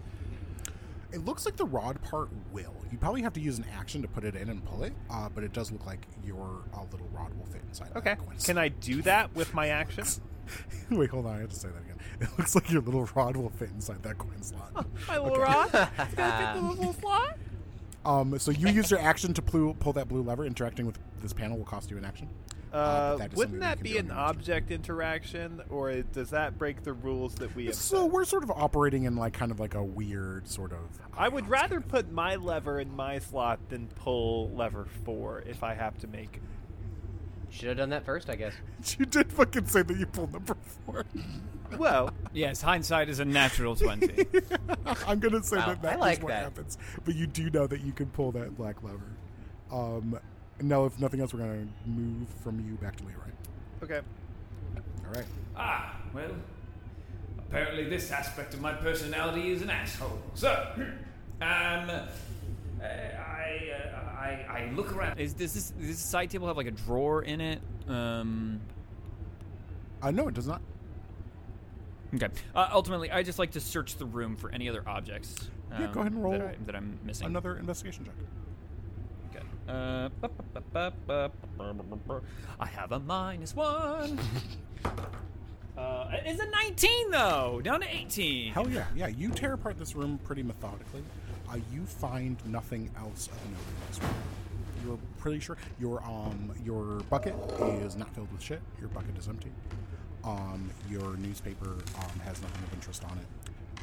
It 1.12 1.24
looks 1.24 1.44
like 1.44 1.56
the 1.56 1.64
rod 1.64 2.00
part 2.02 2.28
will. 2.52 2.74
You 2.92 2.98
probably 2.98 3.22
have 3.22 3.32
to 3.34 3.40
use 3.40 3.58
an 3.58 3.64
action 3.76 4.02
to 4.02 4.08
put 4.08 4.24
it 4.24 4.36
in 4.36 4.48
and 4.48 4.64
pull 4.64 4.82
it, 4.84 4.92
uh, 5.10 5.28
but 5.34 5.44
it 5.44 5.52
does 5.52 5.72
look 5.72 5.86
like 5.86 6.06
your 6.24 6.62
uh, 6.74 6.82
little 6.92 7.08
rod 7.12 7.32
will 7.38 7.46
fit 7.46 7.62
inside. 7.68 7.90
Okay. 7.96 8.10
that 8.10 8.18
coin 8.18 8.36
Can. 8.36 8.58
I 8.58 8.68
do 8.68 9.02
that 9.02 9.34
with 9.34 9.54
my 9.54 9.68
action? 9.68 10.04
Wait, 10.90 11.10
hold 11.10 11.26
on. 11.26 11.36
I 11.36 11.40
have 11.40 11.50
to 11.50 11.56
say 11.56 11.68
that 11.68 11.82
again. 11.82 11.96
It 12.20 12.28
looks 12.36 12.54
like 12.54 12.70
your 12.70 12.82
little 12.82 13.08
rod 13.14 13.34
will 13.34 13.48
fit 13.48 13.70
inside 13.70 14.02
that 14.02 14.18
coin 14.18 14.42
slot. 14.42 14.86
My 15.08 15.16
little 15.16 15.38
rod? 15.38 15.70
It's 15.72 16.14
gonna 16.14 16.52
fit 16.54 16.60
the 16.60 16.68
little 16.68 16.92
slot? 16.92 17.38
Um, 18.04 18.38
so 18.38 18.50
you 18.50 18.68
use 18.68 18.90
your 18.90 19.00
action 19.00 19.34
to 19.34 19.42
pull, 19.42 19.74
pull 19.74 19.92
that 19.94 20.08
blue 20.08 20.22
lever. 20.22 20.44
Interacting 20.44 20.86
with 20.86 20.98
this 21.20 21.32
panel 21.32 21.58
will 21.58 21.64
cost 21.64 21.90
you 21.90 21.98
an 21.98 22.04
action. 22.04 22.28
Uh, 22.72 23.16
that 23.16 23.32
is 23.32 23.36
wouldn't 23.36 23.60
that 23.60 23.82
be 23.82 23.98
an 23.98 24.12
object 24.12 24.70
interaction, 24.70 25.60
or 25.70 26.02
does 26.02 26.30
that 26.30 26.56
break 26.56 26.84
the 26.84 26.92
rules 26.92 27.34
that 27.36 27.54
we 27.56 27.66
have? 27.66 27.74
So 27.74 28.02
set? 28.02 28.12
we're 28.12 28.24
sort 28.24 28.44
of 28.44 28.50
operating 28.50 29.04
in 29.04 29.16
like 29.16 29.32
kind 29.32 29.50
of 29.50 29.58
like 29.58 29.74
a 29.74 29.82
weird 29.82 30.46
sort 30.48 30.72
of. 30.72 30.78
I 31.16 31.28
would 31.28 31.48
rather 31.48 31.80
put 31.80 32.12
my 32.12 32.36
lever 32.36 32.78
in 32.78 32.94
my 32.94 33.18
slot 33.18 33.58
than 33.68 33.88
pull 33.88 34.50
lever 34.50 34.86
four 35.04 35.42
if 35.46 35.64
I 35.64 35.74
have 35.74 35.98
to 35.98 36.06
make. 36.06 36.40
Should 37.50 37.68
have 37.68 37.76
done 37.78 37.90
that 37.90 38.04
first, 38.04 38.30
I 38.30 38.36
guess. 38.36 38.54
You 38.98 39.06
did 39.06 39.32
fucking 39.32 39.66
say 39.66 39.82
that 39.82 39.96
you 39.96 40.06
pulled 40.06 40.32
number 40.32 40.56
four. 40.86 41.04
Well, 41.76 42.10
Yes, 42.32 42.62
hindsight 42.62 43.08
is 43.08 43.20
a 43.20 43.24
natural 43.24 43.76
20. 43.76 44.26
I'm 45.06 45.18
gonna 45.20 45.42
say 45.42 45.56
Wow, 45.56 45.66
that 45.66 45.82
that 45.82 45.92
I 45.92 45.94
is 45.94 46.00
like 46.00 46.22
what 46.22 46.28
that. 46.30 46.42
happens, 46.44 46.78
but 47.04 47.14
you 47.14 47.26
do 47.26 47.50
know 47.50 47.66
that 47.66 47.80
you 47.82 47.92
can 47.92 48.06
pull 48.06 48.32
that 48.32 48.56
black 48.56 48.82
lever. 48.82 49.00
Um, 49.72 50.18
now, 50.60 50.84
if 50.84 50.98
nothing 50.98 51.20
else, 51.20 51.32
we're 51.32 51.40
gonna 51.40 51.66
move 51.86 52.28
from 52.42 52.58
you 52.60 52.74
back 52.76 52.96
to 52.96 53.04
Leroy. 53.04 53.20
okay. 53.82 54.00
All 54.76 55.12
right. 55.14 55.24
Ah, 55.56 55.96
well, 56.14 56.30
apparently 57.38 57.88
this 57.88 58.10
aspect 58.10 58.54
of 58.54 58.60
my 58.60 58.72
personality 58.72 59.50
is 59.50 59.62
an 59.62 59.70
asshole. 59.70 60.20
So, 60.34 60.72
um, 60.76 61.90
uh, 61.90 62.06
I, 62.82 63.70
uh, 63.72 63.98
I, 64.18 64.46
I 64.48 64.70
look 64.74 64.94
around. 64.94 65.18
Is 65.18 65.34
does 65.34 65.52
this 65.52 65.70
does 65.70 65.88
this 65.88 65.98
side 65.98 66.30
table 66.30 66.46
have 66.46 66.56
like 66.56 66.66
a 66.66 66.72
drawer 66.72 67.22
in 67.22 67.40
it? 67.40 67.60
Um, 67.88 68.60
uh, 70.02 70.08
it 70.08 70.34
does 70.34 70.46
not. 70.46 70.60
Okay. 72.14 72.28
Uh, 72.54 72.68
ultimately, 72.72 73.10
I 73.10 73.22
just 73.22 73.38
like 73.38 73.52
to 73.52 73.60
search 73.60 73.96
the 73.96 74.06
room 74.06 74.36
for 74.36 74.50
any 74.50 74.68
other 74.68 74.82
objects. 74.86 75.48
Um, 75.70 75.82
yeah, 75.82 75.92
go 75.92 76.00
ahead 76.00 76.12
and 76.12 76.22
roll 76.22 76.32
that, 76.32 76.74
I, 76.74 76.76
am 76.76 76.98
missing. 77.04 77.26
Another 77.26 77.56
investigation 77.56 78.04
check. 78.04 78.14
Okay. 79.30 79.44
Uh, 79.68 80.08
I 82.58 82.66
have 82.66 82.92
a 82.92 82.98
minus 82.98 83.54
one. 83.54 84.18
uh, 85.78 86.10
it's 86.12 86.42
a 86.42 86.46
19 86.46 87.10
though, 87.12 87.60
down 87.62 87.80
to 87.80 87.88
18. 87.88 88.52
Hell 88.52 88.68
yeah, 88.68 88.86
yeah. 88.96 89.06
You 89.06 89.30
tear 89.30 89.52
apart 89.52 89.78
this 89.78 89.94
room 89.94 90.18
pretty 90.24 90.42
methodically. 90.42 91.04
Uh, 91.50 91.56
you 91.72 91.84
find 91.84 92.36
nothing 92.46 92.90
else 92.96 93.26
of 93.26 93.50
note 93.50 93.58
in 93.58 93.86
this 93.88 94.00
room. 94.02 94.14
You're 94.86 94.98
pretty 95.18 95.40
sure 95.40 95.56
your 95.80 96.02
um 96.04 96.52
your 96.64 97.00
bucket 97.10 97.34
is 97.82 97.96
not 97.96 98.14
filled 98.14 98.30
with 98.32 98.40
shit. 98.42 98.60
Your 98.78 98.88
bucket 98.90 99.16
is 99.18 99.28
empty. 99.28 99.50
Um, 100.22 100.70
your 100.88 101.16
newspaper 101.16 101.70
um, 101.70 102.20
has 102.24 102.40
nothing 102.42 102.62
of 102.62 102.72
interest 102.74 103.04
on 103.04 103.18
it. 103.18 103.26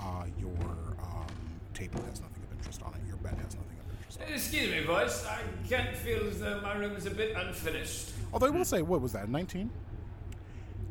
Uh, 0.01 0.25
your 0.39 0.67
um, 1.01 1.25
table 1.73 1.99
has 2.09 2.21
nothing 2.21 2.43
of 2.49 2.57
interest 2.57 2.81
on 2.83 2.93
it. 2.93 2.99
Your 3.07 3.17
bed 3.17 3.33
has 3.43 3.55
nothing 3.55 3.77
of 3.79 3.91
interest. 3.97 4.21
On 4.21 4.27
it. 4.27 4.35
Excuse 4.35 4.71
me, 4.71 4.83
voice. 4.83 5.25
I 5.25 5.39
can't 5.67 5.95
feel 5.95 6.27
as 6.27 6.39
though 6.39 6.61
my 6.61 6.75
room 6.75 6.95
is 6.95 7.05
a 7.07 7.11
bit 7.11 7.35
unfinished. 7.35 8.11
Although 8.31 8.47
I 8.47 8.51
will 8.51 8.65
say, 8.65 8.81
what 8.83 9.01
was 9.01 9.13
that? 9.13 9.29
Nineteen. 9.29 9.69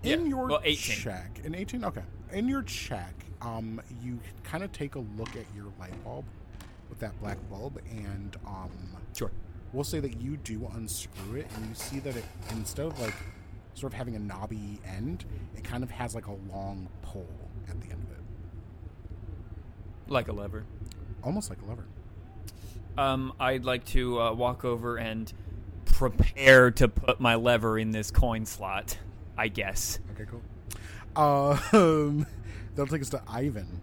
In 0.02 0.22
Yeah, 0.22 0.26
your 0.28 0.46
well, 0.48 0.60
18. 0.62 0.76
check, 0.96 1.40
in 1.44 1.54
eighteen, 1.54 1.84
okay. 1.84 2.02
In 2.32 2.48
your 2.48 2.62
check, 2.62 3.14
um, 3.40 3.80
you 4.02 4.18
kind 4.44 4.62
of 4.62 4.72
take 4.72 4.94
a 4.96 5.00
look 5.16 5.30
at 5.30 5.44
your 5.54 5.66
light 5.80 5.92
bulb, 6.04 6.24
with 6.88 6.98
that 7.00 7.18
black 7.20 7.38
bulb, 7.50 7.80
and 7.90 8.36
um, 8.46 8.70
Sure. 9.16 9.30
we'll 9.72 9.84
say 9.84 10.00
that 10.00 10.20
you 10.20 10.36
do 10.38 10.70
unscrew 10.74 11.40
it, 11.40 11.46
and 11.56 11.66
you 11.68 11.74
see 11.74 11.98
that 12.00 12.16
it 12.16 12.24
instead 12.50 12.86
of 12.86 12.98
like 13.00 13.14
sort 13.74 13.92
of 13.92 13.96
having 13.98 14.16
a 14.16 14.18
knobby 14.18 14.80
end, 14.86 15.24
it 15.56 15.64
kind 15.64 15.82
of 15.82 15.90
has 15.90 16.14
like 16.14 16.26
a 16.26 16.32
long 16.52 16.88
pole 17.02 17.28
at 17.68 17.80
the 17.80 17.90
end 17.90 18.02
of 18.04 18.10
it, 18.12 18.22
Like 20.08 20.28
a 20.28 20.32
lever. 20.32 20.64
almost 21.22 21.50
like 21.50 21.60
a 21.62 21.64
lever. 21.66 21.84
Um, 22.96 23.32
I'd 23.38 23.64
like 23.64 23.84
to 23.86 24.20
uh, 24.20 24.32
walk 24.32 24.64
over 24.64 24.96
and 24.96 25.30
prepare 25.84 26.70
to 26.72 26.88
put 26.88 27.20
my 27.20 27.34
lever 27.34 27.78
in 27.78 27.90
this 27.90 28.10
coin 28.10 28.46
slot. 28.46 28.98
I 29.36 29.48
guess. 29.48 29.98
Okay, 30.12 30.24
cool. 30.30 30.40
Uh, 31.14 31.58
um, 31.76 32.26
that'll 32.74 32.86
take 32.90 33.02
us 33.02 33.10
to 33.10 33.20
Ivan. 33.28 33.82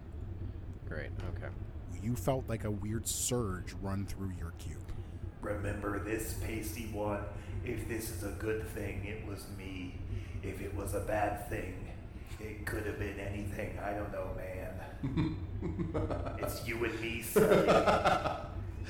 Great. 0.88 1.10
Okay. 2.04 2.10
You 2.10 2.16
felt 2.16 2.48
like 2.48 2.64
a 2.64 2.70
weird 2.70 3.08
surge 3.08 3.74
run 3.80 4.04
through 4.06 4.32
your 4.38 4.52
cube. 4.58 4.92
Remember 5.40 5.98
this, 5.98 6.34
pasty 6.34 6.88
one. 6.92 7.20
If 7.64 7.88
this 7.88 8.10
is 8.10 8.24
a 8.24 8.32
good 8.38 8.66
thing, 8.68 9.04
it 9.06 9.26
was 9.26 9.46
me. 9.56 9.94
If 10.42 10.60
it 10.60 10.74
was 10.74 10.94
a 10.94 11.00
bad 11.00 11.48
thing, 11.48 11.88
it 12.40 12.66
could 12.66 12.84
have 12.86 12.98
been 12.98 13.18
anything. 13.18 13.78
I 13.78 13.92
don't 13.92 14.12
know, 14.12 14.28
man. 14.36 15.36
it's 16.38 16.66
you 16.66 16.84
and 16.84 17.00
me, 17.00 17.22
Sully. 17.22 17.68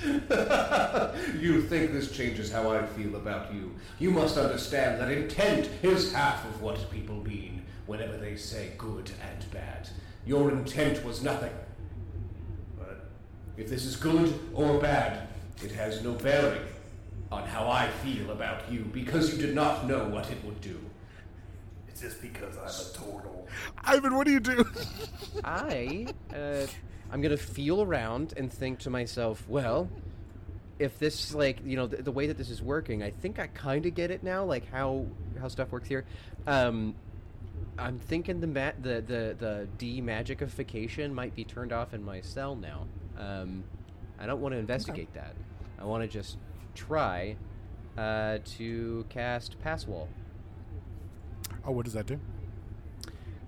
you 1.41 1.63
think 1.63 1.93
this 1.93 2.11
changes 2.11 2.51
how 2.51 2.73
I 2.73 2.85
feel 2.85 3.15
about 3.15 3.55
you. 3.55 3.75
You 4.01 4.11
must 4.11 4.37
understand 4.37 5.01
that 5.01 5.11
intent 5.11 5.71
is 5.83 6.13
half 6.13 6.45
of 6.45 6.61
what 6.61 6.91
people 6.91 7.23
mean 7.23 7.63
whenever 7.87 8.17
they 8.17 8.35
say 8.35 8.73
good 8.77 9.13
and 9.31 9.51
bad. 9.53 9.89
Your 10.27 10.51
intent 10.51 11.05
was 11.05 11.23
nothing. 11.23 11.53
But 13.57 13.65
If 13.65 13.71
this 13.71 13.85
is 13.85 13.97
good 13.97 14.39
or 14.53 14.79
bad, 14.81 15.29
it 15.63 15.73
has 15.73 16.03
no 16.03 16.13
bearing 16.13 16.63
on 17.31 17.45
how 17.47 17.69
I 17.69 17.89
feel 17.89 18.31
about 18.31 18.71
you 18.71 18.81
because 18.93 19.33
you 19.33 19.45
did 19.45 19.55
not 19.55 19.87
know 19.87 20.05
what 20.09 20.31
it 20.31 20.45
would 20.45 20.61
do. 20.61 20.79
it's 21.89 22.01
just 22.01 22.21
because 22.21 22.57
I'm 22.57 22.65
a 22.69 22.93
turtle. 22.93 23.49
Ivan, 23.85 24.17
what 24.17 24.27
do 24.27 24.33
you 24.33 24.41
do? 24.41 24.67
I, 25.45 26.07
uh, 26.35 26.67
I'm 27.11 27.21
gonna 27.23 27.37
feel 27.37 27.83
around 27.83 28.35
and 28.37 28.53
think 28.53 28.81
to 28.81 28.91
myself, 28.91 29.45
well, 29.49 29.89
if 30.79 30.99
this 30.99 31.33
like 31.33 31.59
you 31.65 31.77
know 31.77 31.87
the, 31.87 32.03
the 32.03 32.11
way 32.11 32.27
that 32.27 32.37
this 32.37 32.51
is 32.51 32.61
working, 32.61 33.03
I 33.03 33.11
think 33.11 33.39
I 33.39 33.47
kind 33.49 33.87
of 33.87 33.95
get 33.95 34.11
it 34.11 34.23
now, 34.25 34.45
like 34.45 34.69
how 34.71 35.07
how 35.41 35.47
stuff 35.49 35.71
works 35.71 35.89
here. 35.89 36.05
Um, 36.49 36.97
I'm 37.79 37.99
thinking 38.01 38.41
the 38.41 38.49
ma- 38.49 38.73
the 38.81 39.01
the 39.01 39.37
the 39.39 39.69
demagicification 39.79 41.13
might 41.13 41.35
be 41.37 41.45
turned 41.45 41.73
off 41.73 41.95
in 41.95 42.03
my 42.05 42.21
cell 42.21 42.57
now. 42.57 42.87
Um, 43.19 43.65
I 44.19 44.27
don't 44.27 44.41
want 44.41 44.53
to 44.55 44.59
investigate 44.59 45.13
that. 45.15 45.35
I 45.79 45.85
want 45.85 46.03
to 46.03 46.09
just 46.09 46.39
try 46.75 47.37
uh, 47.99 48.39
to 48.45 49.05
cast 49.09 49.59
pass 49.61 49.87
wall. 49.87 50.09
oh, 51.67 51.73
what 51.73 51.85
does 51.85 51.95
that 51.95 52.07
do? 52.07 52.19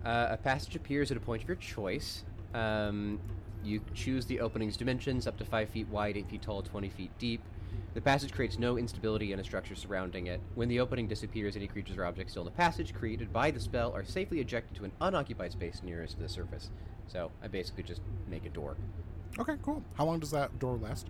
Uh, 0.04 0.28
a 0.30 0.36
passage 0.36 0.76
appears 0.76 1.10
at 1.10 1.16
a 1.16 1.20
point 1.20 1.42
of 1.42 1.48
your 1.48 1.56
choice. 1.56 2.24
Um, 2.54 3.20
you 3.64 3.80
choose 3.94 4.26
the 4.26 4.40
opening's 4.40 4.76
dimensions 4.76 5.26
up 5.26 5.36
to 5.38 5.44
5 5.44 5.68
feet 5.68 5.88
wide, 5.88 6.16
8 6.16 6.30
feet 6.30 6.42
tall, 6.42 6.62
20 6.62 6.88
feet 6.88 7.10
deep. 7.18 7.42
The 7.94 8.00
passage 8.00 8.32
creates 8.32 8.58
no 8.58 8.78
instability 8.78 9.32
in 9.32 9.40
a 9.40 9.44
structure 9.44 9.74
surrounding 9.74 10.26
it. 10.26 10.40
When 10.54 10.68
the 10.68 10.80
opening 10.80 11.08
disappears, 11.08 11.56
any 11.56 11.66
creatures 11.66 11.96
or 11.96 12.04
objects 12.04 12.32
still 12.32 12.42
in 12.42 12.46
the 12.46 12.52
passage 12.52 12.94
created 12.94 13.32
by 13.32 13.50
the 13.50 13.58
spell 13.58 13.92
are 13.92 14.04
safely 14.04 14.40
ejected 14.40 14.76
to 14.76 14.84
an 14.84 14.92
unoccupied 15.00 15.52
space 15.52 15.80
nearest 15.82 16.16
to 16.16 16.22
the 16.22 16.28
surface. 16.28 16.70
So 17.08 17.30
I 17.42 17.48
basically 17.48 17.82
just 17.82 18.02
make 18.28 18.46
a 18.46 18.50
door. 18.50 18.76
Okay, 19.38 19.54
cool. 19.62 19.82
How 19.94 20.04
long 20.04 20.18
does 20.18 20.30
that 20.30 20.58
door 20.58 20.76
last? 20.76 21.08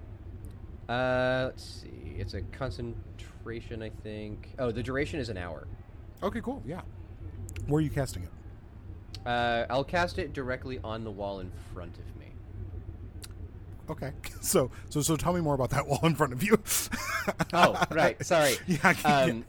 Uh, 0.89 1.45
let's 1.47 1.65
see. 1.65 2.17
It's 2.19 2.35
a 2.35 2.43
concentration, 2.43 3.83
I 3.83 3.91
think. 4.03 4.51
Oh, 4.59 4.71
the 4.71 4.83
duration 4.83 5.21
is 5.21 5.29
an 5.29 5.37
hour. 5.37 5.67
Okay, 6.23 6.41
cool. 6.41 6.63
Yeah. 6.67 6.83
Where 7.67 7.79
are 7.79 7.83
you 7.83 7.91
casting 7.91 8.23
it? 8.25 8.29
Uh, 9.27 9.67
I'll 9.71 9.85
cast 9.85 10.19
it 10.19 10.33
directly 10.33 10.79
on 10.85 11.05
the 11.05 11.11
wall 11.11 11.41
in 11.41 11.51
front 11.75 11.99
of 11.99 12.17
me. 12.19 12.27
Okay. 13.91 14.13
So, 14.41 14.71
so, 14.91 15.01
so, 15.03 15.17
tell 15.17 15.33
me 15.33 15.41
more 15.41 15.55
about 15.57 15.71
that 15.71 15.89
wall 15.89 15.99
in 16.05 16.15
front 16.15 16.33
of 16.33 16.43
you. 16.43 16.59
Oh, 17.53 17.83
right. 17.91 18.25
Sorry. 18.25 18.57
Yeah. 18.69 18.95
yeah. 19.05 19.17
Um, 19.25 19.45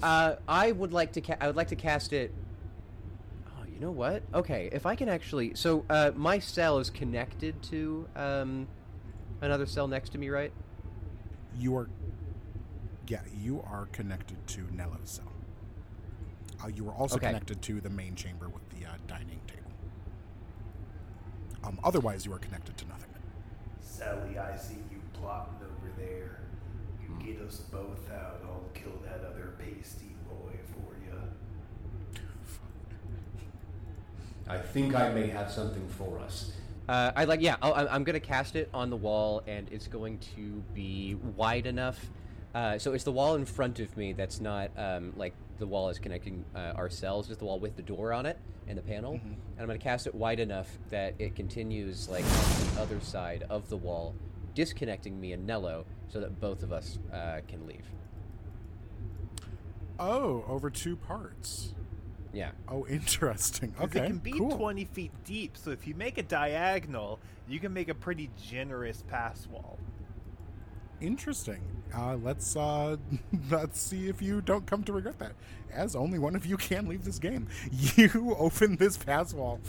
uh, 0.00 0.36
I 0.46 0.70
would 0.70 0.92
like 0.92 1.12
to. 1.14 1.20
Ca- 1.20 1.36
I 1.40 1.48
would 1.48 1.56
like 1.56 1.68
to 1.68 1.76
cast 1.76 2.12
it. 2.12 2.32
You 3.80 3.86
know 3.86 3.92
what? 3.92 4.22
Okay, 4.34 4.68
if 4.72 4.84
I 4.84 4.94
can 4.94 5.08
actually. 5.08 5.54
So, 5.54 5.86
uh, 5.88 6.10
my 6.14 6.38
cell 6.38 6.80
is 6.80 6.90
connected 6.90 7.62
to 7.62 8.06
um, 8.14 8.68
another 9.40 9.64
cell 9.64 9.88
next 9.88 10.10
to 10.10 10.18
me, 10.18 10.28
right? 10.28 10.52
you 11.58 11.74
are. 11.76 11.88
Yeah, 13.08 13.22
you 13.34 13.64
are 13.66 13.86
connected 13.86 14.46
to 14.48 14.60
Nello's 14.74 14.98
cell. 15.04 15.32
Uh, 16.62 16.68
you 16.68 16.86
are 16.90 16.92
also 16.92 17.16
Okay. 17.16 17.28
connected 17.28 17.62
to 17.62 17.80
the 17.80 17.88
main 17.88 18.14
chamber 18.14 18.50
with 18.50 18.68
the 18.68 18.84
uh, 18.86 18.92
dining 19.08 19.40
table. 19.46 19.72
Um, 21.64 21.80
otherwise, 21.82 22.26
you 22.26 22.34
are 22.34 22.38
connected 22.38 22.76
to 22.76 22.86
nothing. 22.86 23.08
Sally, 23.80 24.38
I 24.38 24.56
see 24.56 24.76
you 24.90 25.00
plotting 25.14 25.54
over 25.62 25.90
there. 25.96 26.40
You 27.02 27.16
get 27.24 27.40
us 27.42 27.60
both 27.72 28.10
out, 28.12 28.42
I'll 28.44 28.68
kill 28.74 29.00
that 29.04 29.24
other 29.26 29.54
pasty 29.58 30.14
boy 30.28 30.52
for 30.74 30.94
you. 31.02 31.18
I 34.48 34.58
think 34.58 34.94
I 34.94 35.10
may 35.10 35.28
have 35.28 35.50
something 35.50 35.86
for 35.88 36.18
us. 36.18 36.52
Uh, 36.88 37.12
I 37.14 37.24
like. 37.24 37.40
Yeah, 37.40 37.56
I'll, 37.62 37.74
I'm- 37.74 37.88
I'm 37.90 38.04
gonna 38.04 38.18
cast 38.20 38.56
it 38.56 38.68
on 38.74 38.90
the 38.90 38.96
wall, 38.96 39.42
and 39.46 39.68
it's 39.70 39.86
going 39.86 40.18
to 40.36 40.62
be 40.74 41.14
wide 41.36 41.66
enough. 41.66 41.98
Uh, 42.52 42.78
so 42.78 42.92
it's 42.94 43.04
the 43.04 43.12
wall 43.12 43.36
in 43.36 43.44
front 43.44 43.78
of 43.78 43.96
me 43.96 44.12
that's 44.12 44.40
not 44.40 44.70
um, 44.76 45.12
like 45.16 45.34
the 45.60 45.66
wall 45.66 45.88
is 45.88 46.00
connecting 46.00 46.44
uh, 46.56 46.72
our 46.74 46.90
cells, 46.90 47.28
just 47.28 47.38
the 47.38 47.44
wall 47.44 47.60
with 47.60 47.76
the 47.76 47.82
door 47.82 48.12
on 48.12 48.26
it 48.26 48.36
and 48.66 48.76
the 48.76 48.82
panel. 48.82 49.12
And 49.22 49.36
I'm 49.60 49.66
gonna 49.66 49.78
cast 49.78 50.08
it 50.08 50.14
wide 50.16 50.40
enough 50.40 50.66
that 50.88 51.14
it 51.20 51.36
continues 51.36 52.08
like 52.08 52.24
on 52.24 52.74
the 52.74 52.80
other 52.80 53.00
side 53.00 53.44
of 53.48 53.68
the 53.68 53.76
wall, 53.76 54.16
disconnecting 54.56 55.20
me 55.20 55.32
and 55.32 55.46
Nello, 55.46 55.84
so 56.08 56.18
that 56.18 56.40
both 56.40 56.64
of 56.64 56.72
us 56.72 56.98
uh, 57.12 57.38
can 57.46 57.68
leave. 57.68 57.84
Oh, 60.00 60.44
over 60.48 60.70
two 60.70 60.96
parts. 60.96 61.74
Yeah. 62.32 62.50
Oh, 62.68 62.86
interesting. 62.86 63.74
Okay, 63.80 64.00
It 64.00 64.06
can 64.06 64.18
be 64.18 64.32
cool. 64.32 64.56
20 64.56 64.84
feet 64.86 65.10
deep, 65.24 65.56
so 65.56 65.70
if 65.70 65.86
you 65.86 65.94
make 65.94 66.16
a 66.18 66.22
diagonal, 66.22 67.18
you 67.48 67.58
can 67.58 67.72
make 67.72 67.88
a 67.88 67.94
pretty 67.94 68.30
generous 68.40 69.02
pass 69.08 69.46
wall. 69.48 69.78
Interesting. 71.00 71.60
Uh, 71.96 72.16
let's 72.22 72.54
uh, 72.56 72.96
let's 73.50 73.80
see 73.80 74.08
if 74.08 74.20
you 74.22 74.40
don't 74.42 74.66
come 74.66 74.84
to 74.84 74.92
regret 74.92 75.18
that. 75.18 75.32
As 75.72 75.96
only 75.96 76.18
one 76.18 76.36
of 76.36 76.44
you 76.44 76.56
can 76.56 76.86
leave 76.88 77.04
this 77.04 77.18
game. 77.18 77.48
You 77.96 78.36
open 78.38 78.76
this 78.76 78.96
pass 78.96 79.32
wall, 79.32 79.60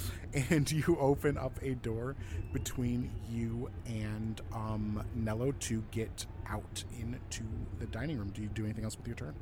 and 0.49 0.69
you 0.71 0.97
open 0.99 1.37
up 1.37 1.57
a 1.63 1.73
door 1.75 2.15
between 2.53 3.11
you 3.29 3.69
and 3.85 4.41
um, 4.53 5.03
Nello 5.15 5.53
to 5.53 5.83
get 5.91 6.25
out 6.47 6.83
into 6.99 7.43
the 7.79 7.85
dining 7.87 8.17
room. 8.19 8.29
Do 8.31 8.41
you 8.41 8.49
do 8.49 8.65
anything 8.65 8.83
else 8.83 8.97
with 8.97 9.07
your 9.07 9.15
turn? 9.15 9.33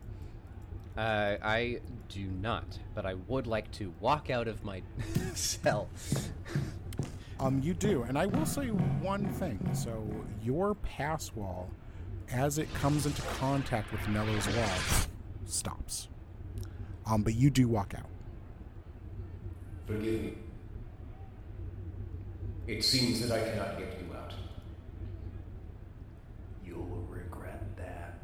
Uh, 1.00 1.38
I 1.42 1.80
do 2.10 2.26
not, 2.42 2.78
but 2.94 3.06
I 3.06 3.14
would 3.30 3.48
like 3.48 3.72
to 3.72 3.94
walk 4.02 4.30
out 4.30 4.50
of 4.50 4.66
my 4.66 4.82
cell. 5.34 5.88
Um, 7.40 7.62
you 7.64 7.74
do, 7.74 8.04
and 8.04 8.18
I 8.18 8.26
will 8.26 8.46
say 8.46 8.68
one 8.68 9.26
thing. 9.36 9.58
So 9.72 10.06
your 10.44 10.76
pass 10.76 11.32
wall, 11.34 11.70
as 12.30 12.58
it 12.58 12.68
comes 12.74 13.06
into 13.06 13.22
contact 13.22 13.94
with 13.94 14.06
Nello's 14.10 14.46
wall, 14.54 15.08
stops. 15.46 16.10
Um, 17.06 17.24
but 17.24 17.34
you 17.34 17.50
do 17.50 17.70
walk 17.70 17.94
out. 17.98 18.10
Forgive 19.88 20.22
me. 20.22 20.34
It 22.68 22.84
seems 22.84 23.26
that 23.26 23.32
I 23.32 23.50
cannot 23.50 23.80
get 23.80 23.98
you 24.02 24.14
out. 24.18 24.34
You'll 26.66 27.08
regret 27.10 27.64
that. 27.78 28.20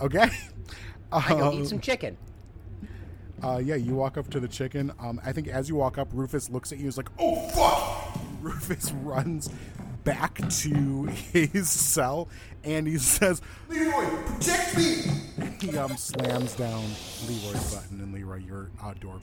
Okay. 0.00 0.28
I 1.12 1.28
go 1.30 1.48
Um, 1.48 1.54
eat 1.54 1.68
some 1.68 1.80
chicken. 1.80 2.16
Uh, 3.42 3.60
yeah, 3.62 3.74
you 3.74 3.94
walk 3.94 4.16
up 4.16 4.28
to 4.30 4.40
the 4.40 4.48
chicken. 4.48 4.92
Um, 4.98 5.20
I 5.24 5.32
think 5.32 5.46
as 5.48 5.68
you 5.68 5.76
walk 5.76 5.98
up, 5.98 6.08
Rufus 6.12 6.50
looks 6.50 6.72
at 6.72 6.78
you. 6.78 6.84
He's 6.84 6.96
like, 6.96 7.10
"Oh 7.18 7.36
fuck!" 7.50 8.18
Rufus 8.42 8.92
runs 8.92 9.50
back 10.04 10.36
to 10.48 11.04
his 11.32 11.68
cell, 11.70 12.28
and 12.64 12.86
he 12.86 12.96
says, 12.96 13.42
Leroy, 13.68 14.06
protect 14.24 14.76
me! 14.76 15.02
he 15.60 15.76
um 15.76 15.96
slams 15.96 16.54
down 16.54 16.84
Leroy's 17.28 17.74
button, 17.74 18.00
and 18.00 18.14
Leroy, 18.14 18.36
your 18.38 18.70
uh, 18.82 18.94
door 18.94 19.20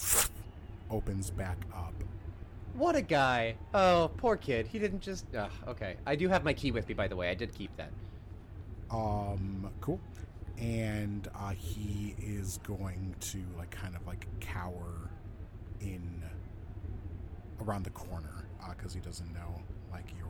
opens 0.92 1.32
back 1.32 1.58
up. 1.74 1.94
What 2.76 2.96
a 2.96 3.02
guy. 3.02 3.56
Oh, 3.74 4.12
poor 4.18 4.36
kid. 4.36 4.68
He 4.68 4.78
didn't 4.80 5.02
just. 5.02 5.26
Ugh, 5.36 5.50
okay. 5.70 5.96
I 6.06 6.16
do 6.16 6.28
have 6.30 6.44
my 6.44 6.54
key 6.54 6.72
with 6.72 6.88
me, 6.88 6.94
by 6.94 7.08
the 7.08 7.16
way. 7.16 7.30
I 7.30 7.34
did 7.36 7.54
keep 7.54 7.76
that. 7.78 7.92
Um, 8.92 9.70
cool. 9.80 10.00
And 10.64 11.28
uh, 11.36 11.50
he 11.50 12.16
is 12.18 12.58
going 12.60 13.14
to 13.20 13.44
like 13.58 13.70
kind 13.72 13.98
of 13.98 14.08
like 14.08 14.26
cower 14.40 15.10
in 15.82 16.24
around 17.62 17.84
the 17.84 17.90
corner 17.90 18.46
because 18.70 18.94
he 18.94 19.02
doesn't 19.02 19.34
know 19.34 19.62
like 19.92 20.14
your 20.18 20.30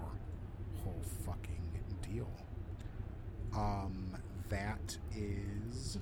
whole 0.83 1.01
fucking 1.23 1.61
deal. 2.01 2.27
Um, 3.55 4.11
that 4.49 4.97
is 5.15 5.99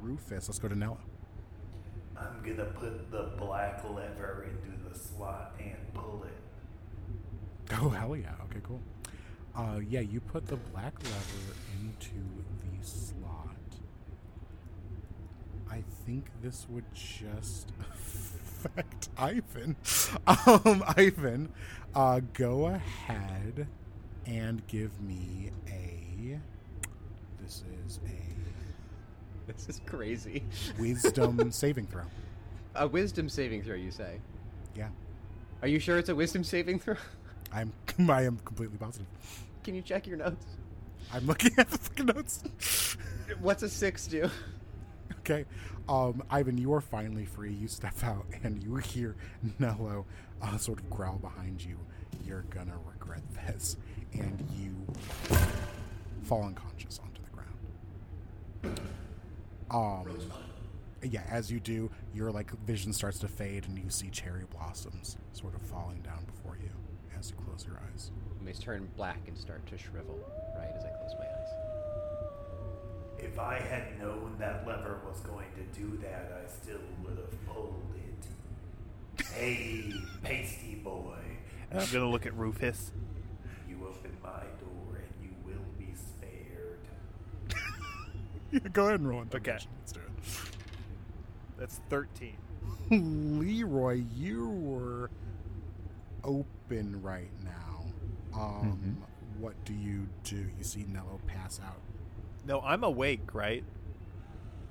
Rufus. 0.00 0.48
Let's 0.48 0.58
go 0.58 0.66
to 0.66 0.74
Nello. 0.74 0.98
I'm 2.16 2.42
gonna 2.42 2.70
put 2.70 3.10
the 3.12 3.30
black 3.38 3.84
lever 3.84 4.48
into 4.48 4.88
the 4.88 4.98
slot 4.98 5.54
and 5.60 5.76
pull 5.94 6.24
it. 6.24 7.72
Oh 7.80 7.88
hell 7.88 8.16
yeah! 8.16 8.32
Okay, 8.44 8.60
cool. 8.64 8.80
Uh, 9.54 9.80
yeah, 9.88 10.00
you 10.00 10.20
put 10.20 10.46
the 10.46 10.56
black 10.56 10.94
lever 11.02 11.56
into 11.80 12.14
the 12.62 12.86
slot. 12.86 13.48
I 15.70 15.82
think 16.06 16.26
this 16.42 16.66
would 16.70 16.84
just 16.94 17.70
affect 17.80 19.08
Ivan. 19.18 19.76
Um, 20.26 20.84
Ivan, 20.96 21.50
uh, 21.94 22.20
go 22.32 22.66
ahead 22.66 23.66
and 24.26 24.66
give 24.68 25.00
me 25.02 25.50
a. 25.68 26.38
This 27.42 27.64
is 27.86 28.00
a 28.06 29.52
This 29.52 29.68
is 29.68 29.80
crazy. 29.84 30.44
wisdom 30.78 31.50
saving 31.52 31.86
throw. 31.88 32.04
A 32.74 32.86
wisdom 32.86 33.28
saving 33.28 33.62
throw, 33.64 33.74
you 33.74 33.90
say? 33.90 34.20
Yeah, 34.74 34.88
Are 35.60 35.68
you 35.68 35.78
sure 35.78 35.98
it's 35.98 36.08
a 36.08 36.14
wisdom 36.14 36.42
saving 36.44 36.78
throw? 36.78 36.94
I'm. 37.52 37.72
I 38.08 38.22
am 38.22 38.38
completely 38.44 38.78
positive. 38.78 39.06
Can 39.64 39.74
you 39.74 39.82
check 39.82 40.06
your 40.06 40.16
notes? 40.16 40.44
I'm 41.12 41.26
looking 41.26 41.52
at 41.58 41.70
the 41.70 41.78
fucking 41.78 42.06
notes. 42.06 42.96
What's 43.40 43.62
a 43.62 43.68
six 43.68 44.06
do? 44.06 44.30
Okay. 45.20 45.44
Um, 45.88 46.22
Ivan, 46.30 46.58
you 46.58 46.72
are 46.72 46.80
finally 46.80 47.24
free. 47.24 47.52
You 47.52 47.68
step 47.68 48.02
out 48.02 48.26
and 48.42 48.62
you 48.62 48.76
hear 48.76 49.16
Nello 49.58 50.06
uh, 50.40 50.56
sort 50.58 50.80
of 50.80 50.90
growl 50.90 51.18
behind 51.18 51.62
you. 51.64 51.78
You're 52.24 52.44
gonna 52.50 52.76
regret 52.90 53.22
this. 53.46 53.76
And 54.12 54.46
you 54.58 54.74
fall 56.22 56.44
unconscious 56.44 57.00
onto 57.02 57.20
the 57.22 57.30
ground. 57.30 58.80
Um, 59.70 60.18
yeah, 61.02 61.22
as 61.30 61.50
you 61.50 61.60
do, 61.60 61.90
your 62.14 62.30
like 62.30 62.50
vision 62.60 62.92
starts 62.92 63.18
to 63.20 63.28
fade 63.28 63.66
and 63.66 63.78
you 63.78 63.88
see 63.88 64.08
cherry 64.10 64.44
blossoms 64.50 65.16
sort 65.32 65.54
of 65.54 65.62
falling 65.62 66.00
down 66.02 66.24
before 66.26 66.56
you 66.61 66.61
as 67.22 67.30
you 67.30 67.36
close 67.46 67.64
your 67.66 67.78
eyes. 67.92 68.10
They 68.44 68.52
turn 68.52 68.88
black 68.96 69.20
and 69.28 69.38
start 69.38 69.64
to 69.68 69.78
shrivel, 69.78 70.18
right 70.56 70.72
as 70.76 70.84
I 70.84 70.88
close 70.88 71.12
my 71.18 71.24
eyes. 71.26 71.48
If 73.18 73.38
I 73.38 73.60
had 73.60 73.96
known 74.00 74.34
that 74.40 74.66
lever 74.66 74.98
was 75.08 75.20
going 75.20 75.46
to 75.54 75.62
do 75.80 75.96
that, 75.98 76.32
I 76.44 76.50
still 76.50 76.80
would 77.04 77.16
have 77.18 77.46
pulled 77.46 77.80
it. 77.96 79.24
Hey, 79.32 79.92
pasty 80.24 80.74
boy, 80.74 81.14
And 81.70 81.80
I'm 81.80 81.88
gonna 81.92 82.08
look 82.10 82.26
at 82.26 82.34
Rufus. 82.36 82.90
you 83.68 83.76
open 83.88 84.10
my 84.22 84.40
door 84.60 84.96
and 84.96 85.22
you 85.22 85.30
will 85.44 85.64
be 85.78 85.94
spared. 85.94 86.80
Yeah, 88.50 88.58
go 88.72 88.86
ahead 88.88 88.98
and 89.00 89.08
roll 89.08 89.20
Okay. 89.20 89.36
intimidation. 89.36 89.70
Let's 89.78 89.92
do 89.92 90.00
it. 90.00 90.50
That's 91.58 91.80
thirteen. 91.88 92.36
Leroy, 92.90 94.02
you 94.16 94.48
were 94.48 95.10
open 96.24 97.00
right 97.02 97.30
now. 97.44 97.84
Um, 98.34 98.96
What 99.38 99.54
do 99.64 99.72
you 99.74 100.06
do? 100.24 100.36
You 100.36 100.62
see 100.64 100.84
Nello 100.88 101.20
pass 101.26 101.60
out. 101.64 101.80
No, 102.46 102.60
I'm 102.60 102.84
awake, 102.84 103.34
right? 103.34 103.64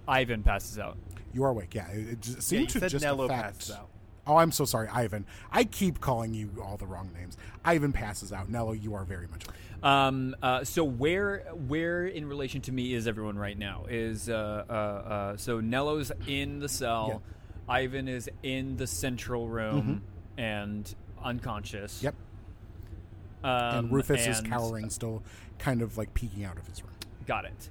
Ivan 0.07 0.43
passes 0.43 0.79
out. 0.79 0.97
You 1.33 1.43
are 1.43 1.49
awake, 1.49 1.73
yeah. 1.75 1.87
It, 1.89 2.07
it 2.09 2.21
just 2.21 2.51
Yeah, 2.51 2.59
you 2.61 2.67
to 2.67 2.79
said 2.79 2.89
just 2.89 3.03
Nello 3.03 3.25
affect. 3.25 3.41
passes 3.59 3.75
out. 3.75 3.89
Oh, 4.27 4.37
I'm 4.37 4.51
so 4.51 4.65
sorry, 4.65 4.87
Ivan. 4.87 5.25
I 5.51 5.63
keep 5.63 5.99
calling 5.99 6.33
you 6.33 6.51
all 6.63 6.77
the 6.77 6.85
wrong 6.85 7.09
names. 7.17 7.37
Ivan 7.65 7.91
passes 7.91 8.31
out. 8.31 8.49
Nello, 8.49 8.71
you 8.73 8.93
are 8.93 9.03
very 9.03 9.27
much 9.27 9.45
awake. 9.47 9.57
Um, 9.83 10.35
uh, 10.43 10.63
so 10.63 10.83
where 10.83 11.39
where 11.67 12.05
in 12.05 12.27
relation 12.27 12.61
to 12.61 12.71
me 12.71 12.93
is 12.93 13.07
everyone 13.07 13.37
right 13.37 13.57
now? 13.57 13.85
Is 13.89 14.29
uh, 14.29 14.63
uh, 14.69 14.73
uh, 14.73 15.37
so 15.37 15.59
Nello's 15.59 16.11
in 16.27 16.59
the 16.59 16.69
cell, 16.69 17.23
Ivan 17.67 18.07
is 18.07 18.29
in 18.43 18.77
the 18.77 18.85
central 18.85 19.47
room 19.47 20.03
and 20.37 20.93
unconscious. 21.23 21.97
Mm-hmm. 21.97 22.05
Yep. 22.05 22.15
Um, 23.43 23.77
and 23.77 23.91
Rufus 23.91 24.27
is 24.27 24.41
cowering, 24.41 24.89
still 24.89 25.23
kind 25.57 25.81
of 25.81 25.97
like 25.97 26.13
peeking 26.13 26.43
out 26.43 26.57
of 26.57 26.67
his 26.67 26.83
room. 26.83 26.93
Got 27.25 27.45
it. 27.45 27.69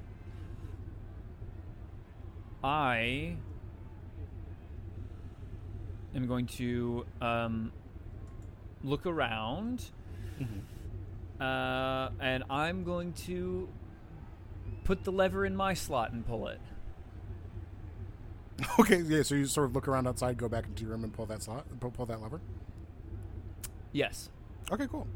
I 2.63 3.37
am 6.15 6.27
going 6.27 6.47
to 6.47 7.07
um, 7.21 7.73
look 8.83 9.07
around, 9.07 9.85
uh, 11.41 12.11
and 12.21 12.45
I'm 12.51 12.85
going 12.85 13.13
to 13.13 13.69
put 14.85 15.05
the 15.05 15.13
lever 15.13 15.47
in 15.47 15.57
my 15.57 15.75
slot 15.75 16.13
and 16.13 16.27
pull 16.27 16.49
it. 16.49 16.61
Okay, 18.79 19.01
yeah. 19.01 19.23
So 19.23 19.35
you 19.37 19.47
sort 19.47 19.67
of 19.69 19.75
look 19.75 19.89
around 19.89 20.07
outside, 20.07 20.37
go 20.37 20.47
back 20.47 20.67
into 20.67 20.83
your 20.83 20.91
room, 20.91 21.05
and 21.05 21.13
pull 21.13 21.25
that 21.27 21.43
slot, 21.43 21.65
pull, 21.81 21.91
pull 21.91 22.05
that 22.07 22.21
lever. 22.21 22.43
Yes. 23.93 24.31
Okay, 24.71 24.87
cool. 24.87 25.07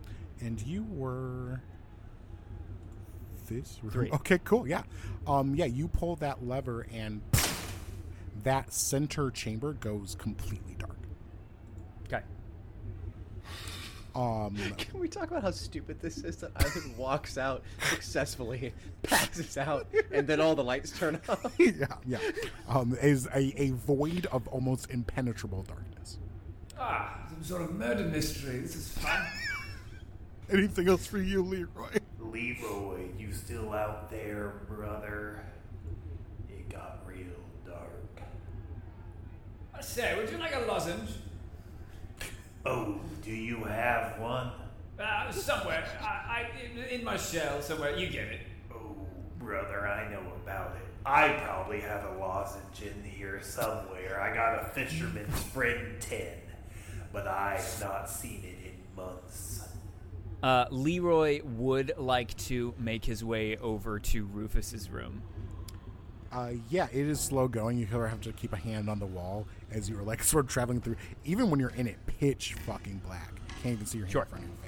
And 0.40 0.60
you 0.62 0.84
were 0.90 1.60
this? 3.46 3.78
Three. 3.90 4.10
Okay, 4.10 4.38
cool. 4.44 4.66
Yeah, 4.66 4.82
um, 5.26 5.54
yeah. 5.54 5.66
You 5.66 5.88
pull 5.88 6.16
that 6.16 6.46
lever, 6.46 6.86
and 6.92 7.20
that 8.42 8.72
center 8.72 9.30
chamber 9.30 9.74
goes 9.74 10.16
completely 10.18 10.74
dark. 10.78 10.96
Okay. 12.06 12.22
Um, 14.14 14.56
Can 14.76 15.00
we 15.00 15.08
talk 15.08 15.30
about 15.30 15.42
how 15.42 15.50
stupid 15.50 16.00
this 16.00 16.18
is 16.18 16.36
that 16.38 16.52
Ivan 16.56 16.96
walks 16.96 17.36
out 17.38 17.62
successfully, 17.90 18.72
passes 19.02 19.56
out, 19.56 19.86
and 20.12 20.26
then 20.26 20.40
all 20.40 20.54
the 20.54 20.64
lights 20.64 20.96
turn 20.96 21.20
off? 21.28 21.54
yeah, 21.58 21.86
yeah. 22.06 22.18
Um, 22.68 22.96
is 23.00 23.26
a, 23.34 23.52
a 23.60 23.70
void 23.70 24.26
of 24.26 24.46
almost 24.48 24.90
impenetrable 24.90 25.62
darkness. 25.62 26.18
Ah, 26.78 27.18
some 27.23 27.23
sort 27.44 27.60
of 27.60 27.74
murder 27.74 28.04
mystery. 28.04 28.58
This 28.58 28.74
is 28.74 28.88
fun. 28.88 29.26
Anything 30.50 30.88
else 30.88 31.06
for 31.06 31.18
you, 31.18 31.42
Leroy? 31.42 31.98
Leroy, 32.18 33.02
you 33.18 33.32
still 33.32 33.72
out 33.72 34.10
there, 34.10 34.54
brother? 34.66 35.44
It 36.48 36.68
got 36.70 37.00
real 37.06 37.26
dark. 37.66 38.22
I 39.74 39.80
say, 39.82 40.16
would 40.16 40.30
you 40.30 40.38
like 40.38 40.54
a 40.54 40.60
lozenge? 40.60 41.10
Oh, 42.64 42.98
do 43.22 43.30
you 43.30 43.62
have 43.64 44.18
one? 44.18 44.50
Uh, 44.98 45.30
somewhere. 45.30 45.84
I, 46.00 46.04
I, 46.06 46.46
in, 46.64 47.00
in 47.00 47.04
my 47.04 47.18
shell 47.18 47.60
somewhere. 47.60 47.94
You 47.94 48.08
get 48.08 48.28
it. 48.28 48.40
Oh, 48.72 48.96
brother, 49.38 49.86
I 49.86 50.10
know 50.10 50.22
about 50.42 50.76
it. 50.76 50.82
I 51.04 51.28
probably 51.44 51.80
have 51.80 52.04
a 52.04 52.18
lozenge 52.18 52.80
in 52.80 53.10
here 53.10 53.42
somewhere. 53.42 54.18
I 54.18 54.34
got 54.34 54.62
a 54.62 54.64
fisherman's 54.70 55.42
friend 55.42 56.00
10, 56.00 56.26
but 57.14 57.26
I've 57.26 57.80
not 57.80 58.10
seen 58.10 58.42
it 58.44 58.66
in 58.66 58.96
months. 58.96 59.66
Uh, 60.42 60.66
Leroy 60.70 61.40
would 61.42 61.92
like 61.96 62.36
to 62.36 62.74
make 62.78 63.04
his 63.06 63.24
way 63.24 63.56
over 63.56 63.98
to 63.98 64.26
Rufus's 64.26 64.90
room. 64.90 65.22
Uh, 66.30 66.50
yeah, 66.68 66.88
it 66.92 67.06
is 67.06 67.20
slow 67.20 67.46
going. 67.48 67.78
You 67.78 67.86
have 67.86 68.20
to 68.22 68.32
keep 68.32 68.52
a 68.52 68.56
hand 68.56 68.90
on 68.90 68.98
the 68.98 69.06
wall 69.06 69.46
as 69.70 69.88
you 69.88 69.98
are 69.98 70.02
like 70.02 70.22
sort 70.24 70.44
of 70.44 70.50
traveling 70.50 70.80
through. 70.82 70.96
Even 71.24 71.48
when 71.48 71.60
you're 71.60 71.70
in 71.70 71.86
it, 71.86 71.96
pitch 72.06 72.54
fucking 72.66 73.00
black. 73.06 73.32
Can't 73.62 73.74
even 73.74 73.86
see 73.86 73.98
your 73.98 74.06
hand 74.06 74.12
Sure. 74.12 74.22
in 74.22 74.28
front 74.28 74.44
of 74.44 74.50
your 74.50 74.58
face. 74.58 74.63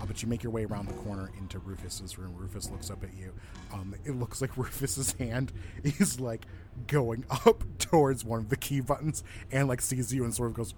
Uh, 0.00 0.06
but 0.06 0.22
you 0.22 0.28
make 0.28 0.42
your 0.42 0.52
way 0.52 0.64
around 0.64 0.88
the 0.88 0.94
corner 0.94 1.30
into 1.38 1.58
Rufus's 1.58 2.18
room. 2.18 2.34
Rufus 2.36 2.70
looks 2.70 2.90
up 2.90 3.04
at 3.04 3.14
you. 3.14 3.32
Um, 3.72 3.94
it 4.04 4.12
looks 4.12 4.40
like 4.40 4.56
Rufus's 4.56 5.12
hand 5.12 5.52
is 5.84 6.20
like 6.20 6.46
going 6.86 7.24
up 7.46 7.64
towards 7.78 8.24
one 8.24 8.40
of 8.40 8.48
the 8.48 8.56
key 8.56 8.80
buttons 8.80 9.22
and 9.52 9.68
like 9.68 9.80
sees 9.80 10.12
you 10.12 10.24
and 10.24 10.34
sort 10.34 10.50
of 10.50 10.54
goes, 10.54 10.74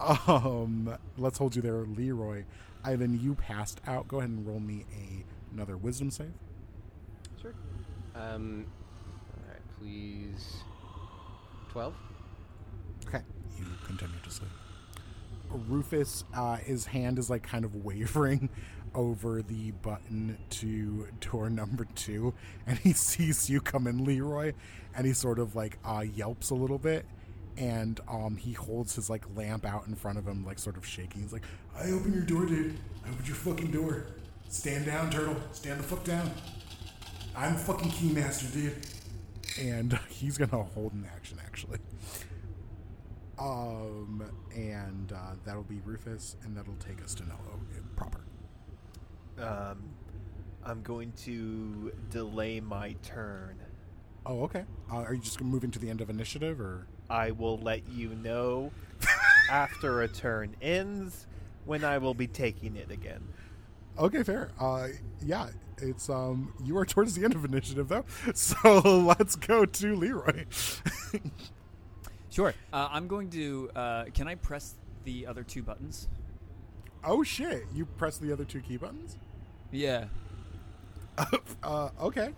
um, 0.00 0.96
let's 1.16 1.38
hold 1.38 1.56
you 1.56 1.62
there, 1.62 1.84
Leroy. 1.84 2.44
Ivan, 2.84 3.18
you 3.20 3.34
passed 3.34 3.80
out. 3.86 4.08
Go 4.08 4.18
ahead 4.18 4.30
and 4.30 4.46
roll 4.46 4.60
me 4.60 4.84
a, 4.92 5.24
another 5.54 5.76
wisdom 5.76 6.10
save. 6.10 6.32
Sure. 7.40 7.54
Um, 8.14 8.66
all 9.36 9.48
right, 9.48 9.60
please. 9.78 10.56
12? 11.70 11.94
Okay, 13.06 13.22
you 13.58 13.64
continue 13.86 14.16
to 14.22 14.30
sleep. 14.30 14.50
Rufus, 15.68 16.24
uh, 16.34 16.56
his 16.56 16.86
hand 16.86 17.18
is 17.18 17.28
like 17.30 17.42
kind 17.42 17.64
of 17.64 17.84
wavering 17.84 18.48
over 18.94 19.42
the 19.42 19.70
button 19.70 20.36
to 20.50 21.08
door 21.20 21.48
number 21.50 21.86
two, 21.94 22.34
and 22.66 22.78
he 22.78 22.92
sees 22.94 23.48
you 23.48 23.60
come 23.60 23.86
in, 23.86 24.04
Leroy, 24.04 24.52
and 24.94 25.06
he 25.06 25.12
sort 25.12 25.38
of 25.38 25.54
like 25.54 25.78
uh, 25.84 26.04
yelps 26.14 26.50
a 26.50 26.54
little 26.54 26.78
bit, 26.78 27.06
and 27.56 28.00
um, 28.08 28.36
he 28.36 28.52
holds 28.52 28.94
his 28.96 29.08
like 29.10 29.24
lamp 29.36 29.64
out 29.66 29.86
in 29.86 29.94
front 29.94 30.18
of 30.18 30.26
him, 30.26 30.44
like 30.44 30.58
sort 30.58 30.76
of 30.76 30.86
shaking. 30.86 31.22
He's 31.22 31.32
like, 31.32 31.44
I 31.76 31.90
open 31.90 32.12
your 32.12 32.22
door, 32.22 32.46
dude. 32.46 32.78
I 33.04 33.10
opened 33.10 33.26
your 33.26 33.36
fucking 33.36 33.70
door. 33.70 34.06
Stand 34.48 34.86
down, 34.86 35.10
turtle. 35.10 35.36
Stand 35.52 35.80
the 35.80 35.84
fuck 35.84 36.04
down. 36.04 36.30
I'm 37.36 37.56
fucking 37.56 37.90
keymaster, 37.92 38.52
dude. 38.52 38.76
and 39.58 39.98
he's 40.08 40.36
gonna 40.38 40.62
hold 40.62 40.92
an 40.92 41.06
action 41.14 41.38
actually. 41.44 41.78
Um, 43.42 44.22
and 44.54 45.12
uh, 45.12 45.34
that'll 45.44 45.64
be 45.64 45.80
Rufus, 45.84 46.36
and 46.44 46.56
that'll 46.56 46.76
take 46.76 47.02
us 47.02 47.14
to 47.16 47.24
Nello 47.26 47.60
uh, 47.76 47.80
proper. 47.96 48.20
Um, 49.38 49.82
I'm 50.64 50.82
going 50.82 51.12
to 51.24 51.92
delay 52.10 52.60
my 52.60 52.94
turn. 53.02 53.56
Oh, 54.24 54.42
okay. 54.44 54.64
Uh, 54.90 54.98
are 54.98 55.14
you 55.14 55.20
just 55.20 55.40
moving 55.40 55.72
to 55.72 55.80
the 55.80 55.90
end 55.90 56.00
of 56.00 56.08
initiative, 56.08 56.60
or 56.60 56.86
I 57.10 57.32
will 57.32 57.58
let 57.58 57.88
you 57.88 58.10
know 58.14 58.70
after 59.50 60.02
a 60.02 60.08
turn 60.08 60.54
ends 60.62 61.26
when 61.64 61.82
I 61.84 61.98
will 61.98 62.14
be 62.14 62.26
taking 62.28 62.76
it 62.76 62.90
again. 62.90 63.22
okay, 63.98 64.22
fair. 64.22 64.50
Uh, 64.60 64.88
yeah, 65.24 65.48
it's 65.78 66.08
um, 66.08 66.52
you 66.64 66.76
are 66.78 66.86
towards 66.86 67.14
the 67.14 67.24
end 67.24 67.34
of 67.34 67.44
initiative 67.44 67.88
though, 67.88 68.04
so 68.34 68.80
let's 69.18 69.34
go 69.36 69.64
to 69.64 69.96
Leroy. 69.96 70.44
Sure. 72.32 72.54
Uh, 72.72 72.88
I'm 72.90 73.06
going 73.06 73.28
to. 73.30 73.70
Uh, 73.76 74.04
can 74.14 74.26
I 74.26 74.36
press 74.36 74.74
the 75.04 75.26
other 75.26 75.42
two 75.42 75.62
buttons? 75.62 76.08
oh 77.04 77.22
shit! 77.22 77.64
You 77.74 77.84
press 77.84 78.18
the 78.18 78.32
other 78.32 78.44
two 78.44 78.60
key 78.60 78.76
buttons. 78.76 79.18
Yeah. 79.70 80.06
uh, 81.62 81.90
okay. 82.00 82.30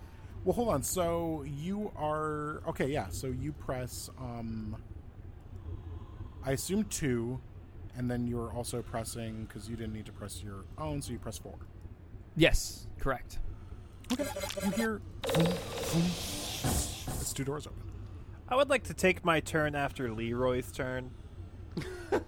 Well, 0.43 0.53
hold 0.53 0.69
on. 0.69 0.83
So 0.83 1.43
you 1.47 1.91
are 1.95 2.61
okay. 2.67 2.87
Yeah. 2.87 3.07
So 3.09 3.27
you 3.27 3.51
press. 3.53 4.09
Um, 4.19 4.77
I 6.43 6.51
assume 6.51 6.83
two, 6.85 7.39
and 7.97 8.09
then 8.09 8.27
you're 8.27 8.51
also 8.53 8.81
pressing 8.81 9.45
because 9.45 9.69
you 9.69 9.75
didn't 9.75 9.93
need 9.93 10.05
to 10.05 10.11
press 10.11 10.43
your 10.43 10.65
own, 10.77 11.01
so 11.01 11.11
you 11.11 11.19
press 11.19 11.37
four. 11.37 11.55
Yes. 12.35 12.87
Correct. 12.99 13.39
Okay. 14.11 14.25
You 14.63 14.71
hear. 14.71 15.01
Boom, 15.33 15.45
boom. 15.45 16.03
It's 17.21 17.33
two 17.33 17.43
doors 17.43 17.65
open. 17.65 17.94
I 18.47 18.55
would 18.55 18.69
like 18.69 18.83
to 18.83 18.93
take 18.93 19.25
my 19.25 19.39
turn 19.39 19.75
after 19.75 20.11
Leroy's 20.11 20.71
turn. 20.71 21.11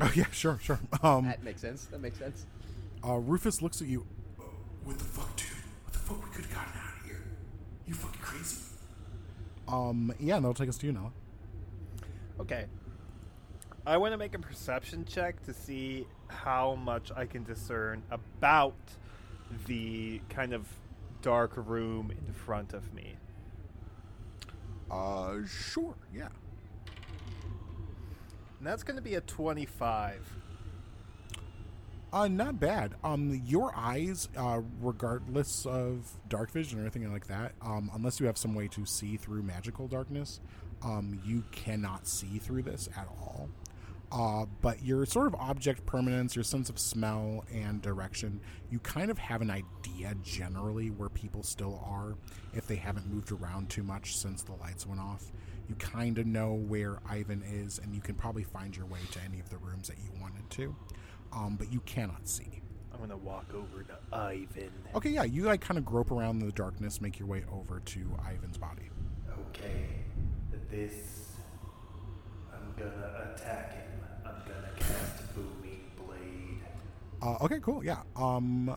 Oh 0.00 0.10
yeah, 0.14 0.24
sure, 0.32 0.58
sure. 0.62 0.80
Um, 1.02 1.26
That 1.26 1.44
makes 1.44 1.60
sense. 1.60 1.84
That 1.86 2.00
makes 2.00 2.18
sense. 2.18 2.46
uh, 3.06 3.14
Rufus 3.14 3.62
looks 3.62 3.80
at 3.80 3.86
you. 3.86 4.06
What 4.82 4.98
the 4.98 5.04
fuck, 5.04 5.36
dude? 5.36 5.46
What 5.84 5.92
the 5.92 5.98
fuck? 6.00 6.24
We 6.24 6.30
could 6.34 6.44
have 6.46 6.54
gotten 6.54 6.72
out 6.80 7.00
of 7.00 7.06
here. 7.06 7.22
You 7.86 7.94
fucking 7.94 8.20
crazy. 8.20 8.56
Um, 9.68 10.12
yeah, 10.18 10.36
and 10.36 10.44
that'll 10.44 10.54
take 10.54 10.68
us 10.68 10.78
to 10.78 10.86
you 10.86 10.92
now. 10.92 11.12
Okay. 12.40 12.64
I 13.86 13.96
want 13.98 14.12
to 14.14 14.18
make 14.18 14.34
a 14.34 14.38
perception 14.38 15.04
check 15.04 15.44
to 15.44 15.52
see 15.54 16.06
how 16.28 16.74
much 16.74 17.12
I 17.14 17.26
can 17.26 17.44
discern 17.44 18.02
about 18.10 18.74
the 19.66 20.20
kind 20.28 20.54
of 20.54 20.66
dark 21.22 21.52
room 21.56 22.10
in 22.26 22.32
front 22.32 22.72
of 22.74 22.92
me. 22.94 23.14
Uh, 24.94 25.44
sure. 25.46 25.96
Yeah. 26.14 26.28
And 28.58 28.66
that's 28.66 28.82
going 28.82 28.96
to 28.96 29.02
be 29.02 29.16
a 29.16 29.20
25. 29.20 30.32
Uh, 32.12 32.28
not 32.28 32.60
bad. 32.60 32.94
Um, 33.02 33.42
your 33.44 33.72
eyes, 33.74 34.28
uh, 34.36 34.60
regardless 34.80 35.66
of 35.66 36.12
dark 36.28 36.52
vision 36.52 36.78
or 36.78 36.82
anything 36.82 37.12
like 37.12 37.26
that, 37.26 37.52
um, 37.60 37.90
unless 37.92 38.20
you 38.20 38.26
have 38.26 38.38
some 38.38 38.54
way 38.54 38.68
to 38.68 38.86
see 38.86 39.16
through 39.16 39.42
magical 39.42 39.88
darkness, 39.88 40.40
um, 40.84 41.20
you 41.24 41.42
cannot 41.50 42.06
see 42.06 42.38
through 42.38 42.62
this 42.62 42.88
at 42.96 43.08
all. 43.08 43.48
Uh, 44.12 44.46
but 44.60 44.82
your 44.84 45.04
sort 45.06 45.26
of 45.26 45.34
object 45.34 45.84
permanence, 45.86 46.36
your 46.36 46.44
sense 46.44 46.68
of 46.68 46.78
smell 46.78 47.44
and 47.52 47.82
direction, 47.82 48.40
you 48.70 48.78
kind 48.78 49.10
of 49.10 49.18
have 49.18 49.42
an 49.42 49.50
idea 49.50 50.14
generally 50.22 50.90
where 50.90 51.08
people 51.08 51.42
still 51.42 51.82
are 51.84 52.14
if 52.52 52.66
they 52.66 52.76
haven't 52.76 53.12
moved 53.12 53.32
around 53.32 53.68
too 53.70 53.82
much 53.82 54.16
since 54.16 54.42
the 54.42 54.52
lights 54.52 54.86
went 54.86 55.00
off. 55.00 55.32
You 55.68 55.74
kind 55.76 56.18
of 56.18 56.26
know 56.26 56.52
where 56.52 56.98
Ivan 57.08 57.42
is, 57.42 57.78
and 57.78 57.94
you 57.94 58.00
can 58.00 58.14
probably 58.14 58.44
find 58.44 58.76
your 58.76 58.86
way 58.86 59.00
to 59.12 59.20
any 59.22 59.40
of 59.40 59.48
the 59.50 59.56
rooms 59.56 59.88
that 59.88 59.96
you 59.96 60.10
wanted 60.20 60.48
to 60.50 60.76
um, 61.34 61.56
but 61.56 61.72
you 61.72 61.80
cannot 61.80 62.28
see. 62.28 62.60
I'm 62.92 62.98
going 62.98 63.10
to 63.10 63.16
walk 63.16 63.52
over 63.54 63.82
to 63.82 63.98
Ivan. 64.12 64.70
Okay, 64.94 65.10
yeah, 65.10 65.24
you 65.24 65.42
like 65.42 65.60
kind 65.60 65.78
of 65.78 65.84
grope 65.84 66.10
around 66.10 66.40
in 66.40 66.46
the 66.46 66.52
darkness, 66.52 67.00
make 67.00 67.18
your 67.18 67.28
way 67.28 67.44
over 67.52 67.80
to 67.80 68.00
Ivan's 68.26 68.56
body. 68.56 68.88
Okay, 69.48 69.86
this. 70.70 71.32
I'm 72.52 72.72
gonna 72.78 73.32
attack 73.34 73.74
him. 73.74 73.83
Uh, 77.24 77.38
okay, 77.40 77.58
cool, 77.62 77.82
yeah. 77.82 78.02
Um, 78.16 78.76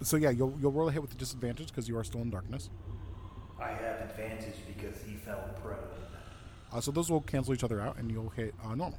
so 0.00 0.16
yeah, 0.16 0.30
you'll 0.30 0.56
you'll 0.60 0.70
roll 0.70 0.88
a 0.88 0.92
hit 0.92 1.02
with 1.02 1.10
the 1.10 1.16
disadvantage 1.16 1.68
because 1.68 1.88
you 1.88 1.96
are 1.98 2.04
still 2.04 2.20
in 2.20 2.30
darkness. 2.30 2.70
I 3.60 3.70
have 3.70 4.00
advantage 4.00 4.54
because 4.66 5.02
he 5.02 5.14
fell 5.14 5.50
prone. 5.60 5.78
Uh, 6.72 6.80
so 6.80 6.92
those 6.92 7.10
will 7.10 7.20
cancel 7.20 7.52
each 7.52 7.64
other 7.64 7.80
out, 7.80 7.96
and 7.98 8.10
you'll 8.10 8.30
hit 8.30 8.54
uh, 8.62 8.74
normal. 8.74 8.98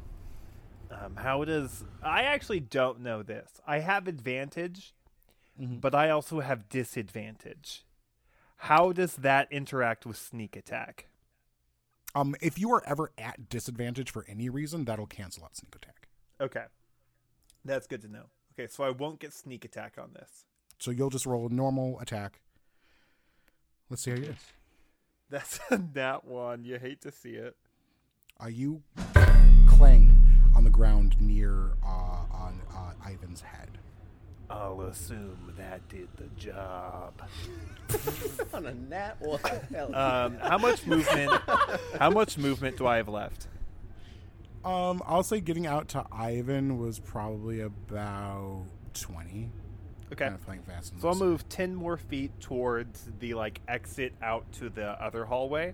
Um, 0.92 1.16
how 1.16 1.44
does. 1.46 1.86
I 2.04 2.24
actually 2.24 2.60
don't 2.60 3.00
know 3.00 3.24
this. 3.24 3.50
I 3.66 3.80
have 3.80 4.08
advantage, 4.10 4.94
but 5.58 5.96
I 5.96 6.10
also 6.10 6.42
have 6.42 6.68
disadvantage. 6.68 7.86
How 8.58 8.92
does 8.92 9.16
that 9.18 9.52
interact 9.52 10.06
with 10.06 10.18
sneak 10.18 10.56
attack? 10.56 11.08
Um, 12.14 12.36
if 12.42 12.58
you 12.58 12.72
are 12.74 12.84
ever 12.86 13.12
at 13.18 13.50
disadvantage 13.50 14.12
for 14.12 14.26
any 14.28 14.50
reason, 14.50 14.86
that'll 14.86 15.06
cancel 15.06 15.44
out 15.44 15.56
sneak 15.56 15.76
attack. 15.76 16.08
Okay. 16.40 16.64
That's 17.66 17.88
good 17.88 18.02
to 18.04 18.08
know. 18.08 18.26
Okay, 18.58 18.68
so 18.68 18.84
I 18.84 18.90
won't 18.92 19.20
get 19.20 19.34
sneak 19.34 19.66
attack 19.66 19.96
on 20.02 20.12
this. 20.14 20.46
So 20.80 20.92
you'll 20.92 21.10
just 21.10 21.26
roll 21.26 21.48
a 21.48 21.50
normal 21.54 22.00
attack. 22.00 22.40
Let's 23.90 24.04
see 24.04 24.12
how 24.12 24.18
you 24.18 24.24
do. 24.28 24.36
That's 25.30 25.60
a 25.70 25.78
nat 25.78 26.24
one. 26.26 26.64
You 26.64 26.80
hate 26.80 27.02
to 27.02 27.12
see 27.12 27.32
it. 27.32 27.56
Uh, 28.42 28.48
you 28.48 28.82
clang 29.68 30.42
on 30.56 30.64
the 30.64 30.70
ground 30.70 31.20
near 31.20 31.74
uh, 31.84 31.88
on 32.32 32.62
uh, 32.74 32.92
Ivan's 33.10 33.42
head. 33.42 33.70
I'll 34.50 34.82
assume 34.82 35.54
that 35.58 35.88
did 35.90 36.08
the 36.18 36.28
job. 36.40 37.14
On 38.54 38.68
a 38.68 38.76
nat 38.76 39.16
one. 39.20 39.40
Hell 39.74 39.96
Um, 39.96 40.38
how 40.38 40.60
much 40.60 40.86
movement? 40.86 41.32
how 42.00 42.12
much 42.12 42.38
movement 42.38 42.78
do 42.78 42.86
I 42.86 42.98
have 42.98 43.08
left? 43.10 43.48
Um, 44.66 45.02
I'll 45.06 45.24
say 45.24 45.42
getting 45.42 45.68
out 45.68 45.90
to 45.90 46.06
Ivan 46.12 46.78
was 46.80 47.00
probably 47.00 47.62
about 47.62 48.64
twenty. 48.94 49.50
Okay. 50.12 50.26
Kind 50.26 50.36
of 50.36 50.42
playing 50.46 50.62
fast. 50.64 50.94
and 50.94 51.02
So 51.02 51.10
I'll 51.10 51.16
move 51.16 51.48
ten 51.50 51.76
more 51.76 51.98
feet 51.98 52.32
towards 52.40 53.08
the 53.20 53.34
like 53.36 53.62
exit 53.68 54.14
out 54.22 54.52
to 54.54 54.70
the 54.70 54.88
other 55.04 55.26
hallway, 55.26 55.74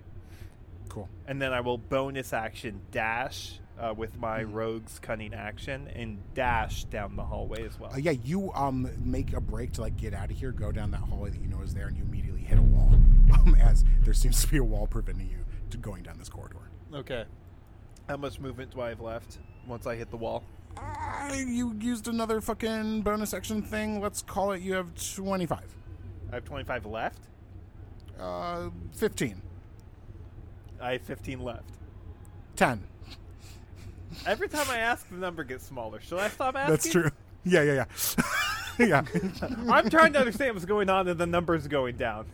Cool. 0.88 1.08
and 1.26 1.40
then 1.40 1.52
I 1.52 1.60
will 1.60 1.78
bonus 1.78 2.32
action 2.32 2.80
dash 2.90 3.58
uh, 3.78 3.94
with 3.96 4.18
my 4.18 4.42
rogue's 4.42 4.98
cunning 4.98 5.32
action 5.34 5.88
and 5.94 6.18
dash 6.34 6.84
down 6.84 7.16
the 7.16 7.24
hallway 7.24 7.64
as 7.66 7.78
well. 7.78 7.92
Uh, 7.92 7.98
yeah, 7.98 8.10
you 8.12 8.52
um 8.52 8.88
make 9.02 9.32
a 9.32 9.40
break 9.40 9.72
to 9.72 9.80
like 9.82 9.96
get 9.96 10.12
out 10.14 10.30
of 10.30 10.36
here, 10.38 10.52
go 10.52 10.70
down 10.72 10.90
that 10.90 10.98
hallway 11.00 11.30
that 11.30 11.40
you 11.40 11.48
know 11.48 11.60
is 11.62 11.72
there, 11.74 11.86
and 11.88 11.96
you 11.96 12.02
immediately 12.04 12.42
hit 12.42 12.58
a 12.58 12.62
wall. 12.62 12.90
Um, 13.32 13.54
as 13.54 13.82
there 14.04 14.12
seems 14.12 14.42
to 14.42 14.48
be 14.50 14.58
a 14.58 14.64
wall 14.64 14.86
preventing 14.86 15.28
you 15.30 15.38
to 15.70 15.78
going 15.78 16.02
down 16.02 16.18
this 16.18 16.28
corridor. 16.28 16.68
Okay. 16.92 17.24
How 18.12 18.18
much 18.18 18.38
movement 18.38 18.74
do 18.74 18.82
I 18.82 18.90
have 18.90 19.00
left 19.00 19.38
once 19.66 19.86
I 19.86 19.96
hit 19.96 20.10
the 20.10 20.18
wall? 20.18 20.44
Uh, 20.76 21.34
you 21.34 21.74
used 21.80 22.08
another 22.08 22.42
fucking 22.42 23.00
bonus 23.00 23.32
action 23.32 23.62
thing. 23.62 24.02
Let's 24.02 24.20
call 24.20 24.52
it. 24.52 24.60
You 24.60 24.74
have 24.74 24.92
twenty-five. 25.14 25.74
I 26.30 26.34
have 26.34 26.44
twenty 26.44 26.64
five 26.64 26.84
left. 26.84 27.20
Uh, 28.20 28.68
fifteen. 28.94 29.40
I 30.78 30.92
have 30.92 31.00
fifteen 31.00 31.40
left. 31.40 31.78
Ten. 32.54 32.84
Every 34.26 34.46
time 34.46 34.66
I 34.68 34.76
ask, 34.76 35.08
the 35.08 35.16
number 35.16 35.42
gets 35.42 35.66
smaller. 35.66 35.98
Should 36.02 36.18
I 36.18 36.28
stop 36.28 36.54
asking? 36.54 36.70
That's 36.70 36.90
true. 36.90 37.10
Yeah, 37.44 37.62
yeah, 37.62 37.86
yeah. 38.18 38.24
yeah. 38.78 39.02
I'm 39.70 39.88
trying 39.88 40.12
to 40.12 40.18
understand 40.18 40.52
what's 40.52 40.66
going 40.66 40.90
on, 40.90 41.08
and 41.08 41.18
the 41.18 41.26
number's 41.26 41.66
going 41.66 41.96
down. 41.96 42.26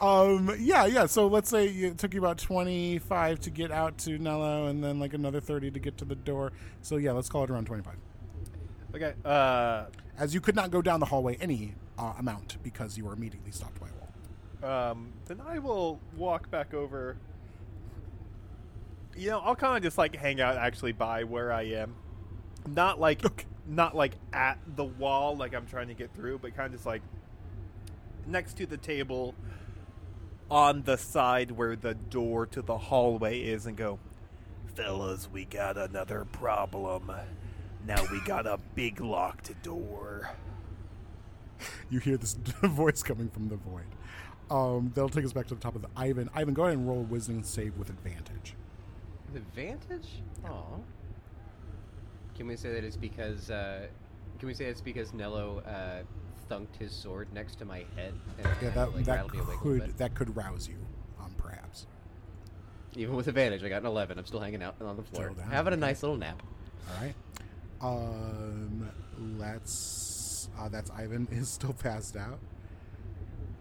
Um, 0.00 0.54
yeah, 0.58 0.86
yeah. 0.86 1.06
So 1.06 1.26
let's 1.26 1.48
say 1.48 1.66
it 1.68 1.98
took 1.98 2.14
you 2.14 2.20
about 2.20 2.38
25 2.38 3.40
to 3.40 3.50
get 3.50 3.70
out 3.70 3.96
to 3.98 4.18
Nello 4.18 4.66
and 4.66 4.82
then 4.82 4.98
like 4.98 5.14
another 5.14 5.40
30 5.40 5.70
to 5.72 5.80
get 5.80 5.96
to 5.98 6.04
the 6.04 6.14
door. 6.16 6.52
So 6.82 6.96
yeah, 6.96 7.12
let's 7.12 7.28
call 7.28 7.44
it 7.44 7.50
around 7.50 7.66
25. 7.66 7.94
Okay. 8.94 9.14
Uh, 9.24 9.86
As 10.18 10.34
you 10.34 10.40
could 10.40 10.54
not 10.56 10.70
go 10.70 10.82
down 10.82 11.00
the 11.00 11.06
hallway 11.06 11.36
any 11.40 11.74
uh, 11.98 12.14
amount 12.18 12.58
because 12.62 12.98
you 12.98 13.04
were 13.04 13.12
immediately 13.12 13.50
stopped 13.50 13.80
by 13.80 13.88
a 13.88 14.64
wall. 14.64 14.90
um, 14.90 15.12
then 15.26 15.40
I 15.46 15.58
will 15.58 16.00
walk 16.16 16.50
back 16.50 16.74
over. 16.74 17.16
You 19.16 19.30
know, 19.30 19.38
I'll 19.40 19.56
kind 19.56 19.76
of 19.76 19.82
just 19.82 19.96
like 19.96 20.14
hang 20.16 20.40
out 20.40 20.56
actually 20.56 20.92
by 20.92 21.22
where 21.24 21.52
I 21.52 21.62
am, 21.62 21.94
not 22.68 22.98
like 23.00 23.24
Okay. 23.26 23.44
not 23.66 23.94
like 23.96 24.14
at 24.32 24.58
the 24.76 24.84
wall 24.84 25.36
like 25.36 25.54
I'm 25.54 25.66
trying 25.66 25.88
to 25.88 25.94
get 25.94 26.12
through, 26.14 26.38
but 26.38 26.54
kind 26.56 26.66
of 26.66 26.72
just 26.72 26.84
like 26.86 27.02
next 28.26 28.56
to 28.56 28.66
the 28.66 28.76
table 28.76 29.34
on 30.50 30.82
the 30.82 30.96
side 30.96 31.50
where 31.52 31.76
the 31.76 31.94
door 31.94 32.46
to 32.46 32.62
the 32.62 32.78
hallway 32.78 33.40
is, 33.40 33.66
and 33.66 33.76
go. 33.76 33.98
Fellas, 34.74 35.28
we 35.32 35.44
got 35.44 35.76
another 35.76 36.24
problem. 36.24 37.10
Now 37.86 38.02
we 38.10 38.20
got 38.22 38.46
a 38.46 38.58
big 38.74 39.00
locked 39.00 39.62
door. 39.62 40.30
You 41.90 42.00
hear 42.00 42.16
this 42.16 42.34
voice 42.62 43.02
coming 43.02 43.28
from 43.28 43.48
the 43.48 43.56
void. 43.56 43.86
Um, 44.50 44.92
that'll 44.94 45.08
take 45.08 45.24
us 45.24 45.32
back 45.32 45.46
to 45.48 45.54
the 45.54 45.60
top 45.60 45.76
of 45.76 45.82
the 45.82 45.88
Ivan. 45.96 46.28
Ivan, 46.34 46.54
go 46.54 46.64
ahead 46.64 46.76
and 46.76 46.88
roll 46.88 47.00
a 47.00 47.02
wisdom 47.02 47.42
save 47.42 47.76
with 47.78 47.88
advantage. 47.88 48.54
With 49.32 49.42
Advantage? 49.42 50.22
Aw. 50.46 50.78
Can 52.36 52.46
we 52.46 52.56
say 52.56 52.72
that 52.72 52.84
it's 52.84 52.96
because? 52.96 53.50
Uh, 53.50 53.86
can 54.38 54.48
we 54.48 54.54
say 54.54 54.66
it's 54.66 54.80
because 54.80 55.14
Nello 55.14 55.62
uh, 55.66 56.02
thunked 56.54 56.76
his 56.78 56.92
sword 56.92 57.28
next 57.32 57.56
to 57.56 57.64
my 57.64 57.84
head 57.96 58.14
and 58.38 58.48
Yeah, 58.62 58.70
that 58.70 58.94
like, 58.94 59.04
that 59.04 59.12
rattled 59.12 59.32
me 59.32 59.38
awake 59.40 59.60
a 59.60 59.68
little 59.68 59.86
could 59.86 59.98
that 59.98 60.14
could 60.14 60.36
rouse 60.36 60.68
you, 60.68 60.76
um, 61.20 61.34
perhaps. 61.36 61.86
Even 62.96 63.16
with 63.16 63.26
advantage, 63.26 63.62
I 63.64 63.68
got 63.68 63.82
an 63.82 63.86
eleven. 63.86 64.18
I'm 64.18 64.26
still 64.26 64.40
hanging 64.40 64.62
out 64.62 64.76
on 64.80 64.96
the 64.96 65.02
floor, 65.02 65.30
down, 65.30 65.50
having 65.50 65.72
a 65.72 65.76
nice 65.76 66.02
little 66.02 66.16
nap. 66.16 66.42
All 66.88 67.04
right. 67.04 67.14
Um, 67.80 68.88
let's. 69.38 70.48
Uh, 70.58 70.68
that's 70.68 70.90
Ivan 70.90 71.26
is 71.32 71.48
still 71.48 71.72
passed 71.72 72.16
out. 72.16 72.38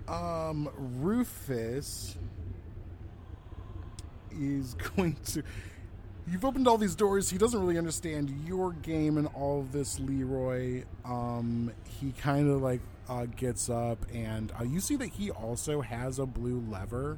Um, 0.07 0.69
Rufus 0.75 2.15
is 4.31 4.73
going 4.95 5.15
to. 5.27 5.43
You've 6.25 6.45
opened 6.45 6.67
all 6.67 6.77
these 6.77 6.95
doors. 6.95 7.29
He 7.29 7.37
doesn't 7.37 7.59
really 7.59 7.77
understand 7.77 8.29
your 8.45 8.71
game 8.71 9.17
and 9.17 9.27
all 9.33 9.59
of 9.59 9.71
this, 9.73 9.99
Leroy. 9.99 10.83
Um, 11.03 11.71
he 11.99 12.13
kind 12.13 12.49
of 12.49 12.61
like 12.61 12.79
uh, 13.09 13.25
gets 13.25 13.69
up, 13.69 14.05
and 14.13 14.51
uh, 14.59 14.63
you 14.63 14.79
see 14.79 14.95
that 14.95 15.07
he 15.09 15.31
also 15.31 15.81
has 15.81 16.19
a 16.19 16.25
blue 16.25 16.63
lever, 16.69 17.17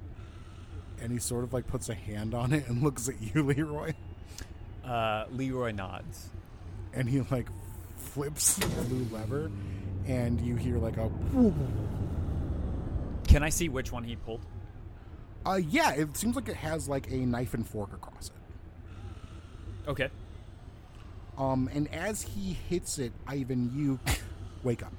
and 1.00 1.12
he 1.12 1.20
sort 1.20 1.44
of 1.44 1.54
like 1.54 1.68
puts 1.68 1.88
a 1.90 1.94
hand 1.94 2.34
on 2.34 2.52
it 2.52 2.68
and 2.68 2.82
looks 2.84 3.08
at 3.08 3.16
you, 3.22 3.44
Leroy. 3.44 3.94
Uh, 4.84 5.26
Leroy 5.32 5.72
nods. 5.72 6.30
and 6.94 7.08
he 7.10 7.22
like 7.32 7.48
flips 7.98 8.56
the 8.56 8.66
blue 8.86 9.06
lever, 9.16 9.52
and 10.08 10.42
you 10.42 10.56
hear 10.56 10.78
like 10.78 10.98
a. 10.98 11.12
Can 13.28 13.44
I 13.44 13.50
see 13.50 13.70
which 13.70 13.92
one 13.92 14.04
he 14.04 14.16
pulled? 14.16 14.42
Uh, 15.46 15.60
yeah, 15.70 15.92
it 15.94 16.18
seems 16.18 16.36
like 16.36 16.50
it 16.50 16.56
has 16.56 16.90
like 16.90 17.12
a 17.12 17.18
knife 17.18 17.54
and 17.54 17.68
fork 17.68 17.94
across 17.94 18.28
it. 18.30 18.34
Okay. 19.88 20.10
Um, 21.38 21.70
and 21.74 21.94
as 21.94 22.22
he 22.22 22.58
hits 22.70 22.98
it, 22.98 23.12
Ivan, 23.28 23.72
you 23.76 24.00
wake 24.64 24.84
up. 24.84 24.94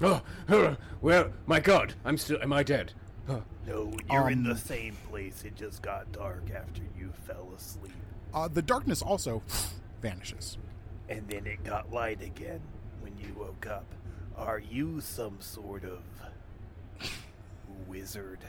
Oh, 0.00 0.76
well, 1.00 1.30
my 1.46 1.60
God, 1.60 1.94
I'm 2.04 2.16
still. 2.18 2.42
Am 2.42 2.52
I 2.52 2.62
dead? 2.64 2.92
Uh, 3.28 3.38
No, 3.68 3.92
you're 4.10 4.30
in 4.30 4.42
the 4.42 4.50
Um, 4.50 4.56
same 4.56 4.96
place. 5.08 5.44
It 5.44 5.54
just 5.54 5.80
got 5.82 6.10
dark 6.10 6.50
after 6.54 6.82
you 6.98 7.12
fell 7.26 7.48
asleep. 7.56 7.92
Uh, 8.34 8.48
the 8.48 8.62
darkness 8.62 9.00
also 9.02 9.42
vanishes. 10.02 10.58
And 11.08 11.28
then 11.28 11.46
it 11.46 11.62
got 11.62 11.92
light 11.92 12.20
again 12.22 12.60
when 13.00 13.16
you 13.18 13.32
woke 13.38 13.66
up. 13.66 13.84
Are 14.36 14.58
you 14.58 15.00
some 15.00 15.36
sort 15.40 15.84
of 15.84 16.00
wizard? 17.86 18.40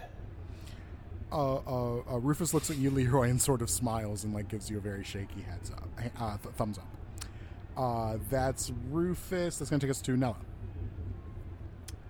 Uh, 1.33 1.55
uh, 1.55 2.01
uh, 2.13 2.19
Rufus 2.19 2.53
looks 2.53 2.69
at 2.69 2.77
you, 2.77 2.91
Leroy, 2.91 3.29
and 3.29 3.41
sort 3.41 3.61
of 3.63 3.69
smiles 3.69 4.23
and 4.23 4.33
like 4.33 4.47
gives 4.49 4.69
you 4.69 4.77
a 4.77 4.81
very 4.81 5.03
shaky 5.03 5.41
heads 5.41 5.71
up, 5.71 5.89
uh, 6.19 6.37
th- 6.37 6.53
thumbs 6.55 6.77
up. 6.77 6.87
Uh, 7.75 8.17
that's 8.29 8.71
Rufus. 8.91 9.57
That's 9.57 9.71
gonna 9.71 9.79
take 9.79 9.89
us 9.89 10.01
to 10.01 10.15
Nello. 10.15 10.37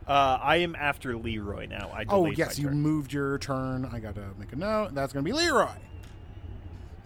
Uh, 0.05 0.37
I 0.41 0.57
am 0.57 0.75
after 0.75 1.15
Leroy 1.15 1.65
now. 1.67 1.89
I 1.93 2.03
Oh 2.09 2.25
yes, 2.25 2.59
you 2.59 2.67
turn. 2.67 2.81
moved 2.81 3.13
your 3.13 3.37
turn. 3.37 3.85
I 3.85 3.99
gotta 3.99 4.25
make 4.37 4.51
a 4.51 4.57
note. 4.57 4.93
That's 4.93 5.13
gonna 5.13 5.23
be 5.23 5.31
Leroy. 5.31 5.69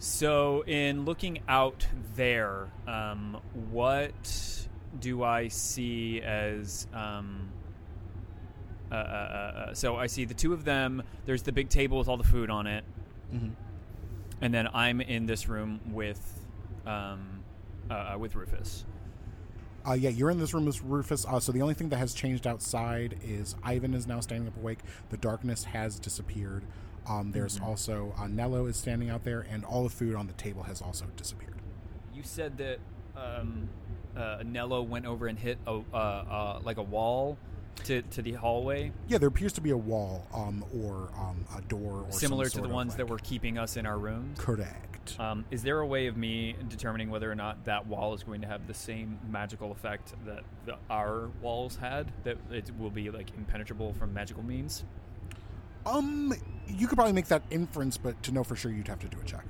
So, 0.00 0.62
in 0.66 1.04
looking 1.04 1.40
out 1.48 1.86
there, 2.16 2.68
um, 2.88 3.36
what 3.70 4.66
do 4.98 5.22
I 5.22 5.46
see 5.48 6.20
as? 6.20 6.88
Um, 6.92 7.50
uh, 8.90 8.94
uh, 8.94 8.98
uh, 8.98 9.58
uh, 9.70 9.74
so 9.74 9.96
I 9.96 10.06
see 10.06 10.24
the 10.24 10.34
two 10.34 10.52
of 10.52 10.64
them. 10.64 11.02
There's 11.26 11.42
the 11.42 11.52
big 11.52 11.68
table 11.68 11.98
with 11.98 12.08
all 12.08 12.16
the 12.16 12.24
food 12.24 12.50
on 12.50 12.66
it, 12.66 12.84
Mhm. 13.34 13.52
and 14.40 14.54
then 14.54 14.68
I'm 14.72 15.00
in 15.00 15.26
this 15.26 15.48
room 15.48 15.80
with, 15.92 16.44
um, 16.86 17.42
uh, 17.90 17.94
uh, 18.14 18.18
with 18.18 18.34
Rufus. 18.34 18.84
Uh, 19.86 19.92
yeah, 19.94 20.10
you're 20.10 20.30
in 20.30 20.38
this 20.38 20.52
room 20.52 20.66
with 20.66 20.82
Rufus. 20.82 21.24
Uh, 21.26 21.40
so 21.40 21.52
the 21.52 21.62
only 21.62 21.74
thing 21.74 21.88
that 21.90 21.96
has 21.98 22.12
changed 22.12 22.46
outside 22.46 23.18
is 23.22 23.54
Ivan 23.62 23.94
is 23.94 24.06
now 24.06 24.20
standing 24.20 24.48
up 24.48 24.56
awake. 24.56 24.80
The 25.10 25.16
darkness 25.16 25.64
has 25.64 25.98
disappeared. 25.98 26.64
Um, 27.06 27.32
there's 27.32 27.56
Mm-hmm. 27.56 27.64
also 27.64 28.14
uh, 28.18 28.26
Nello 28.26 28.66
is 28.66 28.76
standing 28.76 29.08
out 29.08 29.24
there, 29.24 29.40
and 29.48 29.64
all 29.64 29.82
the 29.84 29.88
food 29.90 30.14
on 30.14 30.26
the 30.26 30.34
table 30.34 30.64
has 30.64 30.82
also 30.82 31.06
disappeared. 31.16 31.54
You 32.14 32.22
said 32.22 32.58
that 32.58 32.80
um, 33.16 33.68
uh, 34.16 34.42
Nello 34.44 34.82
went 34.82 35.06
over 35.06 35.26
and 35.26 35.38
hit 35.38 35.58
a 35.66 35.80
uh, 35.92 35.96
uh, 35.96 36.60
like 36.64 36.76
a 36.76 36.82
wall 36.82 37.38
to 37.84 38.02
to 38.02 38.22
the 38.22 38.32
hallway, 38.32 38.92
Yeah, 39.08 39.18
there 39.18 39.28
appears 39.28 39.52
to 39.54 39.60
be 39.60 39.70
a 39.70 39.76
wall 39.76 40.26
um, 40.34 40.64
or 40.74 41.10
um, 41.18 41.44
a 41.56 41.60
door, 41.62 42.04
or 42.06 42.12
similar 42.12 42.48
to 42.48 42.60
the 42.60 42.68
ones 42.68 42.96
that 42.96 43.08
were 43.08 43.18
keeping 43.18 43.58
us 43.58 43.76
in 43.76 43.86
our 43.86 43.98
rooms. 43.98 44.38
correct. 44.38 45.18
Um, 45.18 45.46
is 45.50 45.62
there 45.62 45.80
a 45.80 45.86
way 45.86 46.06
of 46.06 46.18
me 46.18 46.54
determining 46.68 47.08
whether 47.08 47.30
or 47.32 47.34
not 47.34 47.64
that 47.64 47.86
wall 47.86 48.12
is 48.12 48.22
going 48.22 48.42
to 48.42 48.46
have 48.46 48.66
the 48.66 48.74
same 48.74 49.18
magical 49.30 49.72
effect 49.72 50.12
that 50.26 50.42
the, 50.66 50.76
our 50.90 51.28
walls 51.40 51.76
had? 51.76 52.12
That 52.24 52.36
it 52.50 52.70
will 52.78 52.90
be 52.90 53.10
like 53.10 53.30
impenetrable 53.36 53.94
from 53.94 54.12
magical 54.12 54.42
means? 54.42 54.84
Um, 55.86 56.34
you 56.66 56.86
could 56.86 56.96
probably 56.96 57.14
make 57.14 57.28
that 57.28 57.42
inference, 57.50 57.96
but 57.96 58.22
to 58.24 58.32
know 58.32 58.44
for 58.44 58.54
sure, 58.56 58.70
you'd 58.70 58.88
have 58.88 58.98
to 59.00 59.08
do 59.08 59.16
a 59.18 59.24
check. 59.24 59.44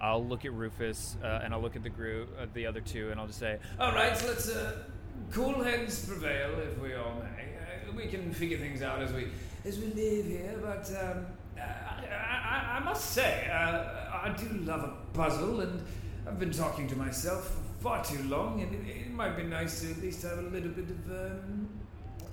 I'll 0.00 0.24
look 0.24 0.44
at 0.44 0.52
Rufus 0.52 1.16
uh, 1.22 1.40
and 1.44 1.54
I'll 1.54 1.62
look 1.62 1.76
at 1.76 1.82
the 1.84 1.88
group, 1.90 2.28
uh, 2.38 2.46
the 2.52 2.66
other 2.66 2.80
two, 2.80 3.10
and 3.10 3.20
I'll 3.20 3.26
just 3.28 3.38
say, 3.38 3.58
All 3.78 3.92
right, 3.92 4.16
so 4.16 4.26
let's 4.26 4.48
uh, 4.50 4.82
cool 5.30 5.62
heads 5.62 6.06
prevail, 6.06 6.58
if 6.58 6.78
we 6.80 6.94
all 6.94 7.14
may. 7.14 7.44
Uh, 7.88 7.92
we 7.96 8.06
can 8.06 8.32
figure 8.32 8.58
things 8.58 8.82
out 8.82 9.02
as 9.02 9.12
we 9.12 9.28
as 9.64 9.78
we 9.78 9.86
live 9.86 10.26
here, 10.26 10.58
but 10.60 10.90
um, 11.00 11.26
I, 11.56 12.04
I, 12.14 12.76
I 12.76 12.78
must 12.80 13.12
say, 13.12 13.48
uh, 13.50 14.26
I 14.26 14.34
do 14.36 14.46
love 14.58 14.84
a 14.84 15.16
puzzle, 15.16 15.60
and 15.60 15.82
I've 16.26 16.38
been 16.38 16.52
talking 16.52 16.86
to 16.88 16.96
myself 16.96 17.48
for 17.48 17.82
far 17.82 18.04
too 18.04 18.22
long, 18.24 18.60
and 18.60 18.74
it, 18.74 18.96
it 18.96 19.10
might 19.10 19.36
be 19.36 19.42
nice 19.44 19.80
to 19.80 19.90
at 19.90 20.02
least 20.02 20.22
have 20.22 20.38
a 20.38 20.42
little 20.42 20.70
bit 20.70 20.90
of 20.90 21.10
um, 21.10 21.68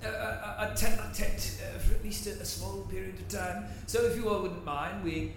a, 0.02 0.06
a, 0.06 0.72
tete-a-tete 0.76 1.62
uh, 1.62 1.78
for 1.78 1.94
at 1.94 2.04
least 2.04 2.26
a, 2.26 2.32
a 2.32 2.44
small 2.44 2.82
period 2.82 3.14
of 3.14 3.28
time. 3.28 3.64
So, 3.86 4.04
if 4.04 4.16
you 4.16 4.28
all 4.28 4.42
wouldn't 4.42 4.64
mind, 4.64 5.02
we 5.02 5.32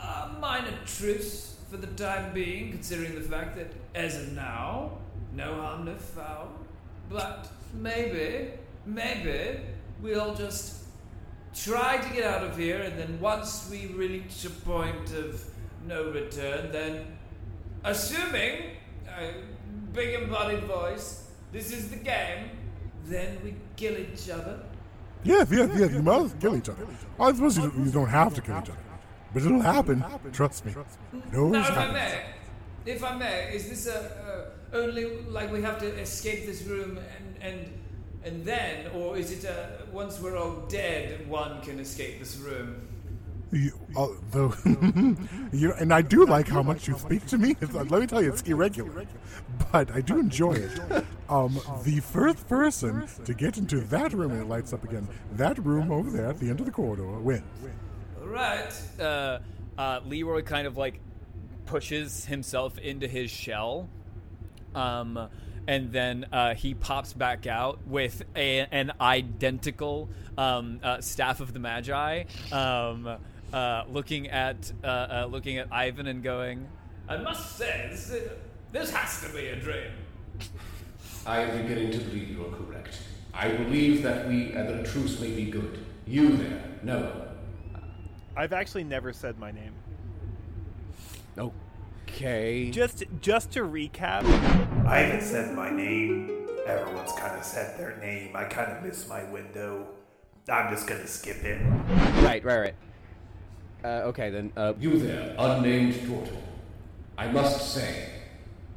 a 0.00 0.30
minor 0.40 0.74
truce 0.86 1.56
for 1.70 1.76
the 1.76 1.86
time 1.88 2.32
being, 2.32 2.72
considering 2.72 3.14
the 3.14 3.20
fact 3.20 3.56
that 3.56 3.72
as 3.94 4.16
of 4.16 4.32
now, 4.32 4.98
no 5.34 5.54
harm, 5.54 5.84
no 5.84 5.94
foul. 5.94 6.48
But 7.12 7.48
maybe, 7.74 8.52
maybe 8.86 9.60
we'll 10.00 10.34
just 10.34 10.84
try 11.54 11.98
to 11.98 12.14
get 12.14 12.24
out 12.24 12.42
of 12.42 12.56
here, 12.56 12.80
and 12.80 12.98
then 12.98 13.20
once 13.20 13.68
we 13.70 13.86
reach 13.86 14.44
a 14.46 14.50
point 14.50 15.12
of 15.12 15.44
no 15.86 16.10
return, 16.10 16.72
then, 16.72 17.06
assuming 17.84 18.76
a 19.18 19.34
big 19.92 20.22
embodied 20.22 20.64
voice, 20.64 21.28
this 21.52 21.70
is 21.72 21.90
the 21.90 21.96
game, 21.96 22.50
then 23.04 23.38
we 23.44 23.54
kill 23.76 23.98
each 23.98 24.30
other. 24.30 24.60
Yes, 25.24 25.48
yes, 25.50 25.70
yes. 25.78 25.92
You 25.92 26.02
must 26.02 26.40
kill 26.40 26.56
each 26.56 26.68
other. 26.68 26.86
I 27.20 27.32
suppose 27.32 27.58
you, 27.58 27.72
you 27.84 27.90
don't 27.90 28.08
have 28.08 28.34
to 28.34 28.40
kill 28.40 28.58
each 28.58 28.70
other, 28.70 28.78
but 29.34 29.42
it'll 29.42 29.60
happen. 29.60 30.04
Trust 30.32 30.64
me. 30.64 30.74
No, 31.32 31.48
Now, 31.48 31.68
if 31.68 31.76
I 31.76 31.92
may, 31.92 32.24
if 32.86 33.04
I 33.04 33.16
may, 33.16 33.54
is 33.54 33.68
this 33.68 33.86
a 33.86 34.00
uh, 34.00 34.61
only 34.72 35.04
like 35.24 35.52
we 35.52 35.62
have 35.62 35.78
to 35.80 35.86
escape 36.00 36.46
this 36.46 36.62
room 36.62 36.98
and 36.98 37.36
and 37.42 37.72
and 38.24 38.44
then, 38.44 38.86
or 38.94 39.16
is 39.16 39.32
it 39.32 39.44
a 39.44 39.84
once 39.92 40.20
we're 40.20 40.36
all 40.36 40.64
dead, 40.68 41.28
one 41.28 41.60
can 41.62 41.78
escape 41.80 42.18
this 42.18 42.36
room? 42.38 42.88
You, 43.50 43.72
uh, 43.98 44.06
though, 44.30 44.54
you, 45.52 45.74
and 45.74 45.92
I 45.92 46.00
do 46.00 46.24
like 46.24 46.48
how 46.48 46.62
much 46.62 46.88
you 46.88 46.96
speak 46.96 47.26
to 47.26 47.36
me. 47.36 47.50
It's- 47.60 47.74
let 47.74 48.00
me 48.00 48.06
tell 48.06 48.22
you, 48.22 48.32
it's 48.32 48.40
irregular, 48.42 49.04
but 49.70 49.90
I 49.90 50.00
do 50.00 50.18
enjoy 50.18 50.54
it. 50.54 51.04
Um, 51.28 51.60
the 51.84 52.00
first 52.00 52.48
person 52.48 53.06
to 53.26 53.34
get 53.34 53.58
into 53.58 53.80
that 53.80 54.14
room 54.14 54.30
and 54.32 54.40
it 54.40 54.48
lights 54.48 54.72
up 54.72 54.84
again, 54.84 55.06
that 55.32 55.58
room 55.58 55.92
over 55.92 56.10
there 56.10 56.28
at 56.30 56.38
the 56.38 56.48
end 56.48 56.60
of 56.60 56.66
the 56.66 56.72
corridor 56.72 57.04
wins. 57.20 57.42
All 58.22 58.28
right. 58.28 58.72
uh, 58.98 59.40
uh, 59.76 60.00
Leroy 60.06 60.40
kind 60.42 60.66
of 60.66 60.78
like 60.78 61.00
pushes 61.66 62.24
himself 62.24 62.78
into 62.78 63.06
his 63.06 63.30
shell, 63.30 63.90
um, 64.74 65.28
and 65.66 65.92
then 65.92 66.26
uh, 66.32 66.54
he 66.54 66.74
pops 66.74 67.12
back 67.12 67.46
out 67.46 67.86
with 67.86 68.22
a, 68.34 68.66
an 68.72 68.92
identical 69.00 70.08
um, 70.36 70.80
uh, 70.82 71.00
staff 71.00 71.40
of 71.40 71.52
the 71.52 71.58
Magi, 71.58 72.24
um, 72.50 73.18
uh, 73.52 73.84
looking 73.88 74.28
at 74.28 74.72
uh, 74.82 74.86
uh, 74.86 75.28
looking 75.30 75.58
at 75.58 75.68
Ivan 75.70 76.06
and 76.06 76.22
going, 76.22 76.66
I 77.08 77.16
must 77.18 77.56
say, 77.56 77.88
this, 77.90 78.10
uh, 78.10 78.28
this 78.72 78.90
has 78.90 79.20
to 79.22 79.36
be 79.36 79.48
a 79.48 79.56
dream. 79.56 79.90
I 81.26 81.40
am 81.40 81.62
beginning 81.62 81.92
to 81.92 81.98
believe 81.98 82.30
you 82.30 82.46
are 82.46 82.50
correct. 82.50 82.98
I 83.34 83.48
believe 83.48 84.02
that 84.02 84.26
we 84.26 84.52
and 84.52 84.68
the 84.68 84.88
truce 84.88 85.20
may 85.20 85.30
be 85.30 85.44
good. 85.44 85.84
You 86.06 86.36
there, 86.36 86.64
no. 86.82 87.28
I've 88.36 88.52
actually 88.52 88.84
never 88.84 89.12
said 89.12 89.38
my 89.38 89.52
name. 89.52 89.74
Okay. 92.14 92.70
Just 92.70 93.04
just 93.22 93.52
to 93.52 93.60
recap, 93.60 94.24
I 94.86 94.98
haven't 94.98 95.22
said 95.22 95.54
my 95.54 95.70
name. 95.70 96.46
Everyone's 96.66 97.12
kind 97.12 97.36
of 97.38 97.42
said 97.42 97.78
their 97.78 97.96
name. 97.96 98.36
I 98.36 98.44
kind 98.44 98.70
of 98.70 98.82
missed 98.84 99.08
my 99.08 99.24
window. 99.24 99.86
I'm 100.46 100.70
just 100.72 100.86
gonna 100.86 101.06
skip 101.06 101.42
it. 101.42 101.58
Right, 102.22 102.44
right, 102.44 102.58
right. 102.58 102.74
Uh, 103.82 104.08
okay, 104.08 104.28
then. 104.28 104.52
Uh, 104.56 104.74
You 104.78 104.98
there, 104.98 105.34
unnamed 105.38 105.94
turtle. 106.00 106.42
I 107.16 107.28
must 107.28 107.72
say, 107.72 108.10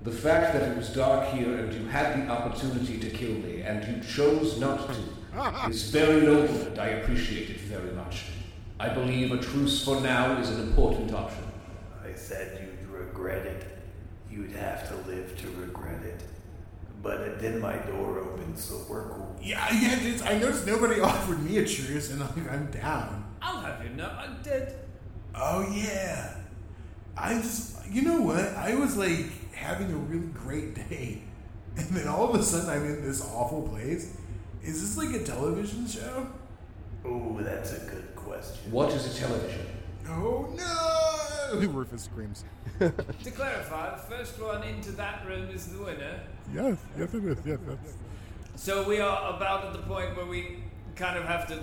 the 0.04 0.12
fact 0.12 0.54
that 0.54 0.64
it 0.70 0.78
was 0.78 0.90
dark 0.90 1.28
here 1.30 1.58
and 1.58 1.74
you 1.74 1.86
had 1.88 2.18
the 2.26 2.32
opportunity 2.32 2.98
to 3.00 3.10
kill 3.10 3.34
me 3.34 3.62
and 3.62 3.86
you 3.86 4.02
chose 4.10 4.60
not 4.60 4.88
to 4.88 5.70
is 5.70 5.90
very 5.92 6.22
noble 6.22 6.62
and 6.68 6.80
I 6.80 6.88
appreciate 7.00 7.50
it 7.50 7.60
very 7.62 7.92
much. 7.92 8.26
I 8.80 8.90
believe 8.90 9.32
a 9.34 9.38
truce 9.38 9.84
for 9.84 10.00
now 10.00 10.40
is 10.40 10.50
an 10.50 10.62
important 10.62 11.14
option. 11.14 11.44
I 12.04 12.14
said 12.16 12.60
you'd 12.62 12.65
regret 13.26 13.46
it. 13.46 13.66
You'd 14.30 14.52
have 14.52 14.88
to 14.90 15.10
live 15.10 15.38
to 15.42 15.48
regret 15.60 16.04
it. 16.04 16.22
But 17.02 17.40
then 17.40 17.60
my 17.60 17.76
door 17.78 18.20
opened, 18.20 18.58
so 18.58 18.84
we're 18.90 19.08
cool. 19.10 19.36
Yeah, 19.42 19.68
yeah. 19.74 19.98
It's, 20.02 20.24
I 20.24 20.38
noticed 20.38 20.66
nobody 20.66 21.00
offered 21.12 21.44
me 21.44 21.58
a 21.58 21.66
truce, 21.66 22.12
and 22.12 22.24
I'm, 22.24 22.48
I'm 22.50 22.72
down. 22.72 23.34
I'll 23.42 23.62
have 23.62 23.84
you 23.84 23.92
know 23.92 24.10
I'm 24.18 24.42
dead. 24.42 24.76
Oh 25.36 25.68
yeah. 25.72 26.38
I 27.18 27.36
just, 27.36 27.86
you 27.92 28.02
know 28.02 28.22
what? 28.22 28.46
I 28.56 28.76
was 28.76 28.98
like 28.98 29.54
having 29.54 29.92
a 29.92 29.96
really 29.96 30.28
great 30.28 30.76
day, 30.90 31.22
and 31.78 31.88
then 31.90 32.08
all 32.08 32.30
of 32.30 32.40
a 32.40 32.44
sudden 32.44 32.70
I'm 32.70 32.86
in 32.86 33.04
this 33.04 33.24
awful 33.24 33.68
place. 33.68 34.16
Is 34.64 34.82
this 34.82 34.98
like 34.98 35.16
a 35.16 35.24
television 35.24 35.88
show? 35.88 36.28
Oh, 37.06 37.38
that's 37.40 37.74
a 37.74 37.80
good 37.86 38.16
question. 38.16 38.72
What 38.72 38.92
is 38.92 39.16
a 39.16 39.20
television? 39.20 39.75
Oh 40.08 40.48
no! 40.56 41.60
Rufus 41.60 42.04
screams. 42.12 42.46
To 42.80 43.32
clarify, 43.32 43.96
the 43.96 44.02
first 44.04 44.42
one 44.42 44.64
into 44.64 44.92
that 44.92 45.26
room 45.28 45.50
is 45.50 45.68
the 45.68 45.84
winner. 45.84 46.20
Yes, 46.54 46.78
yes 46.98 47.14
it 47.14 47.26
is. 47.26 47.38
Yes, 47.46 47.60
that's. 47.68 47.94
So 48.56 48.88
we 48.88 49.00
are 49.00 49.36
about 49.36 49.66
at 49.66 49.74
the 49.74 49.80
point 49.80 50.16
where 50.16 50.26
we 50.26 50.64
kind 50.96 51.18
of 51.18 51.26
have 51.26 51.48
to 51.48 51.60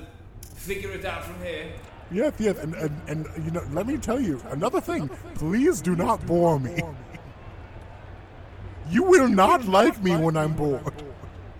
figure 0.55 0.93
it 0.93 1.05
out 1.05 1.24
from 1.24 1.40
here. 1.43 1.73
Yes, 2.10 2.35
yes, 2.39 2.59
and, 2.59 2.74
and 2.74 3.01
and 3.09 3.27
you 3.44 3.51
know, 3.51 3.62
let 3.73 3.86
me 3.86 3.97
tell 3.97 4.20
you 4.20 4.40
another 4.51 4.81
thing. 4.81 5.09
Please 5.35 5.81
do 5.81 5.97
not 5.97 6.24
bore 6.27 6.59
me. 6.60 6.78
You 8.90 9.05
will 9.05 9.28
not 9.28 9.64
like 9.64 10.02
me 10.02 10.14
when 10.16 10.36
I'm 10.36 10.52
bored. 10.52 10.93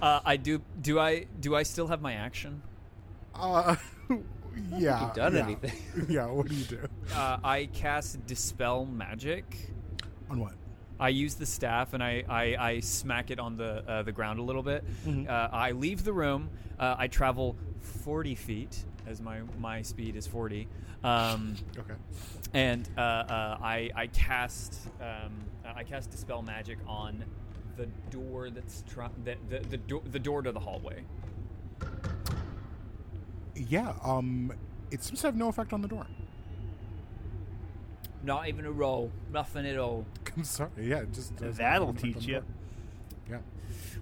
Uh, 0.03 0.21
I 0.25 0.37
do. 0.37 0.61
Do 0.83 0.99
I? 0.99 1.27
Do 1.41 1.55
I 1.55 1.63
still 1.63 1.87
have 1.87 2.03
my 2.03 2.13
action? 2.13 2.63
Uh, 3.35 3.77
yeah. 4.77 5.05
you've 5.07 5.15
done 5.15 5.35
yeah. 5.35 5.43
anything. 5.45 5.73
yeah. 6.09 6.27
What 6.27 6.49
do 6.49 6.55
you 6.55 6.65
do? 6.65 6.79
Uh, 7.15 7.39
I 7.43 7.67
cast 7.73 8.25
dispel 8.27 8.85
magic. 8.87 9.45
On 10.31 10.41
what? 10.41 10.53
I 11.01 11.09
use 11.09 11.35
the 11.35 11.47
staff 11.47 11.95
and 11.95 12.03
I, 12.03 12.23
I, 12.29 12.57
I 12.59 12.81
smack 12.81 13.31
it 13.31 13.41
on 13.41 13.57
the 13.57 13.83
uh, 13.89 14.03
the 14.03 14.13
ground 14.13 14.39
a 14.39 14.43
little 14.43 14.63
bit. 14.63 14.85
Uh, 15.07 15.49
I 15.53 15.73
leave 15.73 16.05
the 16.05 16.13
room. 16.13 16.49
Uh, 16.79 16.95
I 16.99 17.09
travel 17.09 17.57
forty 17.81 18.35
feet 18.37 18.85
as 19.07 19.21
my 19.21 19.41
my 19.59 19.83
speed 19.83 20.15
is 20.17 20.27
forty. 20.27 20.69
Um, 21.03 21.57
Okay. 21.77 21.95
and 22.55 22.89
uh, 22.97 23.01
uh, 23.01 23.59
I 23.61 23.91
I 23.97 24.07
cast 24.09 24.77
um, 25.01 25.33
uh, 25.65 25.73
I 25.75 25.83
cast 25.83 26.11
dispel 26.13 26.43
magic 26.43 26.79
on 26.87 27.25
the 27.77 27.87
door 28.11 28.51
that's 28.51 28.85
try- 28.89 29.09
the 29.25 29.37
the 29.49 29.59
the, 29.71 29.77
do- 29.79 30.03
the 30.13 30.21
door 30.21 30.43
to 30.43 30.53
the 30.53 30.61
hallway. 30.61 31.03
Yeah. 33.55 33.95
Um, 34.03 34.53
it 34.91 35.03
seems 35.03 35.21
to 35.23 35.29
have 35.29 35.37
no 35.37 35.49
effect 35.49 35.73
on 35.73 35.83
the 35.83 35.89
door. 35.89 36.07
Not 38.25 38.49
even 38.49 38.65
a 38.67 38.71
roll, 38.71 39.11
nothing 39.33 39.67
at 39.67 39.79
all. 39.79 40.07
I'm 40.37 40.45
sorry. 40.45 40.71
Yeah. 40.81 41.05
Just 41.13 41.37
That'll 41.37 41.89
have 41.89 42.01
teach 42.01 42.25
you. 42.27 42.43
Yeah. 43.29 43.39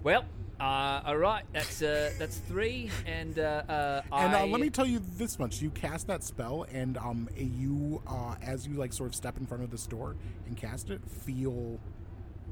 Well, 0.03 0.25
uh, 0.59 1.01
all 1.05 1.17
right, 1.17 1.43
that's 1.53 1.81
uh, 1.81 2.11
that's 2.19 2.37
three, 2.37 2.89
and 3.05 3.37
uh, 3.39 3.63
uh, 3.69 4.01
And 4.11 4.33
uh, 4.33 4.37
I- 4.39 4.45
let 4.47 4.59
me 4.61 4.69
tell 4.69 4.85
you 4.85 4.99
this 5.17 5.37
much: 5.39 5.61
you 5.61 5.69
cast 5.71 6.07
that 6.07 6.23
spell, 6.23 6.65
and 6.71 6.97
um, 6.97 7.29
you, 7.35 8.01
uh, 8.07 8.35
as 8.41 8.67
you 8.67 8.73
like, 8.75 8.93
sort 8.93 9.09
of 9.09 9.15
step 9.15 9.37
in 9.37 9.45
front 9.45 9.63
of 9.63 9.69
this 9.71 9.85
door 9.87 10.15
and 10.47 10.55
cast 10.57 10.89
it, 10.89 11.01
feel 11.07 11.79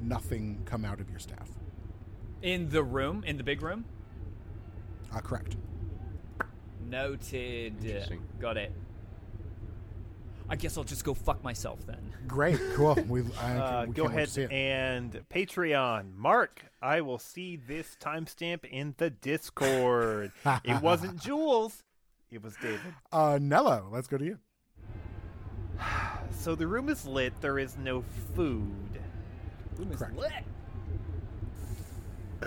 nothing 0.02 0.62
come 0.66 0.86
out 0.86 1.00
of 1.00 1.10
your 1.10 1.20
staff. 1.20 1.50
in 2.42 2.70
the 2.70 2.84
room, 2.84 3.24
in 3.26 3.38
the 3.38 3.44
big 3.44 3.62
room. 3.62 3.86
Uh, 5.14 5.20
correct. 5.20 5.56
Noted. 6.90 8.20
Got 8.40 8.58
it. 8.58 8.72
I 10.52 10.56
guess 10.56 10.78
I'll 10.78 10.84
just 10.84 11.04
go 11.04 11.14
fuck 11.14 11.44
myself 11.44 11.86
then. 11.86 12.00
Great. 12.28 12.60
Cool. 12.76 12.96
We, 13.08 13.22
I, 13.40 13.58
Uh, 13.58 13.86
we 13.88 13.94
go 13.94 14.04
can't 14.04 14.16
wait 14.16 14.30
to 14.30 14.46
ahead 14.46 14.52
and 14.52 15.24
Patreon. 15.30 16.16
Mark, 16.16 16.64
I 16.82 17.02
will 17.02 17.20
see 17.20 17.56
this 17.56 17.96
timestamp 18.00 18.66
in 18.66 18.96
the 18.98 19.12
Discord. 19.12 20.32
it 20.64 20.82
wasn't 20.82 21.22
Jules, 21.22 21.84
it 22.32 22.42
was 22.44 22.56
David. 22.62 22.80
Uh, 23.12 23.38
Nello, 23.42 23.88
let's 23.92 24.08
go 24.08 24.18
to 24.18 24.26
you. 24.26 24.40
So 26.32 26.56
the 26.56 26.68
room 26.68 26.88
is 26.90 27.06
lit, 27.06 27.34
there 27.42 27.60
is 27.60 27.76
no 27.78 28.02
food. 28.36 29.00
Room 29.78 29.92
is 29.92 29.98
Correct. 29.98 30.16
lit. 30.16 30.32
Uh, 32.42 32.46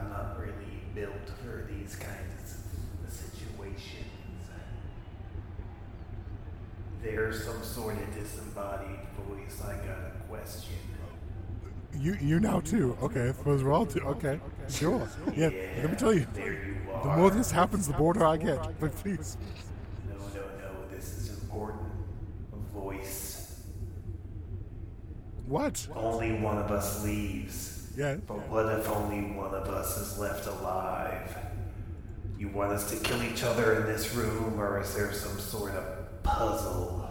I'm 0.00 0.08
not 0.10 0.38
really 0.40 0.80
built 0.94 1.28
for 1.42 1.68
these 1.70 1.96
kinds 1.96 2.58
of 3.06 3.12
situations. 3.12 4.48
There's 7.04 7.44
some 7.44 7.62
sort 7.62 7.98
of 7.98 8.14
disembodied 8.14 8.98
voice. 9.28 9.60
I 9.62 9.74
got 9.74 9.98
a 9.98 10.22
question. 10.26 10.72
You, 12.00 12.16
you 12.18 12.40
now 12.40 12.60
too. 12.60 12.96
Okay, 13.02 13.28
I 13.28 13.32
suppose 13.32 13.62
we're 13.62 13.74
all 13.74 13.84
two. 13.84 14.00
Okay, 14.00 14.40
sure. 14.70 15.06
Yeah. 15.36 15.50
Let 15.82 15.90
me 15.90 15.96
tell 15.96 16.14
you, 16.14 16.26
you 16.34 16.76
the 17.02 17.10
more 17.10 17.30
this 17.30 17.50
happens, 17.50 17.86
the 17.86 17.92
bolder 17.92 18.24
I 18.24 18.38
get. 18.38 18.80
But 18.80 18.96
please. 18.96 19.36
No, 20.08 20.16
no, 20.34 20.40
no. 20.40 20.96
This 20.96 21.18
is 21.18 21.42
important. 21.42 21.82
A 22.54 22.78
voice. 22.80 23.64
What? 25.46 25.86
Only 25.94 26.32
one 26.32 26.56
of 26.56 26.70
us 26.70 27.04
leaves. 27.04 27.92
Yeah. 27.98 28.16
But 28.26 28.48
what 28.48 28.66
if 28.78 28.88
only 28.88 29.36
one 29.36 29.54
of 29.54 29.68
us 29.68 29.98
is 29.98 30.18
left 30.18 30.46
alive? 30.46 31.36
You 32.38 32.48
want 32.48 32.72
us 32.72 32.90
to 32.90 32.96
kill 32.96 33.22
each 33.22 33.42
other 33.44 33.80
in 33.80 33.86
this 33.86 34.14
room, 34.14 34.58
or 34.58 34.80
is 34.80 34.94
there 34.94 35.12
some 35.12 35.38
sort 35.38 35.72
of 35.72 36.03
puzzle? 36.24 37.02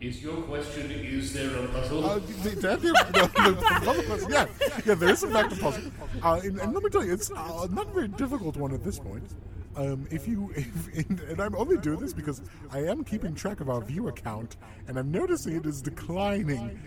Is 0.00 0.22
your 0.22 0.42
question, 0.42 0.90
is 0.90 1.32
there 1.32 1.56
a 1.56 1.68
puzzle? 1.68 2.04
Uh, 2.04 2.14
the, 2.18 2.50
the, 2.50 2.50
the, 2.50 2.76
the, 2.76 3.30
the 3.42 3.80
puzzle 3.84 4.02
question, 4.02 4.30
yeah, 4.30 4.46
yeah, 4.84 4.94
there 4.94 5.08
is 5.08 5.22
in 5.22 5.30
fact 5.30 5.52
a 5.52 5.56
puzzle. 5.56 5.92
Uh, 6.22 6.40
and, 6.42 6.58
and 6.58 6.74
let 6.74 6.82
me 6.82 6.90
tell 6.90 7.04
you, 7.04 7.12
it's 7.12 7.30
uh, 7.30 7.66
not 7.70 7.88
a 7.88 7.92
very 7.92 8.08
difficult 8.08 8.56
one 8.56 8.74
at 8.74 8.82
this 8.82 8.98
point. 8.98 9.24
Um, 9.76 10.06
if 10.10 10.28
you, 10.28 10.52
if, 10.56 11.08
and, 11.08 11.20
and 11.20 11.40
I'm 11.40 11.54
only 11.54 11.78
doing 11.78 12.00
this 12.00 12.12
because 12.12 12.42
I 12.70 12.80
am 12.80 13.04
keeping 13.04 13.34
track 13.34 13.60
of 13.60 13.70
our 13.70 13.80
view 13.80 14.08
account, 14.08 14.56
and 14.88 14.98
I'm 14.98 15.10
noticing 15.10 15.56
it 15.56 15.66
is 15.66 15.80
declining. 15.80 16.78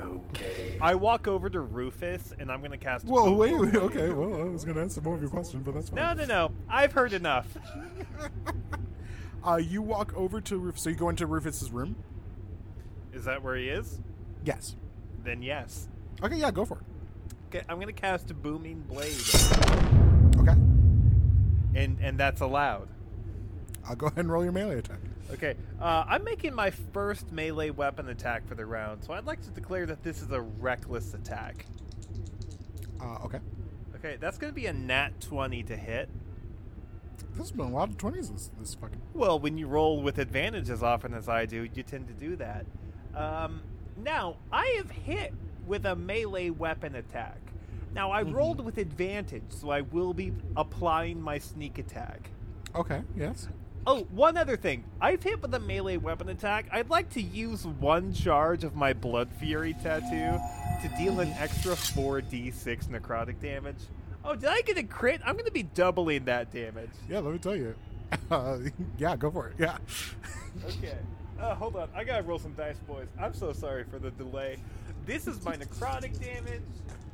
Okay. 0.00 0.78
I 0.80 0.94
walk 0.94 1.26
over 1.26 1.50
to 1.50 1.60
Rufus 1.60 2.32
and 2.38 2.52
I'm 2.52 2.60
going 2.60 2.70
to 2.70 2.76
cast. 2.76 3.06
Whoa, 3.06 3.32
wait, 3.32 3.58
wait, 3.58 3.74
okay, 3.74 4.10
well, 4.10 4.40
I 4.40 4.44
was 4.44 4.64
going 4.64 4.76
to 4.76 4.82
answer 4.82 5.00
more 5.00 5.16
of 5.16 5.20
your 5.20 5.30
question, 5.30 5.62
but 5.62 5.74
that's 5.74 5.88
fine. 5.88 5.96
No, 5.96 6.12
no, 6.12 6.24
no. 6.24 6.52
I've 6.68 6.92
heard 6.92 7.12
enough. 7.12 7.46
Uh, 9.46 9.56
you 9.56 9.80
walk 9.82 10.12
over 10.16 10.40
to 10.40 10.58
Rufus, 10.58 10.82
so 10.82 10.90
you 10.90 10.96
go 10.96 11.08
into 11.08 11.26
Rufus's 11.26 11.70
room? 11.70 11.96
Is 13.12 13.24
that 13.24 13.42
where 13.42 13.56
he 13.56 13.68
is? 13.68 14.00
Yes. 14.44 14.76
Then 15.22 15.42
yes. 15.42 15.88
Okay, 16.22 16.36
yeah, 16.36 16.50
go 16.50 16.64
for 16.64 16.78
it. 16.78 16.84
Okay, 17.48 17.64
I'm 17.68 17.76
going 17.76 17.86
to 17.86 17.92
cast 17.92 18.30
a 18.30 18.34
Booming 18.34 18.80
Blade, 18.80 19.16
Okay. 20.36 20.52
and 21.74 21.98
and 22.00 22.18
that's 22.18 22.40
allowed. 22.42 22.88
I'll 23.88 23.96
go 23.96 24.06
ahead 24.08 24.18
and 24.18 24.30
roll 24.30 24.42
your 24.42 24.52
melee 24.52 24.78
attack. 24.78 24.98
Okay, 25.32 25.54
uh, 25.80 26.04
I'm 26.06 26.24
making 26.24 26.54
my 26.54 26.70
first 26.70 27.32
melee 27.32 27.70
weapon 27.70 28.08
attack 28.08 28.46
for 28.46 28.54
the 28.54 28.66
round, 28.66 29.02
so 29.04 29.12
I'd 29.14 29.24
like 29.24 29.40
to 29.42 29.50
declare 29.50 29.86
that 29.86 30.02
this 30.02 30.20
is 30.20 30.30
a 30.30 30.40
reckless 30.40 31.14
attack. 31.14 31.64
Uh, 33.00 33.18
okay. 33.24 33.38
Okay, 33.96 34.16
that's 34.20 34.36
going 34.38 34.50
to 34.52 34.54
be 34.54 34.66
a 34.66 34.72
nat 34.72 35.20
20 35.20 35.62
to 35.64 35.76
hit. 35.76 36.08
There's 37.34 37.50
been 37.50 37.66
a 37.66 37.70
lot 37.70 37.88
of 37.88 37.96
20s 37.96 38.32
this, 38.32 38.50
this 38.58 38.74
fucking. 38.74 39.00
Well, 39.14 39.38
when 39.38 39.58
you 39.58 39.66
roll 39.66 40.02
with 40.02 40.18
advantage 40.18 40.70
as 40.70 40.82
often 40.82 41.14
as 41.14 41.28
I 41.28 41.46
do, 41.46 41.68
you 41.74 41.82
tend 41.82 42.08
to 42.08 42.14
do 42.14 42.36
that. 42.36 42.66
Um, 43.14 43.62
now, 43.96 44.36
I 44.52 44.66
have 44.76 44.90
hit 44.90 45.32
with 45.66 45.86
a 45.86 45.94
melee 45.94 46.50
weapon 46.50 46.94
attack. 46.94 47.38
Now, 47.94 48.10
I 48.10 48.22
rolled 48.22 48.64
with 48.64 48.78
advantage, 48.78 49.44
so 49.48 49.70
I 49.70 49.80
will 49.80 50.12
be 50.12 50.32
applying 50.56 51.20
my 51.20 51.38
sneak 51.38 51.78
attack. 51.78 52.30
Okay, 52.74 53.02
yes. 53.16 53.48
Oh, 53.86 54.02
one 54.10 54.36
other 54.36 54.56
thing. 54.56 54.84
I've 55.00 55.22
hit 55.22 55.40
with 55.40 55.54
a 55.54 55.58
melee 55.58 55.96
weapon 55.96 56.28
attack. 56.28 56.66
I'd 56.70 56.90
like 56.90 57.08
to 57.10 57.22
use 57.22 57.66
one 57.66 58.12
charge 58.12 58.62
of 58.62 58.76
my 58.76 58.92
Blood 58.92 59.30
Fury 59.38 59.74
tattoo 59.82 60.38
to 60.82 60.96
deal 60.98 61.20
an 61.20 61.30
extra 61.38 61.72
4d6 61.72 62.88
necrotic 62.88 63.40
damage. 63.40 63.78
Oh, 64.28 64.34
did 64.34 64.50
I 64.50 64.60
get 64.60 64.76
a 64.76 64.82
crit? 64.82 65.22
I'm 65.24 65.36
going 65.36 65.46
to 65.46 65.50
be 65.50 65.62
doubling 65.62 66.26
that 66.26 66.52
damage. 66.52 66.90
Yeah, 67.08 67.20
let 67.20 67.32
me 67.32 67.38
tell 67.38 67.56
you. 67.56 67.74
Uh, 68.30 68.58
yeah, 68.98 69.16
go 69.16 69.30
for 69.30 69.48
it. 69.48 69.54
Yeah. 69.58 69.78
Okay. 70.66 70.98
Uh, 71.40 71.54
hold 71.54 71.76
on. 71.76 71.88
I 71.94 72.04
gotta 72.04 72.22
roll 72.22 72.38
some 72.38 72.52
dice, 72.52 72.76
boys. 72.86 73.06
I'm 73.18 73.32
so 73.32 73.54
sorry 73.54 73.84
for 73.84 73.98
the 73.98 74.10
delay. 74.10 74.58
This 75.06 75.26
is 75.26 75.42
my 75.44 75.56
necrotic 75.56 76.20
damage. 76.20 76.60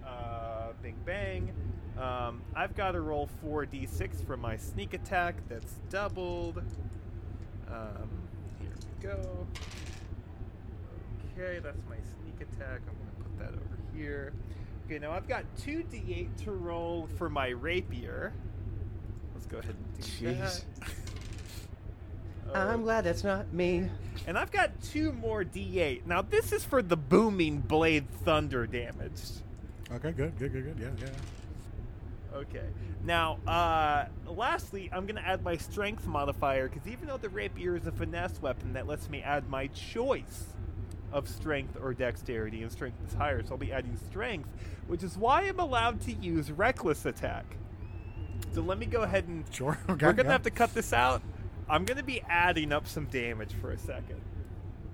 Uh, 0.05 0.73
bing 0.83 0.97
bang. 1.05 1.53
Um, 2.01 2.43
I've 2.57 2.75
got 2.75 2.93
to 2.93 3.01
roll 3.01 3.29
4d6 3.45 4.27
for 4.27 4.37
my 4.37 4.57
sneak 4.57 4.95
attack. 4.95 5.37
That's 5.49 5.75
doubled. 5.91 6.63
Um, 7.69 8.11
here 8.61 8.73
we 8.99 9.07
go. 9.07 9.47
Okay, 11.39 11.61
that's 11.61 11.83
my 11.89 11.97
sneak 11.97 12.41
attack. 12.41 12.81
I'm 12.89 12.97
gonna 12.97 13.23
put 13.23 13.39
that 13.39 13.51
over 13.51 13.79
here. 13.95 14.33
Okay, 14.87 14.99
now 14.99 15.13
I've 15.13 15.27
got 15.27 15.45
two 15.57 15.83
d8 15.91 16.45
to 16.45 16.53
roll 16.53 17.09
for 17.17 17.31
my 17.31 17.49
rapier. 17.49 18.33
Let's 19.35 19.47
go 19.47 19.59
ahead 19.59 19.75
and 19.75 20.21
do 20.21 20.27
Jeez. 20.27 20.65
that. 22.53 22.55
I'm 22.55 22.83
glad 22.83 23.05
that's 23.05 23.25
not 23.25 23.53
me. 23.53 23.89
And 24.27 24.39
I've 24.39 24.53
got 24.53 24.71
two 24.83 25.13
more 25.13 25.43
d8. 25.43 26.07
Now 26.07 26.21
this 26.23 26.53
is 26.53 26.65
for 26.65 26.83
the 26.83 26.97
booming 26.97 27.61
blade 27.61 28.09
thunder 28.25 28.67
damage. 28.67 29.23
Okay, 29.91 30.13
good, 30.13 30.39
good, 30.39 30.53
good, 30.53 30.65
good. 30.65 30.79
Yeah, 30.79 31.07
yeah. 31.07 32.39
Okay. 32.39 32.67
Now, 33.05 33.39
uh, 33.47 34.07
lastly, 34.27 34.91
I'm 34.93 35.07
going 35.07 35.17
to 35.17 35.27
add 35.27 35.45
my 35.45 35.57
strength 35.57 36.07
modifier 36.07 36.69
because 36.69 36.89
even 36.89 37.07
though 37.07 37.17
the 37.17 37.29
rapier 37.29 37.77
is 37.77 37.87
a 37.87 37.93
finesse 37.93 38.43
weapon, 38.43 38.73
that 38.73 38.89
lets 38.89 39.09
me 39.09 39.23
add 39.23 39.49
my 39.49 39.69
choice 39.69 40.47
of 41.15 41.29
strength 41.29 41.79
or 41.81 41.95
dexterity, 41.95 42.63
and 42.63 42.71
strength 42.71 42.99
is 43.09 43.15
higher, 43.15 43.43
so 43.43 43.53
I'll 43.53 43.57
be 43.59 43.73
adding 43.73 43.97
strength, 44.11 44.49
which 44.89 45.03
is 45.03 45.17
why 45.17 45.43
I'm 45.43 45.61
allowed 45.61 46.01
to 46.03 46.13
use 46.13 46.51
reckless 46.51 47.07
attack. 47.07 47.57
So 48.53 48.61
let 48.61 48.79
me 48.79 48.87
go 48.87 49.03
ahead 49.03 49.27
and. 49.29 49.45
Sure. 49.51 49.79
Okay. 49.89 50.07
We're 50.07 50.13
going 50.13 50.17
to 50.17 50.25
yeah. 50.25 50.33
have 50.33 50.43
to 50.43 50.51
cut 50.51 50.75
this 50.75 50.93
out. 50.93 51.23
I'm 51.69 51.85
going 51.85 51.97
to 51.99 52.05
be 52.05 52.21
adding 52.29 52.73
up 52.73 52.87
some 52.87 53.07
damage 53.07 53.53
for 53.61 53.71
a 53.71 53.79
second. 53.79 54.21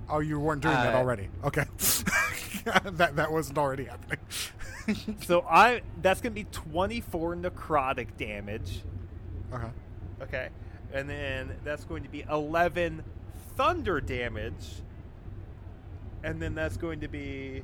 Oh, 0.08 0.20
you 0.20 0.38
weren't 0.38 0.62
doing 0.62 0.74
that 0.74 0.94
Uh, 0.94 0.98
already. 0.98 1.28
Okay. 1.44 1.64
that 2.84 3.16
that 3.16 3.32
wasn't 3.32 3.58
already 3.58 3.84
happening. 3.84 4.18
So 5.20 5.42
I 5.42 5.82
that's 6.02 6.20
going 6.20 6.32
to 6.32 6.40
be 6.40 6.48
24 6.50 7.36
necrotic 7.36 8.08
damage. 8.16 8.80
okay. 9.52 9.68
Okay. 10.20 10.48
And 10.92 11.08
then 11.08 11.54
that's 11.62 11.84
going 11.84 12.02
to 12.02 12.08
be 12.08 12.24
11 12.28 13.04
thunder 13.56 14.00
damage. 14.00 14.82
And 16.22 16.40
then 16.40 16.54
that's 16.54 16.76
going 16.76 17.00
to 17.00 17.08
be 17.08 17.62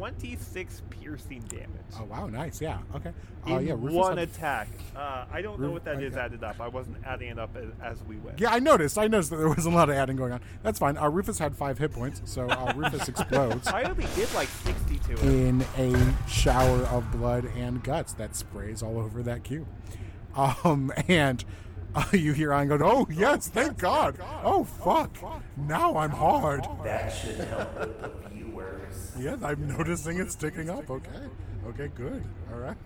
26 0.00 0.82
piercing 0.88 1.40
damage. 1.42 1.68
Oh 1.98 2.04
wow, 2.04 2.26
nice. 2.26 2.58
Yeah. 2.58 2.78
Okay. 2.94 3.12
Oh 3.46 3.58
yeah. 3.58 3.74
Rufus 3.74 3.92
one 3.92 4.18
attack. 4.18 4.68
Uh, 4.96 5.26
I 5.30 5.42
don't 5.42 5.60
know 5.60 5.70
what 5.70 5.84
that 5.84 6.02
is 6.02 6.14
okay. 6.14 6.22
added 6.22 6.42
up. 6.42 6.58
I 6.58 6.68
wasn't 6.68 6.96
adding 7.04 7.28
it 7.28 7.38
up 7.38 7.54
as, 7.54 7.68
as 7.82 8.02
we 8.04 8.16
went. 8.16 8.40
Yeah, 8.40 8.50
I 8.50 8.60
noticed. 8.60 8.96
I 8.96 9.08
noticed 9.08 9.28
that 9.28 9.36
there 9.36 9.50
was 9.50 9.66
a 9.66 9.70
lot 9.70 9.90
of 9.90 9.96
adding 9.96 10.16
going 10.16 10.32
on. 10.32 10.40
That's 10.62 10.78
fine. 10.78 10.96
Uh, 10.96 11.10
Rufus 11.10 11.38
had 11.38 11.54
five 11.54 11.76
hit 11.76 11.92
points, 11.92 12.22
so 12.24 12.48
uh, 12.48 12.72
Rufus 12.76 13.10
explodes 13.10 13.68
I 13.68 13.82
only 13.82 14.06
did 14.14 14.32
like 14.32 14.48
60 14.48 14.98
to 15.00 15.12
it. 15.12 15.22
in 15.22 15.66
a 15.76 16.26
shower 16.26 16.78
of 16.86 17.12
blood 17.12 17.44
and 17.54 17.84
guts 17.84 18.14
that 18.14 18.34
sprays 18.34 18.82
all 18.82 18.98
over 18.98 19.22
that 19.22 19.44
cube. 19.44 19.66
Um, 20.34 20.90
and 21.08 21.44
uh, 21.44 21.46
you 22.12 22.32
hear 22.32 22.52
Ian 22.52 22.68
go, 22.68 22.78
"Oh 22.82 23.06
yes, 23.10 23.48
thank 23.48 23.78
God! 23.78 24.16
Oh 24.44 24.64
fuck! 24.64 25.10
Now 25.56 25.96
I'm 25.96 26.10
hard." 26.10 26.66
That 26.84 27.08
should 27.10 27.36
help 27.36 27.78
with 27.78 28.00
the 28.00 28.28
viewers. 28.30 29.12
Yes, 29.18 29.38
I'm 29.42 29.66
noticing 29.66 30.20
it's 30.20 30.32
sticking 30.32 30.70
up. 30.70 30.88
Okay. 30.90 31.10
Okay. 31.66 31.88
Good. 31.94 32.24
All 32.52 32.60
right. 32.60 32.76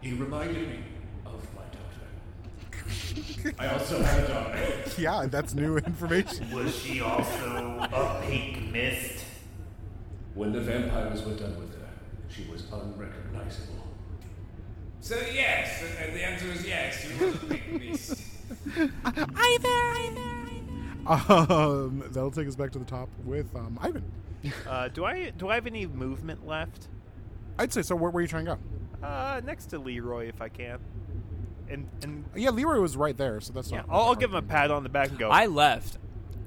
He 0.00 0.12
reminded 0.12 0.68
me 0.68 0.78
of 1.26 1.42
my 1.54 1.62
daughter. 1.62 3.54
I 3.58 3.66
also 3.68 4.02
have 4.02 4.24
a 4.24 4.28
daughter. 4.28 4.84
Yeah, 4.96 5.26
that's 5.28 5.54
new 5.54 5.76
information. 5.76 6.50
Was 6.52 6.76
she 6.76 7.00
also 7.00 7.88
a 7.92 8.22
pink 8.24 8.72
mist? 8.72 9.24
When 10.34 10.52
the 10.52 10.60
vampires 10.60 11.24
were 11.24 11.34
done 11.34 11.58
with 11.58 11.74
her, 11.74 11.88
she 12.28 12.46
was 12.50 12.64
unrecognizable. 12.72 13.87
So 15.08 15.16
yes, 15.32 15.82
and 16.02 16.14
the 16.14 16.22
answer 16.22 16.46
is 16.48 16.66
yes. 16.66 17.06
You 17.18 17.26
was 17.28 17.34
a 17.42 17.46
big 17.46 17.80
beast. 17.80 18.22
Um, 21.08 22.04
that'll 22.10 22.30
take 22.30 22.46
us 22.46 22.54
back 22.54 22.70
to 22.72 22.78
the 22.78 22.84
top 22.84 23.08
with 23.24 23.56
um, 23.56 23.78
Ivan. 23.80 24.04
Uh, 24.68 24.88
do 24.88 25.06
I 25.06 25.30
do 25.30 25.48
I 25.48 25.54
have 25.54 25.66
any 25.66 25.86
movement 25.86 26.46
left? 26.46 26.88
I'd 27.58 27.72
say 27.72 27.80
so. 27.80 27.96
Where 27.96 28.10
are 28.12 28.20
you 28.20 28.28
trying 28.28 28.44
to 28.44 28.58
go? 29.00 29.06
Uh, 29.06 29.40
next 29.42 29.66
to 29.66 29.78
Leroy, 29.78 30.28
if 30.28 30.42
I 30.42 30.50
can. 30.50 30.78
And 31.70 31.88
and 32.02 32.24
Yeah, 32.36 32.50
Leroy 32.50 32.78
was 32.80 32.94
right 32.94 33.16
there, 33.16 33.40
so 33.40 33.54
that's 33.54 33.70
yeah, 33.70 33.78
not. 33.78 33.86
I'll, 33.88 34.02
I'll 34.08 34.14
give 34.14 34.28
him 34.32 34.36
a 34.36 34.42
to- 34.42 34.46
pat 34.46 34.70
on 34.70 34.82
the 34.82 34.90
back 34.90 35.08
and 35.08 35.18
go. 35.18 35.30
I 35.30 35.46
left. 35.46 35.96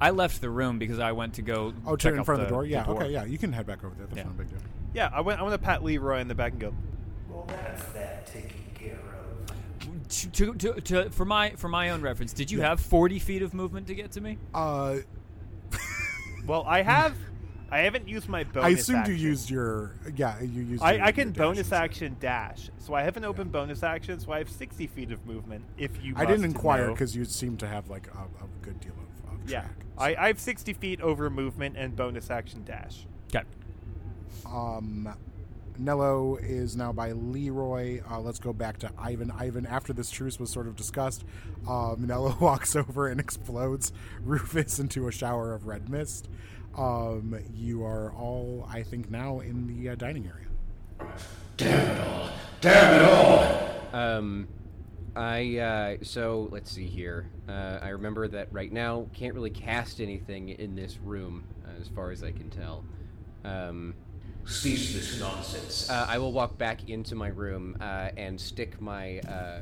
I 0.00 0.10
left 0.10 0.40
the 0.40 0.50
room 0.50 0.78
because 0.78 1.00
I 1.00 1.10
went 1.10 1.34
to 1.34 1.42
go. 1.42 1.74
Oh, 1.84 1.96
check 1.96 2.12
in 2.14 2.20
out 2.20 2.26
front 2.26 2.42
of 2.42 2.46
the 2.46 2.54
door. 2.54 2.64
Yeah. 2.64 2.84
door. 2.84 3.02
Okay. 3.02 3.10
Yeah, 3.12 3.24
you 3.24 3.38
can 3.38 3.52
head 3.52 3.66
back 3.66 3.82
over 3.82 3.96
there. 3.96 4.06
That's 4.06 4.18
Yeah. 4.18 4.22
not 4.24 4.34
a 4.34 4.38
big 4.38 4.50
deal. 4.50 4.58
yeah, 4.94 5.10
I 5.12 5.20
went. 5.22 5.40
I 5.40 5.42
want 5.42 5.54
to 5.54 5.58
pat 5.58 5.82
Leroy 5.82 6.20
in 6.20 6.28
the 6.28 6.36
back 6.36 6.52
and 6.52 6.60
go. 6.60 6.74
Well, 7.46 7.56
that's 7.56 7.84
that 7.92 8.26
taken 8.26 8.50
care 8.74 8.92
of. 8.94 10.08
To, 10.08 10.30
to, 10.30 10.54
to, 10.54 10.80
to, 10.80 11.10
for 11.10 11.24
my 11.24 11.50
for 11.50 11.68
my 11.68 11.90
own 11.90 12.02
reference, 12.02 12.32
did 12.32 12.50
you 12.50 12.58
Yeah. 12.60 12.68
have 12.70 12.80
forty 12.80 13.18
feet 13.18 13.42
of 13.42 13.54
movement 13.54 13.86
to 13.88 13.94
get 13.94 14.12
to 14.12 14.20
me? 14.20 14.38
Uh, 14.54 14.96
Well, 16.46 16.64
I 16.66 16.82
have. 16.82 17.14
I 17.70 17.78
haven't 17.78 18.06
used 18.06 18.28
my 18.28 18.44
bonus. 18.44 18.66
I 18.66 18.68
assumed 18.70 18.98
action. 18.98 19.16
you 19.16 19.20
used 19.28 19.48
your. 19.48 19.92
Yeah, 20.14 20.38
you 20.42 20.62
used. 20.62 20.82
I, 20.82 20.92
your, 20.94 21.04
I 21.04 21.12
can 21.12 21.28
your 21.28 21.44
bonus 21.46 21.68
dashes. 21.68 21.72
action 21.72 22.16
dash, 22.20 22.70
so 22.78 22.92
I 22.94 23.02
have 23.02 23.16
an 23.16 23.24
open 23.24 23.48
bonus 23.48 23.82
action, 23.82 24.20
so 24.20 24.30
I 24.32 24.38
have 24.38 24.50
sixty 24.50 24.86
feet 24.86 25.10
of 25.12 25.24
movement. 25.24 25.64
If 25.78 26.02
you, 26.04 26.12
I 26.16 26.26
didn't 26.26 26.42
must 26.42 26.54
inquire 26.56 26.86
know. 26.88 26.92
because 26.92 27.16
you 27.16 27.24
seem 27.24 27.56
to 27.58 27.66
have 27.66 27.88
like 27.88 28.08
a, 28.08 28.18
a 28.44 28.48
good 28.60 28.78
deal 28.80 28.92
of, 28.92 29.32
of 29.40 29.50
yeah, 29.50 29.60
track. 29.60 29.74
I, 29.96 30.14
I 30.16 30.26
have 30.26 30.38
sixty 30.40 30.72
feet 30.74 31.00
over 31.00 31.30
movement 31.30 31.76
and 31.78 31.96
bonus 31.96 32.30
action 32.30 32.62
dash. 32.64 33.06
Okay. 33.34 33.46
Um, 34.44 35.14
Nello 35.78 36.36
is 36.36 36.76
now 36.76 36.92
by 36.92 37.12
Leroy. 37.12 38.02
Uh, 38.10 38.20
let's 38.20 38.38
go 38.38 38.52
back 38.52 38.78
to 38.78 38.90
Ivan. 38.98 39.30
Ivan, 39.30 39.66
after 39.66 39.92
this 39.92 40.10
truce 40.10 40.38
was 40.38 40.50
sort 40.50 40.66
of 40.66 40.76
discussed, 40.76 41.24
um, 41.68 41.96
Nello 42.06 42.36
walks 42.40 42.76
over 42.76 43.08
and 43.08 43.20
explodes 43.20 43.92
Rufus 44.22 44.78
into 44.78 45.08
a 45.08 45.12
shower 45.12 45.54
of 45.54 45.66
red 45.66 45.88
mist. 45.88 46.28
Um, 46.76 47.38
you 47.54 47.84
are 47.84 48.12
all, 48.12 48.66
I 48.70 48.82
think, 48.82 49.10
now 49.10 49.40
in 49.40 49.66
the 49.66 49.90
uh, 49.90 49.94
dining 49.94 50.26
area. 50.26 51.12
Damn 51.56 51.90
it 51.90 52.08
all! 52.08 52.30
Damn 52.60 52.94
it 52.94 53.08
all! 53.08 53.98
Um, 54.00 54.48
I 55.14 55.58
uh, 55.58 55.96
so 56.02 56.48
let's 56.50 56.70
see 56.70 56.86
here. 56.86 57.28
Uh, 57.48 57.78
I 57.82 57.88
remember 57.88 58.28
that 58.28 58.48
right 58.52 58.72
now 58.72 59.06
can't 59.12 59.34
really 59.34 59.50
cast 59.50 60.00
anything 60.00 60.48
in 60.50 60.74
this 60.74 60.98
room, 60.98 61.44
uh, 61.66 61.80
as 61.80 61.88
far 61.88 62.10
as 62.10 62.22
I 62.22 62.30
can 62.30 62.48
tell. 62.48 62.84
Um, 63.44 63.94
Cease 64.46 64.92
this 64.92 65.20
nonsense. 65.20 65.88
uh, 65.88 66.06
I 66.08 66.18
will 66.18 66.32
walk 66.32 66.58
back 66.58 66.88
into 66.88 67.14
my 67.14 67.28
room 67.28 67.76
uh, 67.80 68.10
and 68.16 68.40
stick 68.40 68.80
my. 68.80 69.20
Uh, 69.20 69.60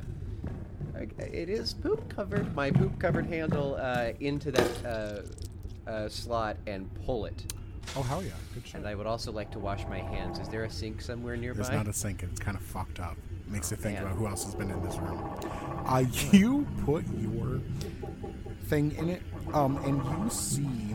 it 1.18 1.48
is 1.48 1.74
poop 1.74 2.14
covered. 2.14 2.54
My 2.54 2.70
poop 2.70 2.98
covered 2.98 3.26
handle 3.26 3.76
uh, 3.80 4.12
into 4.20 4.50
that 4.52 5.24
uh, 5.86 5.90
uh, 5.90 6.08
slot 6.08 6.56
and 6.66 6.90
pull 7.06 7.26
it. 7.26 7.52
Oh, 7.96 8.02
hell 8.02 8.22
yeah. 8.22 8.30
Good 8.54 8.66
shit. 8.66 8.74
And 8.76 8.86
I 8.86 8.94
would 8.94 9.06
also 9.06 9.32
like 9.32 9.50
to 9.52 9.58
wash 9.58 9.86
my 9.88 9.98
hands. 9.98 10.38
Is 10.38 10.48
there 10.48 10.64
a 10.64 10.70
sink 10.70 11.00
somewhere 11.00 11.36
nearby? 11.36 11.62
There's 11.62 11.70
not 11.70 11.88
a 11.88 11.92
sink, 11.92 12.22
it's 12.22 12.38
kind 12.38 12.56
of 12.56 12.62
fucked 12.62 13.00
up. 13.00 13.16
Makes 13.48 13.72
you 13.72 13.76
think 13.76 13.94
man. 13.94 14.04
about 14.06 14.16
who 14.16 14.28
else 14.28 14.44
has 14.44 14.54
been 14.54 14.70
in 14.70 14.82
this 14.84 14.96
room. 14.98 15.28
Uh, 15.86 16.04
you 16.30 16.66
put 16.84 17.04
your 17.18 17.60
thing 18.66 18.94
in 18.96 19.08
it, 19.08 19.22
um, 19.52 19.76
and 19.78 19.96
you 20.04 20.30
see 20.30 20.94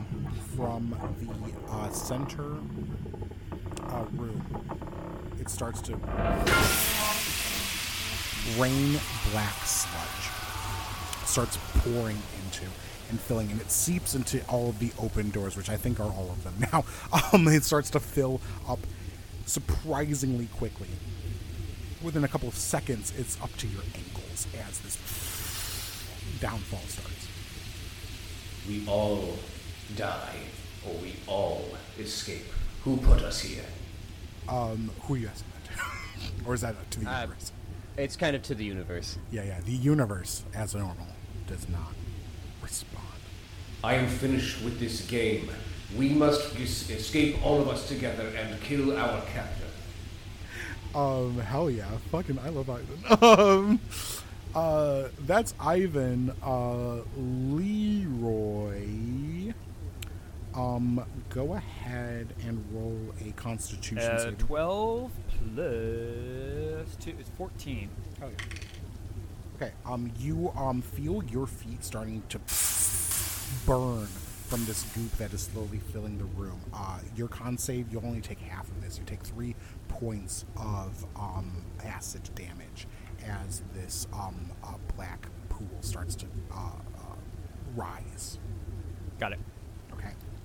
from 0.56 0.96
the 1.20 1.72
uh, 1.72 1.90
center 1.90 2.56
uh, 3.90 4.04
room, 4.16 4.42
it 5.40 5.50
starts 5.50 5.80
to 5.82 5.96
rain 8.58 9.00
black 9.32 9.54
sludge. 9.64 11.26
Starts 11.26 11.58
pouring 11.78 12.16
into 12.44 12.64
and 13.10 13.20
filling, 13.20 13.50
and 13.50 13.60
it 13.60 13.70
seeps 13.70 14.14
into 14.14 14.44
all 14.46 14.68
of 14.70 14.78
the 14.78 14.92
open 14.98 15.30
doors, 15.30 15.56
which 15.56 15.68
I 15.68 15.76
think 15.76 16.00
are 16.00 16.10
all 16.10 16.30
of 16.30 16.42
them 16.44 16.54
now. 16.72 16.84
Um, 17.32 17.46
it 17.48 17.64
starts 17.64 17.90
to 17.90 18.00
fill 18.00 18.40
up 18.68 18.80
surprisingly 19.46 20.46
quickly. 20.46 20.88
Within 22.02 22.24
a 22.24 22.28
couple 22.28 22.48
of 22.48 22.54
seconds, 22.54 23.12
it's 23.16 23.40
up 23.40 23.54
to 23.56 23.66
your 23.66 23.82
ankles 23.94 24.46
as 24.68 24.78
this 24.80 24.96
downfall 26.40 26.80
starts. 26.80 27.28
We 28.68 28.86
all 28.86 29.36
die, 29.96 30.36
or 30.86 30.94
we 30.94 31.14
all 31.26 31.64
escape. 31.98 32.44
Who 32.84 32.96
put 32.98 33.22
us 33.22 33.40
here? 33.40 33.64
Um, 34.48 34.90
who 35.02 35.14
are 35.14 35.18
you 35.18 35.28
asking 35.28 35.48
that 35.54 35.64
to? 35.76 35.80
or 36.48 36.54
is 36.54 36.60
that 36.62 36.74
to 36.92 37.00
the 37.00 37.10
Uh, 37.10 37.20
universe? 37.22 37.52
It's 37.96 38.16
kind 38.16 38.36
of 38.36 38.42
to 38.44 38.54
the 38.54 38.64
universe. 38.64 39.18
Yeah, 39.30 39.44
yeah. 39.44 39.60
The 39.64 39.72
universe, 39.72 40.42
as 40.54 40.74
normal, 40.74 41.06
does 41.46 41.66
not 41.68 41.92
respond. 42.62 43.02
I 43.82 43.94
am 43.94 44.06
finished 44.08 44.62
with 44.62 44.78
this 44.78 45.00
game. 45.06 45.50
We 45.96 46.10
must 46.10 46.54
es- 46.60 46.90
escape 46.90 47.44
all 47.44 47.60
of 47.60 47.68
us 47.68 47.88
together 47.88 48.28
and 48.36 48.60
kill 48.60 48.96
our 48.96 49.22
captor. 49.32 49.62
Um, 50.94 51.38
hell 51.38 51.70
yeah. 51.70 51.88
Fucking, 52.10 52.38
I 52.38 52.48
love 52.50 52.68
Ivan. 52.70 52.98
Um, 53.22 53.80
uh, 54.54 55.08
that's 55.26 55.54
Ivan. 55.60 56.32
Uh, 56.42 57.00
Leroy. 57.16 58.86
Um, 60.56 61.04
go 61.28 61.54
ahead 61.54 62.32
and 62.46 62.64
roll 62.72 62.98
a 63.26 63.32
constitution 63.32 63.98
Uh, 63.98 64.18
save. 64.18 64.38
Twelve 64.38 65.10
plus 65.28 66.96
two 66.96 67.14
is 67.20 67.28
fourteen. 67.36 67.90
Oh, 68.22 68.28
yeah. 68.28 68.34
Okay. 69.56 69.72
Um, 69.84 70.10
you 70.18 70.52
um 70.56 70.80
feel 70.82 71.22
your 71.24 71.46
feet 71.46 71.84
starting 71.84 72.22
to 72.30 72.38
burn 73.66 74.06
from 74.46 74.64
this 74.64 74.84
goop 74.94 75.10
that 75.18 75.32
is 75.34 75.42
slowly 75.42 75.78
filling 75.92 76.18
the 76.18 76.24
room. 76.24 76.60
Uh, 76.72 77.00
your 77.16 77.28
con 77.28 77.58
save, 77.58 77.92
you'll 77.92 78.06
only 78.06 78.20
take 78.20 78.38
half 78.38 78.68
of 78.68 78.80
this. 78.80 78.98
You 78.98 79.04
take 79.04 79.22
three 79.22 79.56
points 79.88 80.44
of 80.56 81.04
um, 81.16 81.64
acid 81.84 82.30
damage 82.34 82.86
as 83.26 83.62
this 83.74 84.06
um, 84.12 84.52
uh, 84.62 84.74
black 84.96 85.26
pool 85.48 85.68
starts 85.80 86.14
to 86.16 86.26
uh, 86.52 86.56
uh, 86.96 87.16
rise. 87.74 88.38
Got 89.18 89.32
it. 89.32 89.40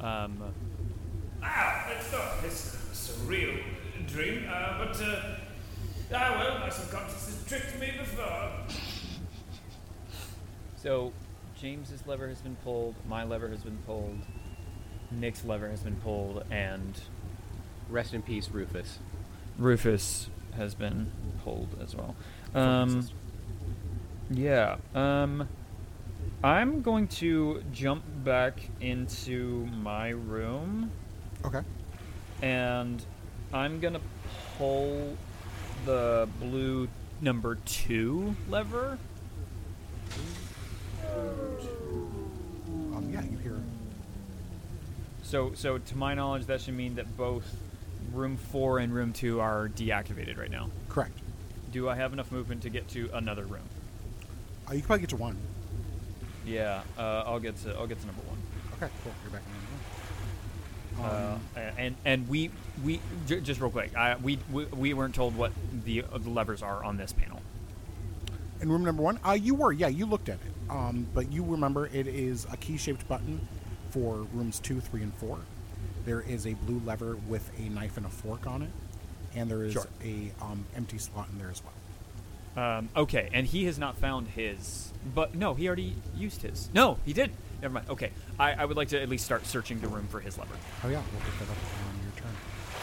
Okay. 0.01 0.07
Um, 0.07 0.53
Ah, 1.43 1.89
it's 1.89 2.11
not 2.11 2.41
this 2.43 2.77
was 2.89 3.17
a 3.19 3.25
real 3.27 3.55
dream, 4.07 4.45
uh, 4.47 4.77
but, 4.77 5.01
uh, 5.01 5.21
ah, 6.13 6.35
well, 6.37 6.59
my 6.59 6.69
subconscious 6.69 7.25
has 7.25 7.45
tricked 7.47 7.79
me 7.79 7.91
before. 7.97 8.51
so 10.75 11.11
James's 11.59 12.05
lever 12.05 12.27
has 12.27 12.41
been 12.41 12.55
pulled. 12.57 12.93
My 13.07 13.23
lever 13.23 13.49
has 13.49 13.63
been 13.63 13.79
pulled. 13.87 14.19
Nick's 15.09 15.43
lever 15.43 15.69
has 15.69 15.81
been 15.81 15.95
pulled, 15.97 16.43
and 16.51 16.99
Rest 17.89 18.13
in 18.13 18.21
peace, 18.21 18.49
Rufus. 18.49 18.99
Rufus 19.57 20.29
has 20.55 20.75
been 20.75 21.11
pulled 21.43 21.75
as 21.81 21.95
well. 21.95 22.15
Um, 22.55 23.07
yeah. 24.29 24.77
Um, 24.95 25.47
I'm 26.43 26.81
going 26.81 27.07
to 27.19 27.63
jump 27.71 28.03
back 28.23 28.59
into 28.79 29.65
my 29.67 30.09
room, 30.09 30.91
Okay. 31.45 31.61
and 32.41 33.03
I'm 33.53 33.79
gonna 33.79 34.01
pull 34.57 35.17
the 35.85 36.27
blue 36.39 36.87
number 37.21 37.55
two 37.65 38.35
lever. 38.49 38.97
Um, 42.93 43.09
yeah, 43.11 43.21
you 43.23 43.37
hear. 43.37 43.57
So, 45.23 45.51
so 45.53 45.77
to 45.77 45.95
my 45.97 46.13
knowledge, 46.13 46.45
that 46.47 46.61
should 46.61 46.73
mean 46.75 46.95
that 46.95 47.15
both 47.17 47.55
room 48.13 48.37
four 48.37 48.79
and 48.79 48.93
room 48.93 49.13
two 49.13 49.39
are 49.39 49.69
deactivated 49.69 50.37
right 50.37 50.51
now. 50.51 50.69
Correct. 50.89 51.17
Do 51.71 51.87
I 51.87 51.95
have 51.95 52.13
enough 52.13 52.31
movement 52.31 52.63
to 52.63 52.69
get 52.69 52.87
to 52.89 53.09
another 53.13 53.43
room? 53.45 53.61
Uh, 54.67 54.73
you 54.73 54.79
can 54.79 54.87
probably 54.87 55.01
get 55.01 55.09
to 55.11 55.15
one. 55.17 55.37
Yeah, 56.45 56.81
uh, 56.97 57.23
I'll 57.25 57.39
get 57.39 57.55
to 57.63 57.73
I'll 57.75 57.87
get 57.87 57.99
to 58.01 58.05
number 58.07 58.21
one. 58.23 58.37
Okay, 58.77 58.91
cool. 59.03 59.13
You're 59.23 59.31
back 59.31 59.43
in 59.45 59.51
the 59.53 61.03
room. 61.03 61.11
Uh, 61.11 61.35
Um, 61.35 61.41
and 61.77 61.95
and 62.05 62.27
we 62.27 62.51
we 62.83 62.99
j- 63.27 63.41
just 63.41 63.59
real 63.61 63.69
quick, 63.69 63.95
I, 63.95 64.15
we, 64.17 64.37
we 64.51 64.65
we 64.65 64.93
weren't 64.93 65.15
told 65.15 65.35
what 65.35 65.51
the, 65.85 66.03
uh, 66.03 66.17
the 66.17 66.29
levers 66.29 66.61
are 66.61 66.83
on 66.83 66.97
this 66.97 67.13
panel. 67.13 67.41
in 68.61 68.69
room 68.71 68.83
number 68.83 69.01
one, 69.03 69.19
uh, 69.25 69.31
you 69.31 69.55
were, 69.55 69.71
yeah, 69.71 69.87
you 69.87 70.05
looked 70.05 70.29
at 70.29 70.35
it. 70.35 70.51
Um, 70.69 71.07
but 71.13 71.31
you 71.31 71.43
remember 71.43 71.87
it 71.87 72.07
is 72.07 72.45
a 72.51 72.57
key-shaped 72.57 73.07
button 73.07 73.45
for 73.89 74.27
rooms 74.33 74.59
two, 74.59 74.79
three, 74.79 75.01
and 75.03 75.13
four. 75.15 75.39
There 76.05 76.21
is 76.21 76.45
a 76.47 76.53
blue 76.53 76.81
lever 76.85 77.17
with 77.27 77.49
a 77.59 77.63
knife 77.69 77.97
and 77.97 78.05
a 78.05 78.09
fork 78.09 78.47
on 78.47 78.61
it, 78.61 78.69
and 79.35 79.49
there 79.51 79.63
is 79.63 79.73
Sure. 79.73 79.87
a 80.03 80.31
um, 80.41 80.65
empty 80.75 80.97
slot 80.97 81.27
in 81.31 81.39
there 81.39 81.49
as 81.51 81.61
well. 81.63 81.73
Um, 82.55 82.89
okay, 82.95 83.29
and 83.33 83.47
he 83.47 83.65
has 83.65 83.79
not 83.79 83.97
found 83.97 84.27
his, 84.27 84.91
but 85.15 85.35
no, 85.35 85.53
he 85.53 85.67
already 85.67 85.95
used 86.17 86.41
his. 86.41 86.69
No, 86.73 86.97
he 87.05 87.13
did. 87.13 87.31
Never 87.61 87.75
mind. 87.75 87.89
Okay, 87.89 88.11
I, 88.39 88.53
I 88.53 88.65
would 88.65 88.75
like 88.75 88.89
to 88.89 89.01
at 89.01 89.07
least 89.07 89.23
start 89.23 89.45
searching 89.45 89.79
the 89.79 89.87
room 89.87 90.07
for 90.07 90.19
his 90.19 90.37
lever. 90.37 90.55
Oh 90.83 90.89
yeah, 90.89 91.01
we'll 91.11 91.21
pick 91.21 91.39
that 91.39 91.49
up 91.49 91.57
on 91.87 92.03
your 92.03 92.11
turn. 92.17 92.35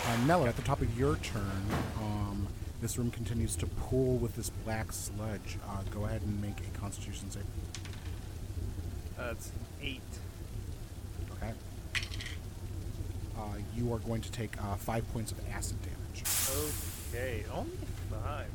Uh, 0.07 0.27
Nello, 0.27 0.47
at 0.47 0.57
the 0.57 0.63
top 0.63 0.81
of 0.81 0.99
your 0.99 1.17
turn, 1.17 1.67
um, 2.01 2.47
this 2.81 2.97
room 2.97 3.11
continues 3.11 3.57
to 3.57 3.67
pool 3.67 4.17
with 4.17 4.37
this 4.37 4.51
black 4.65 4.93
sludge. 4.93 5.59
Uh, 5.69 5.83
go 5.91 6.05
ahead 6.05 6.23
and 6.23 6.41
make 6.41 6.61
a 6.61 6.79
Constitution 6.79 7.31
save. 7.31 7.43
That's 9.19 9.51
eight. 9.83 10.01
Okay. 11.33 11.53
Uh, 13.37 13.41
you 13.77 13.93
are 13.93 13.99
going 13.99 14.23
to 14.23 14.33
take 14.33 14.57
uh, 14.63 14.77
five 14.77 15.11
points 15.13 15.33
of 15.33 15.39
acid 15.53 15.77
damage. 15.83 16.25
Okay, 17.13 17.45
only 17.53 17.73
five. 18.11 18.47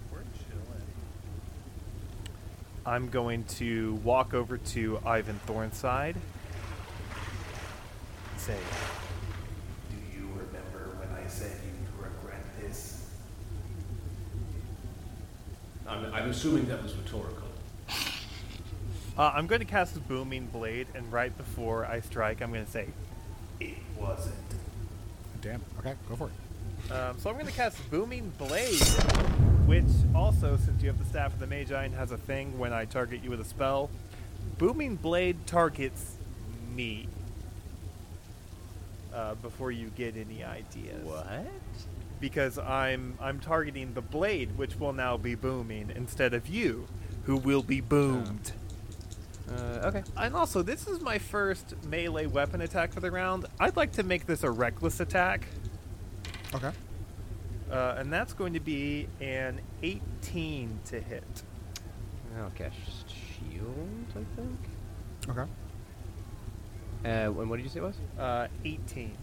We're 2.85 2.91
chilling. 2.91 3.05
I'm 3.05 3.09
going 3.09 3.43
to 3.45 3.95
walk 4.03 4.33
over 4.33 4.57
to 4.57 4.99
Ivan 5.05 5.39
Thornside. 5.47 6.15
and 6.15 6.21
Say, 8.37 8.57
Do 9.89 10.17
you 10.17 10.27
remember 10.29 10.95
when 10.99 11.09
I 11.23 11.27
said 11.27 11.51
you'd 11.65 12.03
regret 12.03 12.43
this? 12.61 13.09
I'm, 15.87 16.13
I'm 16.13 16.29
assuming 16.29 16.67
that 16.67 16.81
was 16.83 16.93
rhetorical. 16.95 17.47
uh, 19.17 19.31
I'm 19.35 19.47
going 19.47 19.59
to 19.61 19.65
cast 19.65 19.93
the 19.93 19.99
Booming 19.99 20.47
Blade, 20.47 20.87
and 20.95 21.11
right 21.11 21.35
before 21.37 21.85
I 21.85 21.99
strike, 22.01 22.41
I'm 22.41 22.51
going 22.51 22.65
to 22.65 22.71
say, 22.71 22.87
It 23.59 23.77
wasn't. 23.97 24.35
Damn. 25.41 25.61
Okay, 25.79 25.93
go 26.07 26.15
for 26.15 26.27
it. 26.27 26.33
Um, 26.91 27.17
so 27.17 27.29
I'm 27.29 27.35
going 27.35 27.47
to 27.47 27.51
cast 27.51 27.77
Booming 27.89 28.31
Blade, 28.37 28.81
which 29.65 29.85
also, 30.13 30.57
since 30.57 30.81
you 30.81 30.89
have 30.89 30.99
the 30.99 31.05
Staff 31.05 31.33
of 31.33 31.39
the 31.39 31.47
Magi, 31.47 31.83
and 31.83 31.95
has 31.95 32.11
a 32.11 32.17
thing 32.17 32.57
when 32.59 32.73
I 32.73 32.85
target 32.85 33.23
you 33.23 33.29
with 33.29 33.41
a 33.41 33.45
spell. 33.45 33.89
Booming 34.57 34.95
Blade 34.95 35.47
targets 35.47 36.17
me. 36.75 37.07
Uh, 39.13 39.35
before 39.35 39.71
you 39.71 39.89
get 39.95 40.17
any 40.17 40.43
ideas. 40.43 41.05
What? 41.05 41.45
Because 42.19 42.57
I'm 42.57 43.15
I'm 43.21 43.39
targeting 43.39 43.93
the 43.93 44.01
blade, 44.01 44.57
which 44.57 44.79
will 44.79 44.93
now 44.93 45.17
be 45.17 45.35
booming, 45.35 45.91
instead 45.95 46.33
of 46.33 46.47
you, 46.47 46.87
who 47.25 47.37
will 47.37 47.61
be 47.61 47.79
boomed. 47.79 48.53
Uh, 49.47 49.81
okay. 49.83 50.03
And 50.17 50.35
also, 50.35 50.63
this 50.63 50.87
is 50.87 50.99
my 50.99 51.19
first 51.19 51.75
melee 51.85 52.25
weapon 52.25 52.61
attack 52.61 52.91
for 52.91 53.01
the 53.01 53.11
round. 53.11 53.45
I'd 53.59 53.75
like 53.75 53.91
to 53.93 54.03
make 54.03 54.25
this 54.25 54.41
a 54.41 54.49
reckless 54.49 54.99
attack. 54.99 55.45
Okay. 56.53 56.71
Uh, 57.71 57.95
and 57.97 58.11
that's 58.13 58.33
going 58.33 58.53
to 58.53 58.59
be 58.59 59.07
an 59.19 59.59
18 59.81 60.79
to 60.85 60.99
hit. 60.99 61.23
Okay. 62.47 62.69
Shield, 63.07 64.05
I 64.11 64.23
think. 64.35 64.59
Okay. 65.29 65.49
Uh, 67.05 67.07
and 67.07 67.49
what 67.49 67.57
did 67.57 67.63
you 67.63 67.69
say 67.69 67.79
it 67.79 67.83
was? 67.83 67.95
Uh, 68.17 68.47
18. 68.65 69.15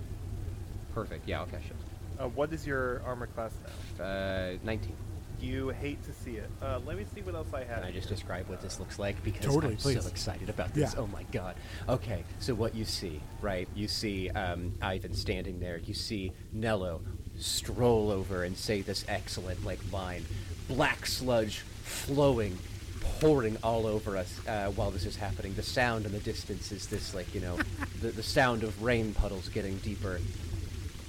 Perfect. 0.95 1.29
Yeah. 1.29 1.43
Okay. 1.43 1.59
Shield. 1.63 1.79
Uh, 2.19 2.29
what 2.29 2.53
is 2.53 2.67
your 2.67 3.03
armor 3.07 3.27
class 3.29 3.55
now? 3.99 4.05
Uh, 4.05 4.57
19. 4.63 4.95
You 5.41 5.71
hate 5.71 6.03
to 6.05 6.13
see 6.13 6.33
it. 6.33 6.51
Uh, 6.61 6.81
let 6.85 6.99
me 6.99 7.07
see 7.15 7.23
what 7.23 7.35
else 7.35 7.49
I 7.55 7.61
have. 7.65 7.77
Can 7.79 7.85
I 7.85 7.93
just 7.93 8.09
here. 8.09 8.17
describe 8.17 8.49
what 8.49 8.61
this 8.61 8.79
looks 8.79 8.99
like? 8.99 9.23
Because 9.25 9.47
Totally, 9.47 9.73
I'm 9.73 9.79
please. 9.79 10.03
so 10.03 10.09
excited 10.09 10.51
about 10.51 10.75
this. 10.75 10.93
Yeah. 10.93 11.01
Oh 11.01 11.07
my 11.07 11.23
god. 11.33 11.57
Okay, 11.89 12.25
so 12.41 12.55
what 12.55 12.75
you 12.75 12.85
see, 12.85 13.23
right? 13.41 13.67
You 13.75 13.89
see 13.89 14.29
um, 14.31 14.75
Ivan 14.83 15.15
standing 15.15 15.59
there. 15.59 15.79
You 15.79 15.95
see 15.95 16.33
Nello 16.53 17.01
stroll 17.41 18.11
over 18.11 18.45
and 18.45 18.57
say 18.57 18.83
this 18.83 19.05
excellent 19.09 19.65
like 19.65 19.81
line. 19.93 20.25
Black 20.69 21.07
sludge 21.07 21.59
flowing, 21.83 22.59
pouring 23.01 23.57
all 23.63 23.87
over 23.87 24.17
us 24.17 24.41
uh, 24.47 24.67
while 24.69 24.91
this 24.91 25.05
is 25.05 25.17
happening. 25.17 25.55
The 25.55 25.63
sound 25.63 26.07
in 26.07 26.13
the 26.13 26.19
distance 26.19 26.71
is 26.73 26.87
this 26.87 27.15
like 27.15 27.35
you 27.35 27.41
know, 27.41 27.59
the, 28.01 28.09
the 28.09 28.23
sound 28.23 28.63
of 28.63 28.83
rain 28.83 29.15
puddles 29.15 29.49
getting 29.49 29.79
deeper. 29.79 30.21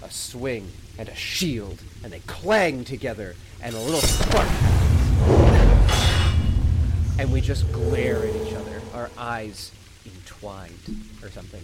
A 0.03 0.09
swing 0.09 0.71
and 0.97 1.07
a 1.09 1.15
shield, 1.15 1.79
and 2.03 2.11
they 2.11 2.21
clang 2.21 2.83
together, 2.83 3.35
and 3.61 3.75
a 3.75 3.79
little 3.79 4.01
spark 4.01 4.47
and 7.21 7.31
we 7.31 7.39
just 7.39 7.71
glare 7.71 8.25
at 8.25 8.35
each 8.35 8.53
other, 8.53 8.81
our 8.95 9.11
eyes 9.15 9.71
entwined 10.07 11.05
or 11.21 11.29
something. 11.29 11.61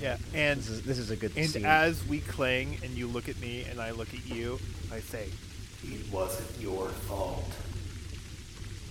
Yeah. 0.00 0.16
Yeah, 0.32 0.38
and 0.38 0.60
This 0.60 0.68
is 0.68 0.82
this 0.82 0.98
is 0.98 1.10
a 1.10 1.16
good 1.16 1.32
and 1.36 1.48
scene. 1.48 1.64
as 1.64 2.06
we 2.06 2.20
clang, 2.20 2.78
and 2.82 2.92
you 2.92 3.06
look 3.06 3.28
at 3.28 3.38
me, 3.40 3.64
and 3.70 3.80
I 3.80 3.90
look 3.92 4.12
at 4.14 4.26
you, 4.26 4.58
I 4.92 5.00
say, 5.00 5.28
It 5.84 6.12
wasn't 6.12 6.60
your 6.60 6.88
fault. 6.88 7.50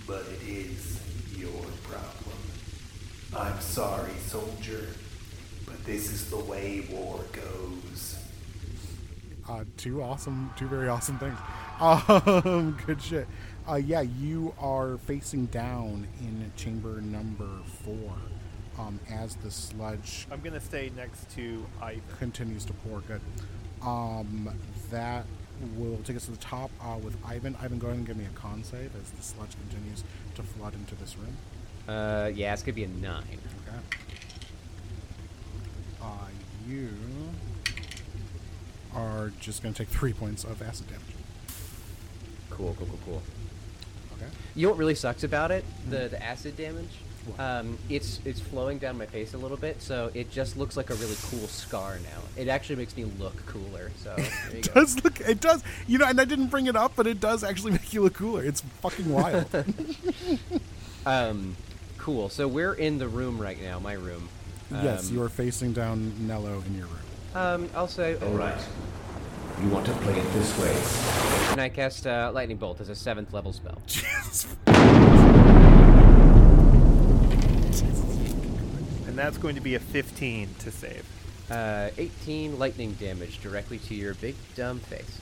But 0.06 0.24
it 0.32 0.48
is 0.48 1.00
your 1.36 1.62
problem. 1.84 2.38
I'm 3.36 3.60
sorry, 3.60 4.12
soldier. 4.26 4.86
But 5.66 5.82
this 5.84 6.10
is 6.12 6.28
the 6.30 6.38
way 6.38 6.86
war 6.90 7.24
goes. 7.32 8.16
Uh, 9.48 9.64
two 9.76 10.02
awesome, 10.02 10.50
two 10.56 10.66
very 10.68 10.88
awesome 10.88 11.18
things. 11.18 11.38
Um, 11.80 12.78
good 12.86 13.02
shit. 13.02 13.26
Uh, 13.68 13.74
yeah, 13.74 14.02
you 14.02 14.54
are 14.60 14.96
facing 14.98 15.46
down 15.46 16.06
in 16.20 16.52
chamber 16.56 17.00
number 17.00 17.48
four. 17.82 18.12
Um, 18.78 18.98
as 19.08 19.36
the 19.36 19.50
sludge 19.50 20.26
I'm 20.32 20.40
gonna 20.40 20.60
stay 20.60 20.90
next 20.96 21.30
to 21.36 21.64
Ivan. 21.80 22.02
continues 22.18 22.64
to 22.64 22.72
pour. 22.72 23.00
Good. 23.00 23.20
Um, 23.82 24.50
that 24.90 25.26
will 25.76 25.98
take 26.04 26.16
us 26.16 26.24
to 26.24 26.32
the 26.32 26.36
top 26.38 26.70
uh, 26.80 26.96
with 26.98 27.16
Ivan. 27.24 27.56
Ivan, 27.62 27.78
go 27.78 27.86
ahead 27.86 27.98
and 27.98 28.06
give 28.06 28.16
me 28.16 28.24
a 28.24 28.36
con 28.38 28.64
save 28.64 28.90
as 29.00 29.10
the 29.10 29.22
sludge 29.22 29.52
continues 29.68 30.02
to 30.34 30.42
flood 30.42 30.74
into 30.74 30.94
this 30.96 31.16
room. 31.16 31.36
uh, 31.88 32.30
yeah, 32.34 32.52
it's 32.52 32.62
gonna 32.62 32.72
be 32.72 32.84
a 32.84 32.88
nine. 32.88 33.38
Okay. 33.68 33.78
Uh, 36.02 36.06
you 36.66 36.88
are 38.94 39.32
just 39.40 39.62
going 39.62 39.74
to 39.74 39.84
take 39.84 39.88
three 39.92 40.12
points 40.12 40.44
of 40.44 40.60
acid 40.62 40.86
damage. 40.88 41.02
Cool, 42.50 42.74
cool, 42.78 42.86
cool, 42.86 42.98
cool. 43.04 43.22
Okay. 44.16 44.30
You 44.54 44.66
know 44.66 44.70
what 44.70 44.78
really 44.78 44.94
sucks 44.94 45.24
about 45.24 45.50
it? 45.50 45.64
The 45.88 46.08
the 46.08 46.22
acid 46.22 46.56
damage. 46.56 46.90
Um, 47.38 47.78
it's 47.88 48.20
it's 48.24 48.40
flowing 48.40 48.78
down 48.78 48.98
my 48.98 49.06
face 49.06 49.34
a 49.34 49.38
little 49.38 49.56
bit, 49.56 49.80
so 49.82 50.10
it 50.14 50.30
just 50.30 50.56
looks 50.56 50.76
like 50.76 50.90
a 50.90 50.94
really 50.94 51.16
cool 51.30 51.46
scar 51.48 51.98
now. 52.02 52.20
It 52.36 52.48
actually 52.48 52.76
makes 52.76 52.96
me 52.96 53.04
look 53.18 53.44
cooler. 53.46 53.90
So 54.02 54.14
there 54.16 54.26
you 54.52 54.58
It 54.58 54.72
go. 54.74 54.80
does 54.80 55.02
look. 55.04 55.20
It 55.20 55.40
does. 55.40 55.62
You 55.86 55.98
know, 55.98 56.06
and 56.06 56.20
I 56.20 56.24
didn't 56.24 56.48
bring 56.48 56.66
it 56.66 56.76
up, 56.76 56.92
but 56.96 57.06
it 57.06 57.20
does 57.20 57.42
actually 57.44 57.72
make 57.78 57.92
you 57.92 58.02
look 58.02 58.14
cooler. 58.14 58.44
It's 58.44 58.60
fucking 58.80 59.10
wild. 59.10 59.46
Um, 61.06 61.54
cool. 61.98 62.30
So 62.30 62.48
we're 62.48 62.72
in 62.72 62.96
the 62.96 63.08
room 63.08 63.38
right 63.38 63.60
now, 63.60 63.78
my 63.78 63.92
room. 63.92 64.28
yes, 64.70 65.10
Um, 65.10 65.14
you 65.16 65.22
are 65.22 65.28
facing 65.28 65.74
down 65.74 66.26
Nello 66.26 66.62
in 66.66 66.74
your 66.76 66.86
room. 66.86 66.98
Um, 67.34 67.68
I'll 67.74 67.88
say. 67.88 68.16
All 68.22 68.30
right. 68.32 68.56
You 69.62 69.68
want 69.68 69.84
to 69.86 69.92
play 69.92 70.18
it 70.18 70.32
this 70.32 70.58
way? 70.58 71.52
And 71.52 71.60
I 71.60 71.68
cast 71.68 72.06
uh, 72.06 72.30
lightning 72.34 72.56
bolt 72.56 72.80
as 72.80 72.88
a 72.88 72.94
seventh 72.94 73.32
level 73.34 73.52
spell? 73.52 73.82
And 79.14 79.18
that's 79.20 79.38
going 79.38 79.54
to 79.54 79.60
be 79.60 79.76
a 79.76 79.78
15 79.78 80.56
to 80.58 80.72
save. 80.72 81.04
Uh, 81.48 81.90
18 81.98 82.58
lightning 82.58 82.94
damage 82.94 83.40
directly 83.40 83.78
to 83.78 83.94
your 83.94 84.14
big 84.14 84.34
dumb 84.56 84.80
face. 84.80 85.20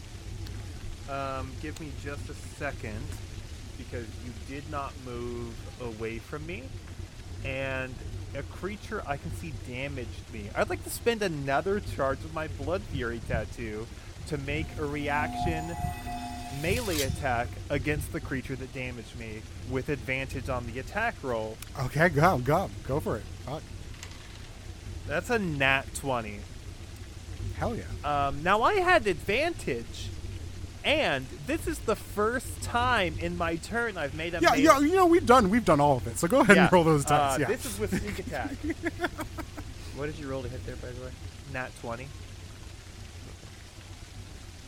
Um, 1.11 1.51
give 1.61 1.79
me 1.79 1.93
just 2.03 2.27
a 2.31 2.35
second 2.57 3.05
because 3.77 4.07
you 4.25 4.33
did 4.49 4.71
not 4.71 4.95
move 5.05 5.55
away 5.83 6.21
from 6.21 6.47
me, 6.47 6.63
and 7.45 7.95
a 8.35 8.43
creature 8.45 9.03
I 9.07 9.19
can 9.19 9.31
see 9.37 9.53
damaged 9.69 10.33
me. 10.33 10.49
I'd 10.57 10.71
like 10.71 10.83
to 10.85 10.91
spend 10.91 11.21
another 11.21 11.79
charge 11.79 12.21
of 12.21 12.33
my 12.33 12.49
Blood 12.49 12.81
Fury 12.93 13.21
tattoo 13.29 13.87
to 14.29 14.39
make 14.39 14.69
a 14.79 14.87
reaction 14.87 15.77
melee 16.63 17.03
attack 17.03 17.49
against 17.69 18.11
the 18.11 18.21
creature 18.21 18.57
that 18.57 18.73
damaged 18.73 19.19
me 19.19 19.43
with 19.71 19.91
advantage 19.91 20.49
on 20.49 20.65
the 20.73 20.79
attack 20.79 21.15
roll. 21.23 21.59
Okay, 21.79 22.09
go, 22.09 22.39
go, 22.39 22.71
go 22.89 22.99
for 22.99 23.19
it. 23.19 23.25
Fuck. 23.45 23.63
That's 25.07 25.31
a 25.31 25.39
nat 25.39 25.85
20. 25.95 26.39
Hell 27.57 27.77
yeah. 27.77 27.85
Um, 28.29 28.43
now 28.43 28.63
I 28.63 28.75
had 28.75 29.07
advantage, 29.07 30.09
and 30.85 31.27
this 31.47 31.67
is 31.67 31.79
the 31.81 31.97
first 31.97 32.63
time 32.63 33.17
in 33.21 33.37
my 33.37 33.57
turn 33.57 33.97
I've 33.97 34.15
made 34.15 34.35
a 34.35 34.41
Yeah, 34.41 34.51
melee- 34.51 34.63
yeah. 34.63 34.79
You 34.81 34.95
know, 34.97 35.07
we've 35.07 35.27
done 35.27 35.51
we've 35.51 35.65
done 35.65 35.81
all 35.81 35.97
of 35.99 36.07
it. 36.07 36.19
So 36.19 36.27
go 36.29 36.41
ahead 36.41 36.57
Yeah, 36.57 36.65
and 36.65 36.73
roll 36.73 36.85
those 36.85 37.05
dice. 37.05 37.37
uh, 37.37 37.39
yeah. 37.41 37.47
This 37.47 37.65
is 37.67 37.79
with 37.79 37.99
sneak 38.01 38.19
attack. 38.27 38.51
What 39.97 40.07
did 40.07 40.19
you 40.19 40.29
roll 40.29 40.43
to 40.43 40.49
hit 40.49 40.65
there, 40.67 40.77
by 40.77 40.89
the 40.91 41.01
way? 41.05 41.11
Nat 41.53 41.71
20. 41.83 42.07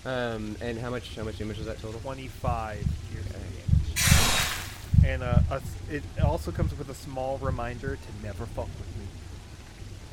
Um, 0.06 0.56
and 0.60 0.78
how 0.78 0.90
much? 0.90 1.16
How 1.16 1.22
much 1.24 1.38
damage 1.38 1.56
was 1.56 1.66
that 1.66 1.80
total? 1.80 1.98
25 2.00 2.86
Okay. 3.30 5.08
And 5.08 5.22
uh, 5.22 5.38
a 5.50 5.54
s- 5.54 5.62
it 5.90 6.02
also 6.22 6.50
comes 6.50 6.76
with 6.78 6.88
a 6.90 6.94
small 6.94 7.38
reminder 7.38 7.96
to 7.96 8.26
never 8.26 8.44
fuck 8.46 8.66
with 8.78 8.93
me. 8.93 8.93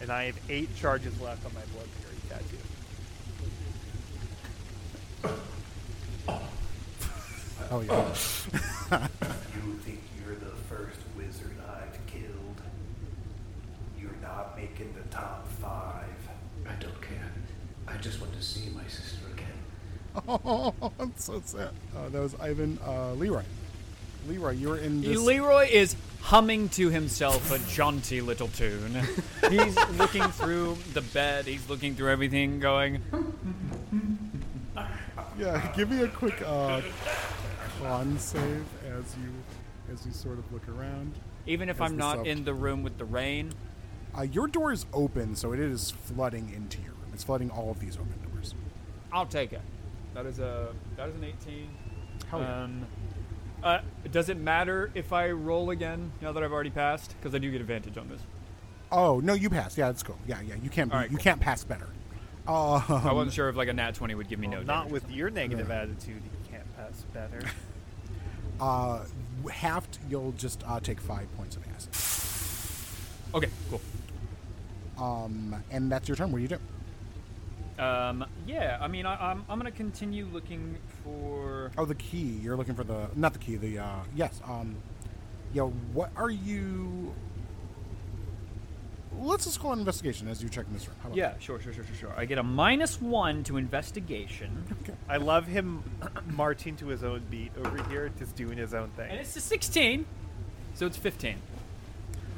And 0.01 0.11
I 0.11 0.25
have 0.25 0.39
eight 0.49 0.75
charges 0.75 1.19
left 1.21 1.45
on 1.45 1.53
my 1.53 1.61
Blood 1.73 1.87
Fury 2.01 2.15
tattoo. 2.29 2.57
Oh 7.69 7.81
yeah. 7.81 8.13
You 9.55 9.73
think 9.85 10.01
you're 10.19 10.35
the 10.35 10.55
first 10.67 10.99
wizard 11.15 11.55
I've 11.69 12.05
killed? 12.07 12.61
You're 13.99 14.17
not 14.21 14.57
making 14.57 14.93
the 14.93 15.15
top 15.15 15.47
five. 15.61 16.03
I 16.67 16.73
don't 16.81 17.01
care. 17.01 17.31
I 17.87 17.95
just 17.97 18.19
want 18.19 18.33
to 18.33 18.41
see 18.41 18.69
my 18.75 18.83
sister 18.87 19.25
again. 19.31 19.47
Oh, 20.27 20.73
I'm 20.99 21.13
so 21.15 21.41
sad. 21.45 21.69
Uh, 21.95 22.09
that 22.09 22.19
was 22.21 22.35
Ivan 22.41 22.77
uh, 22.85 23.13
Leroy. 23.13 23.43
Leroy, 24.27 24.51
you 24.51 24.69
were 24.69 24.77
in 24.77 25.01
this. 25.01 25.19
Leroy 25.19 25.67
is 25.71 25.95
humming 26.21 26.69
to 26.69 26.89
himself 26.89 27.51
a 27.51 27.59
jaunty 27.73 28.21
little 28.21 28.47
tune. 28.49 28.95
He's 29.49 29.75
looking 29.97 30.23
through 30.23 30.77
the 30.93 31.01
bed. 31.01 31.45
He's 31.45 31.67
looking 31.69 31.95
through 31.95 32.09
everything, 32.11 32.59
going. 32.59 33.01
Yeah, 35.37 35.71
give 35.75 35.89
me 35.89 36.03
a 36.03 36.07
quick 36.07 36.39
uh, 36.45 36.81
con 37.79 38.19
save 38.19 38.63
as 38.85 39.15
you 39.17 39.31
as 39.91 40.05
you 40.05 40.11
sort 40.11 40.37
of 40.37 40.51
look 40.53 40.67
around. 40.67 41.13
Even 41.47 41.67
if 41.69 41.81
I'm 41.81 41.97
not 41.97 42.17
sub- 42.17 42.27
in 42.27 42.43
the 42.43 42.53
room 42.53 42.83
with 42.83 42.97
the 42.99 43.05
rain, 43.05 43.53
Uh, 44.15 44.21
your 44.23 44.47
door 44.47 44.71
is 44.71 44.85
open, 44.93 45.35
so 45.35 45.51
it 45.53 45.59
is 45.59 45.89
flooding 45.91 46.51
into 46.53 46.79
your 46.81 46.91
room. 46.91 47.09
It's 47.13 47.23
flooding 47.23 47.49
all 47.49 47.71
of 47.71 47.79
these 47.79 47.95
open 47.95 48.13
doors. 48.31 48.53
I'll 49.11 49.25
take 49.25 49.51
it. 49.53 49.61
That 50.13 50.25
is 50.27 50.37
a 50.39 50.73
that 50.97 51.09
is 51.09 51.15
an 51.15 51.23
18. 51.23 51.69
Hell 52.29 52.39
yeah. 52.41 52.63
Um, 52.63 52.85
uh, 53.63 53.79
does 54.11 54.29
it 54.29 54.37
matter 54.37 54.91
if 54.95 55.13
I 55.13 55.31
roll 55.31 55.69
again 55.69 56.11
now 56.21 56.31
that 56.31 56.43
I've 56.43 56.51
already 56.51 56.69
passed? 56.69 57.15
Because 57.19 57.35
I 57.35 57.37
do 57.37 57.51
get 57.51 57.61
advantage 57.61 57.97
on 57.97 58.09
this. 58.09 58.21
Oh 58.91 59.19
no, 59.19 59.33
you 59.33 59.49
passed. 59.49 59.77
Yeah, 59.77 59.87
that's 59.87 60.03
cool. 60.03 60.17
Yeah, 60.27 60.41
yeah, 60.41 60.55
you 60.61 60.69
can't. 60.69 60.89
Be, 60.89 60.93
All 60.93 60.99
right, 61.01 61.09
you 61.09 61.17
cool. 61.17 61.23
can't 61.23 61.39
pass 61.39 61.63
better. 61.63 61.87
Uh, 62.47 62.81
I 62.89 63.13
wasn't 63.13 63.33
sure 63.33 63.49
if 63.49 63.55
like 63.55 63.67
a 63.69 63.73
nat 63.73 63.95
20 63.95 64.15
would 64.15 64.27
give 64.27 64.39
me 64.39 64.47
Well, 64.47 64.61
no. 64.61 64.65
not 64.65 64.89
with 64.89 65.09
your 65.11 65.29
negative 65.29 65.69
attitude, 65.69 66.21
you 66.23 66.49
can't 66.51 66.75
pass 66.75 67.05
better. 67.13 67.39
uh, 68.59 69.05
halved, 69.51 69.99
you'll 70.09 70.31
just 70.33 70.63
uh, 70.67 70.79
take 70.79 70.99
five 70.99 71.27
points 71.37 71.55
of 71.55 71.63
acid. 71.73 71.95
Okay, 73.35 73.49
cool. 73.69 73.81
Um, 74.97 75.63
and 75.71 75.91
that's 75.91 76.07
your 76.09 76.15
turn. 76.17 76.31
What 76.31 76.39
do 76.39 76.41
you 76.43 76.47
do? 76.49 76.57
Um, 77.81 78.25
yeah, 78.45 78.77
I 78.79 78.87
mean, 78.87 79.05
I, 79.05 79.31
I'm 79.31 79.43
I'm 79.49 79.57
gonna 79.57 79.71
continue 79.71 80.27
looking 80.31 80.77
for. 81.03 81.71
Oh, 81.77 81.85
the 81.85 81.95
key. 81.95 82.39
You're 82.41 82.55
looking 82.55 82.75
for 82.75 82.83
the 82.83 83.07
not 83.15 83.33
the 83.33 83.39
key. 83.39 83.55
The 83.55 83.79
uh, 83.79 83.95
yes. 84.15 84.39
Um, 84.45 84.75
yo, 85.53 85.69
what 85.93 86.11
are 86.15 86.29
you? 86.29 87.13
Let's 89.19 89.43
just 89.45 89.59
call 89.59 89.73
it 89.73 89.79
investigation 89.79 90.27
as 90.29 90.41
you 90.41 90.47
check 90.47 90.65
in 90.67 90.73
this 90.73 90.87
room. 90.87 90.95
How 91.01 91.07
about 91.07 91.17
Yeah, 91.17 91.33
sure, 91.39 91.59
sure, 91.59 91.73
sure, 91.73 91.83
sure, 91.83 91.95
sure. 91.95 92.13
I 92.15 92.23
get 92.25 92.37
a 92.37 92.43
minus 92.43 93.01
one 93.01 93.43
to 93.43 93.57
investigation, 93.57 94.63
Okay. 94.83 94.93
I 95.09 95.17
love 95.17 95.45
him 95.47 95.83
marching 96.27 96.77
to 96.77 96.87
his 96.87 97.03
own 97.03 97.21
beat 97.29 97.51
over 97.57 97.83
here, 97.89 98.09
just 98.17 98.35
doing 98.37 98.57
his 98.57 98.73
own 98.73 98.89
thing. 98.91 99.11
and 99.11 99.19
it's 99.19 99.35
a 99.35 99.41
16, 99.41 100.05
so 100.75 100.85
it's 100.87 100.95
15. 100.97 101.35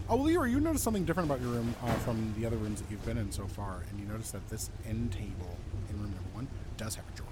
Oh, 0.10 0.18
Leroy, 0.18 0.46
you 0.46 0.60
notice 0.60 0.84
something 0.84 1.06
different 1.06 1.30
about 1.30 1.42
your 1.42 1.52
room 1.52 1.74
uh, 1.84 1.94
from 1.96 2.34
the 2.38 2.46
other 2.46 2.58
rooms 2.58 2.82
that 2.82 2.92
you've 2.92 3.06
been 3.06 3.18
in 3.18 3.32
so 3.32 3.48
far, 3.48 3.84
and 3.90 4.00
you 4.00 4.06
notice 4.06 4.32
that 4.32 4.48
this 4.50 4.70
end 4.88 5.12
table 5.14 5.58
in 5.90 5.96
room 5.96 6.12
number 6.14 6.30
one 6.34 6.48
does 6.78 6.96
have 6.96 7.06
a 7.08 7.16
drawer. 7.16 7.30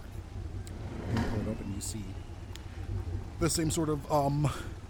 When 1.08 1.18
you 1.24 1.30
pull 1.30 1.42
it 1.42 1.48
open, 1.50 1.74
you 1.76 1.82
see 1.82 2.04
the 3.40 3.50
same 3.50 3.72
sort 3.72 3.90
of 3.90 4.10
um, 4.12 4.50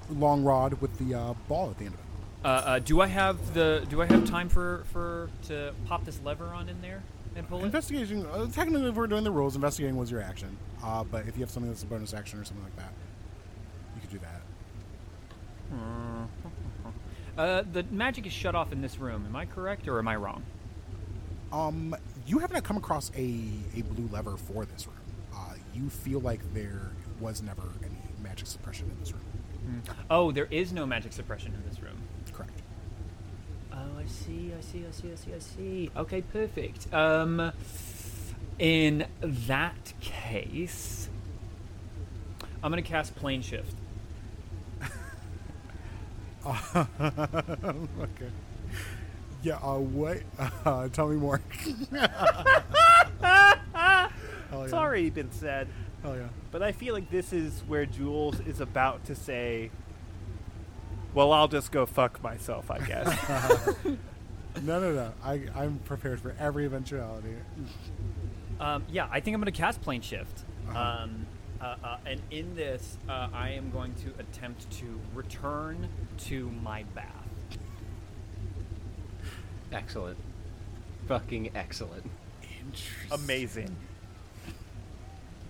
long 0.10 0.44
rod 0.44 0.80
with 0.80 0.96
the 1.00 1.16
uh, 1.16 1.34
ball 1.48 1.72
at 1.72 1.80
the 1.80 1.86
end 1.86 1.96
of 1.96 2.00
it. 2.00 2.06
Uh, 2.44 2.48
uh, 2.48 2.80
do 2.80 3.02
I 3.02 3.08
have 3.08 3.54
the? 3.54 3.86
Do 3.90 4.02
I 4.02 4.06
have 4.06 4.30
time 4.30 4.50
for 4.50 4.84
for 4.92 5.30
to 5.48 5.74
pop 5.86 6.06
this 6.06 6.20
lever 6.24 6.48
on 6.48 6.70
in 6.70 6.82
there 6.82 7.02
and 7.36 7.48
pull 7.48 7.62
it? 7.62 7.66
Investigation. 7.66 8.26
Uh, 8.28 8.48
technically, 8.48 8.90
if 8.90 8.96
we're 8.96 9.08
doing 9.08 9.24
the 9.24 9.32
rules, 9.32 9.56
investigating 9.56 9.96
was 9.98 10.12
your 10.12 10.22
action. 10.22 10.56
Uh, 10.84 11.04
but 11.04 11.28
if 11.28 11.36
you 11.36 11.42
have 11.42 11.52
something 11.52 11.72
that's 11.72 11.84
a 11.84 11.88
bonus 11.88 12.14
action 12.14 12.40
or 12.40 12.44
something 12.44 12.64
like 12.64 12.76
that, 12.78 12.94
you 13.96 14.02
could 14.02 14.12
do 14.12 14.20
that. 14.20 14.42
Uh, 17.38 17.64
the 17.72 17.84
magic 17.92 18.26
is 18.28 18.34
shut 18.34 18.56
off 18.56 18.72
in 18.72 18.82
this 18.82 19.00
room. 19.00 19.26
Am 19.26 19.36
I 19.36 19.46
correct 19.46 19.88
or 19.88 20.00
am 20.00 20.08
I 20.08 20.16
wrong? 20.16 20.44
Um, 21.52 21.96
you 22.26 22.40
haven't 22.40 22.64
come 22.64 22.78
across 22.78 23.12
a, 23.16 23.44
a 23.76 23.82
blue 23.82 24.08
lever 24.12 24.38
for 24.38 24.66
this 24.66 24.88
room. 24.88 24.96
Uh, 25.34 25.54
you 25.74 25.90
feel 25.90 26.20
like 26.20 26.40
there 26.54 26.92
was 27.20 27.42
never 27.42 27.64
any 27.84 27.98
magic 28.22 28.48
suppression 28.48 28.90
in 28.90 29.00
this 29.00 29.12
room. 29.12 29.84
Oh, 30.10 30.32
there 30.32 30.48
is 30.52 30.74
no 30.74 30.86
magic 30.86 31.14
suppression 31.14 31.54
in 31.54 31.64
this 31.70 31.82
room. 31.82 31.98
Correct. 32.34 32.62
Oh, 33.72 34.00
I 34.00 34.06
see, 34.08 34.52
I 34.58 34.62
see, 34.62 34.86
I 34.88 34.92
see, 34.92 35.12
I 35.12 35.16
see, 35.16 35.34
I 35.34 35.40
see. 35.40 35.92
Okay, 35.96 36.22
perfect. 36.22 36.94
Um, 36.94 37.52
in 38.60 39.06
that 39.22 39.94
case, 40.02 41.10
I'm 42.64 42.72
gonna 42.72 42.82
cast 42.82 43.16
plane 43.16 43.42
shift. 43.42 43.76
okay. 46.48 48.30
Yeah. 49.44 49.58
Uh, 49.58 49.78
what? 49.80 50.18
Uh, 50.66 50.88
tell 50.90 51.08
me 51.08 51.16
more. 51.16 51.42
Yeah. 53.22 54.10
It's 54.54 54.74
already 54.74 55.10
been 55.10 55.32
said, 55.32 55.68
Hell 56.04 56.18
yeah. 56.18 56.28
but 56.52 56.62
I 56.62 56.72
feel 56.74 56.94
like 56.94 57.10
this 57.10 57.32
is 57.32 57.62
where 57.68 57.86
Jules 57.86 58.40
is 58.42 58.60
about 58.60 59.06
to 59.06 59.16
say, 59.16 59.72
"Well, 61.14 61.32
I'll 61.32 61.48
just 61.48 61.72
go 61.72 61.86
fuck 61.86 62.22
myself, 62.22 62.70
I 62.70 62.80
guess." 62.80 63.76
No, 64.62 64.80
no, 64.82 64.92
no. 64.94 65.14
I, 65.24 65.44
I'm 65.56 65.80
prepared 65.86 66.20
for 66.20 66.36
every 66.38 66.66
eventuality. 66.66 67.36
Um, 68.60 68.84
yeah, 68.90 69.08
I 69.10 69.22
think 69.22 69.34
I'm 69.36 69.42
going 69.42 69.52
to 69.52 69.58
cast 69.58 69.82
plane 69.82 70.02
shift. 70.02 70.44
Uh-huh. 70.70 71.04
Um, 71.04 71.26
and 72.06 72.22
in 72.32 72.56
this, 72.56 72.98
uh, 73.08 73.28
I 73.34 73.52
am 73.52 73.72
going 73.72 73.94
to 73.96 74.14
attempt 74.20 74.70
to 74.80 75.00
return 75.14 75.88
to 76.26 76.50
my 76.64 76.84
bath. 76.96 77.08
Excellent. 79.72 80.18
Fucking 81.08 81.52
excellent. 81.56 82.10
Amazing. 83.12 83.76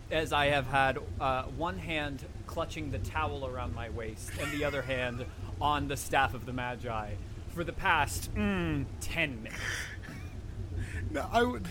As 0.09 0.33
I 0.33 0.47
have 0.47 0.67
had 0.67 0.99
uh, 1.19 1.43
one 1.43 1.77
hand 1.77 2.25
clutching 2.45 2.91
the 2.91 2.99
towel 2.99 3.45
around 3.45 3.73
my 3.73 3.89
waist 3.89 4.31
and 4.41 4.51
the 4.51 4.65
other 4.65 4.81
hand 4.81 5.25
on 5.61 5.87
the 5.87 5.95
staff 5.95 6.33
of 6.33 6.45
the 6.45 6.53
Magi 6.53 7.13
for 7.49 7.63
the 7.63 7.73
past 7.73 8.33
mm, 8.35 8.85
ten 8.99 9.43
minutes. 9.43 9.61
No, 11.11 11.27
I 11.29 11.43
would. 11.43 11.67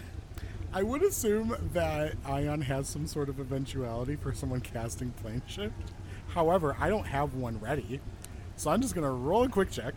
I 0.73 0.83
would 0.85 1.03
assume 1.03 1.57
that 1.73 2.15
Ion 2.25 2.61
has 2.63 2.89
some 2.89 3.07
sort 3.07 3.29
of 3.29 3.41
eventuality 3.41 4.15
for 4.15 4.33
someone 4.33 4.61
casting 4.61 5.11
plane 5.11 5.43
shift. 5.47 5.75
However, 6.29 6.77
I 6.79 6.89
don't 6.89 7.07
have 7.07 7.35
one 7.35 7.59
ready, 7.61 8.01
so 8.57 8.71
I'm 8.71 8.81
just 8.81 8.95
gonna 8.95 9.11
roll 9.11 9.43
a 9.43 9.49
quick 9.49 9.71
check. 9.73 9.95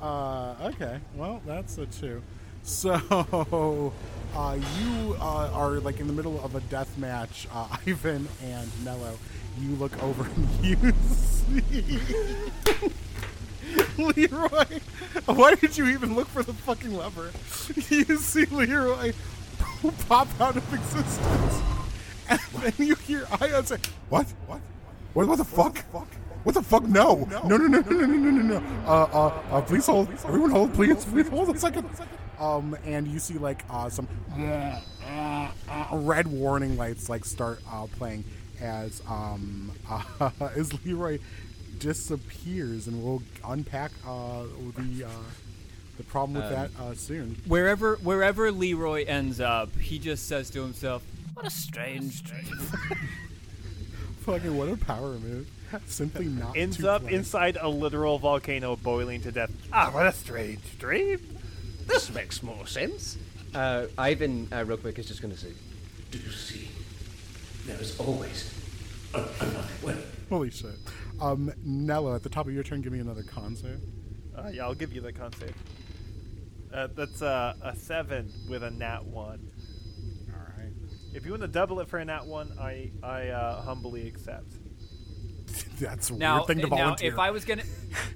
Uh, 0.00 0.54
okay, 0.62 1.00
well 1.16 1.42
that's 1.44 1.76
a 1.78 1.86
two. 1.86 2.22
So, 2.62 2.92
uh, 4.36 4.58
you 4.78 5.16
uh, 5.20 5.50
are 5.52 5.80
like 5.80 5.98
in 5.98 6.06
the 6.06 6.12
middle 6.12 6.42
of 6.44 6.54
a 6.54 6.60
death 6.60 6.96
match, 6.96 7.48
uh, 7.52 7.66
Ivan 7.86 8.28
and 8.44 8.84
Nello. 8.84 9.18
You 9.60 9.74
look 9.74 10.00
over 10.02 10.24
and 10.24 10.48
you 10.64 10.94
see 11.10 11.62
Leroy. 13.98 14.80
Why 15.26 15.54
did 15.54 15.76
you 15.76 15.86
even 15.86 16.14
look 16.14 16.28
for 16.28 16.42
the 16.42 16.52
fucking 16.52 16.94
lever? 16.94 17.30
You 17.88 18.16
see 18.16 18.44
Leroy 18.46 19.12
pop 20.08 20.28
out 20.40 20.56
of 20.56 20.74
existence, 20.74 21.62
and 22.28 22.40
then 22.60 22.86
you 22.86 22.94
hear 22.96 23.26
Ion 23.40 23.64
say, 23.64 23.76
"What? 24.08 24.26
What? 24.46 24.60
What? 25.14 25.28
What 25.28 25.38
the 25.38 25.44
fuck? 25.44 25.78
What 26.44 26.54
the 26.54 26.62
fuck? 26.62 26.84
No! 26.84 27.26
No! 27.30 27.42
No! 27.42 27.56
No! 27.56 27.66
No! 27.68 27.80
No! 27.80 28.06
No! 28.06 28.06
No! 28.06 28.30
No! 28.30 28.58
no. 28.58 28.86
Uh, 28.86 29.04
uh, 29.12 29.42
uh, 29.56 29.60
please 29.62 29.86
hold. 29.86 30.08
Everyone, 30.26 30.50
hold, 30.50 30.74
please. 30.74 31.04
Please 31.04 31.28
hold 31.28 31.54
a 31.54 31.58
second. 31.58 31.88
Um, 32.40 32.76
and 32.84 33.06
you 33.06 33.20
see 33.20 33.34
like 33.34 33.64
uh, 33.70 33.88
some 33.88 34.08
red 35.92 36.26
warning 36.26 36.76
lights 36.76 37.08
like 37.08 37.24
start 37.24 37.60
uh, 37.70 37.86
playing 37.98 38.24
as 38.60 39.02
um 39.08 39.72
uh, 39.88 40.30
as 40.56 40.72
Leroy 40.84 41.18
disappears, 41.82 42.86
and 42.86 43.02
we'll 43.02 43.22
unpack 43.44 43.90
uh, 44.06 44.44
the 44.76 45.04
uh, 45.04 45.08
the 45.98 46.04
problem 46.04 46.40
with 46.40 46.50
that 46.50 46.70
uh, 46.80 46.94
soon. 46.94 47.36
Wherever 47.46 47.96
wherever 47.96 48.50
Leroy 48.52 49.04
ends 49.04 49.40
up, 49.40 49.74
he 49.76 49.98
just 49.98 50.28
says 50.28 50.48
to 50.50 50.62
himself, 50.62 51.02
"What 51.34 51.46
a 51.46 51.50
strange 51.50 52.22
dream." 52.22 52.44
Fucking 54.20 54.56
what 54.56 54.68
a 54.68 54.76
power 54.76 55.14
move! 55.18 55.48
Simply 55.86 56.26
not 56.26 56.56
Ends 56.56 56.76
to 56.76 56.90
up 56.90 57.02
play. 57.02 57.14
inside 57.14 57.56
a 57.60 57.68
literal 57.68 58.18
volcano 58.18 58.76
boiling 58.76 59.20
to 59.22 59.32
death. 59.32 59.50
Ah, 59.72 59.90
what 59.90 60.06
a 60.06 60.12
strange 60.12 60.60
dream. 60.78 61.18
This 61.86 62.12
makes 62.14 62.42
more 62.42 62.66
sense. 62.66 63.16
Uh, 63.54 63.86
Ivan, 63.98 64.48
uh, 64.52 64.64
real 64.64 64.76
quick, 64.76 64.98
is 64.98 65.08
just 65.08 65.20
going 65.22 65.32
to 65.34 65.40
say, 65.40 65.48
Do 66.10 66.18
you 66.18 66.30
see? 66.30 66.68
There 67.66 67.80
is 67.80 67.98
always 67.98 68.52
a- 69.14 69.24
another 69.40 69.68
way. 69.82 69.96
Holy 70.28 70.50
shit! 70.50 70.70
Um, 71.22 71.52
Nello, 71.64 72.14
at 72.16 72.22
the 72.24 72.28
top 72.28 72.46
of 72.48 72.52
your 72.52 72.64
turn, 72.64 72.80
give 72.82 72.92
me 72.92 72.98
another 72.98 73.22
con 73.22 73.54
save. 73.54 73.78
Uh, 74.36 74.48
yeah, 74.52 74.64
I'll 74.64 74.74
give 74.74 74.92
you 74.92 75.00
the 75.00 75.12
con 75.12 75.32
save. 75.34 75.54
Uh, 76.74 76.88
that's 76.96 77.22
uh, 77.22 77.54
a 77.62 77.76
seven 77.76 78.32
with 78.48 78.62
a 78.64 78.70
nat 78.70 79.04
one. 79.04 79.48
All 80.34 80.40
right. 80.58 80.72
If 81.14 81.24
you 81.24 81.30
want 81.30 81.42
to 81.42 81.48
double 81.48 81.78
it 81.80 81.88
for 81.88 81.98
a 81.98 82.04
nat 82.04 82.26
one, 82.26 82.50
I 82.60 82.90
I 83.02 83.28
uh, 83.28 83.62
humbly 83.62 84.08
accept. 84.08 84.54
That's 85.78 86.08
a 86.10 86.14
Now, 86.14 86.36
weird 86.36 86.46
thing 86.46 86.58
to 86.60 86.66
volunteer. 86.68 86.78
now, 86.78 86.84
volunteer. 86.84 87.12
if 87.12 87.18
I 87.18 87.30
was 87.30 87.44
gonna, 87.44 87.64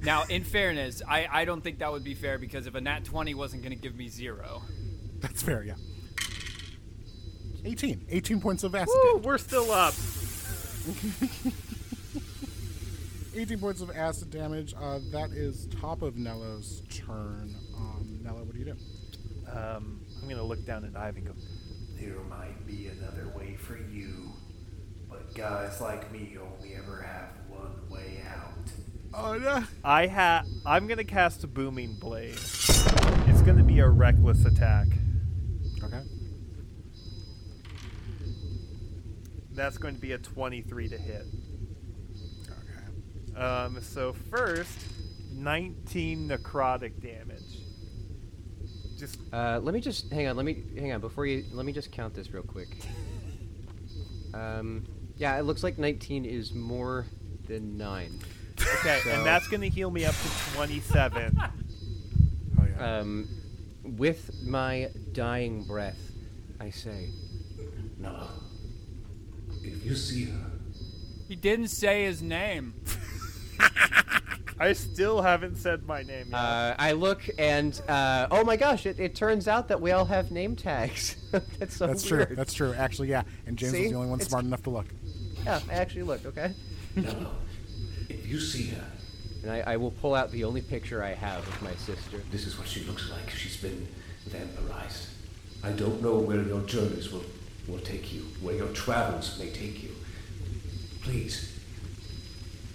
now 0.03 0.25
in 0.31 0.43
fairness, 0.43 1.03
I, 1.07 1.29
I 1.31 1.45
don't 1.45 1.61
think 1.63 1.81
that 1.81 1.93
would 1.93 2.05
be 2.05 2.15
fair 2.15 2.39
because 2.39 2.67
if 2.67 2.75
a 2.75 2.81
nat 2.81 3.05
twenty 3.05 3.35
wasn't 3.35 3.63
gonna 3.63 3.75
give 3.75 3.95
me 3.95 4.09
zero, 4.09 4.63
That's 5.21 5.43
fair, 5.43 5.63
yeah. 5.63 5.75
18. 7.65 8.07
18 8.09 8.41
points 8.41 8.63
of 8.63 8.75
acid 8.77 8.89
Woo, 8.95 9.19
we're 9.19 9.39
still 9.39 9.71
up. 9.73 9.93
18 13.37 13.59
points 13.59 13.81
of 13.81 13.91
acid 13.91 14.31
damage. 14.31 14.75
Uh, 14.81 14.99
that 15.11 15.31
is 15.31 15.67
top 15.81 16.03
of 16.03 16.17
Nello's 16.17 16.83
turn. 16.91 17.55
Um, 17.77 18.21
Nello, 18.23 18.43
what 18.45 18.53
do 18.55 18.59
you 18.59 18.65
do? 18.65 18.77
Um, 19.51 20.01
I'm 20.21 20.29
gonna 20.29 20.43
look 20.43 20.65
down 20.65 20.85
at 20.85 20.97
Ivan 20.97 21.27
and 21.27 21.27
go. 21.27 21.33
There 22.01 22.21
might 22.29 22.67
be 22.67 22.89
another 22.89 23.33
way 23.37 23.57
for 23.57 23.77
you, 23.77 24.33
but 25.09 25.35
guys 25.35 25.81
like 25.81 26.11
me 26.13 26.37
only 26.41 26.75
ever 26.75 27.03
have 27.03 27.31
one 27.49 27.89
way 27.91 28.23
out. 28.29 28.71
Oh, 29.15 29.39
no. 29.39 29.65
I 29.85 30.07
ha 30.07 30.43
I'm 30.65 30.87
gonna 30.87 31.05
cast 31.05 31.45
a 31.45 31.47
booming 31.47 31.95
blade. 31.95 32.35
It's 32.35 33.43
gonna 33.43 33.63
be 33.63 33.79
a 33.81 33.89
reckless 33.89 34.45
attack. 34.45 34.89
Okay. 35.83 36.03
That's 39.53 39.79
going 39.79 39.95
to 39.95 40.01
be 40.01 40.13
a 40.13 40.19
23 40.19 40.89
to 40.91 40.99
hit. 40.99 41.25
Okay. 43.37 43.45
Um, 43.45 43.81
so 43.83 44.15
first, 44.31 44.79
19 45.33 46.29
necrotic 46.29 47.01
damage. 47.01 47.43
Just 48.99 49.19
uh, 49.33 49.61
let 49.63 49.75
me 49.75 49.81
just 49.81 50.11
hang 50.11 50.27
on. 50.27 50.37
Let 50.37 50.47
me 50.47 50.63
hang 50.79 50.93
on 50.93 51.01
before 51.03 51.27
you. 51.27 51.45
Let 51.53 51.67
me 51.67 51.73
just 51.73 51.93
count 51.93 52.15
this 52.15 52.31
real 52.33 52.43
quick. 52.43 52.69
Um, 54.35 54.85
yeah, 55.17 55.39
it 55.39 55.45
looks 55.45 55.63
like 55.63 55.79
19 55.79 56.27
is 56.27 56.53
more 56.53 57.07
than 57.47 57.79
nine. 57.79 58.21
okay, 58.61 59.01
So- 59.03 59.11
and 59.11 59.25
that's 59.25 59.49
going 59.49 59.63
to 59.63 59.69
heal 59.71 59.91
me 59.91 60.05
up 60.05 60.15
to 60.15 60.29
27. 60.55 61.39
Oh, 62.61 62.65
yeah. 62.69 62.99
Um, 62.99 63.29
with 63.83 64.31
my 64.45 64.91
dying 65.13 65.65
breath, 65.65 65.99
I 66.61 66.69
say, 66.69 67.09
No. 67.99 68.29
If 69.63 69.85
you 69.87 69.95
see 69.95 70.25
her, 70.27 70.51
he 71.29 71.35
didn't 71.37 71.69
say 71.69 72.05
his 72.05 72.21
name. 72.21 72.75
I 74.59 74.73
still 74.73 75.21
haven't 75.21 75.57
said 75.57 75.87
my 75.87 76.03
name 76.03 76.29
yet. 76.31 76.35
uh, 76.35 76.75
I 76.79 76.93
look 76.93 77.23
and 77.39 77.79
uh, 77.89 78.27
oh 78.31 78.43
my 78.43 78.57
gosh! 78.57 78.87
It, 78.87 78.99
it 78.99 79.15
turns 79.15 79.49
out 79.49 79.69
that 79.69 79.81
we 79.83 79.91
all 79.93 80.07
have 80.07 80.31
name 80.31 80.57
tags. 80.57 81.17
That's 81.59 81.77
so 81.77 81.87
That's 81.87 82.11
weird. 82.11 82.29
true. 82.29 82.37
That's 82.37 82.55
true. 82.55 82.73
Actually, 82.73 83.09
yeah. 83.09 83.23
And 83.47 83.59
James 83.59 83.73
See? 83.73 83.83
was 83.83 83.91
the 83.91 83.97
only 83.97 84.09
one 84.09 84.19
It's- 84.19 84.31
smart 84.31 84.45
enough 84.47 84.63
to 84.63 84.71
look. 84.71 84.87
yeah. 85.45 85.61
I 85.71 85.75
actually 85.75 86.05
looked. 86.05 86.25
Okay. 86.27 86.55
no. 86.97 87.33
If 88.09 88.27
you 88.27 88.41
see 88.41 88.69
her, 88.69 88.85
And 89.43 89.51
I, 89.53 89.73
I 89.75 89.77
will 89.77 89.91
pull 89.91 90.15
out 90.15 90.31
the 90.33 90.45
only 90.45 90.63
picture 90.63 91.03
I 91.03 91.13
have 91.13 91.47
of 91.47 91.63
my 91.63 91.75
sister. 91.75 92.23
this 92.31 92.47
is 92.47 92.57
what 92.59 92.67
she 92.67 92.83
looks 92.85 93.11
like. 93.11 93.29
She's 93.31 93.57
been 93.59 93.87
vampirized. 94.31 95.09
I 95.63 95.73
don't 95.73 96.01
know 96.03 96.19
where 96.19 96.41
your 96.43 96.61
journeys 96.63 97.13
will, 97.13 97.25
will 97.69 97.81
take 97.81 98.13
you, 98.15 98.23
where 98.41 98.55
your 98.55 98.69
travels 98.69 99.39
may 99.39 99.51
take 99.51 99.83
you. 99.83 99.91
Please, 101.03 101.56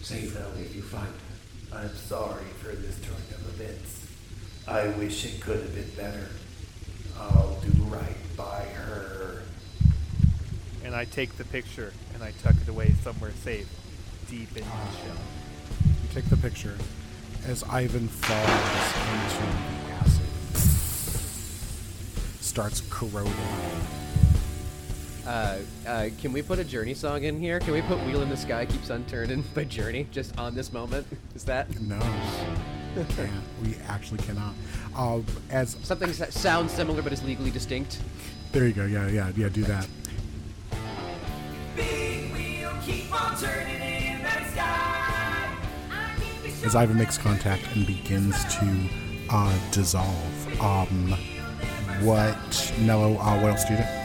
save 0.02 0.34
her 0.34 0.52
if 0.60 0.76
you 0.76 0.82
find 0.82 1.08
her. 1.08 1.78
I'm 1.78 1.96
sorry 1.96 2.44
for 2.60 2.76
this 2.76 3.00
turn 3.02 3.16
of 3.16 3.60
events. 3.60 4.08
I 4.68 4.88
wish 4.98 5.26
it 5.26 5.42
could 5.42 5.58
have 5.58 5.74
been 5.74 5.90
better. 5.96 6.28
I'll 7.18 7.60
do 7.62 7.72
right 7.84 8.16
by 8.36 8.64
her. 8.64 9.44
and 10.84 10.96
I 10.96 11.06
take 11.06 11.38
the 11.38 11.46
picture 11.46 11.94
and 12.14 12.24
I 12.24 12.32
tuck 12.44 12.56
it 12.62 12.68
away 12.68 12.94
somewhere 13.04 13.32
safe, 13.44 13.70
deep 14.30 14.50
in 14.58 14.64
the 14.64 14.92
shell. 15.04 15.18
You 15.86 16.10
take 16.14 16.26
the 16.26 16.38
picture 16.38 16.78
as 17.48 17.64
Ivan 17.64 18.08
falls 18.08 18.50
into 19.12 19.46
the 19.86 19.94
acid. 19.94 20.28
Starts 22.42 22.82
corroding. 22.90 23.32
Uh, 25.26 25.58
uh, 25.88 26.10
can 26.20 26.34
we 26.34 26.42
put 26.42 26.58
a 26.58 26.64
Journey 26.64 26.94
song 26.96 27.24
in 27.24 27.40
here? 27.40 27.60
Can 27.60 27.74
we 27.74 27.82
put 27.84 28.00
"Wheel 28.06 28.22
in 28.22 28.30
the 28.30 28.38
Sky 28.38 28.66
Keeps 28.66 28.90
on 28.90 29.04
Turning" 29.06 29.44
by 29.54 29.66
Journey 29.66 30.08
just 30.12 30.38
on 30.40 30.56
this 30.56 30.74
moment? 30.74 31.06
Is 31.36 31.44
that 31.46 31.80
No. 31.80 32.00
We 33.64 33.76
actually 33.88 34.18
cannot. 34.20 34.54
Uh, 34.96 35.22
as 35.50 35.78
something 35.84 36.12
that 36.14 36.34
sounds 36.34 36.74
similar 36.74 37.02
but 37.02 37.14
is 37.14 37.24
legally 37.24 37.52
distinct? 37.52 38.00
there 38.52 38.68
you 38.68 38.74
go. 38.74 38.86
Yeah, 38.86 39.08
yeah, 39.08 39.32
yeah. 39.36 39.48
Do 39.50 39.64
that. 39.64 39.88
As 46.66 46.76
Ivan 46.76 46.98
makes 46.98 47.18
contact 47.18 47.64
and 47.76 47.88
begins 47.88 48.44
to 48.56 48.90
uh, 49.30 49.58
dissolve. 49.72 50.62
Um, 50.62 51.16
what 52.02 52.74
Nello? 52.80 53.18
Uh, 53.18 53.40
what 53.40 53.52
else 53.52 53.64
do 53.66 53.74
you 53.74 53.80
do? 53.80 54.01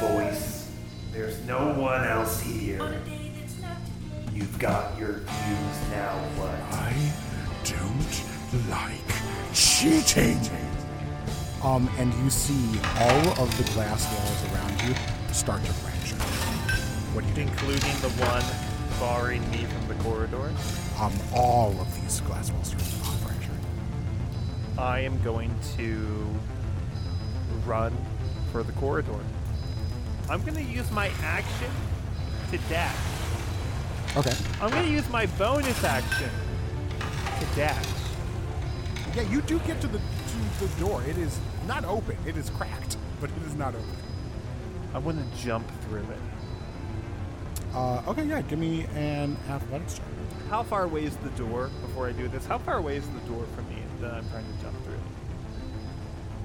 Okay. 0.00 0.30
Voice. 0.30 0.70
There's 1.12 1.44
no 1.44 1.72
one 1.74 2.04
else 2.04 2.40
here. 2.40 3.00
You've 4.32 4.58
got 4.58 4.96
your 4.98 5.14
views 5.14 5.90
now, 5.90 6.14
what? 6.36 6.54
I 6.72 7.12
don't 7.64 8.70
like 8.70 9.54
cheating. 9.54 10.38
Um, 11.64 11.90
and 11.98 12.14
you 12.22 12.30
see 12.30 12.78
all 13.00 13.42
of 13.42 13.56
the 13.58 13.72
glass 13.72 14.06
walls 14.14 14.54
around 14.54 14.88
you 14.88 14.94
start 15.32 15.64
to 15.64 15.72
fracture. 15.72 16.14
What 17.14 17.22
do 17.22 17.28
you 17.30 17.34
do? 17.34 17.40
Including 17.40 18.00
the 18.00 18.10
one 18.22 18.44
barring 19.00 19.50
me 19.50 19.64
from 19.64 19.88
the 19.88 20.02
corridor. 20.04 20.52
Um, 21.00 21.12
all 21.34 21.74
of 21.80 22.00
these 22.00 22.20
glass 22.20 22.52
walls 22.52 22.68
start 22.68 22.82
to 22.82 23.26
fracture. 23.26 23.50
I 24.78 25.00
am 25.00 25.20
going 25.22 25.52
to 25.76 26.26
run 27.66 27.96
for 28.52 28.62
the 28.62 28.72
corridor. 28.72 29.18
I'm 30.30 30.42
going 30.42 30.56
to 30.56 30.62
use 30.62 30.90
my 30.90 31.10
action 31.22 31.70
to 32.50 32.58
dash. 32.68 32.96
Okay. 34.16 34.32
I'm 34.60 34.70
gonna 34.70 34.88
use 34.88 35.08
my 35.10 35.26
bonus 35.26 35.84
action 35.84 36.30
to 37.38 37.46
dash. 37.54 37.86
Yeah, 39.14 39.22
you 39.30 39.42
do 39.42 39.58
get 39.60 39.80
to 39.82 39.86
the 39.86 39.98
to 39.98 40.64
the 40.66 40.80
door. 40.80 41.02
It 41.04 41.18
is 41.18 41.38
not 41.66 41.84
open. 41.84 42.16
It 42.26 42.36
is 42.36 42.48
cracked, 42.50 42.96
but 43.20 43.30
it 43.30 43.46
is 43.46 43.54
not 43.54 43.74
open. 43.74 43.96
I 44.94 44.98
want 44.98 45.18
to 45.18 45.42
jump 45.42 45.70
through 45.82 46.00
it. 46.00 46.18
Uh, 47.74 48.02
okay, 48.08 48.24
yeah. 48.24 48.40
Give 48.42 48.58
me 48.58 48.86
an 48.94 49.36
athletics 49.48 49.94
check. 49.94 50.06
How 50.48 50.62
far 50.62 50.84
away 50.84 51.04
is 51.04 51.16
the 51.16 51.30
door 51.30 51.70
before 51.82 52.08
I 52.08 52.12
do 52.12 52.28
this? 52.28 52.46
How 52.46 52.56
far 52.58 52.78
away 52.78 52.96
is 52.96 53.06
the 53.08 53.20
door 53.20 53.44
from 53.54 53.68
me 53.68 53.82
that 54.00 54.14
I'm 54.14 54.28
trying 54.30 54.46
to 54.46 54.62
jump 54.62 54.74
through? 54.74 54.77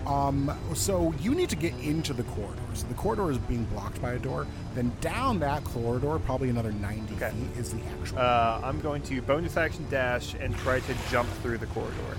Um, 0.06 0.52
so 0.74 1.14
you 1.22 1.34
need 1.34 1.50
to 1.50 1.56
get 1.56 1.74
into 1.76 2.14
the 2.14 2.24
corridor. 2.24 2.62
So 2.74 2.86
the 2.88 2.94
corridor 2.94 3.32
is 3.32 3.38
being 3.38 3.64
blocked 3.66 4.02
by 4.02 4.14
a 4.14 4.20
door. 4.20 4.46
Then 4.76 4.92
down 5.00 5.40
that 5.40 5.64
corridor, 5.64 6.20
probably 6.20 6.50
another 6.50 6.72
90 6.74 7.16
Okay. 7.16 7.30
feet, 7.32 7.58
is 7.60 7.72
the 7.74 7.80
actual. 8.00 8.20
Uh, 8.20 8.60
I'm 8.64 8.82
going 8.82 9.02
to 9.04 9.22
bonus 9.22 9.56
action 9.56 9.86
dash 9.90 10.34
and 10.34 10.56
try 10.58 10.82
to 10.82 10.96
jump 11.10 11.30
through 11.42 11.58
the 11.60 11.68
corridor. 11.68 12.18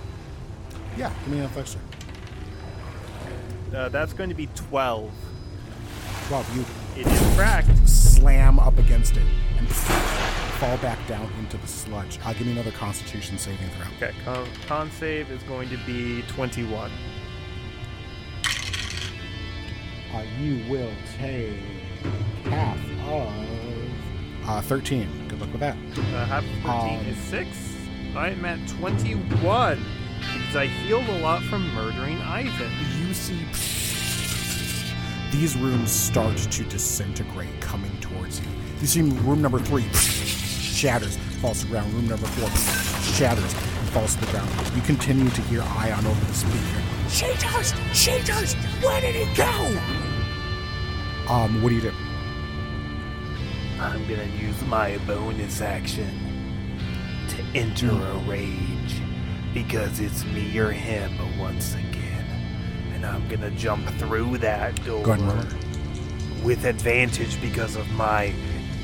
yeah, 0.96 1.10
give 1.24 1.28
me 1.34 1.38
an 1.40 1.44
athletics 1.44 1.74
check. 1.74 1.82
Uh, 3.74 3.88
that's 3.90 4.12
going 4.12 4.28
to 4.30 4.34
be 4.36 4.46
12. 4.54 5.10
Well, 6.30 6.44
you 6.54 6.64
It 6.96 7.06
is 7.06 7.34
cracked. 7.36 7.86
slam 7.88 8.58
up 8.60 8.78
against 8.78 9.16
it 9.16 9.26
and 9.58 9.68
fall 9.68 10.76
back 10.78 10.98
down 11.08 11.28
into 11.40 11.58
the 11.58 11.66
sludge. 11.66 12.18
Uh, 12.24 12.32
give 12.32 12.46
me 12.46 12.52
another 12.52 12.70
Constitution 12.70 13.36
saving 13.36 13.68
throw. 13.70 13.86
Okay, 14.08 14.14
con, 14.24 14.46
con 14.66 14.90
save 14.92 15.30
is 15.30 15.42
going 15.42 15.68
to 15.68 15.76
be 15.84 16.22
21. 16.28 16.90
Uh, 20.14 20.22
you 20.38 20.62
will 20.70 20.92
take 21.18 21.56
half 22.44 22.78
of 23.08 24.48
uh, 24.48 24.60
13. 24.62 25.28
Good 25.28 25.40
luck 25.40 25.50
with 25.50 25.60
that. 25.60 25.76
Uh, 25.96 26.24
half 26.26 26.44
of 26.44 26.50
13 26.62 27.00
Um, 27.00 27.06
is 27.06 27.18
6. 27.18 27.48
I'm 28.14 28.44
at 28.44 28.68
21 28.68 29.84
because 30.20 30.56
I 30.56 30.66
healed 30.66 31.08
a 31.08 31.18
lot 31.18 31.42
from 31.44 31.68
murdering 31.74 32.18
Ivan. 32.18 32.70
You 33.00 33.12
see 33.12 33.44
these 35.36 35.56
rooms 35.56 35.90
start 35.90 36.36
to 36.36 36.64
disintegrate 36.64 37.60
coming 37.60 37.90
towards 38.00 38.38
you. 38.38 38.46
You 38.80 38.86
see 38.86 39.02
room 39.02 39.42
number 39.42 39.58
three 39.58 39.82
shatters, 39.92 41.16
falls 41.40 41.60
to 41.60 41.66
the 41.66 41.72
ground. 41.72 41.92
Room 41.92 42.06
number 42.06 42.26
four 42.26 42.48
shatters 43.14 43.52
and 43.52 43.88
falls 43.90 44.14
to 44.14 44.20
the 44.24 44.30
ground. 44.30 44.48
You 44.76 44.82
continue 44.82 45.28
to 45.30 45.40
hear 45.42 45.62
Ion 45.62 46.06
over 46.06 46.24
the 46.26 46.34
speaker. 46.34 46.82
Cheaters! 47.10 47.72
Cheaters! 47.92 48.54
Where 48.82 49.00
did 49.00 49.14
he 49.14 49.34
go? 49.34 49.50
Um, 51.28 51.62
what 51.62 51.70
do 51.70 51.74
you 51.76 51.80
do? 51.80 51.92
I'm 53.80 54.06
gonna 54.08 54.24
use 54.38 54.60
my 54.66 54.98
bonus 55.06 55.60
action 55.60 56.10
to 57.28 57.58
enter 57.58 57.90
a 57.90 58.14
rage 58.28 59.00
because 59.52 60.00
it's 60.00 60.24
me 60.26 60.56
or 60.58 60.70
him 60.72 61.38
once 61.38 61.74
again. 61.74 62.24
And 62.94 63.04
I'm 63.06 63.26
gonna 63.28 63.50
jump 63.52 63.86
through 63.98 64.38
that 64.38 64.74
door 64.84 65.02
Go 65.04 65.12
ahead 65.12 65.20
and 65.24 65.52
roll. 65.52 66.44
with 66.44 66.64
advantage 66.64 67.40
because 67.40 67.76
of 67.76 67.90
my 67.92 68.32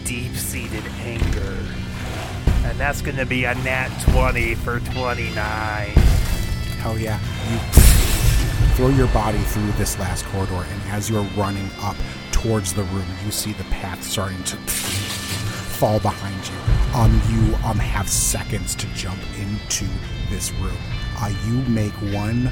deep 0.05 0.33
seated 0.35 0.85
anger. 1.03 1.57
And 2.65 2.79
that's 2.79 3.03
gonna 3.03 3.27
be 3.27 3.45
a 3.45 3.55
nat 3.57 3.91
20 4.11 4.55
for 4.57 4.81
29. 4.81 5.35
Hell 6.81 6.99
yeah. 6.99 7.19
You 7.51 7.59
throw 8.77 8.89
your 8.89 9.09
body 9.09 9.39
through 9.39 9.71
this 9.73 9.99
last 9.99 10.25
corridor, 10.27 10.55
and 10.71 10.83
as 10.93 11.11
you're 11.11 11.23
running 11.37 11.71
up 11.83 11.97
towards 12.43 12.73
the 12.73 12.85
room, 12.85 13.07
you 13.25 13.31
see 13.31 13.53
the 13.53 13.65
path 13.65 14.03
starting 14.03 14.43
to 14.45 14.57
fall 15.77 16.01
behind 16.01 16.49
you. 16.49 16.99
Um, 16.99 17.21
you 17.29 17.55
um 17.65 17.79
have 17.79 18.09
seconds 18.09 18.75
to 18.77 18.87
jump 18.89 19.21
into 19.39 19.87
this 20.31 20.51
room. 20.53 20.77
Uh, 21.19 21.33
you 21.47 21.61
make 21.69 21.93
one 22.15 22.51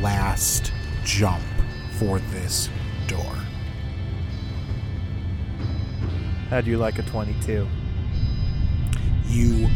last 0.00 0.72
jump 1.04 1.42
for 1.92 2.18
this 2.30 2.68
door. 3.06 3.34
How 6.50 6.60
do 6.60 6.70
you 6.70 6.78
like 6.78 6.98
a 6.98 7.02
22? 7.02 7.66
You 9.26 9.68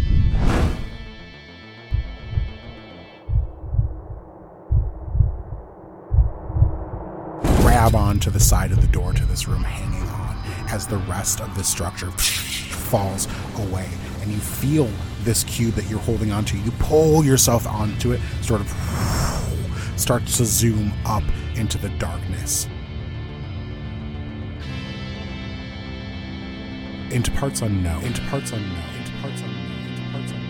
grab 7.85 7.97
onto 7.97 8.31
the 8.31 8.41
side 8.41 8.73
of 8.73 8.81
the 8.81 8.87
door 8.87 9.13
to 9.13 9.27
this 9.27 9.47
room, 9.47 9.63
hanging 9.63 10.09
on 10.09 10.39
as 10.71 10.87
the 10.87 10.97
rest 10.97 11.43
of 11.43 11.55
the 11.55 11.63
structure 11.63 12.11
falls 12.11 13.29
away. 13.59 13.87
And 14.23 14.33
you 14.33 14.39
feel 14.39 14.89
this 15.21 15.45
cube 15.45 15.75
that 15.75 15.91
you're 15.91 15.99
holding 15.99 16.33
onto. 16.33 16.57
You 16.57 16.71
pull 16.79 17.23
yourself 17.23 17.67
onto 17.67 18.13
it, 18.13 18.23
sort 18.41 18.63
of 18.63 18.69
starts 19.99 20.39
to 20.39 20.47
zoom 20.47 20.95
up 21.05 21.25
into 21.57 21.77
the 21.77 21.91
darkness. 21.99 22.67
Into 27.11 27.31
parts 27.33 27.61
unknown. 27.61 28.03
Into 28.03 28.23
parts 28.23 28.51
unknown. 28.53 28.95
Into 28.97 29.13
parts 29.21 29.43
unknown. 29.43 29.89
Into 29.91 30.11
parts 30.11 30.33
unknown. 30.33 30.45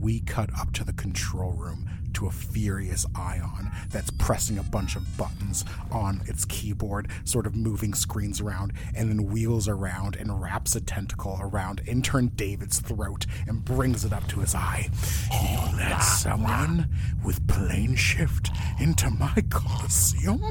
We 0.00 0.20
cut 0.20 0.48
up 0.58 0.72
to 0.74 0.84
the 0.84 0.94
control 0.94 1.52
room 1.52 1.90
to 2.16 2.26
a 2.26 2.30
furious 2.30 3.04
Ion 3.14 3.70
that's 3.90 4.10
pressing 4.12 4.56
a 4.58 4.62
bunch 4.62 4.96
of 4.96 5.18
buttons 5.18 5.66
on 5.90 6.22
its 6.24 6.46
keyboard, 6.46 7.10
sort 7.24 7.46
of 7.46 7.54
moving 7.54 7.92
screens 7.92 8.40
around, 8.40 8.72
and 8.94 9.10
then 9.10 9.26
wheels 9.26 9.68
around 9.68 10.16
and 10.16 10.40
wraps 10.40 10.74
a 10.74 10.80
tentacle 10.80 11.38
around 11.42 11.82
intern 11.86 12.28
David's 12.28 12.80
throat 12.80 13.26
and 13.46 13.62
brings 13.62 14.02
it 14.02 14.14
up 14.14 14.26
to 14.28 14.40
his 14.40 14.54
eye. 14.54 14.88
Oh, 15.30 15.70
you 15.70 15.76
let 15.76 15.98
someone 16.00 16.88
with 17.22 17.46
plane 17.48 17.94
shift 17.94 18.48
into 18.80 19.10
my 19.10 19.44
Coliseum? 19.50 20.42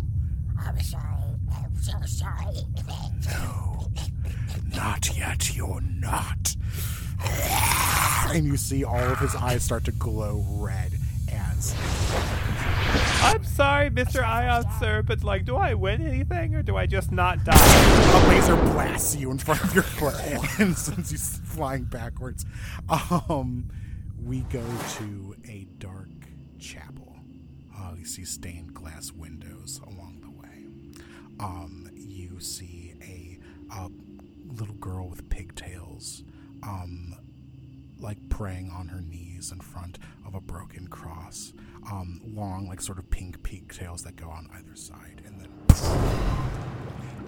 I'm 0.59 0.79
sorry. 0.81 1.03
I'm 1.51 1.75
so 1.81 1.93
sorry. 2.05 2.57
No, 3.27 3.87
not 4.75 5.17
yet. 5.17 5.55
You're 5.55 5.81
not. 5.81 6.55
And 8.35 8.45
you 8.45 8.55
see 8.55 8.83
all 8.83 8.99
of 8.99 9.17
his 9.17 9.33
eyes 9.33 9.63
start 9.63 9.85
to 9.85 9.91
glow 9.93 10.45
red 10.47 10.91
as 11.57 11.76
I'm 13.22 13.44
sorry, 13.44 13.90
Mr. 13.90 14.23
Ion, 14.23 14.65
sir, 14.80 15.02
but 15.02 15.23
like, 15.23 15.45
do 15.45 15.56
I 15.56 15.73
win 15.73 16.06
anything 16.06 16.56
or 16.56 16.61
do 16.61 16.76
I 16.77 16.86
just 16.86 17.11
not 17.11 17.44
die? 17.44 17.53
a 17.56 18.27
laser 18.30 18.56
blasts 18.56 19.15
you 19.15 19.32
in 19.32 19.38
front 19.38 19.64
of 19.64 19.73
your 19.73 19.84
foot 19.84 20.15
and 20.60 20.77
sends 20.77 21.11
you 21.11 21.18
flying 21.18 21.84
backwards. 21.84 22.45
Um, 22.90 23.69
we 24.23 24.41
go 24.41 24.64
to 24.98 25.36
a 25.48 25.68
dark 25.80 26.10
chapel. 26.60 27.15
Uh, 27.77 27.94
you 27.98 28.06
see 28.06 28.26
stained 28.26 28.73
glass 28.73 29.11
windows 29.11 29.82
along 29.86 30.22
the 30.22 30.32
way. 30.32 31.03
Um, 31.40 31.90
you 31.95 32.40
see 32.40 32.94
a, 33.02 33.40
a 33.73 33.90
little 34.53 34.76
girl 34.76 35.10
with 35.10 35.30
pigtails, 35.30 36.23
um, 36.64 37.15
like 37.99 38.18
praying 38.30 38.72
on 38.72 38.88
her 38.90 39.02
knees 39.02 39.52
in 39.52 39.60
front 39.60 39.98
of 40.36 40.44
a 40.44 40.45
broken 40.45 40.88
cross. 40.88 41.53
Um, 41.91 42.22
long, 42.26 42.68
like 42.68 42.82
sort 42.82 42.98
of 42.98 43.10
pink 43.10 43.44
pigtails 43.44 44.03
that 44.03 44.16
go 44.16 44.28
on 44.30 44.49
either 44.53 44.76
side, 44.76 45.22
and 45.26 45.40
then 45.40 45.49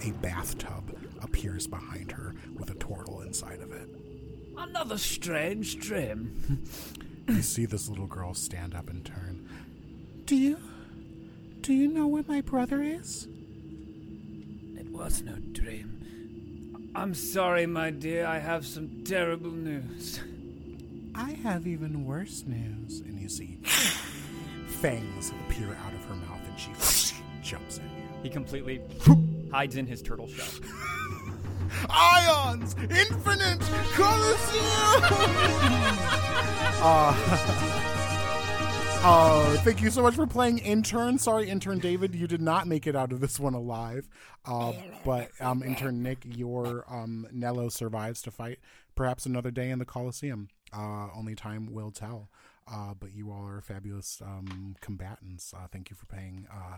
a 0.03 0.11
bathtub 0.19 0.97
appears 1.21 1.67
behind 1.67 2.11
her 2.11 2.33
with 2.55 2.71
a 2.71 2.75
turtle 2.75 3.21
inside 3.21 3.61
of 3.61 3.71
it. 3.71 3.87
Another 4.57 4.97
strange 4.97 5.77
dream. 5.79 6.63
You 7.29 7.41
see 7.41 7.65
this 7.65 7.89
little 7.89 8.07
girl 8.07 8.33
stand 8.33 8.73
up 8.73 8.89
and 8.89 9.03
turn. 9.03 9.49
Do 10.23 10.37
you 10.37 10.57
do 11.59 11.73
you 11.73 11.89
know 11.89 12.07
where 12.07 12.23
my 12.25 12.39
brother 12.39 12.81
is? 12.81 13.27
It 14.77 14.87
was 14.89 15.21
no 15.23 15.35
dream. 15.51 16.89
I'm 16.95 17.13
sorry, 17.13 17.65
my 17.65 17.89
dear. 17.89 18.25
I 18.25 18.39
have 18.39 18.65
some 18.65 19.03
terrible 19.03 19.51
news. 19.51 20.21
I 21.17 21.31
have 21.43 21.65
even 21.65 22.05
worse 22.05 22.43
news. 22.45 23.01
And 23.01 23.19
you 23.19 23.27
see 23.27 23.59
fangs 24.67 25.31
appear 25.47 25.75
out 25.85 25.93
of 25.93 26.05
her 26.05 26.15
mouth 26.15 26.41
and 26.47 26.59
she 26.59 26.71
jumps 27.41 27.79
at 27.79 27.85
you. 27.85 28.03
He 28.21 28.29
completely 28.29 28.81
hides 29.51 29.77
in 29.77 29.87
his 29.87 30.01
turtle 30.01 30.27
shell. 30.27 30.47
Ions! 31.89 32.75
Infinite 32.79 33.59
Coliseum! 33.93 35.03
uh, 36.79 37.83
uh, 39.03 39.57
thank 39.57 39.81
you 39.81 39.89
so 39.89 40.01
much 40.01 40.15
for 40.15 40.25
playing 40.25 40.59
Intern. 40.59 41.17
Sorry, 41.17 41.49
Intern 41.49 41.79
David, 41.79 42.15
you 42.15 42.27
did 42.27 42.41
not 42.41 42.67
make 42.67 42.87
it 42.87 42.95
out 42.95 43.11
of 43.11 43.19
this 43.19 43.39
one 43.39 43.53
alive. 43.53 44.07
Uh, 44.45 44.73
but 45.03 45.29
um, 45.41 45.61
Intern 45.61 46.01
Nick, 46.01 46.19
your 46.25 46.85
um, 46.89 47.27
Nello 47.31 47.69
survives 47.69 48.21
to 48.23 48.31
fight 48.31 48.59
perhaps 48.95 49.25
another 49.25 49.51
day 49.51 49.69
in 49.69 49.79
the 49.79 49.85
Coliseum. 49.85 50.49
Uh, 50.73 51.07
only 51.15 51.35
time 51.35 51.71
will 51.71 51.91
tell. 51.91 52.29
Uh, 52.71 52.93
but 52.99 53.13
you 53.13 53.31
all 53.31 53.45
are 53.47 53.61
fabulous 53.61 54.21
um, 54.21 54.75
combatants. 54.81 55.53
Uh, 55.53 55.67
thank 55.71 55.89
you 55.89 55.95
for 55.95 56.05
paying. 56.05 56.47
Uh, 56.51 56.77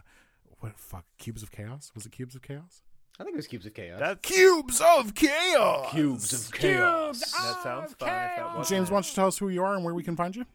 what 0.60 0.78
fuck? 0.78 1.06
Cubes 1.18 1.42
of 1.42 1.52
Chaos? 1.52 1.92
Was 1.96 2.06
it 2.06 2.12
Cubes 2.12 2.36
of 2.36 2.42
Chaos? 2.42 2.84
I 3.20 3.24
think 3.24 3.34
it 3.34 3.38
was 3.38 3.48
Cubes 3.48 3.66
of 3.66 3.74
Chaos. 3.74 4.00
That's 4.00 4.20
Cubes 4.22 4.82
of 4.82 5.14
chaos. 5.14 5.92
Cubes 5.92 6.34
of 6.34 6.54
Chaos. 6.54 7.20
that 7.20 7.64
sounds 7.64 7.94
fun. 7.94 8.08
That 8.08 8.66
James, 8.68 8.90
it. 8.90 8.94
why 8.94 8.98
don't 8.98 9.10
you 9.10 9.16
tell 9.16 9.28
us 9.28 9.38
who 9.38 9.50
you 9.50 9.64
are 9.64 9.76
and 9.76 9.84
where 9.84 9.94
we 9.94 10.04
can 10.04 10.16
find 10.16 10.36
you? 10.36 10.46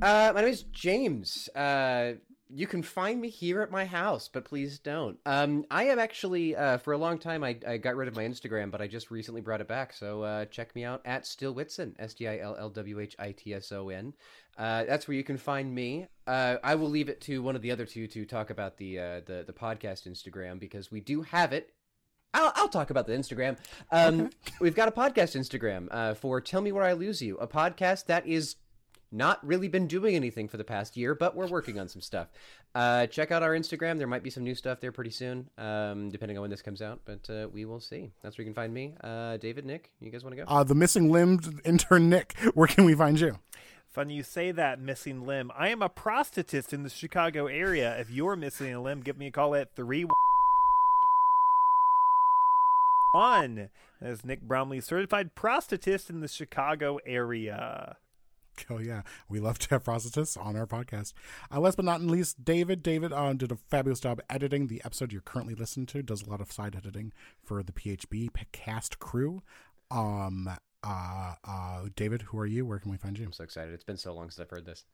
Uh, 0.00 0.32
my 0.34 0.40
name 0.40 0.50
is 0.50 0.62
James. 0.64 1.48
You 2.56 2.68
can 2.68 2.84
find 2.84 3.20
me 3.20 3.30
here 3.30 3.62
at 3.62 3.72
my 3.72 3.84
house, 3.84 4.28
but 4.32 4.44
please 4.44 4.78
don't. 4.78 5.18
Um, 5.26 5.64
I 5.72 5.86
am 5.86 5.98
actually 5.98 6.54
uh, 6.54 6.78
for 6.78 6.92
a 6.92 6.96
long 6.96 7.18
time 7.18 7.42
I, 7.42 7.58
I 7.66 7.78
got 7.78 7.96
rid 7.96 8.06
of 8.06 8.14
my 8.14 8.22
Instagram, 8.22 8.70
but 8.70 8.80
I 8.80 8.86
just 8.86 9.10
recently 9.10 9.40
brought 9.40 9.60
it 9.60 9.66
back. 9.66 9.92
So 9.92 10.22
uh, 10.22 10.44
check 10.44 10.72
me 10.76 10.84
out 10.84 11.02
at 11.04 11.26
Still 11.26 11.52
Whitson, 11.52 11.96
S 11.98 12.14
T 12.14 12.28
I 12.28 12.38
L 12.38 12.54
L 12.56 12.70
W 12.70 13.00
H 13.00 13.16
I 13.18 13.32
T 13.32 13.54
S 13.54 13.72
O 13.72 13.88
N. 13.88 14.12
Uh, 14.56 14.84
that's 14.84 15.08
where 15.08 15.16
you 15.16 15.24
can 15.24 15.36
find 15.36 15.74
me. 15.74 16.06
Uh, 16.28 16.58
I 16.62 16.76
will 16.76 16.88
leave 16.88 17.08
it 17.08 17.20
to 17.22 17.42
one 17.42 17.56
of 17.56 17.62
the 17.62 17.72
other 17.72 17.86
two 17.86 18.06
to 18.06 18.24
talk 18.24 18.50
about 18.50 18.76
the 18.76 19.00
uh, 19.00 19.20
the 19.26 19.42
the 19.44 19.52
podcast 19.52 20.06
Instagram 20.06 20.60
because 20.60 20.92
we 20.92 21.00
do 21.00 21.22
have 21.22 21.52
it. 21.52 21.70
I'll, 22.34 22.52
I'll 22.54 22.68
talk 22.68 22.90
about 22.90 23.08
the 23.08 23.14
Instagram. 23.14 23.58
Um, 23.90 24.30
We've 24.60 24.74
got 24.74 24.88
a 24.88 24.92
podcast 24.92 25.36
Instagram 25.36 25.88
uh, 25.90 26.14
for 26.14 26.40
Tell 26.40 26.60
Me 26.60 26.70
Where 26.70 26.84
I 26.84 26.92
Lose 26.92 27.20
You, 27.20 27.36
a 27.38 27.48
podcast 27.48 28.06
that 28.06 28.26
is 28.26 28.56
not 29.14 29.44
really 29.46 29.68
been 29.68 29.86
doing 29.86 30.14
anything 30.14 30.48
for 30.48 30.56
the 30.56 30.64
past 30.64 30.96
year, 30.96 31.14
but 31.14 31.36
we're 31.36 31.46
working 31.46 31.78
on 31.78 31.88
some 31.88 32.02
stuff. 32.02 32.28
Uh, 32.74 33.06
check 33.06 33.30
out 33.30 33.42
our 33.42 33.52
Instagram. 33.52 33.98
There 33.98 34.06
might 34.06 34.22
be 34.22 34.30
some 34.30 34.42
new 34.42 34.54
stuff 34.54 34.80
there 34.80 34.92
pretty 34.92 35.10
soon, 35.10 35.48
um, 35.56 36.10
depending 36.10 36.36
on 36.36 36.42
when 36.42 36.50
this 36.50 36.62
comes 36.62 36.82
out, 36.82 37.00
but 37.06 37.30
uh, 37.30 37.48
we 37.52 37.64
will 37.64 37.80
see. 37.80 38.10
That's 38.22 38.36
where 38.36 38.44
you 38.44 38.52
can 38.52 38.54
find 38.54 38.74
me. 38.74 38.94
Uh, 39.02 39.36
David, 39.36 39.64
Nick, 39.64 39.90
you 40.00 40.10
guys 40.10 40.24
want 40.24 40.36
to 40.36 40.44
go? 40.44 40.48
Uh, 40.48 40.64
the 40.64 40.74
missing 40.74 41.10
limbed 41.10 41.60
intern 41.64 42.10
Nick. 42.10 42.36
Where 42.54 42.66
can 42.66 42.84
we 42.84 42.94
find 42.94 43.18
you? 43.20 43.38
Funny 43.92 44.14
you 44.14 44.24
say 44.24 44.50
that, 44.50 44.80
missing 44.80 45.24
limb. 45.24 45.52
I 45.56 45.68
am 45.68 45.80
a 45.80 45.88
prostitute 45.88 46.72
in 46.72 46.82
the 46.82 46.90
Chicago 46.90 47.46
area. 47.46 47.96
If 48.00 48.10
you're 48.10 48.34
missing 48.34 48.74
a 48.74 48.82
limb, 48.82 49.02
give 49.02 49.16
me 49.16 49.28
a 49.28 49.30
call 49.30 49.54
at 49.54 49.76
three 49.76 50.04
one. 53.12 53.70
As 54.00 54.24
Nick 54.24 54.42
Bromley, 54.42 54.80
certified 54.80 55.36
prostitute 55.36 56.10
in 56.10 56.18
the 56.18 56.26
Chicago 56.26 56.98
area. 57.06 57.98
Oh 58.70 58.78
yeah, 58.78 59.02
we 59.28 59.40
love 59.40 59.58
to 59.60 59.70
have 59.70 59.84
prostitutes 59.84 60.36
on 60.36 60.56
our 60.56 60.66
podcast. 60.66 61.12
Uh, 61.52 61.60
last 61.60 61.76
but 61.76 61.84
not 61.84 62.00
least, 62.00 62.44
David. 62.44 62.82
David 62.82 63.12
uh, 63.12 63.32
did 63.34 63.52
a 63.52 63.56
fabulous 63.56 64.00
job 64.00 64.20
editing 64.30 64.66
the 64.66 64.80
episode 64.84 65.12
you're 65.12 65.20
currently 65.22 65.54
listening 65.54 65.86
to. 65.86 66.02
Does 66.02 66.22
a 66.22 66.30
lot 66.30 66.40
of 66.40 66.50
side 66.50 66.74
editing 66.74 67.12
for 67.42 67.62
the 67.62 67.72
PHB 67.72 68.30
cast 68.52 68.98
crew. 68.98 69.42
Um, 69.90 70.48
uh, 70.82 71.34
uh, 71.44 71.84
David, 71.96 72.22
who 72.22 72.38
are 72.38 72.46
you? 72.46 72.66
Where 72.66 72.78
can 72.78 72.90
we 72.90 72.96
find 72.96 73.18
you? 73.18 73.24
I'm 73.24 73.32
so 73.32 73.44
excited. 73.44 73.72
It's 73.74 73.84
been 73.84 73.96
so 73.96 74.14
long 74.14 74.30
since 74.30 74.40
I've 74.40 74.50
heard 74.50 74.66
this. 74.66 74.84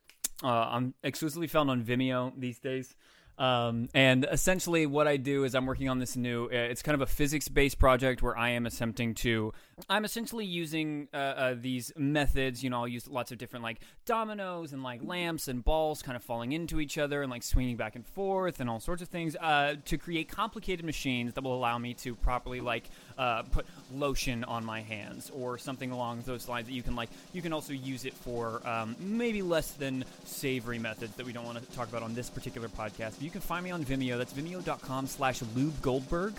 Uh, 0.43 0.47
I'm 0.47 0.93
exclusively 1.03 1.47
found 1.47 1.69
on 1.69 1.83
Vimeo 1.83 2.33
these 2.37 2.59
days. 2.59 2.95
Um, 3.37 3.89
and 3.93 4.27
essentially, 4.31 4.85
what 4.85 5.07
I 5.07 5.17
do 5.17 5.43
is 5.43 5.55
I'm 5.55 5.65
working 5.65 5.89
on 5.89 5.99
this 5.99 6.15
new. 6.15 6.45
Uh, 6.45 6.49
it's 6.51 6.81
kind 6.81 6.95
of 6.95 7.01
a 7.01 7.05
physics-based 7.05 7.79
project 7.79 8.21
where 8.21 8.37
I 8.37 8.49
am 8.51 8.65
attempting 8.65 9.15
to. 9.15 9.53
I'm 9.89 10.05
essentially 10.05 10.45
using 10.45 11.07
uh, 11.13 11.17
uh, 11.17 11.55
these 11.59 11.91
methods. 11.97 12.63
You 12.63 12.69
know, 12.69 12.79
I'll 12.79 12.87
use 12.87 13.07
lots 13.07 13.31
of 13.31 13.37
different 13.37 13.63
like 13.63 13.79
dominoes 14.05 14.73
and 14.73 14.83
like 14.83 15.01
lamps 15.03 15.47
and 15.47 15.63
balls 15.63 16.01
kind 16.01 16.15
of 16.15 16.23
falling 16.23 16.51
into 16.51 16.79
each 16.79 16.97
other 16.97 17.21
and 17.21 17.31
like 17.31 17.43
swinging 17.43 17.77
back 17.77 17.95
and 17.95 18.05
forth 18.05 18.59
and 18.59 18.69
all 18.69 18.79
sorts 18.79 19.01
of 19.01 19.07
things 19.07 19.35
uh, 19.37 19.75
to 19.85 19.97
create 19.97 20.29
complicated 20.29 20.85
machines 20.85 21.33
that 21.33 21.43
will 21.43 21.55
allow 21.55 21.77
me 21.77 21.93
to 21.95 22.15
properly 22.15 22.59
like 22.59 22.89
uh, 23.17 23.43
put 23.43 23.65
lotion 23.93 24.43
on 24.43 24.65
my 24.65 24.81
hands 24.81 25.31
or 25.35 25.57
something 25.57 25.91
along 25.91 26.21
those 26.25 26.47
lines. 26.47 26.67
That 26.67 26.73
you 26.73 26.83
can 26.83 26.95
like. 26.95 27.09
You 27.33 27.41
can 27.41 27.53
also 27.53 27.73
use 27.73 28.05
it 28.05 28.13
for 28.13 28.65
um, 28.67 28.95
maybe 28.99 29.41
less 29.41 29.71
than 29.71 30.05
savory 30.25 30.79
methods 30.79 31.15
that 31.15 31.25
we 31.25 31.33
don't 31.33 31.45
want 31.45 31.59
to 31.59 31.75
talk 31.75 31.89
about 31.89 32.03
on 32.03 32.13
this 32.13 32.29
particular 32.29 32.67
podcast. 32.69 33.15
But 33.15 33.21
You 33.21 33.31
can 33.31 33.41
find 33.41 33.63
me 33.63 33.71
on 33.71 33.83
Vimeo. 33.83 34.17
That's 34.17 34.33
vimeo.com 34.33 35.07
slash 35.07 35.41
Lube 35.55 35.81
Goldberg. 35.81 36.33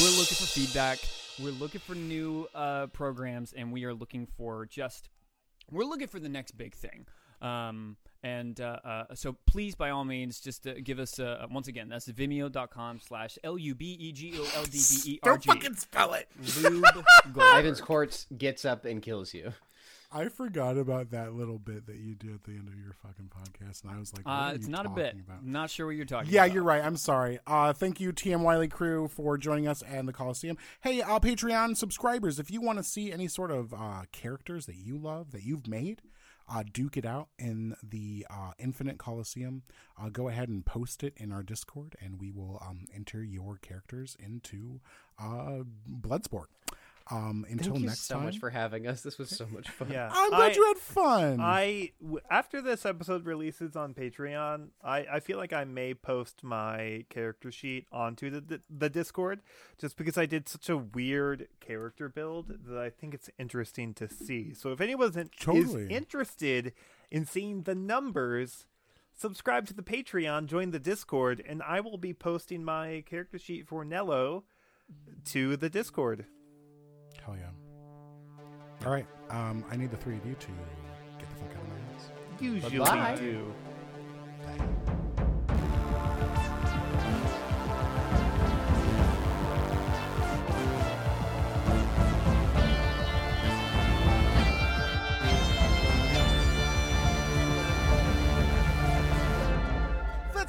We're 0.00 0.10
looking 0.10 0.36
for 0.36 0.46
feedback. 0.46 0.98
We're 1.42 1.52
looking 1.52 1.80
for 1.80 1.94
new 1.94 2.48
uh, 2.54 2.86
programs, 2.86 3.52
and 3.52 3.72
we 3.72 3.84
are 3.84 3.92
looking 3.92 4.26
for 4.26 4.64
just 4.66 5.10
we're 5.70 5.84
looking 5.84 6.08
for 6.08 6.18
the 6.18 6.28
next 6.28 6.52
big 6.52 6.74
thing. 6.74 7.06
Um, 7.42 7.96
and 8.22 8.58
uh, 8.60 8.78
uh, 8.84 9.04
so 9.14 9.36
please, 9.46 9.74
by 9.74 9.90
all 9.90 10.04
means, 10.04 10.40
just 10.40 10.66
uh, 10.66 10.74
give 10.82 10.98
us 10.98 11.18
uh, 11.18 11.46
once 11.50 11.68
again. 11.68 11.88
That's 11.88 12.08
vimeo.com 12.08 13.00
slash 13.00 13.38
l 13.44 13.58
u 13.58 13.74
b 13.74 13.96
e 14.00 14.12
g 14.12 14.32
o 14.38 14.42
l 14.56 14.64
d 14.64 14.70
b 14.70 15.10
e 15.12 15.20
r 15.22 15.36
g. 15.36 15.44
Don't 15.44 15.44
fucking 15.44 15.76
spell 15.76 16.14
it. 16.14 16.28
Lube 16.60 16.84
Goldberg. 17.32 17.54
Ivan's 17.54 17.80
Quartz 17.80 18.26
gets 18.36 18.64
up 18.64 18.84
and 18.84 19.02
kills 19.02 19.34
you. 19.34 19.52
I 20.12 20.28
forgot 20.28 20.76
about 20.78 21.10
that 21.10 21.34
little 21.34 21.58
bit 21.58 21.86
that 21.86 21.96
you 21.96 22.14
do 22.14 22.32
at 22.34 22.44
the 22.44 22.52
end 22.52 22.68
of 22.68 22.74
your 22.78 22.92
fucking 23.02 23.28
podcast, 23.30 23.82
and 23.82 23.90
I 23.92 23.98
was 23.98 24.12
like, 24.14 24.22
Uh, 24.24 24.52
it's 24.54 24.68
not 24.68 24.86
a 24.86 24.88
bit. 24.90 25.14
About? 25.14 25.44
Not 25.44 25.70
sure 25.70 25.86
what 25.86 25.96
you're 25.96 26.04
talking 26.04 26.30
Yeah, 26.32 26.44
about. 26.44 26.54
you're 26.54 26.62
right. 26.62 26.82
I'm 26.84 26.96
sorry. 26.96 27.38
Uh, 27.46 27.72
thank 27.72 28.00
you, 28.00 28.12
TM 28.12 28.40
Wiley 28.42 28.68
crew, 28.68 29.08
for 29.08 29.36
joining 29.38 29.66
us 29.68 29.82
and 29.82 30.06
the 30.08 30.12
Coliseum. 30.12 30.56
Hey, 30.80 31.02
uh, 31.02 31.18
Patreon 31.18 31.76
subscribers, 31.76 32.38
if 32.38 32.50
you 32.50 32.60
want 32.60 32.78
to 32.78 32.84
see 32.84 33.12
any 33.12 33.28
sort 33.28 33.50
of 33.50 33.74
uh, 33.74 34.02
characters 34.12 34.66
that 34.66 34.76
you 34.76 34.96
love 34.98 35.32
that 35.32 35.42
you've 35.42 35.66
made, 35.66 36.02
uh, 36.48 36.62
duke 36.72 36.96
it 36.96 37.04
out 37.04 37.28
in 37.40 37.74
the 37.82 38.24
uh, 38.30 38.52
Infinite 38.58 38.98
Coliseum. 38.98 39.62
Uh, 40.00 40.08
go 40.08 40.28
ahead 40.28 40.48
and 40.48 40.64
post 40.64 41.02
it 41.02 41.12
in 41.16 41.32
our 41.32 41.42
Discord, 41.42 41.96
and 42.00 42.20
we 42.20 42.30
will 42.30 42.62
um, 42.64 42.84
enter 42.94 43.24
your 43.24 43.56
characters 43.58 44.16
into 44.20 44.80
uh, 45.18 45.64
Bloodsport. 45.90 46.44
Um, 47.08 47.46
until 47.48 47.74
Thank 47.74 47.80
you 47.82 47.86
next 47.86 48.00
so 48.08 48.16
time. 48.16 48.24
much 48.24 48.38
for 48.38 48.50
having 48.50 48.88
us. 48.88 49.02
This 49.02 49.16
was 49.16 49.30
so 49.30 49.46
much 49.52 49.68
fun. 49.68 49.92
Yeah, 49.92 50.10
I'm 50.12 50.30
glad 50.30 50.50
I- 50.50 50.54
you 50.56 50.64
had 50.66 50.76
fun. 50.78 51.40
I 51.40 51.92
w- 52.00 52.18
after 52.28 52.60
this 52.60 52.84
episode 52.84 53.24
releases 53.26 53.76
on 53.76 53.94
Patreon, 53.94 54.70
I, 54.82 55.06
I 55.12 55.20
feel 55.20 55.38
like 55.38 55.52
I 55.52 55.62
may 55.62 55.94
post 55.94 56.42
my 56.42 57.04
character 57.08 57.52
sheet 57.52 57.86
onto 57.92 58.28
the 58.30 58.40
the- 58.40 58.60
the 58.68 58.90
Discord 58.90 59.40
just 59.78 59.96
because 59.96 60.18
I 60.18 60.26
did 60.26 60.48
such 60.48 60.68
a 60.68 60.76
weird 60.76 61.46
character 61.60 62.08
build 62.08 62.48
that 62.66 62.76
I 62.78 62.90
think 62.90 63.14
it's 63.14 63.30
interesting 63.38 63.94
to 63.94 64.08
see. 64.08 64.52
So 64.52 64.72
if 64.72 64.80
anyone 64.80 65.08
is 65.16 65.28
Totally. 65.38 65.86
interested 65.88 66.72
in 67.12 67.24
seeing 67.24 67.62
the 67.62 67.76
numbers, 67.76 68.66
subscribe 69.14 69.66
to 69.68 69.74
the 69.74 69.82
Patreon, 69.84 70.46
join 70.46 70.72
the 70.72 70.80
Discord, 70.80 71.40
and 71.48 71.62
I 71.62 71.78
will 71.78 71.98
be 71.98 72.12
posting 72.12 72.64
my 72.64 73.04
character 73.06 73.38
sheet 73.38 73.68
for 73.68 73.84
Nello 73.84 74.42
to 75.26 75.56
the 75.56 75.70
Discord. 75.70 76.26
Hell 77.26 77.36
yeah. 77.36 78.86
All 78.86 78.92
right. 78.92 79.06
Um, 79.30 79.64
I 79.70 79.76
need 79.76 79.90
the 79.90 79.96
three 79.96 80.16
of 80.16 80.24
you 80.24 80.34
to 80.34 80.46
get 81.18 81.28
the 81.28 81.36
fuck 81.36 81.56
out 81.56 81.62
of 81.62 81.68
my 81.68 81.74
house. 81.92 82.10
Usually 82.40 82.78
Bye-bye. 82.78 83.16
do. 83.16 83.52
Let's 84.46 84.85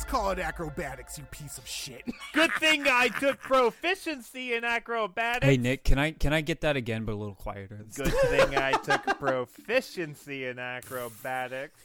call 0.07 0.31
it 0.31 0.39
acrobatics, 0.39 1.17
you 1.17 1.23
piece 1.25 1.57
of 1.57 1.67
shit. 1.67 2.03
Good 2.33 2.51
thing 2.53 2.85
I 2.87 3.09
took 3.09 3.39
proficiency 3.39 4.53
in 4.53 4.63
acrobatics. 4.63 5.45
Hey 5.45 5.57
Nick, 5.57 5.83
can 5.83 5.99
I 5.99 6.11
can 6.11 6.33
I 6.33 6.41
get 6.41 6.61
that 6.61 6.75
again, 6.75 7.05
but 7.05 7.13
a 7.13 7.15
little 7.15 7.35
quieter? 7.35 7.85
Good 7.95 8.13
thing 8.13 8.57
I 8.57 8.71
took 8.71 9.03
proficiency 9.19 10.45
in 10.45 10.59
acrobatics. 10.59 11.79